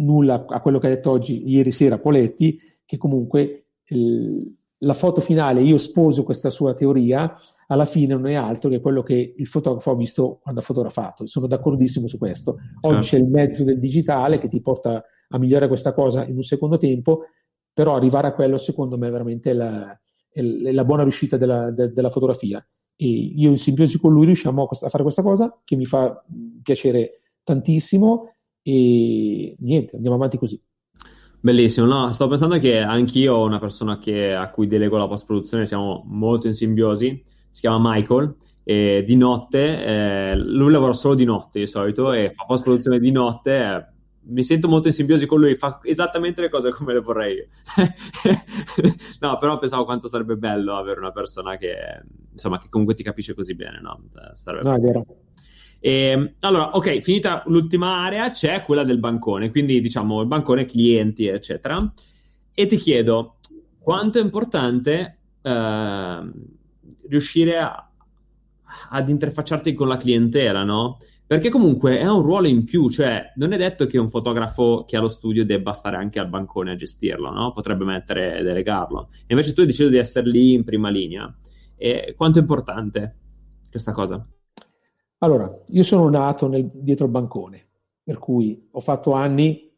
nulla 0.00 0.44
a 0.48 0.60
quello 0.60 0.80
che 0.80 0.88
ha 0.88 0.90
detto 0.90 1.12
oggi, 1.12 1.48
ieri 1.48 1.70
sera 1.70 1.98
Poletti, 1.98 2.58
che 2.84 2.96
comunque 2.96 3.66
il, 3.90 4.52
la 4.78 4.94
foto 4.94 5.20
finale, 5.20 5.62
io 5.62 5.76
sposo 5.76 6.24
questa 6.24 6.50
sua 6.50 6.74
teoria, 6.74 7.32
alla 7.70 7.84
fine 7.84 8.14
non 8.14 8.26
è 8.26 8.34
altro 8.34 8.68
che 8.68 8.80
quello 8.80 9.02
che 9.02 9.34
il 9.36 9.46
fotografo 9.46 9.92
ha 9.92 9.96
visto 9.96 10.40
quando 10.42 10.60
ha 10.60 10.62
fotografato. 10.62 11.24
Sono 11.26 11.46
d'accordissimo 11.46 12.08
su 12.08 12.18
questo. 12.18 12.58
Oggi 12.80 13.02
certo. 13.02 13.16
c'è 13.16 13.16
il 13.18 13.28
mezzo 13.28 13.64
del 13.64 13.78
digitale 13.78 14.38
che 14.38 14.48
ti 14.48 14.60
porta 14.60 15.02
a 15.28 15.38
migliorare 15.38 15.68
questa 15.68 15.92
cosa 15.92 16.24
in 16.24 16.34
un 16.34 16.42
secondo 16.42 16.76
tempo, 16.76 17.26
però 17.72 17.94
arrivare 17.94 18.26
a 18.26 18.34
quello 18.34 18.56
secondo 18.56 18.98
me 18.98 19.06
è 19.06 19.10
veramente 19.10 19.52
la, 19.52 19.96
è 20.28 20.42
la 20.42 20.84
buona 20.84 21.02
riuscita 21.02 21.36
della, 21.36 21.70
de, 21.70 21.92
della, 21.92 22.10
fotografia. 22.10 22.64
E 22.96 23.06
io 23.06 23.50
in 23.50 23.56
simbiosi 23.56 24.00
con 24.00 24.12
lui 24.12 24.26
riusciamo 24.26 24.64
a 24.64 24.88
fare 24.88 25.04
questa 25.04 25.22
cosa 25.22 25.60
che 25.64 25.76
mi 25.76 25.86
fa 25.86 26.24
piacere 26.62 27.20
tantissimo 27.44 28.34
e 28.62 29.56
niente, 29.60 29.94
andiamo 29.94 30.16
avanti 30.16 30.38
così. 30.38 30.60
Bellissimo, 31.38 31.86
no, 31.86 32.10
sto 32.10 32.26
pensando 32.26 32.58
che 32.58 32.80
anch'io 32.80 33.42
una 33.42 33.60
persona 33.60 33.98
che, 33.98 34.34
a 34.34 34.50
cui 34.50 34.66
delego 34.66 34.98
la 34.98 35.06
post-produzione, 35.06 35.66
siamo 35.66 36.02
molto 36.06 36.48
in 36.48 36.52
simbiosi, 36.52 37.24
si 37.50 37.60
chiama 37.60 37.92
Michael, 37.92 38.34
e 38.62 39.02
di 39.04 39.16
notte, 39.16 39.84
eh, 39.84 40.36
lui 40.36 40.70
lavora 40.70 40.92
solo 40.92 41.14
di 41.14 41.24
notte 41.24 41.58
di 41.58 41.66
solito 41.66 42.12
e 42.12 42.32
fa 42.34 42.44
post-produzione 42.44 43.00
di 43.00 43.10
notte, 43.10 43.58
eh, 43.58 43.86
mi 44.22 44.42
sento 44.42 44.68
molto 44.68 44.88
in 44.88 44.94
simbiosi 44.94 45.26
con 45.26 45.40
lui, 45.40 45.56
fa 45.56 45.80
esattamente 45.82 46.40
le 46.40 46.50
cose 46.50 46.70
come 46.70 46.92
le 46.92 47.00
vorrei 47.00 47.36
io. 47.36 47.46
no, 49.20 49.38
però 49.38 49.58
pensavo 49.58 49.84
quanto 49.84 50.08
sarebbe 50.08 50.36
bello 50.36 50.76
avere 50.76 51.00
una 51.00 51.10
persona 51.10 51.56
che, 51.56 51.74
insomma, 52.30 52.58
che 52.58 52.68
comunque 52.68 52.94
ti 52.94 53.02
capisce 53.02 53.34
così 53.34 53.54
bene, 53.54 53.80
no? 53.80 54.02
Sarebbe 54.34 54.68
no, 54.68 54.76
è 54.76 54.78
vero. 54.78 55.04
E, 55.80 55.92
ehm, 55.92 56.34
allora, 56.40 56.76
ok, 56.76 57.00
finita 57.00 57.42
l'ultima 57.46 58.04
area, 58.04 58.30
c'è 58.30 58.62
quella 58.62 58.84
del 58.84 58.98
bancone, 58.98 59.50
quindi 59.50 59.80
diciamo 59.80 60.20
il 60.20 60.26
bancone 60.28 60.66
clienti, 60.66 61.26
eccetera. 61.26 61.92
E 62.52 62.66
ti 62.66 62.76
chiedo, 62.76 63.38
quanto 63.78 64.18
è 64.18 64.22
importante 64.22 65.18
eh, 65.40 66.30
riuscire 67.08 67.58
a, 67.58 67.90
ad 68.90 69.08
interfacciarti 69.08 69.74
con 69.74 69.88
la 69.88 69.96
clientela, 69.96 70.64
no? 70.64 70.98
Perché 71.26 71.48
comunque 71.48 71.98
è 71.98 72.08
un 72.08 72.22
ruolo 72.22 72.48
in 72.48 72.64
più, 72.64 72.90
cioè 72.90 73.32
non 73.36 73.52
è 73.52 73.56
detto 73.56 73.86
che 73.86 73.98
un 73.98 74.08
fotografo 74.08 74.84
che 74.84 74.96
ha 74.96 75.00
lo 75.00 75.08
studio 75.08 75.44
debba 75.44 75.72
stare 75.72 75.96
anche 75.96 76.18
al 76.18 76.28
bancone 76.28 76.72
a 76.72 76.76
gestirlo, 76.76 77.30
no? 77.30 77.52
Potrebbe 77.52 77.84
mettere 77.84 78.42
delegarlo. 78.42 79.10
E 79.12 79.26
invece 79.28 79.52
tu 79.52 79.60
hai 79.60 79.66
deciso 79.66 79.88
di 79.88 79.96
essere 79.96 80.28
lì 80.28 80.54
in 80.54 80.64
prima 80.64 80.90
linea. 80.90 81.32
E 81.76 82.14
quanto 82.16 82.38
è 82.38 82.40
importante 82.40 83.16
questa 83.70 83.92
cosa? 83.92 84.26
Allora, 85.18 85.56
io 85.68 85.82
sono 85.82 86.08
nato 86.08 86.48
nel, 86.48 86.68
dietro 86.72 87.04
il 87.04 87.12
bancone, 87.12 87.68
per 88.02 88.18
cui 88.18 88.68
ho 88.70 88.80
fatto 88.80 89.12
anni 89.12 89.70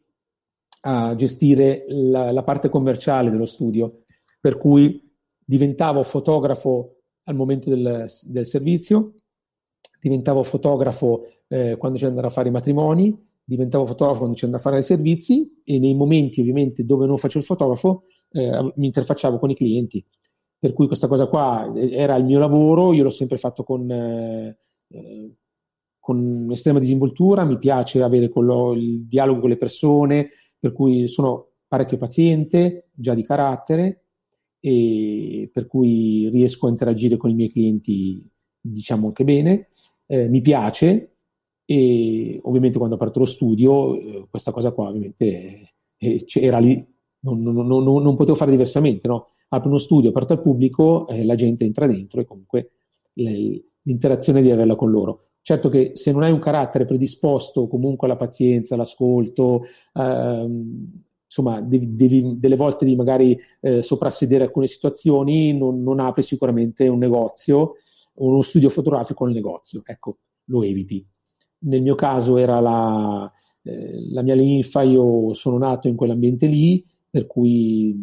a 0.85 1.13
gestire 1.15 1.85
la, 1.87 2.31
la 2.31 2.43
parte 2.43 2.67
commerciale 2.67 3.29
dello 3.29 3.45
studio, 3.45 4.05
per 4.39 4.57
cui 4.57 5.07
diventavo 5.45 6.01
fotografo 6.03 6.92
al 7.23 7.35
momento 7.35 7.69
del, 7.69 8.05
del 8.23 8.45
servizio, 8.45 9.13
diventavo 9.99 10.43
fotografo 10.43 11.25
eh, 11.47 11.77
quando 11.77 11.97
c'è 11.97 12.07
andare 12.07 12.27
a 12.27 12.29
fare 12.29 12.49
i 12.49 12.51
matrimoni, 12.51 13.17
diventavo 13.43 13.85
fotografo 13.85 14.19
quando 14.19 14.35
c'è 14.35 14.45
andare 14.45 14.61
a 14.61 14.65
fare 14.65 14.79
i 14.79 14.83
servizi 14.83 15.61
e 15.63 15.79
nei 15.79 15.93
momenti 15.93 16.41
ovviamente 16.41 16.85
dove 16.85 17.05
non 17.05 17.17
facevo 17.17 17.39
il 17.39 17.45
fotografo 17.45 18.03
eh, 18.31 18.73
mi 18.75 18.85
interfacciavo 18.87 19.39
con 19.39 19.49
i 19.49 19.55
clienti. 19.55 20.05
Per 20.57 20.73
cui 20.73 20.87
questa 20.87 21.07
cosa 21.07 21.27
qua 21.27 21.71
eh, 21.73 21.91
era 21.91 22.15
il 22.15 22.25
mio 22.25 22.39
lavoro, 22.39 22.93
io 22.93 23.03
l'ho 23.03 23.09
sempre 23.09 23.37
fatto 23.37 23.63
con... 23.63 23.89
Eh, 23.89 24.57
eh, 24.89 25.35
con 26.03 26.49
estrema 26.51 26.79
disinvoltura, 26.79 27.45
mi 27.45 27.57
piace 27.57 28.01
avere 28.01 28.27
quello, 28.27 28.73
il 28.73 29.07
dialogo 29.07 29.39
con 29.39 29.49
le 29.49 29.55
persone, 29.55 30.31
per 30.59 30.73
cui 30.73 31.07
sono 31.07 31.51
parecchio 31.65 31.95
paziente, 31.95 32.89
già 32.91 33.13
di 33.13 33.23
carattere, 33.23 34.02
e 34.65 35.49
per 35.51 35.67
cui 35.67 36.29
riesco 36.29 36.67
a 36.67 36.69
interagire 36.69 37.17
con 37.17 37.29
i 37.29 37.33
miei 37.33 37.51
clienti, 37.51 38.25
diciamo 38.61 39.07
anche 39.07 39.25
bene. 39.25 39.67
Eh, 40.05 40.29
mi 40.29 40.39
piace 40.39 41.15
e 41.65 42.39
ovviamente 42.43 42.77
quando 42.77 42.95
ho 42.95 42.97
aperto 42.97 43.19
lo 43.19 43.25
studio, 43.25 43.99
eh, 43.99 44.27
questa 44.29 44.53
cosa 44.53 44.71
qua 44.71 44.87
ovviamente 44.87 45.73
eh, 45.97 46.25
era 46.35 46.59
lì, 46.59 46.81
non, 47.25 47.41
non, 47.41 47.67
non, 47.67 47.83
non, 47.83 48.15
potevo 48.15 48.37
fare 48.37 48.51
diversamente, 48.51 49.05
no? 49.09 49.31
Apro 49.49 49.67
uno 49.67 49.77
studio 49.77 50.11
aperto 50.11 50.31
al 50.31 50.41
pubblico, 50.41 51.09
eh, 51.09 51.25
la 51.25 51.35
gente 51.35 51.65
entra 51.65 51.85
dentro 51.85 52.21
e 52.21 52.25
comunque 52.25 52.71
le, 53.15 53.65
l'interazione 53.81 54.41
di 54.41 54.49
averla 54.49 54.75
con 54.75 54.91
loro. 54.91 55.23
Certo 55.41 55.67
che 55.67 55.91
se 55.95 56.13
non 56.13 56.23
hai 56.23 56.31
un 56.31 56.39
carattere 56.39 56.85
predisposto 56.85 57.67
comunque 57.67 58.07
alla 58.07 58.15
pazienza, 58.15 58.75
all'ascolto, 58.75 59.63
ehm, 59.93 60.85
insomma, 61.35 61.59
devi, 61.61 61.95
devi, 61.95 62.35
delle 62.37 62.55
volte 62.55 62.85
di 62.85 62.95
magari 62.95 63.35
eh, 63.61 63.81
soprassedere 63.81 64.43
alcune 64.43 64.67
situazioni, 64.67 65.57
non, 65.57 65.81
non, 65.81 65.99
apri 65.99 66.21
sicuramente 66.21 66.87
un 66.87 66.99
negozio 66.99 67.73
uno 68.15 68.41
studio 68.41 68.69
fotografico 68.69 69.25
al 69.25 69.31
negozio. 69.31 69.81
Ecco, 69.83 70.17
lo 70.45 70.61
eviti. 70.61 71.03
Nel 71.59 71.81
mio 71.81 71.95
caso 71.95 72.37
era 72.37 72.59
la, 72.59 73.31
eh, 73.63 74.11
la 74.11 74.21
mia 74.21 74.35
linfa, 74.35 74.83
io 74.83 75.33
sono 75.33 75.57
nato 75.57 75.87
in 75.87 75.95
quell'ambiente 75.95 76.45
lì, 76.45 76.85
per 77.09 77.25
cui 77.25 77.95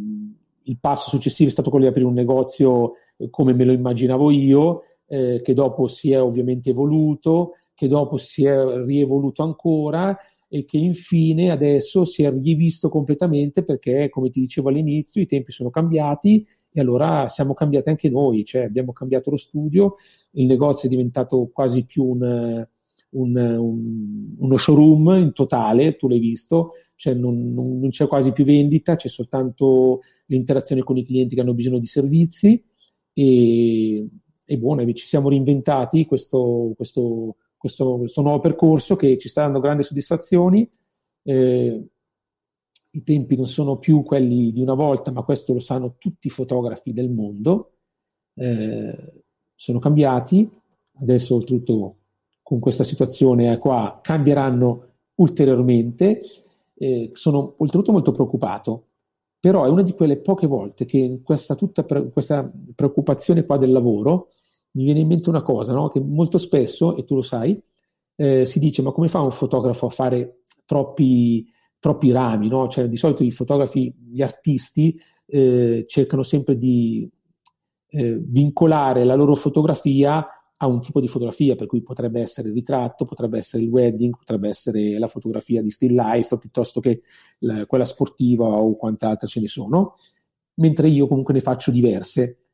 il 0.62 0.78
passo 0.81 1.09
successivo 1.09 1.48
è 1.48 1.52
stato 1.52 1.70
quello 1.70 1.85
di 1.85 1.90
aprire 1.90 2.09
un 2.09 2.15
negozio 2.15 2.94
eh, 3.16 3.31
come 3.31 3.52
me 3.52 3.65
lo 3.65 3.73
immaginavo 3.73 4.31
io 4.31 4.82
eh, 5.07 5.40
che 5.43 5.55
dopo 5.55 5.86
si 5.86 6.12
è 6.12 6.20
ovviamente 6.20 6.70
evoluto, 6.70 7.55
che 7.74 7.89
dopo 7.89 8.16
si 8.16 8.44
è 8.44 8.85
rievoluto 8.85 9.43
ancora 9.43 10.16
e 10.52 10.64
che 10.64 10.78
infine 10.78 11.52
adesso 11.52 12.05
si 12.05 12.24
è 12.24 12.32
rivisto 12.32 12.89
completamente 12.89 13.62
perché, 13.62 14.09
come 14.09 14.31
ti 14.31 14.40
dicevo 14.40 14.68
all'inizio, 14.68 15.22
i 15.22 15.27
tempi 15.27 15.52
sono 15.52 15.70
cambiati 15.70 16.44
e 16.72 16.81
allora 16.81 17.28
siamo 17.28 17.55
cambiati 17.55 17.89
anche 17.89 18.10
noi, 18.10 18.44
cioè 18.44 18.62
abbiamo 18.62 18.93
cambiato 18.93 19.31
lo 19.31 19.36
studio, 19.36 19.94
il 20.32 20.47
negozio 20.47 20.89
è 20.89 20.90
diventato 20.90 21.48
quasi 21.52 21.85
più 21.85 22.05
un, 22.05 22.66
un, 23.10 23.36
un, 23.36 24.35
uno 24.39 24.56
showroom 24.56 25.22
in 25.22 25.32
totale, 25.32 25.94
tu 25.94 26.09
l'hai 26.09 26.18
visto, 26.18 26.72
cioè 26.97 27.14
non, 27.14 27.52
non, 27.55 27.78
non, 27.78 27.90
c'è 27.90 28.09
quasi 28.09 28.32
più 28.32 28.44
vendita, 28.44 28.97
c'è 28.97 29.09
soltanto 29.09 30.01
l'interazione 30.27 30.82
con 30.82 30.97
i 30.97 31.05
clienti 31.05 31.36
che 31.36 31.43
hanno 31.43 31.55
bisogno 31.55 31.78
di 31.78 31.86
servizi 31.86 32.60
e, 33.12 34.09
e 34.44 34.59
buono, 34.59 34.85
ci 34.93 35.06
siamo 35.06 35.28
reinventati 35.28 36.06
questo, 36.06 36.72
questo, 36.74 37.36
questo, 37.61 37.99
questo, 37.99 38.23
nuovo 38.23 38.41
percorso 38.41 38.97
che 38.97 39.19
ci 39.19 39.28
sta 39.28 39.43
dando 39.43 39.61
grandi 39.61 39.82
soddisfazioni. 39.82 40.66
Eh, 41.23 41.89
I 42.93 43.03
tempi 43.03 43.37
non 43.37 43.47
sono 43.47 43.77
più 43.77 44.03
quelli 44.03 44.51
di 44.51 44.62
una 44.62 44.73
volta, 44.73 45.11
ma 45.11 45.23
questo 45.23 45.53
lo 45.53 45.59
sanno 45.59 45.97
tutti 45.99 46.28
i 46.28 46.31
fotografi 46.31 46.95
del 46.95 47.11
mondo. 47.11 47.73
Eh, 48.35 49.23
sono 49.55 49.78
cambiati, 49.78 50.51
adesso 51.01 51.35
oltretutto 51.35 51.97
con 52.43 52.61
questa 52.61 52.82
situazione 52.82 53.59
qua 53.59 54.01
cambieranno 54.03 54.93
ulteriormente. 55.16 56.23
Eh, 56.78 57.11
sono 57.12 57.57
oltretutto 57.59 57.93
molto 57.93 58.11
preoccupato, 58.11 58.87
però 59.39 59.66
è 59.66 59.69
una 59.69 59.82
di 59.82 59.93
quelle 59.93 60.16
poche 60.16 60.47
volte 60.47 60.87
che 60.87 61.20
questa, 61.23 61.55
tutta 61.57 61.85
pre- 61.85 62.09
questa 62.09 62.51
preoccupazione 62.74 63.45
qua 63.45 63.59
del 63.59 63.70
lavoro 63.70 64.31
mi 64.72 64.84
viene 64.84 65.01
in 65.01 65.06
mente 65.06 65.28
una 65.28 65.42
cosa, 65.42 65.72
no? 65.72 65.88
che 65.88 66.01
molto 66.01 66.38
spesso, 66.38 66.97
e 66.97 67.05
tu 67.05 67.14
lo 67.14 67.22
sai, 67.22 67.60
eh, 68.16 68.44
si 68.44 68.59
dice 68.59 68.82
ma 68.82 68.92
come 68.92 69.09
fa 69.09 69.20
un 69.20 69.30
fotografo 69.30 69.86
a 69.86 69.90
fare 69.90 70.42
troppi, 70.64 71.47
troppi 71.78 72.10
rami? 72.10 72.48
No? 72.48 72.68
Cioè, 72.68 72.88
di 72.88 72.97
solito 72.97 73.22
i 73.22 73.30
fotografi, 73.30 73.92
gli 74.10 74.22
artisti 74.22 74.98
eh, 75.26 75.84
cercano 75.86 76.22
sempre 76.22 76.56
di 76.56 77.09
eh, 77.88 78.20
vincolare 78.20 79.05
la 79.05 79.14
loro 79.14 79.34
fotografia 79.34 80.26
a 80.62 80.66
un 80.66 80.80
tipo 80.80 81.01
di 81.01 81.09
fotografia, 81.09 81.55
per 81.55 81.66
cui 81.66 81.82
potrebbe 81.82 82.20
essere 82.20 82.48
il 82.48 82.55
ritratto, 82.55 83.06
potrebbe 83.06 83.38
essere 83.38 83.62
il 83.62 83.70
wedding, 83.70 84.14
potrebbe 84.14 84.48
essere 84.48 84.98
la 84.98 85.06
fotografia 85.06 85.62
di 85.62 85.70
still 85.70 85.94
life 85.94 86.36
piuttosto 86.36 86.80
che 86.80 87.01
la, 87.38 87.64
quella 87.64 87.86
sportiva 87.86 88.44
o 88.44 88.76
quante 88.76 89.06
altre 89.06 89.26
ce 89.26 89.40
ne 89.40 89.48
sono, 89.48 89.94
mentre 90.56 90.88
io 90.88 91.06
comunque 91.06 91.32
ne 91.32 91.40
faccio 91.40 91.70
diverse 91.70 92.49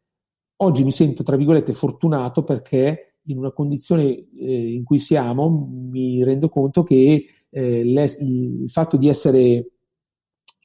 Oggi 0.58 0.84
mi 0.84 0.92
sento, 0.92 1.22
tra 1.22 1.36
virgolette, 1.36 1.72
fortunato 1.72 2.42
perché 2.42 3.16
in 3.24 3.38
una 3.38 3.52
condizione 3.52 4.04
eh, 4.38 4.72
in 4.72 4.84
cui 4.84 4.98
siamo 4.98 5.68
mi 5.90 6.22
rendo 6.24 6.48
conto 6.48 6.82
che 6.82 7.24
eh, 7.50 7.80
il 7.80 8.70
fatto 8.70 8.96
di 8.96 9.08
essere 9.08 9.70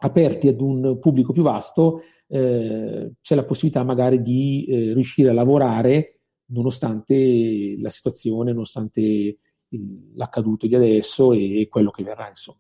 aperti 0.04 0.48
ad 0.48 0.62
un 0.62 0.98
pubblico 1.00 1.34
più 1.34 1.44
vasto 1.44 2.02
eh, 2.28 3.14
c'è 3.22 3.36
la 3.36 3.44
possibilità 3.44 3.84
magari 3.84 4.22
di 4.22 4.66
eh, 4.66 4.94
riuscire 4.94 5.30
a 5.30 5.34
lavorare 5.34 6.22
nonostante 6.52 7.76
la 7.80 7.90
situazione, 7.90 8.52
nonostante 8.52 9.38
l'accaduto 10.16 10.68
di 10.68 10.76
adesso 10.76 11.34
e 11.34 11.68
quello 11.70 11.92
che 11.92 12.04
verrà, 12.04 12.28
insomma. 12.28 12.60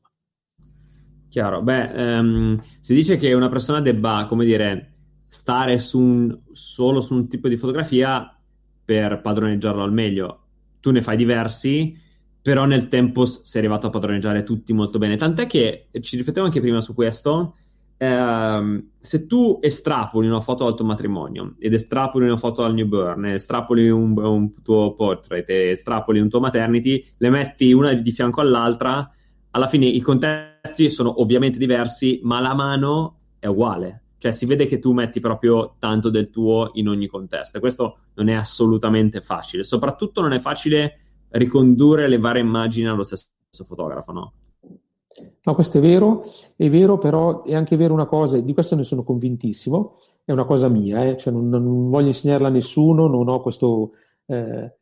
Chiaro, 1.28 1.62
beh, 1.62 2.18
um, 2.20 2.62
si 2.82 2.94
dice 2.94 3.18
che 3.18 3.34
una 3.34 3.49
persona 3.49 3.80
debba, 3.80 4.26
come 4.28 4.45
dire, 4.45 4.90
stare 5.34 5.80
su 5.80 5.98
un, 5.98 6.38
solo 6.52 6.99
su 6.99 7.14
un 7.14 7.30
tipo 7.30 7.48
di 7.48 7.56
fotografia 7.56 8.38
per 8.84 9.22
padroneggiarlo 9.22 9.82
al 9.82 9.94
meglio. 9.94 10.40
Tu 10.82 10.91
ne 10.91 11.02
fai 11.02 11.16
diversi, 11.16 11.98
però 12.41 12.66
nel 12.66 12.90
tempo 12.90 13.26
sei 13.26 13.62
arrivato 13.62 13.88
a 13.88 13.91
padroneggiare 13.91 14.44
tutti 14.44 14.74
molto 14.74 14.98
bene. 14.98 15.16
Tant'è 15.16 15.48
che 15.48 15.88
ci 16.02 16.18
riflettevo 16.18 16.48
anche 16.48 16.60
prima 16.60 16.82
su 16.82 16.94
questo. 16.94 17.56
Ehm, 17.95 18.90
se 18.99 19.26
tu 19.26 19.60
estrapoli 19.62 20.28
una 20.28 20.41
foto 20.41 20.66
al 20.66 20.76
tuo 20.76 20.84
matrimonio 20.84 21.56
ed 21.60 21.74
estrapoli 21.76 22.26
una 22.26 22.36
foto 22.36 22.66
al 22.66 22.74
newborn, 22.74 23.28
estrapoli 23.28 23.90
un, 23.90 24.18
un 24.18 24.62
tuo 24.62 24.94
portrait, 24.95 25.49
estrapoli 25.49 26.20
un 26.20 26.28
tuo 26.28 26.41
maternity, 26.41 27.06
le 27.18 27.30
metti 27.30 27.72
una 27.72 27.94
di 27.94 28.12
fianco 28.12 28.41
all'altra, 28.41 29.10
alla 29.52 29.68
fine 29.68 29.86
i 29.86 30.02
contesti 30.02 30.90
sono 30.90 31.22
ovviamente 31.22 31.58
diversi, 31.58 32.20
ma 32.24 32.41
la 32.41 32.53
mano 32.53 33.20
è 33.40 33.48
uguale. 33.48 34.01
Cioè 34.22 34.31
si 34.31 34.45
vede 34.45 34.68
che 34.68 34.77
tu 34.77 34.91
metti 34.91 35.19
proprio 35.19 35.77
tanto 35.80 36.11
del 36.11 36.30
tuo 36.30 36.69
in 36.73 36.88
ogni 36.88 37.07
contesto 37.07 37.57
e 37.57 37.60
questo 37.60 37.98
non 38.14 38.27
è 38.27 38.35
assolutamente 38.35 39.19
facile. 39.19 39.64
Soprattutto 39.64 40.22
non 40.22 40.31
è 40.31 40.38
facile 40.38 41.26
ricondurre 41.30 42.07
le 42.07 42.19
varie 42.19 42.43
immagini 42.43 42.88
allo 42.88 43.02
stesso 43.02 43.30
fotografo, 43.65 44.11
no? 44.11 44.34
No, 45.41 45.56
questo 45.56 45.80
è 45.80 45.81
vero, 45.81 46.22
è 46.56 46.69
vero, 46.69 46.99
però 46.99 47.41
è 47.41 47.56
anche 47.56 47.76
vero 47.76 47.95
una 47.95 48.06
cosa, 48.06 48.39
di 48.39 48.53
questo 48.53 48.76
ne 48.76 48.84
sono 48.84 49.02
convintissimo, 49.02 49.98
è 50.23 50.31
una 50.31 50.45
cosa 50.45 50.69
mia, 50.69 51.03
eh? 51.03 51.18
cioè 51.18 51.34
non, 51.34 51.49
non, 51.49 51.89
voglio 51.89 52.07
insegnarla 52.07 52.48
a 52.48 52.52
nessuno, 52.52 53.07
non 53.07 53.27
ho 53.27 53.41
questo, 53.41 53.93
eh, 54.27 54.77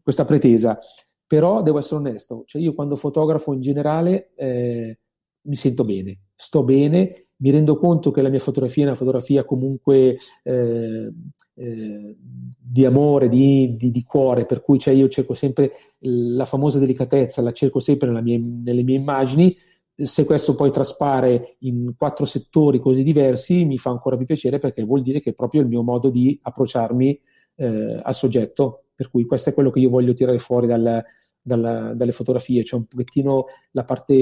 questa 0.00 0.24
pretesa, 0.24 0.78
però 1.26 1.60
devo 1.60 1.78
essere 1.78 1.98
onesto, 1.98 2.44
cioè 2.46 2.62
io 2.62 2.72
quando 2.72 2.94
fotografo 2.94 3.52
in 3.52 3.60
generale 3.60 4.30
eh, 4.36 4.98
mi 5.42 5.56
sento 5.56 5.84
bene, 5.84 6.20
sto 6.36 6.62
bene, 6.62 7.25
mi 7.38 7.50
rendo 7.50 7.76
conto 7.76 8.10
che 8.10 8.22
la 8.22 8.28
mia 8.28 8.40
fotografia 8.40 8.84
è 8.84 8.86
una 8.86 8.96
fotografia 8.96 9.44
comunque 9.44 10.16
eh, 10.42 11.12
eh, 11.54 12.16
di 12.18 12.84
amore, 12.84 13.28
di, 13.28 13.76
di, 13.76 13.90
di, 13.90 14.02
cuore, 14.02 14.46
per 14.46 14.62
cui 14.62 14.78
cioè, 14.78 14.94
io 14.94 15.08
cerco 15.08 15.34
sempre 15.34 15.72
la 16.00 16.44
famosa 16.44 16.78
delicatezza, 16.78 17.42
la 17.42 17.52
cerco 17.52 17.78
sempre 17.78 18.10
mie, 18.22 18.38
nelle 18.38 18.82
mie 18.82 18.96
immagini, 18.96 19.56
se 19.94 20.24
questo 20.24 20.54
poi 20.54 20.70
traspare 20.70 21.56
in 21.60 21.94
quattro 21.96 22.26
settori 22.26 22.78
così 22.78 23.02
diversi 23.02 23.64
mi 23.64 23.78
fa 23.78 23.88
ancora 23.88 24.16
più 24.18 24.26
piacere 24.26 24.58
perché 24.58 24.82
vuol 24.82 25.00
dire 25.00 25.20
che 25.20 25.30
è 25.30 25.34
proprio 25.34 25.62
il 25.62 25.68
mio 25.68 25.82
modo 25.82 26.10
di 26.10 26.38
approcciarmi 26.42 27.20
eh, 27.56 28.00
al 28.02 28.14
soggetto. 28.14 28.84
Per 28.94 29.10
cui 29.10 29.24
questo 29.24 29.50
è 29.50 29.54
quello 29.54 29.70
che 29.70 29.78
io 29.80 29.90
voglio 29.90 30.14
tirare 30.14 30.38
fuori 30.38 30.66
dal, 30.66 31.02
dal, 31.40 31.92
dalle 31.94 32.12
fotografie, 32.12 32.64
cioè 32.64 32.80
un 32.80 32.86
pochettino 32.86 33.44
la 33.72 33.84
parte 33.84 34.14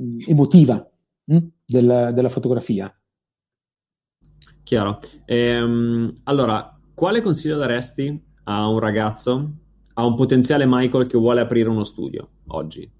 mm, 0.00 0.20
emotiva 0.26 0.88
hm, 1.24 1.38
della, 1.70 2.10
della, 2.10 2.28
fotografia. 2.28 2.92
Chiaro. 4.62 5.00
Ehm, 5.24 6.12
allora, 6.24 6.78
quale 6.94 7.22
consiglio 7.22 7.56
daresti 7.56 8.22
a 8.44 8.68
un 8.68 8.78
ragazzo, 8.78 9.50
a 9.94 10.04
un 10.04 10.14
potenziale 10.14 10.64
Michael 10.66 11.06
che 11.06 11.18
vuole 11.18 11.40
aprire 11.40 11.68
uno 11.68 11.84
studio 11.84 12.28
oggi? 12.48 12.90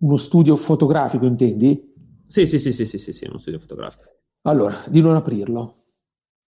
Uno 0.00 0.16
studio 0.16 0.56
fotografico, 0.56 1.26
intendi? 1.26 1.90
Sì, 2.26 2.46
sì, 2.46 2.58
sì, 2.58 2.72
sì, 2.72 2.84
sì, 2.86 2.98
sì, 2.98 3.12
sì 3.12 3.26
uno 3.26 3.38
studio 3.38 3.58
fotografico. 3.58 4.04
Allora, 4.42 4.74
di 4.88 5.00
non 5.00 5.14
aprirlo. 5.14 5.76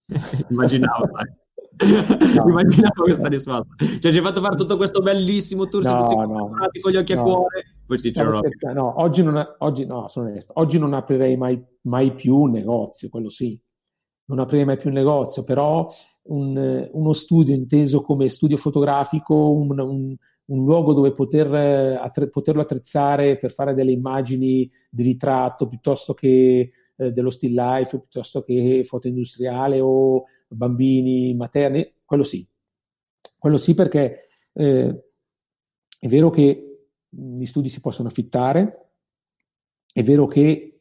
Immaginavo, 0.51 1.06
sai. 1.09 1.36
No. 2.35 2.48
Immaginavo 2.48 3.05
questa 3.05 3.28
risposta. 3.28 3.74
Cioè, 3.78 4.10
ci 4.10 4.18
hai 4.18 4.24
fatto 4.24 4.40
fare 4.40 4.56
tutto 4.56 4.76
questo 4.76 5.01
bellissimo 5.01 5.68
tour 5.68 5.85
no, 5.85 6.09
no, 6.24 6.51
con 6.80 6.90
gli 6.90 6.97
occhi 6.97 7.14
no. 7.14 7.20
a 7.20 7.22
cuore. 7.22 7.77
Poi 7.89 7.98
ci 7.98 8.12
no, 8.15 8.43
no, 8.74 9.01
oggi 9.01 9.23
non, 9.23 9.55
oggi, 9.60 9.86
no, 9.86 10.09
sono 10.09 10.28
onesto. 10.28 10.52
Oggi 10.56 10.78
non 10.78 10.93
aprirei 10.93 11.39
mai, 11.39 11.59
mai, 11.82 12.12
più 12.12 12.36
un 12.36 12.51
negozio, 12.51 13.09
quello 13.09 13.31
sì. 13.31 13.59
Non 14.27 14.40
aprirei 14.40 14.66
mai 14.66 14.77
più 14.77 14.90
un 14.90 14.97
negozio, 14.97 15.43
però 15.43 15.89
un, 16.24 16.86
uno 16.93 17.12
studio 17.15 17.55
inteso 17.55 18.02
come 18.02 18.28
studio 18.28 18.59
fotografico, 18.59 19.52
un, 19.52 19.78
un, 19.78 20.15
un 20.44 20.65
luogo 20.66 20.93
dove 20.93 21.15
poter, 21.15 21.98
attre, 21.98 22.28
poterlo 22.28 22.60
attrezzare 22.60 23.39
per 23.39 23.52
fare 23.52 23.73
delle 23.73 23.93
immagini 23.93 24.70
di 24.90 25.02
ritratto 25.02 25.66
piuttosto 25.66 26.12
che 26.12 26.70
eh, 26.94 27.10
dello 27.10 27.31
still 27.31 27.55
life, 27.55 27.98
piuttosto 27.98 28.43
che 28.43 28.85
foto 28.85 29.09
industriale 29.09 29.81
o 29.81 30.24
bambini 30.47 31.35
materni, 31.35 31.90
quello 32.05 32.23
sì. 32.23 32.47
Quello 33.39 33.56
sì 33.56 33.73
perché 33.73 34.28
eh, 34.52 35.05
è 35.98 36.06
vero 36.06 36.28
che 36.28 36.67
gli 37.18 37.44
studi 37.44 37.68
si 37.68 37.80
possono 37.80 38.08
affittare, 38.08 38.90
è 39.92 40.02
vero 40.02 40.26
che 40.26 40.80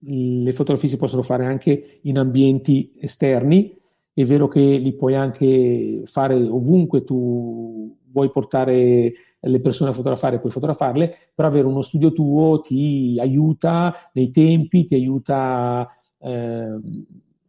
le 0.00 0.52
fotografie 0.52 0.88
si 0.88 0.96
possono 0.96 1.22
fare 1.22 1.46
anche 1.46 2.00
in 2.02 2.18
ambienti 2.18 2.92
esterni, 2.98 3.76
è 4.12 4.24
vero 4.24 4.48
che 4.48 4.60
li 4.60 4.94
puoi 4.94 5.14
anche 5.14 6.02
fare 6.04 6.34
ovunque 6.34 7.04
tu 7.04 7.96
vuoi 8.10 8.30
portare 8.30 9.12
le 9.40 9.60
persone 9.60 9.90
a 9.90 9.92
fotografare, 9.92 10.40
puoi 10.40 10.52
fotografarle, 10.52 11.14
però 11.34 11.48
avere 11.48 11.66
uno 11.66 11.82
studio 11.82 12.12
tuo 12.12 12.60
ti 12.60 13.16
aiuta 13.20 13.94
nei 14.14 14.30
tempi, 14.30 14.84
ti 14.84 14.94
aiuta 14.94 15.86
eh, 16.18 16.80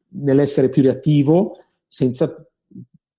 nell'essere 0.09 0.69
più 0.69 0.83
reattivo 0.83 1.57
senza 1.87 2.48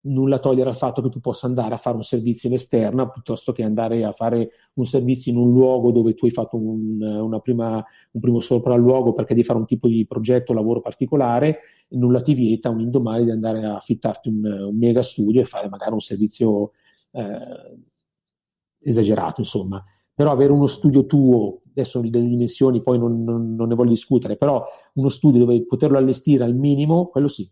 nulla 0.02 0.38
togliere 0.38 0.70
al 0.70 0.76
fatto 0.76 1.02
che 1.02 1.10
tu 1.10 1.20
possa 1.20 1.46
andare 1.46 1.74
a 1.74 1.76
fare 1.76 1.96
un 1.96 2.02
servizio 2.02 2.48
in 2.48 2.54
esterna 2.54 3.08
piuttosto 3.08 3.52
che 3.52 3.62
andare 3.62 4.04
a 4.04 4.12
fare 4.12 4.50
un 4.74 4.86
servizio 4.86 5.30
in 5.32 5.38
un 5.38 5.52
luogo 5.52 5.90
dove 5.90 6.14
tu 6.14 6.24
hai 6.24 6.30
fatto 6.30 6.56
un, 6.56 7.38
prima, 7.42 7.84
un 8.12 8.20
primo 8.20 8.40
sopralluogo 8.40 9.12
perché 9.12 9.34
devi 9.34 9.44
fare 9.44 9.58
un 9.58 9.66
tipo 9.66 9.88
di 9.88 10.06
progetto 10.06 10.52
o 10.52 10.54
lavoro 10.54 10.80
particolare, 10.80 11.58
nulla 11.88 12.20
ti 12.20 12.34
vieta 12.34 12.70
un 12.70 12.80
indomani 12.80 13.24
di 13.24 13.30
andare 13.30 13.64
a 13.64 13.76
affittarti 13.76 14.28
un, 14.28 14.44
un 14.44 14.76
mega 14.76 15.02
studio 15.02 15.40
e 15.40 15.44
fare 15.44 15.68
magari 15.68 15.92
un 15.92 16.00
servizio 16.00 16.70
eh, 17.12 17.78
esagerato, 18.80 19.40
insomma. 19.40 19.84
Però 20.14 20.30
avere 20.30 20.52
uno 20.52 20.66
studio 20.66 21.06
tuo, 21.06 21.62
adesso 21.70 22.00
delle 22.00 22.28
dimensioni 22.28 22.80
poi 22.80 22.98
non, 22.98 23.22
non, 23.22 23.54
non 23.54 23.68
ne 23.68 23.74
voglio 23.74 23.90
discutere, 23.90 24.36
però 24.36 24.64
uno 24.94 25.08
studio 25.08 25.40
dove 25.40 25.64
poterlo 25.64 25.98
allestire 25.98 26.44
al 26.44 26.54
minimo, 26.54 27.06
quello 27.08 27.28
sì. 27.28 27.50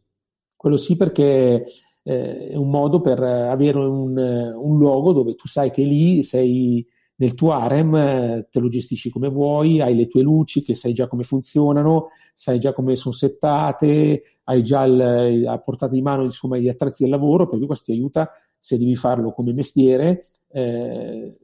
Quello 0.56 0.76
sì 0.76 0.96
perché 0.96 1.64
eh, 2.08 2.48
è 2.48 2.56
un 2.56 2.70
modo 2.70 3.02
per 3.02 3.22
avere 3.22 3.78
un, 3.78 4.16
un, 4.16 4.78
luogo 4.78 5.12
dove 5.12 5.34
tu 5.34 5.46
sai 5.46 5.70
che 5.70 5.82
lì 5.82 6.22
sei 6.22 6.86
nel 7.16 7.34
tuo 7.34 7.52
harem, 7.52 8.46
te 8.48 8.60
lo 8.60 8.68
gestisci 8.68 9.10
come 9.10 9.28
vuoi, 9.28 9.82
hai 9.82 9.94
le 9.94 10.06
tue 10.06 10.22
luci 10.22 10.62
che 10.62 10.74
sai 10.74 10.94
già 10.94 11.06
come 11.06 11.24
funzionano, 11.24 12.08
sai 12.32 12.58
già 12.60 12.72
come 12.72 12.96
sono 12.96 13.12
settate, 13.12 14.22
hai 14.44 14.62
già 14.62 14.84
il, 14.84 15.44
a 15.46 15.58
portata 15.58 15.92
di 15.92 16.00
mano 16.00 16.22
insomma, 16.22 16.56
gli 16.56 16.68
attrezzi 16.68 17.02
del 17.02 17.12
lavoro, 17.12 17.46
per 17.46 17.58
cui 17.58 17.66
questo 17.66 17.86
ti 17.86 17.92
aiuta 17.92 18.30
se 18.58 18.78
devi 18.78 18.96
farlo 18.96 19.32
come 19.32 19.52
mestiere 19.52 20.24
eh, 20.50 21.36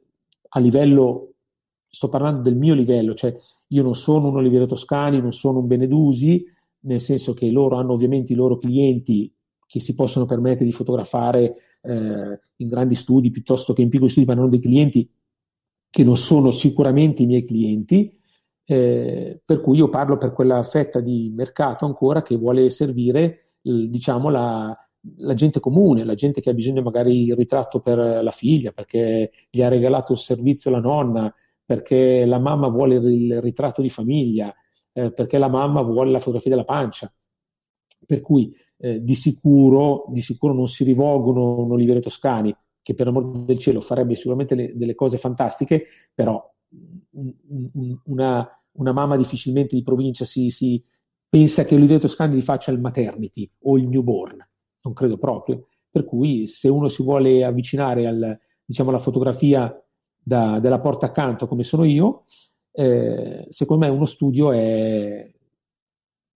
a 0.47 0.59
livello, 0.59 1.33
sto 1.87 2.09
parlando 2.09 2.41
del 2.41 2.55
mio 2.55 2.73
livello, 2.73 3.13
cioè 3.13 3.35
io 3.67 3.83
non 3.83 3.93
sono 3.95 4.29
un 4.29 4.37
Oliviero 4.37 4.65
Toscani, 4.65 5.21
non 5.21 5.33
sono 5.33 5.59
un 5.59 5.67
Benedusi, 5.67 6.43
nel 6.85 7.01
senso 7.01 7.33
che 7.33 7.51
loro 7.51 7.75
hanno 7.75 7.93
ovviamente 7.93 8.33
i 8.33 8.35
loro 8.35 8.57
clienti 8.57 9.31
che 9.65 9.79
si 9.79 9.95
possono 9.95 10.25
permettere 10.25 10.65
di 10.65 10.71
fotografare 10.71 11.55
eh, 11.81 12.39
in 12.57 12.67
grandi 12.67 12.95
studi 12.95 13.31
piuttosto 13.31 13.73
che 13.73 13.81
in 13.81 13.89
piccoli 13.89 14.09
studi, 14.09 14.25
ma 14.25 14.33
hanno 14.33 14.47
dei 14.47 14.59
clienti 14.59 15.09
che 15.89 16.03
non 16.03 16.17
sono 16.17 16.51
sicuramente 16.51 17.23
i 17.23 17.25
miei 17.25 17.43
clienti, 17.43 18.13
eh, 18.65 19.39
per 19.43 19.61
cui 19.61 19.77
io 19.77 19.89
parlo 19.89 20.17
per 20.17 20.33
quella 20.33 20.61
fetta 20.63 20.99
di 20.99 21.31
mercato 21.33 21.85
ancora 21.85 22.21
che 22.21 22.35
vuole 22.35 22.69
servire, 22.69 23.53
diciamo, 23.61 24.29
la, 24.29 24.75
la 25.17 25.33
gente 25.33 25.59
comune, 25.59 26.03
la 26.03 26.15
gente 26.15 26.41
che 26.41 26.49
ha 26.49 26.53
bisogno 26.53 26.81
magari 26.81 27.25
il 27.25 27.35
ritratto 27.35 27.79
per 27.79 27.97
la 27.97 28.31
figlia, 28.31 28.71
perché 28.71 29.31
gli 29.49 29.61
ha 29.61 29.67
regalato 29.67 30.13
il 30.13 30.19
servizio 30.19 30.71
la 30.71 30.79
nonna, 30.79 31.33
perché 31.63 32.25
la 32.25 32.39
mamma 32.39 32.67
vuole 32.67 32.95
il 32.95 33.41
ritratto 33.41 33.81
di 33.81 33.89
famiglia, 33.89 34.53
eh, 34.93 35.11
perché 35.11 35.37
la 35.37 35.49
mamma 35.49 35.81
vuole 35.81 36.11
la 36.11 36.19
fotografia 36.19 36.51
della 36.51 36.63
pancia. 36.63 37.11
Per 38.05 38.21
cui 38.21 38.53
eh, 38.77 39.03
di, 39.03 39.15
sicuro, 39.15 40.05
di 40.09 40.21
sicuro 40.21 40.53
non 40.53 40.67
si 40.67 40.83
rivolgono 40.83 41.55
a 41.55 41.61
un 41.61 41.71
Oliviero 41.71 41.99
Toscani, 41.99 42.55
che 42.81 42.93
per 42.93 43.07
amor 43.07 43.43
del 43.43 43.57
cielo 43.57 43.81
farebbe 43.81 44.15
sicuramente 44.15 44.55
le, 44.55 44.71
delle 44.75 44.95
cose 44.95 45.17
fantastiche, 45.17 45.85
però 46.13 46.43
un, 47.11 47.33
un, 47.73 47.99
una, 48.05 48.47
una, 48.73 48.91
mamma 48.91 49.17
difficilmente 49.17 49.75
di 49.75 49.81
provincia 49.81 50.25
si, 50.25 50.49
si 50.49 50.83
pensa 51.27 51.63
che 51.63 51.75
Oliviero 51.75 52.01
Toscani 52.01 52.35
gli 52.35 52.41
faccia 52.41 52.71
il 52.71 52.79
maternity 52.79 53.49
o 53.63 53.77
il 53.77 53.87
newborn, 53.87 54.37
non 54.83 54.93
credo 54.93 55.17
proprio. 55.17 55.67
Per 55.89 56.03
cui 56.03 56.45
se 56.47 56.67
uno 56.67 56.87
si 56.89 57.01
vuole 57.01 57.43
avvicinare 57.43 58.05
al, 58.05 58.37
diciamo, 58.65 58.89
alla 58.89 58.99
fotografia 58.99 59.73
da, 60.21 60.59
della 60.59 60.79
porta 60.79 61.05
accanto 61.05 61.47
come 61.47 61.63
sono 61.63 61.85
io, 61.85 62.25
eh, 62.71 63.47
secondo 63.49 63.85
me 63.85 63.91
uno 63.91 64.05
studio 64.05 64.51
è, 64.51 65.31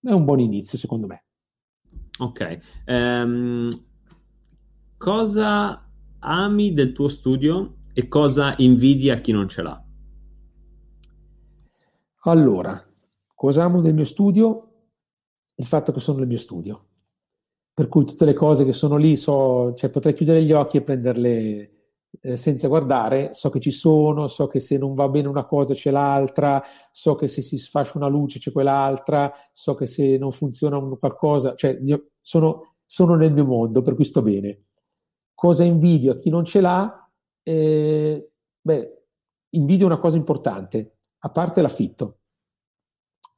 è 0.01 0.11
un 0.11 0.25
buon 0.25 0.39
inizio, 0.39 0.77
secondo 0.77 1.05
me. 1.05 1.25
Ok. 2.19 2.59
Um, 2.85 3.69
cosa 4.97 5.89
ami 6.19 6.73
del 6.73 6.91
tuo 6.91 7.07
studio 7.07 7.77
e 7.93 8.07
cosa 8.07 8.55
invidi 8.57 9.09
a 9.09 9.21
chi 9.21 9.31
non 9.31 9.47
ce 9.47 9.61
l'ha? 9.61 9.83
Allora, 12.23 12.85
cosa 13.33 13.63
amo 13.63 13.81
del 13.81 13.93
mio 13.93 14.03
studio? 14.03 14.65
Il 15.55 15.65
fatto 15.65 15.91
che 15.93 15.99
sono 16.01 16.19
nel 16.19 16.27
mio 16.27 16.37
studio. 16.37 16.85
Per 17.73 17.87
cui 17.87 18.05
tutte 18.05 18.25
le 18.25 18.33
cose 18.33 18.65
che 18.65 18.73
sono 18.73 18.97
lì, 18.97 19.15
so, 19.15 19.73
cioè 19.73 19.89
potrei 19.89 20.13
chiudere 20.13 20.43
gli 20.43 20.51
occhi 20.51 20.77
e 20.77 20.81
prenderle 20.81 21.78
eh, 22.21 22.35
senza 22.37 22.67
guardare, 22.67 23.33
so 23.33 23.49
che 23.49 23.59
ci 23.59 23.71
sono, 23.71 24.27
so 24.27 24.47
che 24.47 24.59
se 24.59 24.77
non 24.77 24.93
va 24.93 25.07
bene 25.09 25.27
una 25.27 25.45
cosa 25.45 25.73
c'è 25.73 25.91
l'altra, 25.91 26.61
so 26.91 27.15
che 27.15 27.27
se 27.27 27.41
si 27.41 27.57
sfascia 27.57 27.97
una 27.97 28.07
luce 28.07 28.39
c'è 28.39 28.51
quell'altra, 28.51 29.31
so 29.53 29.75
che 29.75 29.85
se 29.85 30.17
non 30.17 30.31
funziona 30.31 30.79
qualcosa, 30.97 31.55
cioè 31.55 31.79
sono, 32.21 32.75
sono 32.85 33.15
nel 33.15 33.33
mio 33.33 33.45
mondo, 33.45 33.81
per 33.81 33.95
cui 33.95 34.05
sto 34.05 34.21
bene. 34.21 34.65
Cosa 35.33 35.63
invidio 35.63 36.13
a 36.13 36.17
chi 36.17 36.29
non 36.29 36.43
ce 36.43 36.61
l'ha? 36.61 37.09
Eh, 37.43 38.31
beh, 38.59 39.03
invidio 39.51 39.85
una 39.85 39.99
cosa 39.99 40.17
importante, 40.17 40.97
a 41.19 41.29
parte 41.29 41.61
l'affitto, 41.61 42.17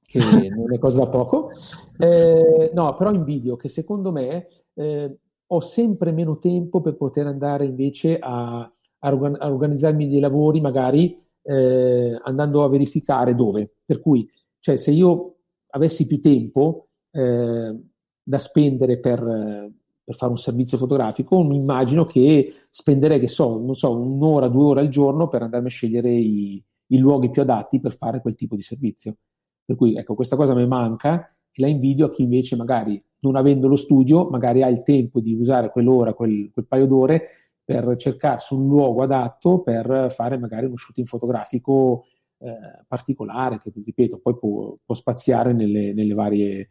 che 0.02 0.20
non 0.50 0.74
è 0.74 0.80
cosa 0.80 1.00
da 1.00 1.08
poco, 1.08 1.52
eh, 1.98 2.72
no, 2.74 2.96
però 2.96 3.12
invidio 3.12 3.56
che 3.56 3.70
secondo 3.70 4.12
me 4.12 4.48
eh, 4.74 5.20
ho 5.54 5.60
sempre 5.60 6.12
meno 6.12 6.38
tempo 6.38 6.82
per 6.82 6.96
poter 6.96 7.28
andare 7.28 7.66
invece 7.66 8.18
a, 8.18 8.60
a, 8.60 9.14
organizzarmi 9.14 10.08
dei 10.08 10.20
lavori, 10.20 10.62
magari 10.62 11.22
eh, 11.42 12.20
andando 12.24 12.64
a 12.64 12.70
verificare 12.70 13.36
dove. 13.36 13.78
Per 13.86 14.00
cui, 14.00 14.30
cioè, 14.60 14.78
se 14.78 14.92
io 14.92 15.36
avessi 15.72 16.08
più 16.08 16.22
tempo 16.22 16.90
eh, 17.12 17.80
da 18.24 18.38
spendere 18.38 19.00
per 19.00 19.70
per 20.12 20.16
fare 20.16 20.32
un 20.32 20.38
servizio 20.38 20.78
fotografico, 20.78 21.42
mi 21.44 21.56
immagino 21.56 22.06
che 22.06 22.54
spenderei, 22.70 23.20
che 23.20 23.28
so, 23.28 23.60
non 23.60 23.76
so, 23.76 23.98
un'ora, 23.98 24.48
due 24.48 24.64
ore 24.66 24.82
al 24.82 24.90
giorno 24.90 25.28
per 25.28 25.44
andarmi 25.44 25.68
a 25.68 25.70
scegliere 25.70 26.12
i, 26.12 26.62
i 26.88 26.98
luoghi 26.98 27.30
più 27.30 27.42
adatti 27.42 27.80
per 27.80 27.96
fare 27.96 28.20
quel 28.20 28.36
tipo 28.36 28.56
di 28.56 28.62
servizio. 28.62 29.16
Per 29.64 29.76
cui, 29.76 29.96
ecco, 29.96 30.16
questa 30.16 30.36
cosa 30.36 30.54
mi 30.54 30.68
manca 30.68 31.34
e 31.52 31.62
la 31.62 31.68
invidio 31.68 32.08
a 32.08 32.12
chi 32.12 32.24
invece 32.24 32.56
magari, 32.56 33.02
non 33.22 33.36
avendo 33.36 33.68
lo 33.68 33.76
studio, 33.76 34.30
magari 34.30 34.62
ha 34.64 34.68
il 34.68 34.84
tempo 34.84 35.20
di 35.20 35.34
usare 35.34 35.72
quell'ora, 35.72 36.14
quel, 36.14 36.50
quel 36.52 36.68
paio 36.68 36.86
d'ore 36.86 37.28
per 37.64 37.96
cercarsi 37.96 38.54
un 38.54 38.68
luogo 38.68 39.04
adatto 39.04 39.62
per 39.62 40.12
fare 40.12 40.38
magari 40.38 40.66
uno 40.66 40.78
shooting 40.78 41.08
fotografico 41.08 42.06
eh, 42.40 42.84
particolare, 42.88 43.60
che 43.60 43.72
ripeto, 43.74 44.20
poi 44.20 44.38
può, 44.38 44.76
può 44.84 44.96
spaziare 44.96 45.54
nelle, 45.54 45.94
nelle 45.94 46.14
varie 46.14 46.70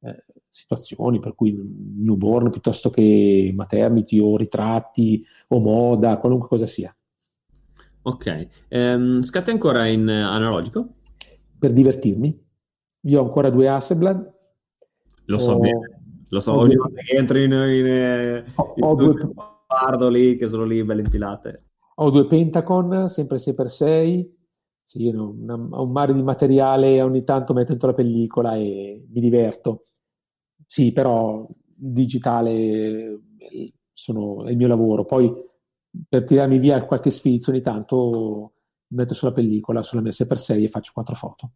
eh, 0.00 0.24
situazioni, 0.46 1.18
per 1.18 1.34
cui 1.34 1.58
newborn 1.98 2.50
piuttosto 2.50 2.90
che 2.90 3.50
maternity 3.54 4.18
o 4.18 4.36
ritratti 4.36 5.24
o 5.48 5.58
moda, 5.58 6.18
qualunque 6.18 6.48
cosa 6.48 6.66
sia. 6.66 6.94
Ok, 8.02 8.48
ehm, 8.68 9.22
scatti 9.22 9.50
ancora 9.50 9.86
in 9.86 10.08
analogico? 10.08 10.96
Per 11.58 11.72
divertirmi. 11.72 12.44
Io 13.00 13.20
ho 13.20 13.24
ancora 13.24 13.50
due 13.50 13.68
Hasselblad. 13.68 14.34
Lo 15.26 15.38
so 15.38 15.52
ho... 15.52 15.58
bene, 15.58 16.00
lo 16.28 16.40
so, 16.40 16.58
ogni 16.58 16.76
volta 16.76 17.00
che 17.02 17.16
entro 17.16 17.38
in, 17.38 17.52
in, 17.52 18.44
ho, 18.54 18.72
in 18.76 18.84
ho 18.84 18.94
due 18.94 19.14
pardo 19.66 20.08
lì, 20.08 20.36
che 20.36 20.46
sono 20.46 20.64
lì 20.64 20.82
belle 20.84 21.02
impilate. 21.02 21.64
Ho 21.96 22.10
due 22.10 22.26
Pentacon, 22.26 23.08
sempre 23.08 23.38
6x6, 23.38 24.28
sì, 24.82 25.08
un, 25.08 25.48
un 25.48 25.90
mare 25.90 26.14
di 26.14 26.22
materiale, 26.22 27.02
ogni 27.02 27.24
tanto 27.24 27.52
metto 27.52 27.70
dentro 27.70 27.88
la 27.88 27.94
pellicola 27.94 28.54
e 28.54 29.04
mi 29.08 29.20
diverto. 29.20 29.86
Sì, 30.66 30.92
però 30.92 31.46
digitale 31.74 33.20
sono, 33.92 34.44
è 34.44 34.50
il 34.50 34.56
mio 34.56 34.68
lavoro. 34.68 35.04
Poi 35.04 35.32
per 36.08 36.24
tirarmi 36.24 36.58
via 36.58 36.84
qualche 36.84 37.10
sfizio 37.10 37.52
ogni 37.52 37.62
tanto 37.62 38.52
metto 38.88 39.14
sulla 39.14 39.32
pellicola, 39.32 39.82
sulla 39.82 40.02
mia 40.02 40.12
6x6 40.12 40.62
e 40.62 40.68
faccio 40.68 40.92
quattro 40.92 41.14
foto. 41.14 41.50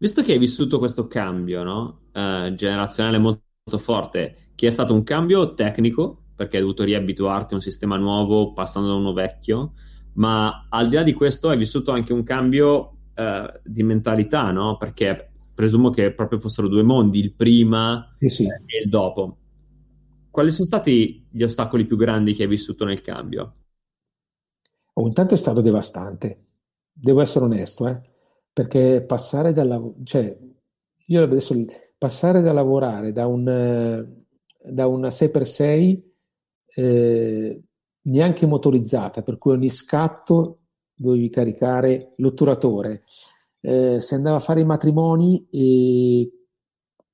Visto 0.00 0.22
che 0.22 0.32
hai 0.32 0.38
vissuto 0.38 0.78
questo 0.78 1.06
cambio 1.08 1.62
no? 1.62 2.00
uh, 2.14 2.54
generazionale 2.54 3.18
molto, 3.18 3.42
molto 3.64 3.84
forte, 3.84 4.52
che 4.54 4.66
è 4.66 4.70
stato 4.70 4.94
un 4.94 5.02
cambio 5.02 5.52
tecnico, 5.52 6.22
perché 6.34 6.56
hai 6.56 6.62
dovuto 6.62 6.84
riabituarti 6.84 7.52
a 7.52 7.56
un 7.56 7.62
sistema 7.62 7.98
nuovo 7.98 8.54
passando 8.54 8.88
da 8.88 8.94
uno 8.94 9.12
vecchio, 9.12 9.74
ma 10.14 10.68
al 10.70 10.88
di 10.88 10.94
là 10.94 11.02
di 11.02 11.12
questo 11.12 11.50
hai 11.50 11.58
vissuto 11.58 11.92
anche 11.92 12.14
un 12.14 12.22
cambio 12.22 12.96
uh, 13.14 13.60
di 13.62 13.82
mentalità, 13.82 14.50
no? 14.52 14.78
Perché 14.78 15.32
presumo 15.52 15.90
che 15.90 16.14
proprio 16.14 16.38
fossero 16.38 16.66
due 16.66 16.82
mondi, 16.82 17.18
il 17.18 17.34
prima 17.34 18.16
sì, 18.18 18.30
sì. 18.30 18.44
e 18.44 18.82
il 18.82 18.88
dopo. 18.88 19.36
Quali 20.30 20.50
sono 20.50 20.66
stati 20.66 21.26
gli 21.30 21.42
ostacoli 21.42 21.84
più 21.84 21.98
grandi 21.98 22.32
che 22.32 22.44
hai 22.44 22.48
vissuto 22.48 22.86
nel 22.86 23.02
cambio? 23.02 23.54
Oh, 24.94 25.06
intanto 25.06 25.34
è 25.34 25.36
stato 25.36 25.60
devastante, 25.60 26.46
devo 26.90 27.20
essere 27.20 27.44
onesto, 27.44 27.86
eh? 27.86 28.09
Perché 28.60 29.00
passare 29.00 29.54
dalla... 29.54 29.82
cioè, 30.04 30.36
io 31.06 31.22
adesso 31.22 31.54
passare 31.96 32.42
da 32.42 32.52
lavorare 32.52 33.10
da, 33.10 33.26
un, 33.26 34.06
da 34.62 34.86
una 34.86 35.08
6x6 35.08 36.02
eh, 36.74 37.62
neanche 38.02 38.46
motorizzata, 38.46 39.22
per 39.22 39.38
cui 39.38 39.52
ogni 39.52 39.70
scatto 39.70 40.58
dovevi 40.94 41.30
caricare 41.30 42.12
l'otturatore, 42.16 43.04
eh, 43.62 43.98
si 43.98 44.12
andava 44.12 44.36
a 44.36 44.40
fare 44.40 44.60
i 44.60 44.66
matrimoni 44.66 45.48
e 45.50 46.30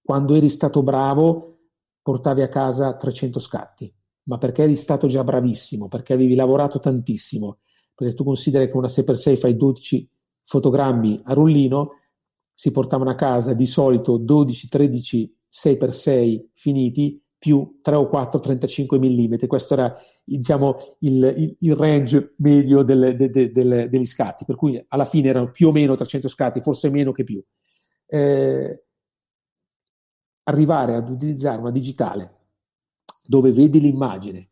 quando 0.02 0.34
eri 0.34 0.48
stato 0.48 0.82
bravo 0.82 1.58
portavi 2.02 2.42
a 2.42 2.48
casa 2.48 2.96
300 2.96 3.38
scatti, 3.38 3.94
ma 4.24 4.36
perché 4.38 4.64
eri 4.64 4.74
stato 4.74 5.06
già 5.06 5.22
bravissimo, 5.22 5.86
perché 5.86 6.12
avevi 6.12 6.34
lavorato 6.34 6.80
tantissimo, 6.80 7.58
perché 7.94 8.14
tu 8.14 8.24
consideri 8.24 8.68
che 8.68 8.76
una 8.76 8.88
6x6 8.88 9.36
fai 9.36 9.56
12 9.56 10.10
fotogrammi 10.46 11.20
a 11.24 11.34
rullino, 11.34 12.00
si 12.54 12.70
portavano 12.70 13.10
a 13.10 13.14
casa 13.14 13.52
di 13.52 13.66
solito 13.66 14.16
12, 14.16 14.68
13 14.68 15.36
6x6 15.52 16.46
finiti 16.54 17.20
più 17.38 17.78
3 17.82 17.94
o 17.96 18.08
4 18.08 18.40
35 18.40 18.98
mm. 18.98 19.34
Questo 19.46 19.74
era 19.74 19.94
diciamo, 20.24 20.76
il, 21.00 21.34
il, 21.36 21.56
il, 21.60 21.76
range 21.76 22.34
medio 22.38 22.82
delle, 22.82 23.14
de, 23.14 23.30
de, 23.30 23.52
de, 23.52 23.88
degli 23.88 24.06
scatti, 24.06 24.44
per 24.44 24.56
cui 24.56 24.82
alla 24.88 25.04
fine 25.04 25.28
erano 25.28 25.50
più 25.50 25.68
o 25.68 25.72
meno 25.72 25.94
300 25.94 26.28
scatti, 26.28 26.60
forse 26.60 26.90
meno 26.90 27.12
che 27.12 27.24
più. 27.24 27.42
Eh, 28.06 28.84
arrivare 30.44 30.94
ad 30.94 31.10
utilizzare 31.10 31.60
una 31.60 31.70
digitale 31.70 32.34
dove 33.22 33.50
vedi 33.52 33.80
l'immagine, 33.80 34.50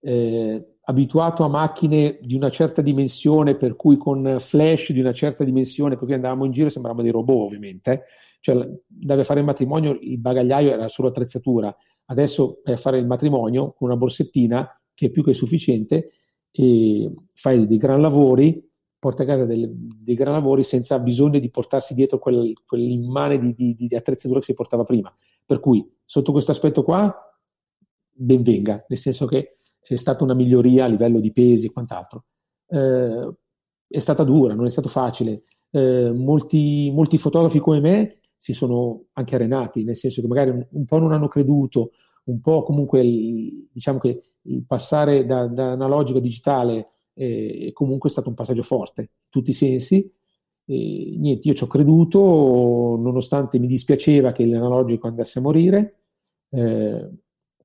eh, 0.00 0.75
abituato 0.88 1.42
a 1.42 1.48
macchine 1.48 2.18
di 2.20 2.36
una 2.36 2.50
certa 2.50 2.80
dimensione, 2.80 3.56
per 3.56 3.74
cui 3.74 3.96
con 3.96 4.36
flash 4.38 4.92
di 4.92 5.00
una 5.00 5.12
certa 5.12 5.42
dimensione, 5.42 5.96
per 5.96 6.04
cui 6.04 6.14
andavamo 6.14 6.44
in 6.44 6.52
giro 6.52 6.68
e 6.68 6.70
sembravamo 6.70 7.02
dei 7.02 7.10
robot 7.10 7.46
ovviamente, 7.46 8.04
cioè 8.40 8.68
deve 8.86 9.24
fare 9.24 9.40
il 9.40 9.46
matrimonio, 9.46 9.98
il 10.00 10.18
bagagliaio 10.18 10.70
era 10.70 10.86
solo 10.86 11.08
attrezzatura, 11.08 11.74
adesso 12.06 12.60
per 12.62 12.78
fare 12.78 12.98
il 12.98 13.06
matrimonio 13.06 13.72
con 13.72 13.88
una 13.88 13.96
borsettina 13.96 14.68
che 14.94 15.06
è 15.06 15.10
più 15.10 15.24
che 15.24 15.32
sufficiente 15.32 16.10
e 16.52 17.12
fai 17.34 17.66
dei 17.66 17.78
gran 17.78 18.00
lavori, 18.00 18.64
porta 18.96 19.24
a 19.24 19.26
casa 19.26 19.44
delle, 19.44 19.68
dei 19.72 20.14
gran 20.14 20.34
lavori 20.34 20.62
senza 20.62 21.00
bisogno 21.00 21.40
di 21.40 21.50
portarsi 21.50 21.94
dietro 21.94 22.18
quel, 22.18 22.52
quell'immane 22.64 23.38
di, 23.38 23.52
di, 23.52 23.74
di, 23.74 23.96
attrezzatura 23.96 24.38
che 24.38 24.46
si 24.46 24.54
portava 24.54 24.84
prima. 24.84 25.14
Per 25.44 25.58
cui, 25.58 25.84
sotto 26.04 26.30
questo 26.30 26.52
aspetto 26.52 26.84
qua, 26.84 27.12
ben 28.12 28.42
venga, 28.42 28.84
nel 28.88 28.98
senso 28.98 29.26
che 29.26 29.55
è 29.94 29.98
stata 29.98 30.24
una 30.24 30.34
miglioria 30.34 30.84
a 30.84 30.88
livello 30.88 31.20
di 31.20 31.32
pesi 31.32 31.66
e 31.66 31.72
quant'altro. 31.72 32.24
Eh, 32.68 33.34
è 33.88 33.98
stata 33.98 34.24
dura, 34.24 34.54
non 34.54 34.66
è 34.66 34.70
stato 34.70 34.88
facile. 34.88 35.44
Eh, 35.70 36.10
molti, 36.12 36.90
molti 36.92 37.18
fotografi 37.18 37.58
come 37.58 37.80
me 37.80 38.18
si 38.36 38.52
sono 38.52 39.06
anche 39.12 39.34
arenati, 39.34 39.84
nel 39.84 39.96
senso 39.96 40.20
che 40.20 40.26
magari 40.26 40.50
un, 40.50 40.66
un 40.70 40.84
po' 40.84 40.98
non 40.98 41.12
hanno 41.12 41.28
creduto, 41.28 41.92
un 42.24 42.40
po' 42.40 42.62
comunque 42.62 43.00
il, 43.00 43.68
diciamo 43.72 43.98
che 43.98 44.22
il 44.42 44.64
passare 44.66 45.24
da, 45.26 45.46
da 45.46 45.72
analogico 45.72 46.18
a 46.18 46.20
digitale 46.20 46.88
è, 47.12 47.66
è 47.68 47.72
comunque 47.72 48.10
stato 48.10 48.28
un 48.28 48.34
passaggio 48.34 48.62
forte, 48.62 49.00
in 49.00 49.08
tutti 49.28 49.50
i 49.50 49.54
sensi. 49.54 50.10
E, 50.68 51.16
niente, 51.18 51.48
io 51.48 51.54
ci 51.54 51.64
ho 51.64 51.68
creduto, 51.68 52.18
nonostante 52.98 53.58
mi 53.58 53.66
dispiaceva 53.66 54.32
che 54.32 54.46
l'analogico 54.46 55.06
andasse 55.06 55.38
a 55.38 55.42
morire, 55.42 56.00
eh, 56.50 57.08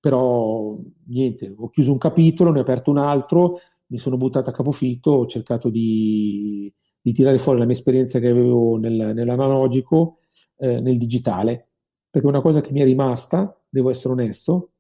però 0.02 0.76
niente, 1.06 1.54
ho 1.56 1.70
chiuso 1.70 1.92
un 1.92 2.00
capitolo, 2.00 2.52
ne 2.52 2.58
ho 2.58 2.64
aperto 2.64 2.90
un 2.90 2.98
altro, 2.98 3.60
mi 3.88 4.00
sono 4.00 4.18
buttato 4.18 4.50
a 4.50 4.54
capofitto, 4.54 5.12
ho 5.12 5.26
cercato 5.28 5.70
di, 5.70 6.74
di 7.00 7.14
tirare 7.14 7.38
fuori 7.38 7.60
la 7.60 7.66
mia 7.66 7.76
esperienza 7.76 8.20
che 8.20 8.28
avevo 8.28 8.78
nel, 8.78 9.14
nell'analogico 9.14 10.18
eh, 10.58 10.82
nel 10.82 10.98
digitale, 10.98 11.70
perché 12.10 12.28
una 12.28 12.42
cosa 12.42 12.62
che 12.62 12.72
mi 12.72 12.82
è 12.82 12.84
rimasta, 12.84 13.56
devo 13.70 13.92
essere 13.92 14.14
onesto, 14.14 14.72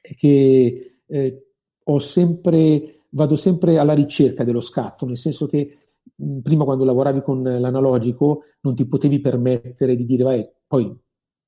è 0.00 0.14
che 0.14 1.00
eh, 1.06 1.46
ho 1.84 1.98
sempre, 1.98 3.02
vado 3.10 3.36
sempre 3.36 3.76
alla 3.76 3.92
ricerca 3.92 4.44
dello 4.44 4.60
scatto, 4.60 5.04
nel 5.04 5.18
senso 5.18 5.46
che 5.46 5.76
mh, 6.14 6.38
prima 6.38 6.64
quando 6.64 6.84
lavoravi 6.84 7.20
con 7.20 7.42
l'analogico 7.42 8.44
non 8.62 8.74
ti 8.74 8.86
potevi 8.86 9.20
permettere 9.20 9.94
di 9.94 10.06
dire, 10.06 10.22
vai, 10.24 10.48
poi 10.66 10.96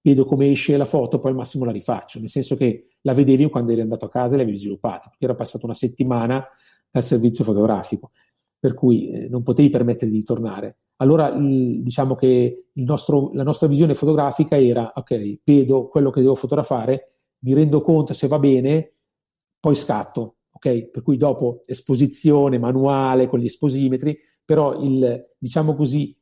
vedo 0.04 0.26
come 0.26 0.50
esce 0.50 0.76
la 0.76 0.84
foto, 0.84 1.18
poi 1.18 1.30
al 1.30 1.36
massimo 1.36 1.64
la 1.64 1.72
rifaccio, 1.72 2.20
nel 2.20 2.28
senso 2.28 2.56
che 2.56 2.88
la 3.00 3.14
vedevi 3.14 3.48
quando 3.48 3.72
eri 3.72 3.80
andato 3.80 4.04
a 4.04 4.10
casa 4.10 4.34
e 4.34 4.36
l'avevi 4.36 4.58
sviluppata, 4.58 5.08
perché 5.08 5.24
era 5.24 5.34
passata 5.34 5.64
una 5.64 5.74
settimana 5.74 6.46
dal 6.90 7.02
servizio 7.02 7.42
fotografico, 7.42 8.10
per 8.58 8.74
cui 8.74 9.08
eh, 9.08 9.28
non 9.28 9.42
potevi 9.42 9.70
permettere 9.70 10.10
di 10.10 10.22
tornare. 10.22 10.80
Allora 10.96 11.28
il, 11.28 11.82
diciamo 11.82 12.16
che 12.16 12.66
nostro, 12.74 13.30
la 13.32 13.44
nostra 13.44 13.66
visione 13.66 13.94
fotografica 13.94 14.60
era, 14.60 14.92
ok, 14.94 15.40
vedo 15.42 15.88
quello 15.88 16.10
che 16.10 16.20
devo 16.20 16.34
fotografare, 16.34 17.14
mi 17.38 17.54
rendo 17.54 17.80
conto 17.80 18.12
se 18.12 18.28
va 18.28 18.38
bene, 18.38 18.96
poi 19.58 19.74
scatto, 19.74 20.36
ok? 20.50 20.90
Per 20.90 21.02
cui 21.02 21.16
dopo 21.16 21.62
esposizione 21.64 22.58
manuale 22.58 23.26
con 23.26 23.38
gli 23.38 23.46
esposimetri, 23.46 24.18
però 24.44 24.82
il, 24.82 25.30
diciamo 25.38 25.74
così, 25.74 26.14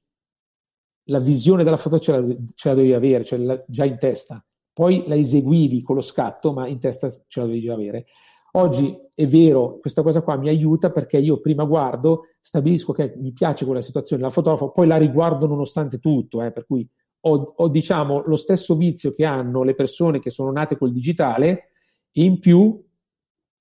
la 1.05 1.19
visione 1.19 1.65
della 1.65 1.77
foto 1.77 1.99
ce 1.99 2.13
la, 2.13 2.37
ce 2.55 2.69
la 2.69 2.75
dovevi 2.75 2.95
avere, 2.95 3.25
cioè 3.25 3.39
la, 3.39 3.63
già 3.67 3.85
in 3.85 3.99
testa. 3.99 4.45
Poi 4.73 5.05
la 5.07 5.17
eseguivi 5.17 5.83
con 5.83 5.97
lo 5.97 6.01
scatto, 6.01 6.53
ma 6.53 6.67
in 6.67 6.79
testa 6.79 7.11
ce 7.11 7.41
la 7.41 7.47
dovevi 7.47 7.65
già 7.65 7.75
avere. 7.75 8.07
Oggi 8.55 8.95
è 9.15 9.27
vero, 9.27 9.79
questa 9.79 10.03
cosa 10.03 10.21
qua 10.21 10.37
mi 10.37 10.49
aiuta 10.49 10.91
perché 10.91 11.17
io 11.19 11.41
prima 11.41 11.65
guardo, 11.65 12.25
stabilisco 12.41 12.93
che 12.93 13.15
mi 13.17 13.33
piace 13.33 13.65
quella 13.65 13.81
situazione, 13.81 14.23
la 14.23 14.31
fotografo, 14.31 14.71
poi 14.71 14.87
la 14.87 14.99
riguardo 14.99 15.47
nonostante 15.47 15.99
tutto, 15.99 16.43
eh, 16.43 16.53
per 16.53 16.67
cui 16.67 16.87
ho, 17.25 17.55
ho, 17.57 17.69
diciamo 17.69 18.23
lo 18.27 18.37
stesso 18.37 18.75
vizio 18.77 19.15
che 19.15 19.25
hanno 19.25 19.63
le 19.63 19.75
persone 19.75 20.19
che 20.19 20.31
sono 20.31 20.53
nate 20.53 20.77
col 20.77 20.93
digitale 20.93 21.71
e 22.11 22.25
in 22.25 22.41
più 22.41 22.83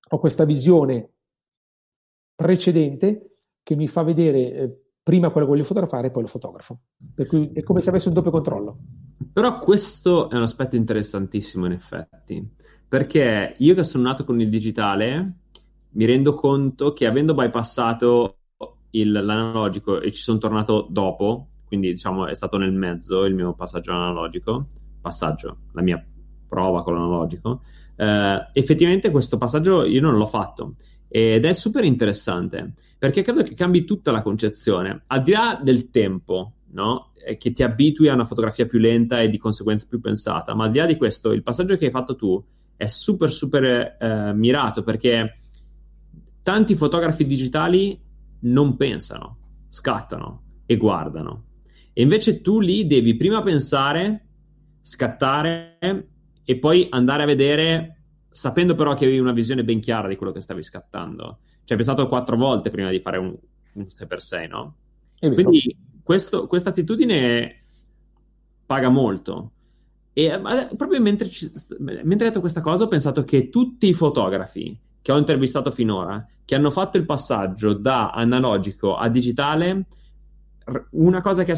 ho 0.08 0.18
questa 0.18 0.44
visione 0.44 1.10
precedente 2.34 3.36
che 3.62 3.76
mi 3.76 3.86
fa 3.86 4.02
vedere 4.02 4.52
eh, 4.52 4.81
prima 5.02 5.30
quello 5.30 5.46
che 5.46 5.52
voglio 5.52 5.66
fotografare 5.66 6.08
e 6.08 6.10
poi 6.10 6.22
lo 6.22 6.28
fotografo. 6.28 6.78
Per 7.14 7.26
cui 7.26 7.50
è 7.52 7.62
come 7.62 7.80
se 7.80 7.90
avessi 7.90 8.08
un 8.08 8.14
doppio 8.14 8.30
controllo. 8.30 8.78
Però 9.32 9.58
questo 9.58 10.30
è 10.30 10.36
un 10.36 10.42
aspetto 10.42 10.76
interessantissimo 10.76 11.66
in 11.66 11.72
effetti, 11.72 12.46
perché 12.86 13.54
io 13.58 13.74
che 13.74 13.84
sono 13.84 14.04
nato 14.04 14.24
con 14.24 14.40
il 14.40 14.48
digitale 14.48 15.36
mi 15.94 16.04
rendo 16.04 16.34
conto 16.34 16.92
che 16.92 17.06
avendo 17.06 17.34
bypassato 17.34 18.36
il, 18.90 19.12
l'analogico 19.12 20.00
e 20.00 20.12
ci 20.12 20.22
sono 20.22 20.38
tornato 20.38 20.86
dopo, 20.90 21.48
quindi 21.66 21.90
diciamo 21.92 22.26
è 22.26 22.34
stato 22.34 22.56
nel 22.58 22.72
mezzo 22.72 23.24
il 23.24 23.34
mio 23.34 23.54
passaggio 23.54 23.92
analogico, 23.92 24.66
passaggio, 25.00 25.58
la 25.72 25.82
mia 25.82 26.02
prova 26.48 26.82
con 26.82 26.94
l'analogico, 26.94 27.62
eh, 27.96 28.48
effettivamente 28.52 29.10
questo 29.10 29.36
passaggio 29.36 29.84
io 29.84 30.00
non 30.00 30.16
l'ho 30.16 30.26
fatto 30.26 30.74
ed 31.14 31.44
è 31.44 31.52
super 31.52 31.84
interessante 31.84 32.72
perché 32.98 33.20
credo 33.20 33.42
che 33.42 33.54
cambi 33.54 33.84
tutta 33.84 34.10
la 34.10 34.22
concezione, 34.22 35.02
al 35.08 35.22
di 35.22 35.32
là 35.32 35.60
del 35.62 35.90
tempo, 35.90 36.54
no? 36.70 37.12
che 37.36 37.52
ti 37.52 37.62
abitui 37.62 38.08
a 38.08 38.14
una 38.14 38.24
fotografia 38.24 38.64
più 38.64 38.78
lenta 38.78 39.20
e 39.20 39.28
di 39.28 39.36
conseguenza 39.36 39.86
più 39.86 40.00
pensata, 40.00 40.54
ma 40.54 40.64
al 40.64 40.70
di 40.70 40.78
là 40.78 40.86
di 40.86 40.96
questo, 40.96 41.32
il 41.32 41.42
passaggio 41.42 41.76
che 41.76 41.84
hai 41.84 41.90
fatto 41.90 42.16
tu 42.16 42.42
è 42.76 42.86
super 42.86 43.30
super 43.30 43.96
eh, 44.00 44.32
mirato 44.34 44.82
perché 44.82 45.36
tanti 46.42 46.74
fotografi 46.74 47.26
digitali 47.26 48.00
non 48.40 48.76
pensano, 48.76 49.36
scattano 49.68 50.42
e 50.64 50.76
guardano. 50.76 51.44
E 51.92 52.00
invece 52.00 52.40
tu 52.40 52.58
lì 52.58 52.86
devi 52.86 53.16
prima 53.16 53.42
pensare, 53.42 54.28
scattare 54.80 55.76
e 56.42 56.56
poi 56.56 56.86
andare 56.88 57.24
a 57.24 57.26
vedere, 57.26 58.01
sapendo 58.32 58.74
però 58.74 58.94
che 58.94 59.04
avevi 59.04 59.18
una 59.18 59.32
visione 59.32 59.64
ben 59.64 59.80
chiara 59.80 60.08
di 60.08 60.16
quello 60.16 60.32
che 60.32 60.40
stavi 60.40 60.62
scattando. 60.62 61.38
Ci 61.64 61.72
hai 61.72 61.78
pensato 61.78 62.08
quattro 62.08 62.36
volte 62.36 62.70
prima 62.70 62.90
di 62.90 63.00
fare 63.00 63.18
un, 63.18 63.34
un 63.74 63.82
6x6, 63.84 64.48
no? 64.48 64.74
Quindi 65.18 65.76
questo, 66.02 66.46
questa 66.46 66.70
attitudine 66.70 67.62
paga 68.66 68.88
molto. 68.88 69.50
E 70.12 70.38
proprio 70.76 71.00
mentre, 71.00 71.28
ci, 71.28 71.50
mentre 71.78 72.26
hai 72.26 72.30
detto 72.30 72.40
questa 72.40 72.60
cosa 72.60 72.84
ho 72.84 72.88
pensato 72.88 73.24
che 73.24 73.48
tutti 73.48 73.88
i 73.88 73.94
fotografi 73.94 74.78
che 75.00 75.12
ho 75.12 75.16
intervistato 75.16 75.70
finora, 75.70 76.26
che 76.44 76.54
hanno 76.54 76.70
fatto 76.70 76.96
il 76.96 77.04
passaggio 77.04 77.72
da 77.72 78.10
analogico 78.10 78.96
a 78.96 79.08
digitale, 79.08 79.86
una 80.90 81.20
cosa 81.20 81.44
che, 81.44 81.54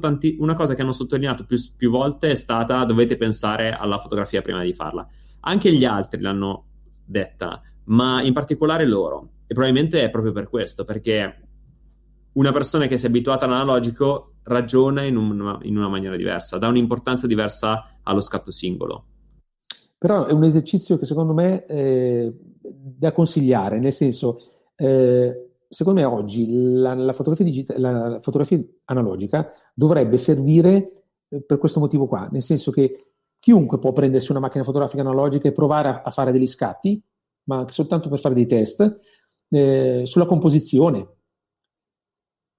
tanti, 0.00 0.36
una 0.38 0.54
cosa 0.54 0.74
che 0.74 0.82
hanno 0.82 0.92
sottolineato 0.92 1.44
più, 1.44 1.58
più, 1.76 1.90
volte 1.90 2.30
è 2.30 2.34
stata 2.34 2.84
dovete 2.84 3.16
pensare 3.16 3.70
alla 3.72 3.98
fotografia 3.98 4.40
prima 4.40 4.62
di 4.62 4.72
farla. 4.72 5.06
Anche 5.40 5.72
gli 5.72 5.84
altri 5.84 6.20
l'hanno 6.20 6.66
detta, 7.04 7.60
ma 7.84 8.22
in 8.22 8.32
particolare 8.32 8.86
loro. 8.86 9.30
E 9.46 9.54
probabilmente 9.54 10.02
è 10.02 10.10
proprio 10.10 10.32
per 10.32 10.48
questo, 10.48 10.84
perché 10.84 11.48
una 12.32 12.52
persona 12.52 12.86
che 12.86 12.96
si 12.96 13.06
è 13.06 13.08
abituata 13.08 13.46
all'analogico 13.46 14.34
ragiona 14.44 15.02
in 15.02 15.16
una, 15.16 15.58
in 15.62 15.76
una 15.76 15.88
maniera 15.88 16.16
diversa, 16.16 16.58
dà 16.58 16.68
un'importanza 16.68 17.26
diversa 17.26 17.98
allo 18.02 18.20
scatto 18.20 18.50
singolo. 18.50 19.06
Però 19.98 20.26
è 20.26 20.32
un 20.32 20.44
esercizio 20.44 20.98
che 20.98 21.04
secondo 21.04 21.34
me 21.34 21.64
è 21.66 22.32
da 22.62 23.12
consigliare, 23.12 23.78
nel 23.78 23.92
senso, 23.92 24.38
eh, 24.76 25.50
secondo 25.68 26.00
me 26.00 26.06
oggi 26.06 26.46
la, 26.48 26.94
la, 26.94 27.12
fotografia 27.12 27.44
digita- 27.44 27.78
la, 27.78 28.18
fotografia 28.20 28.62
analogica 28.86 29.50
dovrebbe 29.74 30.16
servire 30.16 31.04
eh, 31.28 31.42
per 31.42 31.58
questo 31.58 31.80
motivo 31.80 32.06
qua, 32.06 32.28
nel 32.30 32.42
senso 32.42 32.70
che 32.70 33.12
chiunque 33.40 33.78
può 33.78 33.92
prendersi 33.92 34.30
una 34.30 34.40
macchina 34.40 34.62
fotografica 34.62 35.02
analogica 35.02 35.48
e 35.48 35.52
provare 35.52 35.88
a, 35.88 36.02
a 36.02 36.10
fare 36.10 36.30
degli 36.30 36.46
scatti, 36.46 37.02
ma 37.44 37.58
anche 37.58 37.72
soltanto 37.72 38.08
per 38.08 38.20
fare 38.20 38.34
dei 38.34 38.46
test, 38.46 39.00
eh, 39.48 40.02
sulla 40.04 40.26
composizione, 40.26 41.08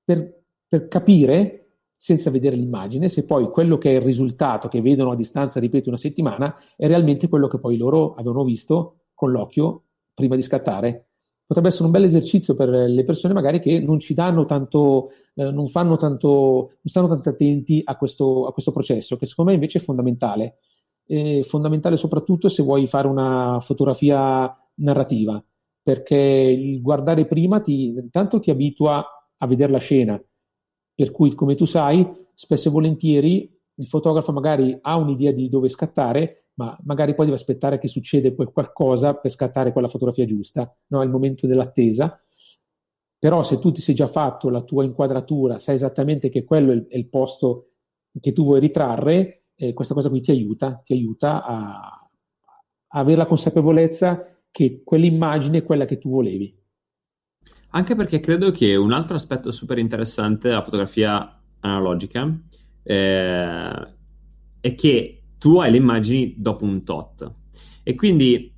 per, 0.03 0.43
per 0.67 0.87
capire 0.89 1.57
senza 1.91 2.31
vedere 2.31 2.55
l'immagine, 2.55 3.07
se 3.07 3.25
poi 3.25 3.49
quello 3.51 3.77
che 3.77 3.91
è 3.91 3.95
il 3.95 4.01
risultato 4.01 4.67
che 4.67 4.81
vedono 4.81 5.11
a 5.11 5.15
distanza, 5.15 5.59
ripeto, 5.59 5.87
una 5.87 5.97
settimana, 5.97 6.55
è 6.75 6.87
realmente 6.87 7.29
quello 7.29 7.47
che 7.47 7.59
poi 7.59 7.77
loro 7.77 8.13
avevano 8.13 8.43
visto 8.43 9.03
con 9.13 9.31
l'occhio 9.31 9.83
prima 10.13 10.35
di 10.35 10.41
scattare 10.41 11.11
potrebbe 11.51 11.67
essere 11.67 11.87
un 11.87 11.91
bel 11.91 12.05
esercizio 12.05 12.55
per 12.55 12.69
le 12.69 13.03
persone 13.03 13.33
magari 13.33 13.59
che 13.59 13.77
non 13.81 13.99
ci 13.99 14.13
danno 14.13 14.45
tanto, 14.45 15.09
eh, 15.33 15.51
non 15.51 15.67
fanno 15.67 15.97
tanto, 15.97 16.29
non 16.29 16.79
stanno 16.85 17.09
tanto 17.09 17.27
attenti 17.27 17.81
a 17.83 17.97
questo, 17.97 18.47
a 18.47 18.53
questo 18.53 18.71
processo, 18.71 19.17
che 19.17 19.25
secondo 19.25 19.51
me 19.51 19.57
invece 19.57 19.79
è 19.79 19.81
fondamentale. 19.81 20.59
È 21.11 21.41
fondamentale 21.43 21.97
soprattutto 21.97 22.47
se 22.47 22.63
vuoi 22.63 22.87
fare 22.87 23.05
una 23.05 23.59
fotografia 23.59 24.49
narrativa, 24.75 25.43
perché 25.81 26.15
il 26.15 26.81
guardare 26.81 27.25
prima 27.25 27.59
ti, 27.59 27.87
intanto 27.87 28.39
ti 28.39 28.49
abitua 28.49 29.05
a 29.37 29.45
vedere 29.45 29.73
la 29.73 29.77
scena, 29.77 30.23
per 30.95 31.11
cui 31.11 31.33
come 31.33 31.55
tu 31.55 31.65
sai, 31.65 32.07
spesso 32.33 32.69
e 32.69 32.71
volentieri 32.71 33.59
il 33.75 33.87
fotografo 33.87 34.31
magari 34.31 34.77
ha 34.79 34.95
un'idea 34.95 35.33
di 35.33 35.49
dove 35.49 35.67
scattare, 35.67 36.45
ma 36.53 36.77
magari 36.83 37.13
poi 37.13 37.25
deve 37.25 37.37
aspettare 37.37 37.77
che 37.77 37.89
succeda 37.89 38.33
qualcosa 38.33 39.15
per 39.15 39.31
scattare 39.31 39.73
quella 39.73 39.89
fotografia 39.89 40.25
giusta, 40.25 40.73
no? 40.87 41.01
È 41.01 41.03
il 41.03 41.11
momento 41.11 41.45
dell'attesa. 41.45 42.23
Però 43.19 43.43
se 43.43 43.59
tu 43.59 43.71
ti 43.71 43.81
sei 43.81 43.95
già 43.95 44.07
fatto 44.07 44.49
la 44.49 44.61
tua 44.61 44.85
inquadratura, 44.85 45.59
sai 45.59 45.75
esattamente 45.75 46.29
che 46.29 46.45
quello 46.45 46.71
è 46.87 46.95
il 46.95 47.09
posto 47.09 47.71
che 48.19 48.31
tu 48.31 48.43
vuoi 48.43 48.61
ritrarre, 48.61 49.40
eh, 49.61 49.73
questa 49.73 49.93
cosa 49.93 50.09
qui 50.09 50.21
ti 50.21 50.31
aiuta, 50.31 50.81
ti 50.83 50.93
aiuta 50.93 51.45
a, 51.45 52.09
a 52.87 52.99
avere 52.99 53.17
la 53.17 53.27
consapevolezza 53.27 54.41
che 54.49 54.81
quell'immagine 54.83 55.59
è 55.59 55.63
quella 55.63 55.85
che 55.85 55.99
tu 55.99 56.09
volevi. 56.09 56.57
Anche 57.73 57.95
perché 57.95 58.19
credo 58.19 58.49
che 58.49 58.75
un 58.75 58.91
altro 58.91 59.15
aspetto 59.15 59.51
super 59.51 59.77
interessante 59.77 60.49
della 60.49 60.63
fotografia 60.63 61.39
analogica 61.59 62.27
eh, 62.81 63.93
è 64.59 64.73
che 64.73 65.23
tu 65.37 65.59
hai 65.59 65.69
le 65.69 65.77
immagini 65.77 66.33
dopo 66.37 66.65
un 66.65 66.83
tot. 66.83 67.31
E 67.83 67.93
quindi 67.93 68.51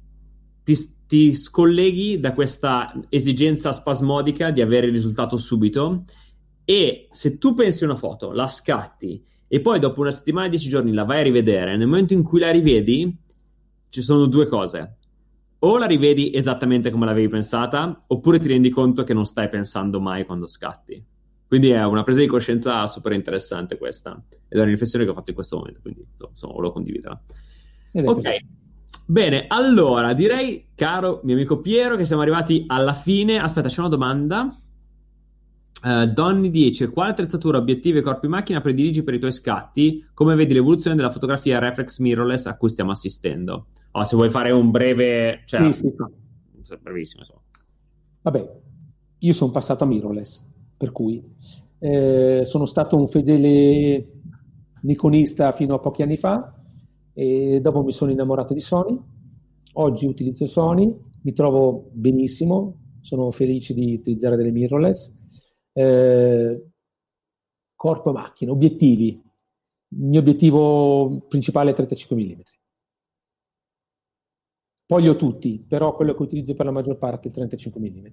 ti, 0.64 0.76
ti 1.06 1.34
scolleghi 1.34 2.18
da 2.18 2.34
questa 2.34 2.94
esigenza 3.10 3.74
spasmodica 3.74 4.52
di 4.52 4.62
avere 4.62 4.88
il 4.88 4.94
risultato 4.94 5.36
subito 5.36 6.06
e 6.64 7.10
se 7.12 7.38
tu 7.38 7.54
pensi 7.54 7.84
una 7.84 7.98
foto, 7.98 8.32
la 8.32 8.48
scatti 8.48 9.32
e 9.54 9.62
poi 9.62 9.78
dopo 9.78 10.02
una 10.02 10.10
settimana, 10.10 10.48
dieci 10.48 10.68
giorni 10.68 10.92
la 10.94 11.04
vai 11.04 11.20
a 11.20 11.22
rivedere, 11.22 11.78
nel 11.78 11.86
momento 11.86 12.14
in 12.14 12.24
cui 12.24 12.40
la 12.40 12.50
rivedi 12.50 13.16
ci 13.90 14.02
sono 14.02 14.26
due 14.26 14.48
cose. 14.48 14.98
O 15.60 15.78
la 15.78 15.86
rivedi 15.86 16.34
esattamente 16.34 16.90
come 16.90 17.06
l'avevi 17.06 17.28
pensata, 17.28 18.04
oppure 18.08 18.40
ti 18.40 18.48
rendi 18.48 18.72
conto 18.72 19.04
che 19.04 19.14
non 19.14 19.28
stai 19.28 19.50
pensando 19.50 20.02
mai 20.02 20.26
quando 20.26 20.48
scatti. 20.48 21.06
Quindi 21.46 21.70
è 21.70 21.86
una 21.86 22.02
presa 22.02 22.22
di 22.22 22.26
coscienza 22.26 22.88
super 22.88 23.12
interessante 23.12 23.78
questa. 23.78 24.20
Ed 24.48 24.58
è 24.58 24.62
una 24.62 24.72
riflessione 24.72 25.06
che 25.06 25.12
ho 25.12 25.14
fatto 25.14 25.30
in 25.30 25.36
questo 25.36 25.58
momento, 25.58 25.82
quindi 25.82 26.04
insomma, 26.18 26.60
lo 26.60 26.72
condividerò. 26.72 27.16
Ok. 27.94 28.38
Bene, 29.06 29.46
allora 29.50 30.14
direi, 30.14 30.70
caro 30.74 31.22
mio 31.26 31.36
amico 31.36 31.60
Piero, 31.60 31.96
che 31.96 32.06
siamo 32.06 32.24
arrivati 32.24 32.64
alla 32.66 32.94
fine. 32.94 33.38
Aspetta, 33.38 33.68
c'è 33.68 33.82
una 33.82 33.90
domanda. 33.90 34.48
Uh, 35.84 36.06
Donny 36.06 36.50
dice: 36.50 36.90
Quale 36.90 37.12
attrezzatura, 37.12 37.58
obiettivi 37.58 37.98
e 37.98 38.02
corpi 38.02 38.28
macchina 38.28 38.62
prediligi 38.62 39.04
per 39.04 39.16
i 39.16 39.20
tuoi 39.20 39.34
scatti? 39.34 40.06
Come 40.14 40.34
vedi 40.34 40.54
l'evoluzione 40.54 40.96
della 40.96 41.10
fotografia 41.10 41.60
reflex 41.60 42.00
mirrorless 42.00 42.46
a 42.46 42.56
cui 42.56 42.70
stiamo 42.70 42.92
assistendo? 42.92 43.68
Oh, 43.92 44.04
se 44.06 44.16
vuoi 44.16 44.30
fare 44.30 44.52
un 44.52 44.72
breve, 44.72 45.42
cioè, 45.46 45.72
sì, 45.74 45.94
sì. 46.64 46.78
brevissimo. 46.82 47.22
Insomma. 47.22 47.42
Vabbè, 48.22 48.52
io 49.20 49.34
sono 49.34 49.52
passato 49.52 49.84
a 49.84 49.88
mirrorless 49.88 50.46
per 50.78 50.92
cui 50.94 51.22
eh, 51.80 52.42
sono 52.46 52.66
stato 52.66 52.96
un 52.96 53.08
fedele 53.08 54.08
nikonista 54.84 55.52
fino 55.52 55.76
a 55.76 55.80
pochi 55.80 56.02
anni 56.02 56.16
fa, 56.16 56.54
e 57.14 57.60
dopo 57.62 57.84
mi 57.84 57.92
sono 57.92 58.12
innamorato 58.12 58.54
di 58.54 58.62
Sony. 58.62 58.98
Oggi 59.74 60.06
utilizzo 60.06 60.46
Sony, 60.46 60.94
mi 61.22 61.34
trovo 61.34 61.90
benissimo, 61.92 62.78
sono 63.02 63.32
felice 63.32 63.74
di 63.74 63.96
utilizzare 63.96 64.38
delle 64.38 64.52
mirrorless. 64.52 65.14
Eh, 65.74 66.68
corpo 67.76 68.12
macchina, 68.12 68.52
obiettivi. 68.52 69.22
Il 69.90 70.06
mio 70.08 70.20
obiettivo 70.20 71.26
principale 71.28 71.72
è 71.72 71.74
35 71.74 72.16
mm. 72.16 72.40
Poi 74.86 75.02
li 75.02 75.10
ho 75.10 75.16
tutti, 75.16 75.64
però 75.68 75.96
quello 75.96 76.14
che 76.14 76.22
utilizzo 76.22 76.56
per 76.56 76.66
la 76.66 76.72
maggior 76.72 76.98
parte 76.98 77.24
è 77.24 77.28
il 77.28 77.34
35 77.34 77.82
mm. 77.82 78.06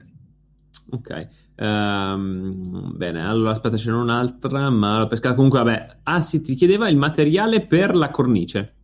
Ok, 0.92 1.28
um, 1.58 2.96
bene, 2.96 3.24
allora 3.24 3.50
aspetta, 3.50 3.76
c'è 3.76 3.92
un'altra, 3.92 4.70
ma 4.70 4.98
l'ho 4.98 5.06
pescata 5.06 5.34
comunque, 5.34 5.62
vabbè. 5.62 5.98
Ah 6.02 6.20
sì, 6.20 6.40
ti 6.40 6.54
chiedeva 6.54 6.88
il 6.88 6.96
materiale 6.96 7.64
per 7.64 7.94
la 7.94 8.10
cornice. 8.10 8.74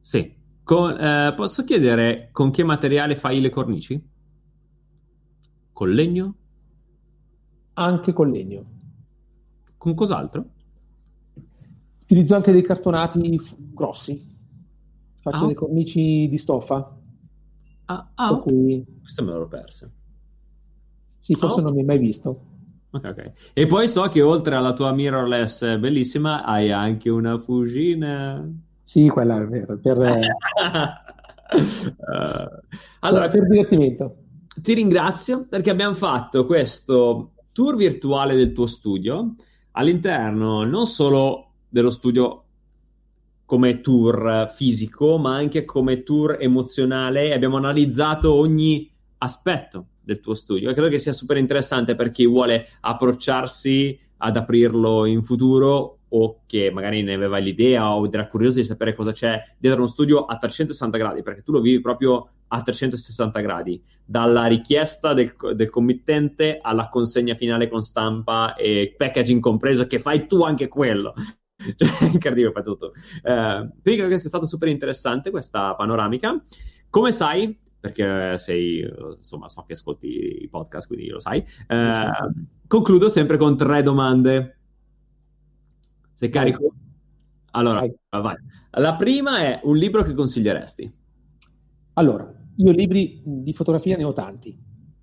Sì, 0.00 0.34
con, 0.64 0.98
eh, 0.98 1.34
posso 1.36 1.64
chiedere 1.64 2.30
con 2.32 2.50
che 2.50 2.64
materiale 2.64 3.14
fai 3.14 3.40
le 3.40 3.50
cornici? 3.50 4.10
Con 5.72 5.90
legno? 5.90 6.36
Anche 7.74 8.12
con 8.12 8.30
legno. 8.30 8.64
Con 9.76 9.94
cos'altro? 9.94 10.44
Utilizzo 12.02 12.34
anche 12.34 12.52
dei 12.52 12.62
cartonati 12.62 13.38
f- 13.38 13.56
grossi. 13.58 14.30
Faccio 15.20 15.44
ah, 15.44 15.46
le 15.46 15.54
cornici 15.54 16.28
di 16.28 16.36
stoffa. 16.36 16.96
Ah, 17.86 18.10
ah 18.14 18.36
cui... 18.38 18.84
questo 19.00 19.24
me 19.24 19.32
l'ho 19.32 19.48
perso. 19.48 19.90
Sì, 21.18 21.34
forse 21.34 21.60
oh. 21.60 21.62
non 21.62 21.72
mi 21.72 21.80
hai 21.80 21.86
mai 21.86 21.98
visto. 21.98 22.50
Ok, 22.90 23.04
ok. 23.04 23.32
E 23.54 23.66
poi 23.66 23.88
so 23.88 24.02
che 24.08 24.20
oltre 24.20 24.54
alla 24.54 24.74
tua 24.74 24.92
mirrorless 24.92 25.78
bellissima 25.78 26.44
hai 26.44 26.70
anche 26.70 27.08
una 27.08 27.38
Fujina. 27.38 28.46
Sì, 28.82 29.08
quella 29.08 29.40
è 29.40 29.46
vera. 29.46 29.76
Per, 29.76 29.98
uh, 29.98 30.10
allora, 33.00 33.28
per 33.28 33.46
divertimento. 33.46 34.16
Ti 34.54 34.74
ringrazio 34.74 35.46
perché 35.48 35.70
abbiamo 35.70 35.94
fatto 35.94 36.44
questo 36.44 37.30
tour 37.52 37.76
virtuale 37.76 38.34
del 38.34 38.52
tuo 38.52 38.66
studio 38.66 39.34
all'interno 39.72 40.64
non 40.64 40.86
solo 40.86 41.52
dello 41.68 41.90
studio 41.90 42.44
come 43.44 43.80
tour 43.80 44.50
fisico, 44.54 45.18
ma 45.18 45.34
anche 45.34 45.64
come 45.64 46.02
tour 46.02 46.38
emozionale. 46.40 47.34
Abbiamo 47.34 47.58
analizzato 47.58 48.32
ogni 48.32 48.90
aspetto 49.18 49.86
del 50.00 50.20
tuo 50.20 50.34
studio 50.34 50.70
e 50.70 50.72
credo 50.72 50.88
che 50.88 50.98
sia 50.98 51.12
super 51.12 51.36
interessante 51.36 51.94
per 51.94 52.10
chi 52.10 52.26
vuole 52.26 52.66
approcciarsi 52.80 53.98
ad 54.18 54.36
aprirlo 54.36 55.04
in 55.04 55.22
futuro 55.22 55.98
o 56.14 56.42
che 56.46 56.70
magari 56.70 57.02
ne 57.02 57.14
aveva 57.14 57.38
l'idea 57.38 57.94
o 57.94 58.06
era 58.10 58.28
curioso 58.28 58.58
di 58.58 58.64
sapere 58.64 58.94
cosa 58.94 59.12
c'è 59.12 59.40
dietro 59.58 59.80
uno 59.80 59.88
studio 59.88 60.24
a 60.24 60.36
360 60.36 60.98
gradi, 60.98 61.22
perché 61.22 61.42
tu 61.42 61.52
lo 61.52 61.60
vivi 61.60 61.80
proprio 61.80 62.28
a 62.48 62.62
360 62.62 63.40
gradi, 63.40 63.82
dalla 64.04 64.46
richiesta 64.46 65.14
del, 65.14 65.34
del 65.54 65.70
committente 65.70 66.58
alla 66.60 66.88
consegna 66.90 67.34
finale 67.34 67.68
con 67.68 67.82
stampa 67.82 68.54
e 68.54 68.94
packaging 68.96 69.40
compreso, 69.40 69.86
che 69.86 69.98
fai 69.98 70.26
tu 70.26 70.42
anche 70.42 70.68
quello. 70.68 71.14
Cioè, 71.76 72.10
incredibile, 72.10 72.50
fai 72.50 72.64
tutto. 72.64 72.92
Eh, 73.22 73.68
quindi 73.82 74.00
credo 74.00 74.08
che 74.08 74.18
sia 74.18 74.28
stato 74.28 74.46
super 74.46 74.66
interessante 74.66 75.30
questa 75.30 75.76
panoramica. 75.76 76.42
Come 76.90 77.12
sai, 77.12 77.56
perché 77.78 78.36
sei, 78.38 78.80
insomma, 79.16 79.48
so 79.48 79.62
che 79.64 79.74
ascolti 79.74 80.42
i 80.42 80.48
podcast, 80.48 80.88
quindi 80.88 81.06
lo 81.06 81.20
sai, 81.20 81.38
eh, 81.68 82.06
concludo 82.66 83.08
sempre 83.08 83.36
con 83.36 83.56
tre 83.56 83.82
domande 83.84 84.61
sei 86.22 86.30
carico? 86.30 86.72
Allora, 87.50 87.80
vai. 87.80 87.92
vai. 88.10 88.36
La 88.74 88.94
prima 88.94 89.40
è 89.40 89.60
un 89.64 89.76
libro 89.76 90.02
che 90.04 90.14
consiglieresti? 90.14 90.94
Allora, 91.94 92.32
io 92.56 92.70
libri 92.70 93.20
di 93.24 93.52
fotografia 93.52 93.96
ne 93.96 94.04
ho 94.04 94.12
tanti, 94.12 94.56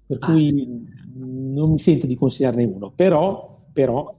per 0.06 0.18
ah, 0.22 0.32
cui 0.32 0.46
sì. 0.46 0.82
non 1.18 1.72
mi 1.72 1.78
sento 1.78 2.08
di 2.08 2.16
consigliarne 2.16 2.64
uno, 2.64 2.91
però, 2.91 3.66
però, 3.74 4.18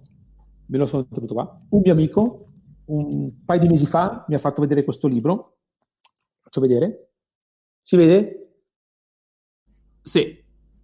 me 0.67 0.79
lo 0.79 0.85
sono 0.85 1.07
tenuto 1.07 1.33
qua. 1.33 1.61
Un 1.71 1.81
mio 1.83 1.93
amico, 1.93 2.41
un 2.87 3.45
paio 3.47 3.61
di 3.61 3.69
mesi 3.69 3.87
fa, 3.87 4.27
mi 4.29 4.35
ha 4.35 4.39
fatto 4.39 4.61
vedere 4.61 4.85
questo 4.85 5.09
libro. 5.09 5.57
Faccio 6.41 6.61
vedere. 6.61 7.13
Si 7.81 7.97
vede? 7.97 8.53
Sì. 10.03 10.39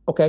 Ok. 0.04 0.20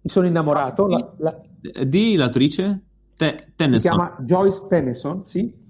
Mi 0.00 0.10
sono 0.10 0.26
innamorato. 0.26 0.88
La, 0.88 1.14
la... 1.18 1.40
Di 1.84 2.16
l'autrice? 2.16 2.82
Te- 3.16 3.52
Tennyson. 3.56 3.80
Si 3.80 3.88
chiama 3.88 4.16
Joyce 4.20 4.66
Tennyson, 4.68 5.24
sì. 5.24 5.62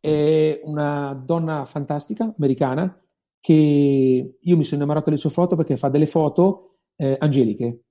È 0.00 0.60
una 0.64 1.12
donna 1.12 1.64
fantastica, 1.64 2.32
americana, 2.36 3.00
che 3.40 4.38
io 4.40 4.56
mi 4.56 4.64
sono 4.64 4.76
innamorato 4.76 5.06
delle 5.06 5.20
sue 5.20 5.30
foto 5.30 5.56
perché 5.56 5.76
fa 5.76 5.88
delle 5.88 6.06
foto 6.06 6.78
eh, 6.96 7.16
angeliche. 7.18 7.82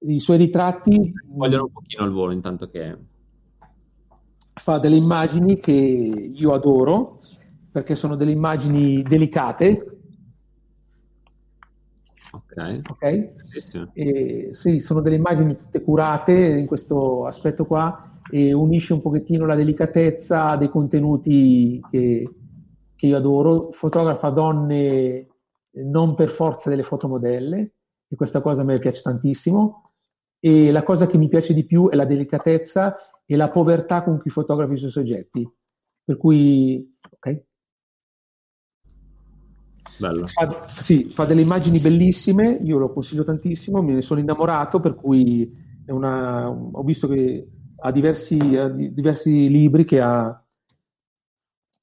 I 0.00 0.20
suoi 0.20 0.36
ritratti... 0.36 1.12
Vogliono 1.28 1.64
un 1.64 1.72
pochino 1.72 2.02
al 2.04 2.12
volo 2.12 2.32
intanto 2.32 2.68
che... 2.68 2.96
Fa 4.54 4.78
delle 4.78 4.96
immagini 4.96 5.58
che 5.58 5.72
io 5.72 6.52
adoro 6.52 7.20
perché 7.70 7.94
sono 7.94 8.16
delle 8.16 8.32
immagini 8.32 9.02
delicate, 9.02 9.86
Ok. 12.34 12.80
okay? 12.90 13.32
Sì, 14.52 14.78
sono 14.78 15.00
delle 15.00 15.16
immagini 15.16 15.56
tutte 15.56 15.82
curate 15.82 16.32
in 16.32 16.66
questo 16.66 17.26
aspetto 17.26 17.66
qua 17.66 18.11
e 18.34 18.54
unisce 18.54 18.94
un 18.94 19.02
pochettino 19.02 19.44
la 19.44 19.54
delicatezza 19.54 20.56
dei 20.56 20.70
contenuti 20.70 21.78
che, 21.90 22.26
che 22.96 23.06
io 23.06 23.16
adoro. 23.18 23.70
Fotografa 23.72 24.30
donne 24.30 25.26
non 25.72 26.14
per 26.14 26.30
forza 26.30 26.70
delle 26.70 26.82
fotomodelle 26.82 27.74
e 28.08 28.16
questa 28.16 28.40
cosa 28.40 28.62
a 28.62 28.64
me 28.64 28.78
piace 28.78 29.02
tantissimo. 29.02 29.90
E 30.40 30.70
la 30.70 30.82
cosa 30.82 31.04
che 31.04 31.18
mi 31.18 31.28
piace 31.28 31.52
di 31.52 31.66
più 31.66 31.90
è 31.90 31.94
la 31.94 32.06
delicatezza 32.06 32.96
e 33.26 33.36
la 33.36 33.50
povertà 33.50 34.02
con 34.02 34.18
cui 34.18 34.30
fotografi 34.30 34.72
i 34.72 34.78
suoi 34.78 34.90
soggetti. 34.90 35.46
Per 36.02 36.16
cui, 36.16 36.96
ok. 37.10 37.44
Bello. 39.98 40.26
Fa, 40.26 40.66
sì, 40.68 41.10
fa 41.10 41.26
delle 41.26 41.42
immagini 41.42 41.80
bellissime, 41.80 42.58
io 42.62 42.78
lo 42.78 42.90
consiglio 42.94 43.24
tantissimo, 43.24 43.82
me 43.82 43.92
ne 43.92 44.00
sono 44.00 44.20
innamorato, 44.20 44.80
per 44.80 44.94
cui 44.94 45.54
una, 45.88 46.48
ho 46.48 46.82
visto 46.82 47.06
che 47.08 47.46
ha 47.82 47.90
diversi, 47.90 48.38
ha 48.56 48.68
diversi 48.68 49.48
libri 49.48 49.84
che 49.84 50.00
ha, 50.00 50.26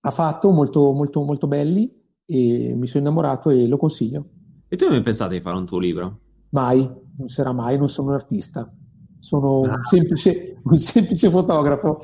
ha 0.02 0.12
fatto 0.12 0.52
molto, 0.52 0.92
molto, 0.94 1.22
molto 1.22 1.48
belli 1.48 1.94
e 2.26 2.74
mi 2.76 2.88
sono 2.88 3.04
innamorato 3.04 3.50
e 3.50 3.68
lo 3.68 3.78
consiglio. 3.78 4.26
E 4.68 4.76
tu 4.76 4.86
hai 4.86 4.92
mai 4.92 5.02
pensato 5.02 5.32
di 5.32 5.42
fare 5.42 5.58
un 5.58 5.66
tuo 5.66 5.80
libro? 5.80 6.20
Mai, 6.50 6.90
non 7.18 7.28
sarà 7.28 7.52
mai, 7.52 7.78
non 7.78 7.90
sono 7.90 8.10
un 8.10 8.14
artista. 8.14 8.72
Sono 9.20 9.62
ah. 9.64 9.76
un, 9.76 9.84
semplice, 9.84 10.60
un, 10.64 10.78
semplice, 10.78 11.30
fotografo. 11.30 12.00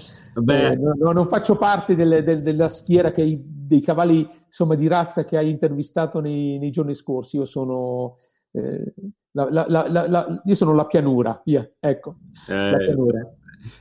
Eh, 0.46 0.76
non, 0.76 1.14
non, 1.14 1.26
faccio 1.26 1.56
parte 1.56 1.96
del, 1.96 2.24
del, 2.24 2.42
della 2.42 2.68
schiera 2.68 3.12
hai, 3.16 3.42
dei 3.42 3.80
cavalli 3.80 4.28
insomma, 4.46 4.76
di 4.76 4.88
razza 4.88 5.24
che 5.24 5.38
hai 5.38 5.50
intervistato 5.50 6.20
nei, 6.20 6.58
nei 6.58 6.72
giorni 6.72 6.94
scorsi. 6.94 7.38
Io 7.38 7.46
sono, 7.46 8.18
eh, 8.52 8.94
la, 9.32 9.48
la, 9.50 9.88
la, 10.08 10.42
io 10.44 10.56
sono 10.56 10.74
la 10.74 10.86
pianura, 10.86 11.42
via, 11.46 11.70
ecco, 11.80 12.16
eh, 12.50 12.72
la 12.72 12.78
pianura. 12.78 13.36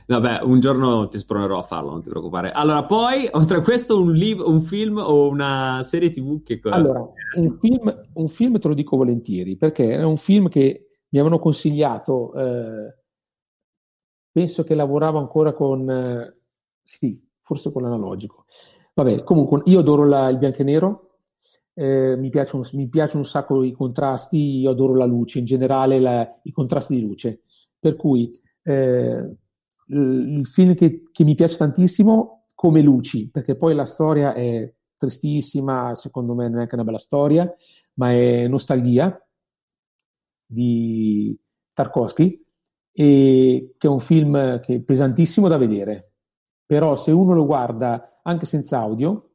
Vabbè, 0.07 0.41
un 0.43 0.59
giorno 0.59 1.07
ti 1.07 1.17
spronerò 1.17 1.57
a 1.57 1.63
farlo, 1.63 1.91
non 1.91 2.01
ti 2.01 2.09
preoccupare. 2.09 2.51
Allora, 2.51 2.85
poi, 2.85 3.27
oltre 3.31 3.57
a 3.57 3.61
questo, 3.61 3.99
un, 3.99 4.13
liv- 4.13 4.45
un 4.45 4.61
film 4.61 4.97
o 4.97 5.27
una 5.27 5.81
serie 5.83 6.09
TV 6.09 6.43
che... 6.43 6.59
Allora, 6.63 6.99
un 6.99 7.57
film, 7.59 8.07
un 8.13 8.27
film, 8.27 8.59
te 8.59 8.67
lo 8.67 8.73
dico 8.73 8.97
volentieri, 8.97 9.55
perché 9.55 9.95
è 9.95 10.03
un 10.03 10.17
film 10.17 10.47
che 10.47 10.89
mi 11.09 11.19
avevano 11.19 11.39
consigliato, 11.39 12.33
eh, 12.33 12.95
penso 14.31 14.63
che 14.63 14.75
lavoravo 14.75 15.17
ancora 15.17 15.53
con... 15.53 15.89
Eh, 15.89 16.37
sì, 16.83 17.19
forse 17.41 17.71
con 17.71 17.81
l'analogico. 17.81 18.45
Vabbè, 18.93 19.23
comunque, 19.23 19.61
io 19.65 19.79
adoro 19.79 20.05
la, 20.05 20.29
il 20.29 20.37
bianco 20.37 20.61
e 20.61 20.63
nero, 20.63 21.17
eh, 21.73 22.15
mi, 22.15 22.29
piacciono, 22.29 22.63
mi, 22.73 22.87
piacciono, 22.87 23.21
un 23.21 23.25
sacco 23.25 23.63
i 23.63 23.71
contrasti, 23.71 24.59
io 24.59 24.69
adoro 24.69 24.95
la 24.95 25.05
luce, 25.05 25.39
in 25.39 25.45
generale 25.45 25.99
la, 25.99 26.39
i 26.43 26.51
contrasti 26.51 26.95
di 26.95 27.01
luce. 27.01 27.41
Per 27.79 27.95
cui... 27.95 28.31
Eh, 28.61 29.37
il 29.87 30.45
film 30.45 30.73
che, 30.73 31.03
che, 31.11 31.23
mi 31.23 31.35
piace 31.35 31.57
tantissimo 31.57 32.45
come 32.55 32.81
luci, 32.81 33.29
perché 33.29 33.55
poi 33.55 33.75
la 33.75 33.85
storia 33.85 34.33
è 34.33 34.73
tristissima, 34.97 35.93
secondo 35.93 36.33
me 36.33 36.43
non 36.45 36.53
è 36.53 36.55
neanche 36.55 36.75
una 36.75 36.83
bella 36.83 36.97
storia, 36.97 37.53
ma 37.95 38.11
è 38.11 38.47
nostalgia 38.47 39.17
di 40.45 41.37
Tarkovsky, 41.73 42.43
e 42.91 43.75
che 43.77 43.87
è 43.87 43.89
un 43.89 43.99
film 43.99 44.59
che 44.61 44.75
è 44.75 44.81
pesantissimo 44.81 45.47
da 45.47 45.57
vedere, 45.57 46.13
però 46.65 46.95
se 46.95 47.11
uno 47.11 47.33
lo 47.33 47.45
guarda 47.45 48.19
anche 48.23 48.45
senza 48.45 48.79
audio, 48.79 49.33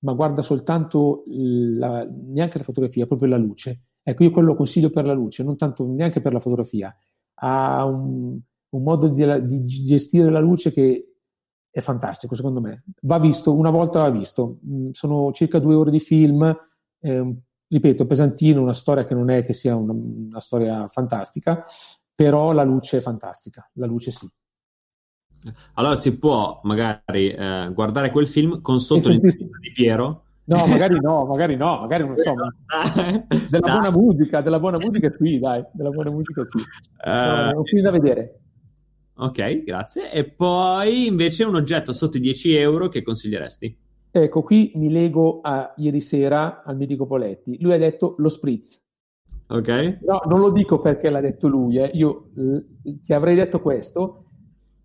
ma 0.00 0.14
guarda 0.14 0.42
soltanto 0.42 1.22
la, 1.26 2.04
neanche 2.04 2.58
la 2.58 2.64
fotografia, 2.64 3.06
proprio 3.06 3.28
la 3.28 3.36
luce. 3.36 3.82
Ecco, 4.02 4.24
io 4.24 4.30
quello 4.32 4.48
lo 4.48 4.56
consiglio 4.56 4.90
per 4.90 5.04
la 5.04 5.12
luce, 5.12 5.44
non 5.44 5.56
tanto 5.56 5.86
neanche 5.86 6.20
per 6.20 6.32
la 6.32 6.40
fotografia. 6.40 6.94
Ha 7.34 7.84
un, 7.84 8.40
un 8.72 8.82
modo 8.82 9.08
di, 9.08 9.24
di, 9.46 9.64
gestire 9.64 10.30
la 10.30 10.40
luce 10.40 10.72
che 10.72 11.14
è 11.70 11.80
fantastico 11.80 12.34
secondo 12.34 12.60
me. 12.60 12.84
Va 13.02 13.18
visto, 13.18 13.54
una 13.54 13.70
volta 13.70 14.00
va 14.00 14.10
visto. 14.10 14.58
Mm, 14.66 14.90
sono 14.90 15.32
circa 15.32 15.58
due 15.58 15.74
ore 15.74 15.90
di 15.90 16.00
film, 16.00 16.54
eh, 17.00 17.36
ripeto, 17.68 18.06
pesantino, 18.06 18.60
una 18.60 18.74
storia 18.74 19.06
che 19.06 19.14
non 19.14 19.30
è 19.30 19.42
che 19.42 19.52
sia 19.52 19.74
una, 19.74 19.92
una 19.92 20.40
storia 20.40 20.86
fantastica, 20.88 21.64
però 22.14 22.52
la 22.52 22.64
luce 22.64 22.98
è 22.98 23.00
fantastica, 23.00 23.68
la 23.74 23.86
luce 23.86 24.10
sì. 24.10 24.28
Allora 25.74 25.96
si 25.96 26.18
può 26.18 26.60
magari 26.62 27.30
eh, 27.30 27.70
guardare 27.74 28.10
quel 28.10 28.28
film 28.28 28.60
con 28.60 28.78
sotto 28.78 29.08
l'intervista 29.08 29.44
di 29.58 29.72
Piero. 29.72 30.24
No, 30.44 30.66
magari 30.66 31.00
no, 31.00 31.24
magari 31.24 31.56
no, 31.56 31.80
magari 31.80 32.06
non 32.06 32.16
so. 32.16 32.34
della 33.48 33.72
buona 33.72 33.90
musica, 33.90 34.40
della 34.40 34.58
buona 34.58 34.76
musica 34.76 35.10
qui, 35.12 35.38
dai, 35.38 35.64
della 35.72 35.90
buona 35.90 36.10
musica 36.10 36.44
sì. 36.44 36.58
Uh, 36.58 37.10
no, 37.10 37.50
è 37.50 37.54
un 37.54 37.64
film 37.64 37.82
da 37.82 37.90
vedere. 37.90 38.41
Ok, 39.14 39.64
grazie. 39.64 40.10
E 40.10 40.24
poi 40.24 41.06
invece 41.06 41.44
un 41.44 41.54
oggetto 41.54 41.92
sotto 41.92 42.16
i 42.16 42.20
10 42.20 42.54
euro 42.54 42.88
che 42.88 43.02
consiglieresti? 43.02 43.78
Ecco, 44.10 44.42
qui 44.42 44.72
mi 44.74 44.90
lego 44.90 45.40
a 45.42 45.72
ieri 45.76 46.00
sera 46.00 46.62
al 46.64 46.76
mitico 46.76 47.06
Poletti. 47.06 47.58
Lui 47.60 47.72
ha 47.72 47.78
detto 47.78 48.14
lo 48.18 48.28
spritz. 48.28 48.80
Ok. 49.48 49.98
No, 50.02 50.22
non 50.26 50.40
lo 50.40 50.50
dico 50.50 50.78
perché 50.78 51.10
l'ha 51.10 51.20
detto 51.20 51.48
lui, 51.48 51.78
eh. 51.78 51.90
io 51.94 52.30
eh, 52.36 53.00
ti 53.02 53.12
avrei 53.12 53.34
detto 53.34 53.60
questo, 53.60 54.24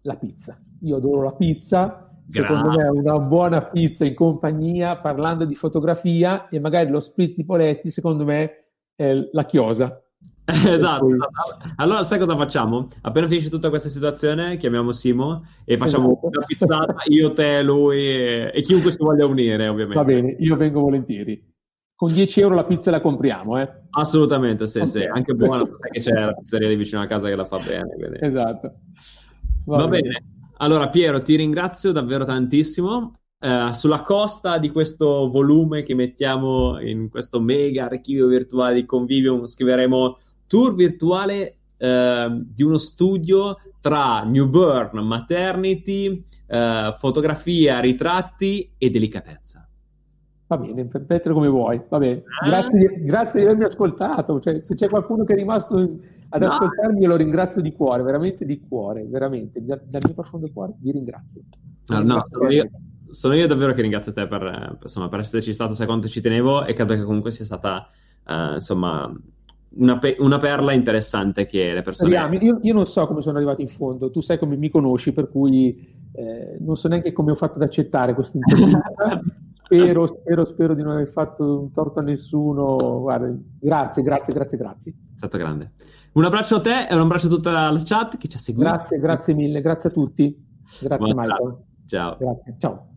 la 0.01 0.15
pizza. 0.15 0.61
Io 0.81 0.97
adoro 0.97 1.23
la 1.23 1.33
pizza, 1.33 2.09
secondo 2.27 2.69
me 2.69 2.83
è 2.83 2.89
una 2.89 3.19
buona 3.19 3.63
pizza 3.63 4.05
in 4.05 4.13
compagnia, 4.13 4.97
parlando 4.97 5.45
di 5.45 5.55
fotografia, 5.55 6.49
e 6.49 6.59
magari 6.59 6.89
lo 6.89 6.99
spritz 6.99 7.35
di 7.35 7.45
Poletti, 7.45 7.89
secondo 7.89 8.25
me, 8.25 8.67
è 8.95 9.13
la 9.31 9.45
chiosa. 9.45 10.01
esatto. 10.71 11.07
Allora, 11.75 12.03
sai 12.03 12.19
cosa 12.19 12.37
facciamo? 12.37 12.87
Appena 13.01 13.27
finisce 13.27 13.49
tutta 13.49 13.67
questa 13.67 13.89
situazione, 13.89 14.55
chiamiamo 14.55 14.93
Simo 14.93 15.45
e 15.65 15.77
facciamo 15.77 16.11
esatto. 16.11 16.27
una 16.27 16.45
pizzata, 16.45 16.95
io, 17.07 17.33
te, 17.33 17.61
lui 17.61 17.99
e, 17.99 18.51
e, 18.53 18.61
chiunque 18.61 18.91
si 18.91 18.97
voglia 18.99 19.25
unire, 19.25 19.67
ovviamente. 19.67 19.95
Va 19.95 20.05
bene, 20.05 20.35
io 20.39 20.55
vengo 20.55 20.79
volentieri. 20.79 21.43
Con 21.93 22.13
10 22.13 22.39
euro 22.39 22.55
la 22.55 22.63
pizza 22.63 22.91
la 22.91 23.01
compriamo, 23.01 23.59
eh? 23.59 23.69
Assolutamente, 23.89 24.67
sì, 24.67 24.77
okay. 24.77 24.89
sì. 24.89 25.03
Anche 25.03 25.33
buona, 25.33 25.67
sai 25.75 25.89
che 25.91 25.99
c'è 25.99 26.13
la 26.13 26.33
pizzeria 26.33 26.69
lì 26.69 26.75
vicino 26.77 27.01
a 27.01 27.07
casa 27.07 27.27
che 27.27 27.35
la 27.35 27.45
fa 27.45 27.57
bene. 27.57 27.95
Quindi. 27.95 28.17
Esatto. 28.21 28.73
Va, 29.65 29.77
Va 29.77 29.87
bene. 29.87 30.01
bene. 30.01 30.25
Allora, 30.59 30.87
Piero, 30.87 31.21
ti 31.21 31.35
ringrazio 31.35 31.91
davvero 31.91 32.23
tantissimo. 32.23 33.19
Uh, 33.39 33.71
sulla 33.71 34.01
costa 34.01 34.57
di 34.57 34.71
questo 34.71 35.29
volume 35.29 35.83
che 35.83 35.93
mettiamo 35.93 36.79
in 36.79 37.07
questo 37.09 37.39
mega 37.39 37.85
archivio 37.85 38.25
virtuale 38.25 38.73
di 38.73 38.85
Convivium 38.85 39.45
scriveremo 39.45 40.17
tour 40.47 40.73
virtuale 40.75 41.57
uh, 41.77 42.43
di 42.43 42.63
uno 42.63 42.77
studio 42.77 43.57
tra 43.79 44.23
newborn, 44.23 44.99
maternity, 44.99 46.23
uh, 46.47 46.93
fotografia, 46.97 47.79
ritratti 47.79 48.73
e 48.77 48.89
delicatezza. 48.89 49.67
Va 50.47 50.57
bene, 50.57 50.81
interpretalo 50.81 51.35
come 51.35 51.49
vuoi. 51.49 51.81
Va 51.89 51.97
bene. 51.97 52.23
Ah. 52.41 52.47
Grazie, 52.47 53.01
grazie, 53.03 53.39
di 53.41 53.45
avermi 53.45 53.65
ascoltato. 53.65 54.39
Cioè, 54.39 54.61
se 54.63 54.75
c'è 54.75 54.87
qualcuno 54.87 55.25
che 55.25 55.33
è 55.33 55.35
rimasto 55.35 55.75
ad 56.29 56.41
no. 56.41 56.47
ascoltarmi, 56.47 57.01
io 57.01 57.07
lo 57.07 57.17
ringrazio 57.17 57.61
di 57.61 57.73
cuore, 57.73 58.01
veramente 58.01 58.45
di 58.45 58.59
cuore, 58.65 59.05
veramente. 59.05 59.63
Dal, 59.63 59.81
dal 59.85 60.01
mio 60.03 60.13
profondo 60.13 60.49
cuore 60.53 60.73
vi 60.79 60.91
ringrazio. 60.91 61.41
No, 61.87 62.01
no, 62.01 62.23
sono 62.27 62.49
io, 62.49 62.69
sono 63.09 63.33
io, 63.33 63.45
davvero 63.45 63.73
che 63.73 63.81
ringrazio 63.81 64.13
te 64.13 64.25
per, 64.25 64.77
insomma, 64.81 65.09
per 65.09 65.19
esserci 65.19 65.53
stato, 65.53 65.73
sai 65.73 65.85
quanto 65.85 66.07
ci 66.07 66.21
tenevo 66.21 66.65
e 66.65 66.73
credo 66.73 66.93
che 66.93 67.03
comunque 67.03 67.31
sia 67.31 67.45
stata, 67.45 67.89
uh, 68.25 68.53
insomma, 68.53 69.13
una, 69.75 69.97
pe- 69.97 70.15
una, 70.19 70.37
perla 70.39 70.71
interessante 70.71 71.45
che 71.45 71.73
le 71.73 71.81
persone... 71.81 72.15
Io, 72.39 72.59
io, 72.61 72.73
non 72.73 72.85
so 72.85 73.05
come 73.05 73.21
sono 73.21 73.37
arrivato 73.37 73.61
in 73.61 73.67
fondo, 73.67 74.09
tu 74.09 74.21
sai 74.21 74.39
come 74.39 74.55
mi 74.55 74.69
conosci, 74.69 75.11
per 75.11 75.29
cui 75.29 75.95
eh, 76.13 76.57
non 76.59 76.75
so 76.75 76.87
neanche 76.87 77.11
come 77.11 77.31
ho 77.31 77.35
fatto 77.35 77.55
ad 77.55 77.61
accettare 77.61 78.13
questa 78.13 78.37
intervista. 78.37 78.81
spero, 79.49 80.07
spero, 80.07 80.45
spero 80.45 80.73
di 80.73 80.81
non 80.81 80.93
aver 80.93 81.09
fatto 81.09 81.61
un 81.61 81.71
torto 81.71 81.99
a 81.99 82.03
nessuno. 82.03 82.75
Guarda, 83.01 83.31
grazie, 83.59 84.01
grazie, 84.01 84.33
grazie, 84.33 84.57
grazie. 84.57 84.91
È 84.91 85.17
stato 85.17 85.37
grande. 85.37 85.71
Un 86.13 86.23
abbraccio 86.23 86.55
a 86.55 86.61
te 86.61 86.87
e 86.87 86.95
un 86.95 87.01
abbraccio 87.01 87.27
a 87.27 87.29
tutta 87.29 87.69
la 87.69 87.81
chat 87.83 88.17
che 88.17 88.27
ci 88.27 88.37
ha 88.37 88.39
seguito. 88.39 88.67
Grazie, 88.67 88.97
grazie 88.97 89.33
mille, 89.35 89.61
grazie 89.61 89.89
a 89.89 89.91
tutti. 89.91 90.45
Grazie 90.81 90.97
Buona 90.97 91.21
Michael. 91.21 91.57
Ciao. 91.85 92.17
Grazie. 92.17 92.55
Ciao. 92.57 92.96